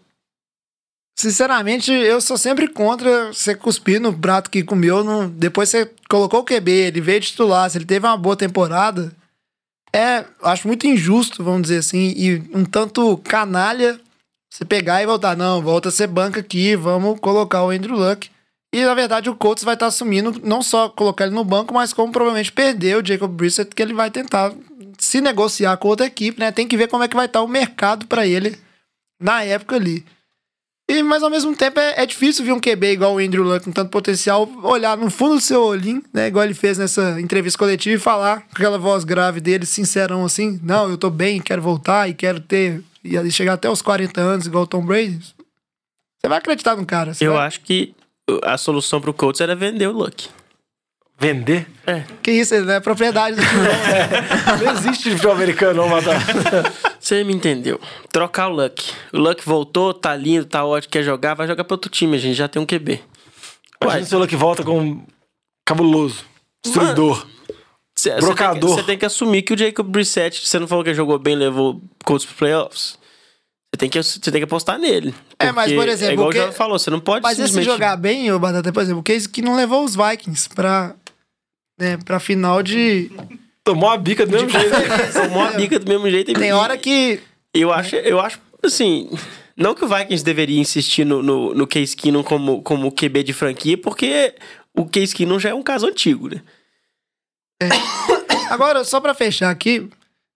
Sinceramente, 1.19 1.91
eu 1.91 2.21
sou 2.21 2.37
sempre 2.37 2.69
contra 2.69 3.33
você 3.33 3.55
cuspir 3.55 4.01
no 4.01 4.17
prato 4.17 4.51
que 4.51 4.63
comeu. 4.63 5.03
No... 5.03 5.29
Depois 5.29 5.69
você 5.69 5.91
colocou 6.09 6.41
o 6.41 6.45
QB, 6.45 6.71
ele 6.71 7.01
veio 7.01 7.21
titular, 7.21 7.71
se 7.71 7.79
ele 7.79 7.85
teve 7.85 8.07
uma 8.07 8.17
boa 8.17 8.37
temporada. 8.37 9.13
É, 9.95 10.25
acho 10.43 10.67
muito 10.67 10.87
injusto, 10.87 11.45
vamos 11.45 11.63
dizer 11.63 11.79
assim, 11.79 12.15
e 12.17 12.43
um 12.55 12.65
tanto 12.65 13.19
canalha 13.19 14.01
você 14.51 14.65
pegar 14.65 15.03
e 15.03 15.07
voltar. 15.07 15.37
Não, 15.37 15.63
volta 15.63 15.89
a 15.89 15.93
ser 15.93 16.07
banca 16.07 16.41
aqui, 16.41 16.77
vamos 16.77 17.19
colocar 17.21 17.63
o 17.63 17.71
Andrew 17.71 17.97
Luck. 17.97 18.31
E 18.73 18.85
na 18.85 18.95
verdade 18.95 19.29
o 19.29 19.37
Colts 19.37 19.65
vai 19.65 19.75
estar 19.75 19.87
assumindo 19.87 20.41
não 20.43 20.63
só 20.63 20.89
colocar 20.89 21.27
ele 21.27 21.35
no 21.35 21.45
banco, 21.45 21.75
mas 21.75 21.93
como 21.93 22.11
provavelmente 22.13 22.51
perder 22.53 22.97
o 22.97 23.07
Jacob 23.07 23.31
Brissett, 23.31 23.75
que 23.75 23.83
ele 23.83 23.93
vai 23.93 24.11
tentar 24.11 24.53
se 24.99 25.21
negociar 25.21 25.77
com 25.77 25.89
outra 25.89 26.07
equipe, 26.07 26.41
né? 26.41 26.51
Tem 26.51 26.67
que 26.67 26.77
ver 26.77 26.89
como 26.89 27.03
é 27.05 27.09
que 27.09 27.17
vai 27.17 27.27
estar 27.27 27.43
o 27.43 27.49
mercado 27.49 28.07
para 28.07 28.27
ele 28.27 28.59
na 29.21 29.43
época 29.45 29.77
ali. 29.77 30.05
E, 30.91 31.03
mas 31.03 31.23
ao 31.23 31.31
mesmo 31.31 31.55
tempo 31.55 31.79
é, 31.79 32.03
é 32.03 32.07
difícil 32.07 32.45
ver 32.45 32.53
um 32.53 32.61
QB 32.61 32.93
igual 32.93 33.15
o 33.15 33.19
Andrew 33.19 33.45
Luck 33.45 33.65
com 33.65 33.73
tanto 33.73 33.91
potencial 33.91 34.49
olhar 34.63 34.97
no 34.97 35.11
fundo 35.11 35.35
do 35.35 35.41
seu 35.41 35.63
olhinho, 35.63 36.03
né? 36.13 36.27
Igual 36.29 36.45
ele 36.45 36.55
fez 36.55 36.77
nessa 36.79 37.21
entrevista 37.21 37.59
coletiva 37.59 37.97
e 37.97 37.99
falar 37.99 38.41
com 38.43 38.49
aquela 38.55 38.79
voz 38.79 39.05
grave 39.05 39.41
dele, 39.41 39.65
sincerão 39.67 40.25
assim: 40.25 40.59
Não, 40.63 40.89
eu 40.91 40.97
tô 40.99 41.09
bem, 41.11 41.41
quero 41.41 41.63
voltar 41.63 42.09
e 42.09 42.15
quero 42.15 42.41
ter. 42.41 42.83
E 43.05 43.17
ali 43.19 43.31
chegar 43.31 43.55
até 43.55 43.69
os 43.71 43.81
40 43.83 44.21
anos, 44.21 44.47
igual 44.47 44.65
o 44.65 44.67
Tom 44.67 44.85
Brady. 44.85 45.19
Você 46.21 46.29
vai 46.29 46.39
acreditar 46.39 46.77
no 46.77 46.85
cara. 46.87 47.13
Eu 47.21 47.35
vai- 47.35 47.47
acho 47.47 47.61
que 47.61 47.95
a 48.43 48.57
solução 48.57 49.01
pro 49.01 49.13
Colts 49.15 49.41
era 49.41 49.55
vender 49.55 49.87
o 49.87 49.93
Luck. 49.93 50.29
Vender? 51.19 51.69
É. 51.87 52.03
Que 52.21 52.33
isso, 52.33 52.55
ele 52.55 52.67
não 52.67 52.75
é 52.75 52.81
propriedade 52.81 53.37
do 53.37 53.43
time. 53.43 53.63
Não 54.65 54.73
existe 54.73 55.11
futebol 55.11 55.33
americano, 55.33 55.83
não, 55.83 55.89
Matar. 55.89 56.21
Você 56.99 57.23
me 57.23 57.33
entendeu. 57.33 57.81
Trocar 58.11 58.49
o 58.49 58.53
Luck. 58.53 58.93
O 59.13 59.19
Luck 59.19 59.45
voltou, 59.45 59.95
tá 59.95 60.17
lindo, 60.17 60.45
tá 60.45 60.65
ótimo, 60.65 60.91
quer 60.91 61.05
jogar, 61.05 61.35
vai 61.35 61.47
jogar 61.47 61.63
pra 61.63 61.75
outro 61.75 61.89
time. 61.89 62.17
A 62.17 62.21
gente 62.21 62.35
já 62.35 62.49
tem 62.49 62.61
um 62.61 62.67
QB. 62.67 63.01
Imagina 63.81 64.05
se 64.05 64.17
o 64.17 64.19
Luck 64.19 64.35
volta 64.35 64.65
com 64.65 65.05
cabuloso, 65.65 66.25
destruidor. 66.65 67.25
Você 67.97 68.17
Brocador. 68.17 68.85
tem, 68.85 68.99
que 68.99 69.07
assumir 69.07 69.43
que 69.43 69.55
o 69.55 69.59
Jacob 69.59 69.87
Brissett, 69.87 70.45
você 70.45 70.59
não 70.59 70.67
falou 70.67 70.83
que 70.83 70.93
jogou 70.93 71.19
bem, 71.19 71.37
levou 71.37 71.75
o 71.75 71.83
Colts 72.05 72.27
pro 72.27 72.35
playoffs. 72.35 72.99
Você 73.73 73.79
tem 73.79 73.89
que, 73.89 74.03
você 74.03 74.19
tem 74.19 74.41
que 74.41 74.45
apostar 74.45 74.79
nele. 74.79 75.15
É, 75.49 75.53
mas, 75.53 75.73
por 75.73 75.89
exemplo, 75.89 76.11
É 76.11 76.15
igual 76.15 76.29
o 76.29 76.33
que- 76.33 76.39
o 76.39 76.43
Jorge 76.43 76.57
falou, 76.57 76.79
você 76.79 76.91
não 76.91 77.01
pode 77.01 77.23
Mas 77.23 77.39
esse 77.39 77.49
simplesmente... 77.49 77.73
jogar 77.73 77.97
bem, 77.97 78.31
ô 78.33 78.39
Batata, 78.39 78.73
por 78.73 78.83
exemplo, 78.83 79.01
o 79.01 79.03
case 79.03 79.29
que 79.29 79.43
não 79.43 79.55
levou 79.57 79.85
os 79.85 79.95
Vikings 79.97 80.49
pra, 80.49 80.95
né, 81.79 81.97
pra 82.05 82.19
final 82.21 82.63
de. 82.63 83.11
Tomou 83.65 83.91
a 83.91 83.97
bica 83.97 84.27
do 84.27 84.33
mesmo 84.33 84.49
jeito. 84.49 84.71
Tomou 85.13 85.43
a 85.43 85.51
bica 85.53 85.79
do 85.79 85.89
mesmo 85.89 86.11
jeito. 86.11 86.33
Tem 86.33 86.53
hora 86.53 86.77
que. 86.77 87.21
Eu 87.55 87.73
acho, 87.73 87.97
eu 87.97 88.19
acho 88.21 88.41
assim. 88.63 89.09
Não 89.57 89.75
que 89.75 89.85
o 89.85 89.89
Vikings 89.89 90.25
deveria 90.25 90.59
insistir 90.59 91.05
no, 91.05 91.23
no, 91.23 91.55
no 91.55 91.67
Case 91.67 91.95
Keenum 91.95 92.23
como, 92.23 92.63
como 92.63 92.91
QB 92.91 93.23
de 93.23 93.33
franquia, 93.35 93.77
porque 93.77 94.35
o 94.75 94.87
Case 94.87 95.15
Keenum 95.15 95.39
já 95.39 95.51
é 95.51 95.55
um 95.55 95.63
caso 95.63 95.87
antigo, 95.87 96.29
né? 96.29 96.41
Agora, 98.51 98.83
só 98.85 99.01
pra 99.01 99.15
fechar 99.15 99.51
aqui, 99.51 99.89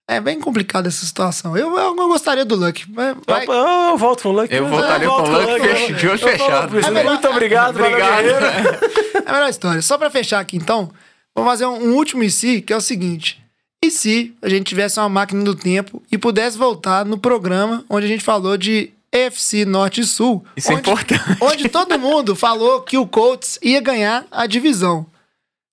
é 0.07 0.21
bem 0.21 0.39
complicada 0.39 0.87
essa 0.87 1.05
situação. 1.05 1.57
Eu, 1.57 1.77
eu 1.77 1.93
não 1.95 2.07
gostaria 2.07 2.45
do 2.45 2.55
Luck. 2.55 2.85
mas 2.91 3.15
Vai, 3.27 3.45
Eu, 3.45 3.53
eu 3.53 3.97
volto 3.97 4.23
com 4.23 4.29
o 4.29 4.31
Luck. 4.31 4.53
Eu 4.53 4.67
voltaria 4.67 5.07
com 5.07 5.13
o 5.15 5.29
Luck 5.31 5.49
eu- 5.51 5.59
fech- 5.75 5.93
de 5.93 6.07
olho 6.07 6.13
eu 6.13 6.17
falo 6.19 6.31
fechado. 6.37 6.79
É 6.79 6.91
melhor- 6.91 7.11
Muito 7.11 7.27
obrigado, 7.27 7.75
Obrigado. 7.79 8.19
obrigado. 8.19 8.97
É 9.27 9.29
a 9.29 9.33
melhor 9.33 9.49
história. 9.49 9.81
Só 9.81 9.97
pra 9.97 10.09
fechar 10.09 10.39
aqui, 10.39 10.55
então, 10.55 10.89
vamos 11.35 11.51
fazer 11.51 11.65
um, 11.65 11.89
um 11.89 11.95
último 11.95 12.23
e 12.23 12.31
se, 12.31 12.61
que 12.61 12.71
é 12.71 12.77
o 12.77 12.81
seguinte. 12.81 13.43
E 13.83 13.91
se 13.91 14.33
a 14.41 14.47
gente 14.47 14.63
tivesse 14.65 14.97
uma 14.99 15.09
máquina 15.09 15.43
do 15.43 15.53
tempo 15.53 16.01
e 16.09 16.17
pudesse 16.17 16.57
voltar 16.57 17.03
no 17.05 17.17
programa 17.17 17.83
onde 17.89 18.05
a 18.05 18.09
gente 18.09 18.23
falou 18.23 18.55
de 18.57 18.89
EFC 19.13 19.65
Norte 19.65 19.99
e 20.01 20.05
Sul? 20.05 20.45
Isso 20.55 20.71
é 20.71 20.75
onde, 20.75 20.89
importante. 20.89 21.23
Onde 21.41 21.67
todo 21.69 21.99
mundo 21.99 22.35
falou 22.35 22.81
que 22.81 22.97
o 22.97 23.05
Colts 23.05 23.59
ia 23.61 23.81
ganhar 23.81 24.25
a 24.31 24.47
divisão. 24.47 25.05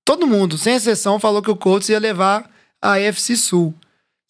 Todo 0.05 0.27
mundo, 0.27 0.59
sem 0.59 0.75
exceção, 0.75 1.21
falou 1.21 1.41
que 1.41 1.51
o 1.51 1.57
Colts 1.57 1.89
ia 1.89 1.99
levar 2.01 2.51
a 2.83 2.99
EFC 3.01 3.37
Sul. 3.37 3.73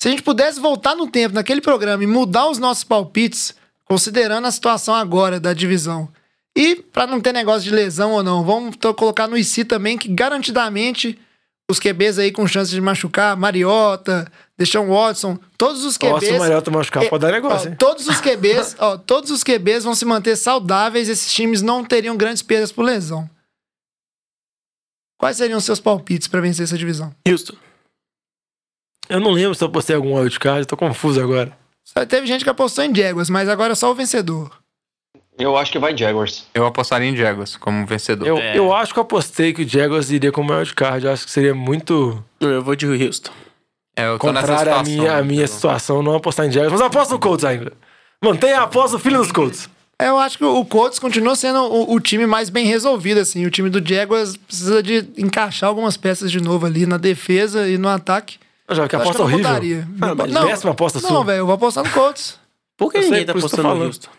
Se 0.05 0.09
a 0.09 0.11
gente 0.11 0.23
pudesse 0.23 0.61
voltar 0.61 0.95
no 0.95 1.11
tempo 1.11 1.35
naquele 1.35 1.63
programa 1.63 2.05
e 2.05 2.07
mudar 2.07 2.51
os 2.51 2.59
nossos 2.59 2.85
palpites, 2.85 3.55
considerando 3.87 4.47
a 4.47 4.51
situação 4.51 4.95
agora 4.95 5.41
da 5.41 5.55
divisão, 5.55 6.11
e 6.55 6.77
para 6.77 7.07
não 7.07 7.23
ter 7.23 7.33
negócio 7.33 7.63
de 7.63 7.71
lesão 7.71 8.13
ou 8.13 8.23
não, 8.23 8.45
vamos 8.45 8.77
colocar 8.95 9.27
no 9.27 9.35
IC 9.35 9.65
também 9.65 9.97
que 9.97 10.09
garantidamente 10.09 11.19
os 11.71 11.81
QBs 11.81 12.19
aí 12.19 12.31
com 12.31 12.47
chance 12.47 12.71
de 12.71 12.83
machucar, 12.83 13.35
Mariota, 13.35 14.31
Deshaun 14.59 14.89
Watson, 14.89 15.39
todos 15.57 15.87
os 15.87 15.97
QBs. 15.97 16.13
Nossa, 16.13 16.35
o 16.35 16.39
Mariota 16.39 16.71
machucar 16.71 17.09
pode 17.09 17.23
dar 17.23 17.33
negócio, 17.33 17.69
ó, 17.69 17.71
hein? 17.71 17.77
Todos 17.79 18.07
os 18.07 18.21
QBs, 18.21 18.77
ó, 18.85 18.99
todos 18.99 19.31
os 19.31 19.43
QBs 19.43 19.85
vão 19.85 19.95
se 19.95 20.05
manter 20.05 20.37
saudáveis, 20.37 21.09
esses 21.09 21.33
times 21.33 21.63
não 21.63 21.83
teriam 21.83 22.15
grandes 22.15 22.43
perdas 22.43 22.71
por 22.71 22.83
lesão. 22.83 23.27
Quais 25.17 25.39
seriam 25.39 25.57
os 25.57 25.65
seus 25.65 25.81
palpites 25.81 26.29
para 26.29 26.43
vencer 26.43 26.65
essa 26.65 26.77
divisão? 26.77 27.11
Houston. 27.27 27.57
Eu 29.09 29.21
não 29.21 29.31
lembro 29.31 29.55
se 29.55 29.63
eu 29.63 29.69
postei 29.69 29.95
algum 29.97 30.19
wildcard, 30.19 30.67
tô 30.67 30.77
confuso 30.77 31.21
agora. 31.21 31.53
Só 31.85 32.05
Teve 32.07 32.27
gente 32.27 32.43
que 32.45 32.51
apostou 32.51 32.83
em 32.85 32.95
Jaguars, 32.95 33.29
mas 33.31 33.49
agora 33.49 33.73
é 33.73 33.77
só 33.77 33.91
o 33.91 33.95
vencedor. 33.95 34.51
Eu 35.39 35.57
acho 35.57 35.73
que 35.73 35.79
vai 35.79 35.97
Jaguars. 35.97 36.47
Eu 36.55 36.65
apostaria 36.65 37.09
em 37.09 37.17
Jaguars 37.17 37.57
como 37.57 37.85
vencedor. 37.87 38.27
Eu, 38.27 38.39
É. 38.39 38.57
eu 38.57 38.73
acho 38.73 38.93
que 38.93 38.99
eu 38.99 39.03
apostei 39.03 39.53
que 39.53 39.63
o 39.63 39.69
Jaguars 39.69 40.11
iria 40.11 40.31
como 40.31 40.53
wildcard. 40.53 41.05
Eu 41.07 41.13
acho 41.13 41.25
que 41.25 41.31
seria 41.33 41.55
muito 41.55 42.23
Eu 42.41 42.63
vou 42.63 42.77
de 42.77 42.87
Houston. 42.87 43.33
É, 43.97 44.07
eu 44.09 44.19
tô 44.19 44.33
nessa 44.33 44.47
contrário 44.47 44.73
à 44.73 44.85
situação. 44.85 44.95
minha, 45.03 45.17
à 45.19 45.23
minha 45.23 45.47
situação 45.47 46.03
não 46.03 46.15
apostar 46.15 46.47
em 46.47 46.53
Jaguars. 46.53 46.73
Mas 46.73 46.81
eu 46.81 46.87
aposto 46.87 47.11
no 47.13 47.19
Colts 47.19 47.45
ainda. 47.45 47.73
Mantenha 48.23 48.61
a 48.61 48.63
aposta 48.63 48.99
filho 48.99 49.19
dos 49.19 49.33
Colts. 49.33 49.69
Eu 50.01 50.19
acho 50.19 50.39
que 50.39 50.45
o 50.45 50.65
Colts 50.65 50.99
continua 50.99 51.37
sendo 51.37 51.61
o, 51.63 51.95
o 51.95 52.01
time 52.01 52.27
mais 52.27 52.49
bem 52.49 52.67
resolvido, 52.67 53.21
assim. 53.21 53.45
O 53.45 53.51
time 53.51 53.71
do 53.71 53.85
Jaguars 53.87 54.37
precisa 54.37 54.83
de 54.83 55.05
encaixar 55.17 55.69
algumas 55.69 55.97
peças 55.97 56.31
de 56.31 56.41
novo 56.41 56.67
ali 56.67 56.87
na 56.87 56.97
defesa 56.97 57.69
e 57.69 57.77
no 57.79 57.89
ataque. 57.89 58.39
Já 58.71 58.89
que 58.89 58.97
aposta 58.97 59.19
não 59.19 59.27
horrível. 59.27 59.45
botaria. 59.49 59.89
Ah, 60.01 60.15
mas 60.15 60.47
péssima 60.51 60.73
aposta 60.73 61.01
Não, 61.01 61.09
sua. 61.09 61.25
velho, 61.25 61.39
eu 61.39 61.47
vou 61.47 61.55
apostar 61.55 61.85
no 61.85 61.91
Colts. 61.91 62.39
Por 62.77 62.91
que 62.91 62.99
Eu 62.99 63.03
sei, 63.03 63.11
ninguém 63.11 63.27
tá 63.27 63.33
que 63.33 63.39
eu 63.39 63.41
tô 63.43 63.47
apostando 63.47 63.75
no. 63.75 63.85
Houston? 63.85 64.11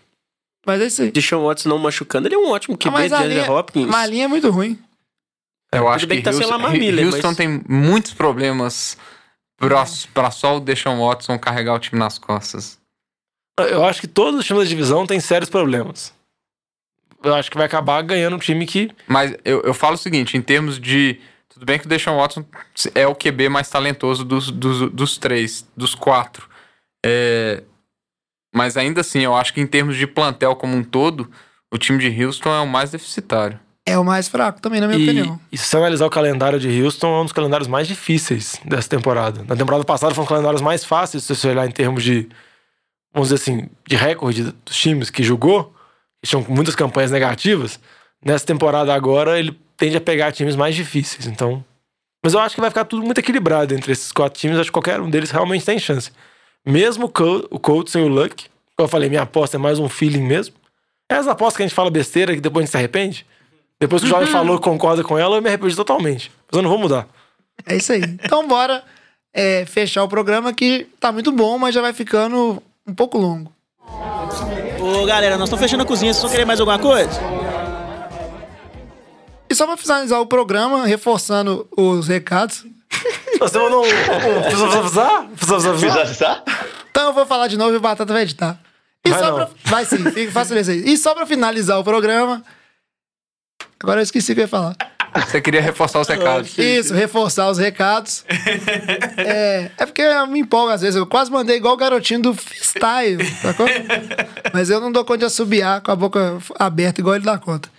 Mas 0.65 0.81
é 0.81 0.85
isso 0.87 1.01
aí. 1.01 1.11
Deshaun 1.11 1.43
Watson 1.45 1.69
não 1.69 1.77
machucando, 1.77 2.27
ele 2.27 2.35
é 2.35 2.37
um 2.37 2.49
ótimo 2.49 2.75
Ah, 2.75 2.77
QB 2.83 2.91
mas 2.91 3.09
de 3.11 3.15
Andrew 3.15 3.29
linha, 3.29 3.51
Hopkins. 3.51 3.85
mas 3.87 4.03
a 4.03 4.07
linha 4.07 4.25
é 4.25 4.27
muito 4.27 4.49
ruim. 4.49 4.79
Eu 5.71 5.87
acho 5.87 6.07
bem 6.07 6.17
que, 6.17 6.23
que 6.23 6.25
tá 6.29 6.31
sem 6.31 6.41
Houston, 6.41 6.55
Lamar 6.57 6.71
Miller, 6.77 7.05
Houston 7.07 7.27
mas- 7.27 7.37
tem 7.37 7.61
muitos 7.67 8.13
problemas 8.13 8.97
pra, 9.57 9.85
pra 10.13 10.31
só 10.31 10.57
o 10.57 10.59
Deshaun 10.59 10.99
Watson 11.05 11.37
carregar 11.37 11.73
o 11.73 11.79
time 11.79 11.99
nas 11.99 12.17
costas. 12.17 12.79
Eu 13.59 13.83
acho 13.85 14.01
que 14.01 14.07
todos 14.07 14.39
os 14.39 14.45
times 14.45 14.63
da 14.63 14.69
divisão 14.69 15.05
têm 15.07 15.19
sérios 15.19 15.49
problemas. 15.49 16.13
Eu 17.23 17.33
acho 17.33 17.49
que 17.49 17.57
vai 17.57 17.65
acabar 17.65 18.01
ganhando 18.03 18.35
um 18.35 18.39
time 18.39 18.65
que. 18.65 18.89
Mas 19.07 19.35
eu, 19.43 19.61
eu 19.61 19.73
falo 19.73 19.95
o 19.95 19.97
seguinte, 19.97 20.37
em 20.37 20.41
termos 20.41 20.79
de... 20.79 21.19
Tudo 21.56 21.66
bem 21.66 21.80
que 21.80 21.86
o 21.86 21.89
Deshaun 21.89 22.18
Watson 22.18 22.43
é 22.93 23.08
o 23.08 23.16
QB 23.16 23.47
mais 23.47 23.70
talentoso 23.70 24.26
dos, 24.26 24.51
dos, 24.51 24.91
dos 24.91 25.18
três, 25.18 25.66
dos 25.76 25.95
quatro. 25.95 26.49
É, 27.06 27.64
mas 28.53 28.76
ainda 28.76 28.99
assim, 28.99 29.22
eu 29.22 29.34
acho 29.34 29.53
que 29.53 29.62
em 29.62 29.66
termos 29.66 29.95
de 29.95 30.06
plantel 30.06 30.53
como 30.58 30.76
um 30.76 30.84
todo, 30.84 31.32
o 31.72 31.78
time 31.78 31.97
de 31.97 32.26
Houston 32.26 32.49
é 32.49 32.60
o 32.60 32.68
mais 32.68 32.91
deficitário. 32.91 33.58
É 33.86 33.97
o 33.97 34.03
mais 34.03 34.28
fraco 34.28 34.60
também, 34.60 34.82
na 34.82 34.88
minha 34.88 34.99
E, 34.99 35.03
opinião. 35.03 35.39
e 35.49 35.58
se 35.58 35.66
você 35.66 35.78
analisar 35.78 36.06
o 36.06 36.10
calendário 36.10 36.60
de 36.60 36.84
Houston, 36.84 37.08
é 37.08 37.22
um 37.22 37.24
dos 37.24 37.32
calendários 37.32 37.70
mais 37.70 37.88
difíceis 37.88 38.60
dessa 38.66 38.89
temporada. 38.89 39.45
Na 39.47 39.56
temporada 39.56 39.86
passada 39.86 40.14
foram 40.14 40.28
calendários 40.28 40.62
mais 40.62 40.84
fáceis, 40.84 41.24
se 41.24 41.34
você 41.34 41.47
olhar 41.47 41.66
em 41.66 41.72
termos 41.72 42.03
de, 42.03 42.28
vamos 43.14 43.30
dizer 43.30 43.41
assim, 43.41 43.70
de 43.88 43.95
recorde 43.95 44.51
dos 44.66 44.76
times 44.76 45.10
que 45.10 45.24
jogou, 45.24 45.74
que 46.22 46.30
tinham 46.30 46.43
muitas 46.49 46.76
campanhas 46.76 47.12
negativas. 47.12 47.80
Nessa 48.22 48.45
temporada 48.45 48.93
agora, 48.93 49.39
ele 49.39 49.58
tende 49.78 49.97
a 49.97 50.01
pegar 50.01 50.32
times 50.32 50.55
mais 50.55 50.76
difíceis. 50.76 51.28
Então. 51.28 51.63
Mas 52.23 52.34
eu 52.34 52.39
acho 52.39 52.55
que 52.55 52.61
vai 52.61 52.69
ficar 52.69 52.86
tudo 52.86 53.03
muito 53.03 53.19
equilibrado 53.19 53.73
entre 53.73 53.91
esses 53.91 54.11
quatro 54.11 54.39
times. 54.39 54.57
Acho 54.57 54.69
que 54.69 54.73
qualquer 54.73 54.99
um 54.99 55.09
deles 55.09 55.30
realmente 55.32 55.63
tem 55.65 55.78
chance. 55.78 56.11
Mesmo 56.65 57.05
o 57.05 57.09
Col- 57.09 57.45
o 57.51 57.59
Colts 57.59 57.91
sem 57.91 58.03
o 58.03 58.07
Luck, 58.07 58.45
como 58.76 58.86
eu 58.86 58.88
falei, 58.88 59.07
minha 59.09 59.21
aposta 59.21 59.57
é 59.57 59.59
mais 59.59 59.78
um 59.78 59.88
feeling 59.88 60.23
mesmo. 60.23 60.55
Essas 61.07 61.28
apostas 61.28 61.57
que 61.57 61.63
a 61.63 61.67
gente 61.67 61.76
fala 61.76 61.91
besteira 61.91 62.34
que 62.34 62.41
depois 62.41 62.63
a 62.63 62.65
gente 62.65 62.71
se 62.71 62.78
arrepende. 62.78 63.26
Depois 63.80 64.01
que 64.01 64.07
o 64.07 64.09
jovem 64.09 64.28
falou 64.28 64.57
que 64.57 64.63
concorda 64.63 65.03
com 65.03 65.17
ela, 65.17 65.36
eu 65.38 65.41
me 65.41 65.49
arrependi 65.49 65.76
totalmente. 65.76 66.32
Mas 66.49 66.57
eu 66.57 66.63
não 66.63 66.69
vou 66.69 66.80
mudar. 66.80 67.07
É 67.67 67.76
isso 67.76 67.91
aí. 67.93 68.01
Então 68.23 68.47
bora 68.47 68.84
é, 69.34 69.65
fechar 69.67 70.03
o 70.03 70.07
programa 70.07 70.51
que 70.53 70.88
tá 70.99 71.11
muito 71.11 71.32
bom, 71.32 71.59
mas 71.59 71.76
já 71.76 71.82
vai 71.82 71.93
ficando 71.93 72.61
um 72.88 72.95
pouco 72.95 73.17
longo. 73.19 73.53
Ô, 74.80 75.05
galera, 75.05 75.38
nós 75.38 75.47
estamos 75.47 75.61
fechando 75.63 75.84
a 75.84 75.86
cozinha. 75.86 76.11
Vocês 76.13 76.23
vão 76.23 76.32
querer 76.32 76.45
mais 76.45 76.59
alguma 76.59 76.80
coisa? 76.80 77.19
E 79.56 79.58
só 79.58 79.66
pra 79.66 79.78
finalizar 79.78 80.20
o 80.20 80.26
programa, 80.26 80.86
reforçando 80.86 81.66
os 81.78 82.10
recados. 82.10 82.66
Você 83.39 83.58
mandou 83.58 83.86
um. 83.86 83.88
um? 83.88 84.49
Então 86.91 87.08
eu 87.08 87.14
vou 87.14 87.26
falar 87.26 87.47
de 87.47 87.56
novo 87.56 87.74
e 87.74 87.78
o 87.78 87.80
Batata 87.80 88.12
vai 88.12 88.24
editar. 88.24 88.60
E 89.06 89.10
Vai 89.10 89.20
só 89.20 89.32
pra... 89.34 89.49
Vai 89.64 89.86
sim, 89.86 90.30
faça 90.30 90.60
isso 90.60 90.72
aí. 90.72 90.84
E 90.86 90.97
só 90.97 91.16
pra 91.16 91.26
finalizar 91.26 91.80
o 91.80 91.86
programa. 91.86 92.43
Agora 93.82 94.01
eu 94.01 94.03
esqueci 94.03 94.34
o 94.34 94.36
que 94.36 94.41
eu 94.41 94.43
ia 94.43 94.49
falar. 94.49 94.76
Você 95.26 95.39
queria 95.39 95.62
reforçar 95.62 96.01
os 96.01 96.08
recados. 96.10 96.58
Isso, 96.58 96.93
reforçar 96.93 97.49
os 97.49 97.58
recados. 97.58 98.26
é, 99.18 99.72
é 99.78 99.86
porque 99.86 100.01
eu 100.01 100.28
me 100.28 100.41
empolgo 100.41 100.74
às 100.74 100.82
vezes. 100.82 100.97
Eu 100.97 101.08
quase 101.08 101.32
mandei 101.32 101.56
igual 101.56 101.76
o 101.76 101.78
garotinho 101.78 102.22
do 102.22 102.34
freestyle, 102.34 103.26
sacou? 103.41 103.68
Mas 104.53 104.70
eu 104.70 104.82
não 104.82 104.91
dou 104.91 105.06
conta 105.06 105.20
de 105.20 105.26
assobiar 105.26 105.80
com 105.80 105.91
a 105.91 105.95
boca 105.95 106.39
aberta 106.60 106.99
igual 106.99 107.16
ele 107.16 107.24
dá 107.24 107.38
conta. 107.38 107.70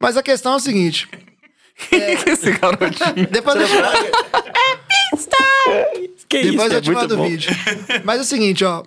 Mas 0.00 0.16
a 0.16 0.22
questão 0.22 0.54
é 0.54 0.56
o 0.56 0.60
seguinte. 0.60 1.08
que 1.76 2.30
esse 2.30 2.52
garotinho? 2.52 3.28
Depois 3.30 3.60
eu 3.60 3.66
te 3.66 3.74
mando, 3.74 3.96
Que 6.28 6.38
isso, 6.38 6.50
depois 6.52 6.72
é 6.72 6.76
eu 6.76 6.82
te 6.82 6.90
mando 6.90 7.20
o 7.20 7.24
vídeo. 7.24 7.50
Mas 8.04 8.18
é 8.18 8.22
o 8.22 8.24
seguinte, 8.24 8.64
ó. 8.64 8.84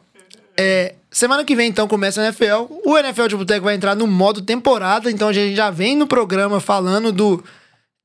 É, 0.59 0.95
semana 1.11 1.43
que 1.43 1.55
vem, 1.55 1.69
então, 1.69 1.87
começa 1.87 2.21
a 2.21 2.25
NFL. 2.25 2.65
O 2.85 2.97
NFL 2.97 3.27
de 3.27 3.35
Boteco 3.35 3.65
vai 3.65 3.75
entrar 3.75 3.95
no 3.95 4.07
modo 4.07 4.41
temporada. 4.41 5.11
Então, 5.11 5.27
a 5.27 5.33
gente 5.33 5.55
já 5.55 5.69
vem 5.69 5.95
no 5.95 6.07
programa 6.07 6.59
falando 6.59 7.11
do, 7.11 7.43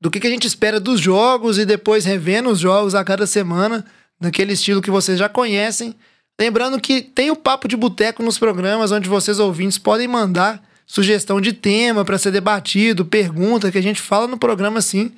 do 0.01 0.11
que, 0.11 0.19
que 0.19 0.27
a 0.27 0.29
gente 0.29 0.47
espera 0.47 0.79
dos 0.79 0.99
jogos 0.99 1.57
e 1.57 1.65
depois 1.65 2.05
revendo 2.05 2.49
os 2.49 2.59
jogos 2.59 2.93
a 2.93 3.03
cada 3.03 3.25
semana, 3.25 3.85
naquele 4.19 4.53
estilo 4.53 4.81
que 4.81 4.91
vocês 4.91 5.17
já 5.17 5.29
conhecem. 5.29 5.95
Lembrando 6.39 6.79
que 6.79 7.01
tem 7.01 7.31
o 7.31 7.35
Papo 7.35 7.67
de 7.67 7.77
Boteco 7.77 8.23
nos 8.23 8.37
programas, 8.37 8.91
onde 8.91 9.07
vocês 9.07 9.39
ouvintes 9.39 9.77
podem 9.77 10.07
mandar 10.07 10.61
sugestão 10.85 11.39
de 11.41 11.53
tema 11.53 12.03
para 12.05 12.17
ser 12.17 12.31
debatido, 12.31 13.05
pergunta 13.05 13.71
que 13.71 13.77
a 13.77 13.83
gente 13.83 14.01
fala 14.01 14.27
no 14.27 14.37
programa 14.37 14.81
sim. 14.81 15.11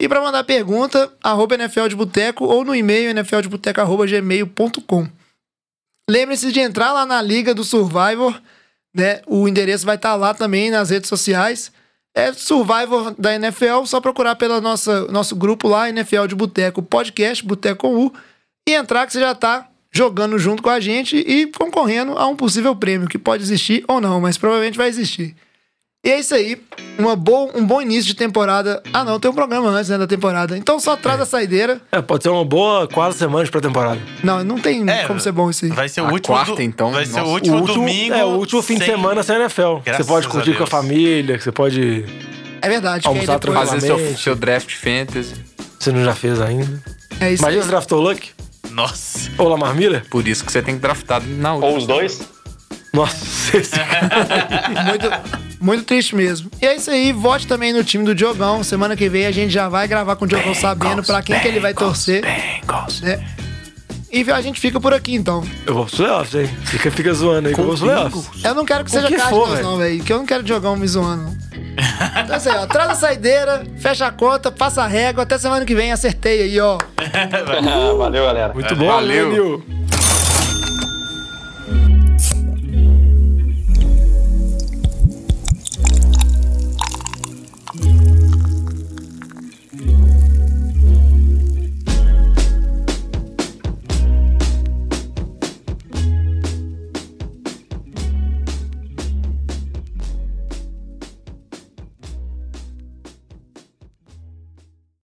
E 0.00 0.08
para 0.08 0.20
mandar 0.20 0.44
pergunta, 0.44 1.12
arroba 1.22 1.54
NFL 1.56 1.88
de 1.88 1.96
Boteco 1.96 2.44
ou 2.44 2.64
no 2.64 2.74
e-mail 2.74 3.14
nfldeboteco.gmail.com. 3.14 5.08
Lembre-se 6.08 6.50
de 6.50 6.60
entrar 6.60 6.92
lá 6.92 7.04
na 7.04 7.20
Liga 7.20 7.54
do 7.54 7.62
Survivor, 7.62 8.40
né? 8.94 9.20
O 9.26 9.46
endereço 9.46 9.84
vai 9.84 9.96
estar 9.96 10.16
lá 10.16 10.32
também 10.32 10.70
nas 10.70 10.90
redes 10.90 11.08
sociais. 11.08 11.70
É 12.14 12.32
Survivor 12.32 13.14
da 13.16 13.34
NFL, 13.34 13.84
só 13.84 14.00
procurar 14.00 14.34
pelo 14.36 14.60
nosso 14.60 15.36
grupo 15.36 15.68
lá, 15.68 15.88
NFL 15.88 16.26
de 16.26 16.34
Boteco 16.34 16.82
Podcast, 16.82 17.44
Boteco 17.44 17.86
U, 17.86 18.12
e 18.68 18.72
entrar 18.72 19.06
que 19.06 19.12
você 19.12 19.20
já 19.20 19.34
tá 19.34 19.68
jogando 19.92 20.38
junto 20.38 20.62
com 20.62 20.70
a 20.70 20.80
gente 20.80 21.16
e 21.16 21.46
concorrendo 21.46 22.16
a 22.18 22.26
um 22.26 22.36
possível 22.36 22.74
prêmio, 22.76 23.08
que 23.08 23.18
pode 23.18 23.42
existir 23.42 23.84
ou 23.88 24.00
não, 24.00 24.20
mas 24.20 24.38
provavelmente 24.38 24.76
vai 24.78 24.88
existir. 24.88 25.34
E 26.02 26.08
é 26.08 26.18
isso 26.18 26.34
aí. 26.34 26.56
Uma 26.98 27.14
boa, 27.14 27.50
um 27.54 27.62
bom 27.66 27.82
início 27.82 28.04
de 28.06 28.14
temporada. 28.14 28.82
Ah, 28.90 29.04
não, 29.04 29.20
tem 29.20 29.30
um 29.30 29.34
programa 29.34 29.68
antes 29.68 29.90
né, 29.90 29.98
da 29.98 30.06
temporada. 30.06 30.56
Então 30.56 30.80
só 30.80 30.96
traz 30.96 31.20
a 31.20 31.26
saideira. 31.26 31.78
É, 31.92 32.00
pode 32.00 32.22
ser 32.22 32.30
uma 32.30 32.42
boa 32.44 32.88
quase 32.88 33.18
semana 33.18 33.44
de 33.44 33.50
pré-temporada. 33.50 34.00
Não, 34.24 34.42
não 34.42 34.58
tem 34.58 34.88
É, 34.88 35.04
como 35.06 35.20
ser 35.20 35.30
bom 35.32 35.50
isso 35.50 35.66
aí. 35.66 35.70
Vai 35.72 35.90
ser 35.90 36.00
o 36.00 36.06
A 36.06 36.12
último. 36.12 36.34
quarta, 36.34 36.54
do- 36.54 36.62
então? 36.62 36.90
Vai 36.90 37.04
ser 37.04 37.16
o 37.16 37.18
Nossa. 37.18 37.32
último, 37.32 37.56
o 37.56 37.60
último, 37.60 37.78
domingo. 37.80 38.14
é, 38.14 38.24
o 38.24 38.28
último 38.28 38.62
fim 38.62 38.78
de 38.78 38.84
sem- 38.86 38.94
semana 38.94 39.22
sem 39.22 39.36
NFL. 39.36 39.80
Graças 39.84 40.06
você 40.06 40.10
pode 40.10 40.26
a 40.26 40.30
curtir 40.30 40.54
com 40.56 40.64
a 40.64 40.66
família, 40.66 41.36
que 41.36 41.44
você 41.44 41.52
pode. 41.52 42.04
É 42.62 42.68
verdade. 42.68 43.06
Almoçar 43.06 43.38
depois- 43.38 43.58
Fazer 43.68 43.80
seu, 43.82 44.16
seu 44.16 44.34
draft 44.34 44.72
fantasy. 44.74 45.34
Você 45.78 45.92
não 45.92 46.02
já 46.02 46.14
fez 46.14 46.40
ainda. 46.40 46.82
É 47.20 47.30
isso 47.30 47.42
Imagina 47.42 47.60
aí. 47.60 47.64
se 47.64 47.68
draftou 47.68 47.98
o 47.98 48.02
Luck 48.02 48.30
Nossa. 48.70 49.30
ou 49.38 49.48
Lamar 49.48 49.74
Miller. 49.74 50.04
Por 50.10 50.26
isso 50.26 50.44
que 50.44 50.52
você 50.52 50.62
tem 50.62 50.74
que 50.74 50.80
draftar 50.80 51.22
na 51.22 51.54
última. 51.54 51.70
Ou 51.72 51.76
os 51.78 51.86
dois? 51.86 52.20
Nossa, 52.92 53.56
esse 53.56 53.76
Muito, 54.88 55.08
muito 55.60 55.84
triste 55.84 56.14
mesmo. 56.16 56.50
E 56.60 56.66
é 56.66 56.74
isso 56.74 56.90
aí. 56.90 57.12
Vote 57.12 57.46
também 57.46 57.72
no 57.72 57.84
time 57.84 58.04
do 58.04 58.14
Diogão. 58.14 58.64
Semana 58.64 58.96
que 58.96 59.08
vem 59.08 59.26
a 59.26 59.30
gente 59.30 59.52
já 59.52 59.68
vai 59.68 59.86
gravar 59.86 60.16
com 60.16 60.24
o 60.24 60.28
Diogão 60.28 60.54
sabendo 60.54 61.02
pra 61.04 61.22
quem 61.22 61.38
que 61.38 61.46
ele 61.46 61.60
vai 61.60 61.72
torcer. 61.72 62.22
né? 63.02 63.24
E 64.12 64.28
a 64.28 64.40
gente 64.40 64.58
fica 64.60 64.80
por 64.80 64.92
aqui 64.92 65.14
então. 65.14 65.44
Eu 65.64 65.74
vou 65.74 65.84
pros 65.84 65.96
playoffs, 65.96 66.34
hein? 66.34 66.50
Fica, 66.64 66.90
fica 66.90 67.14
zoando 67.14 67.46
aí 67.48 67.54
que 67.54 67.60
eu 67.60 67.64
vou 67.64 67.76
pros 67.76 67.88
playoffs. 67.88 68.44
Eu 68.44 68.54
não 68.56 68.64
quero 68.64 68.84
que 68.84 68.90
Com 68.90 68.96
seja 68.96 69.06
que 69.08 69.18
for, 69.20 69.28
Cardinals, 69.28 69.50
velho. 69.54 69.62
não, 69.68 69.76
velho. 69.76 70.02
Que 70.02 70.12
eu 70.12 70.18
não 70.18 70.26
quero 70.26 70.42
Diogão 70.42 70.74
me 70.74 70.88
zoando. 70.88 71.22
não. 71.22 71.49
Então 72.22 72.34
é 72.34 72.38
isso 72.38 72.50
aí, 72.50 72.56
ó. 72.56 72.66
Traz 72.66 72.90
a 72.90 72.94
saideira, 72.94 73.62
fecha 73.78 74.06
a 74.06 74.12
conta, 74.12 74.50
passa 74.50 74.82
a 74.82 74.86
régua. 74.86 75.22
Até 75.22 75.38
semana 75.38 75.64
que 75.64 75.74
vem. 75.74 75.92
Acertei 75.92 76.42
aí, 76.42 76.60
ó. 76.60 76.78
Valeu, 77.96 78.24
galera. 78.26 78.52
Muito 78.52 78.76
bom, 78.76 78.86
Valeu. 78.86 79.30
Valeu. 79.30 79.62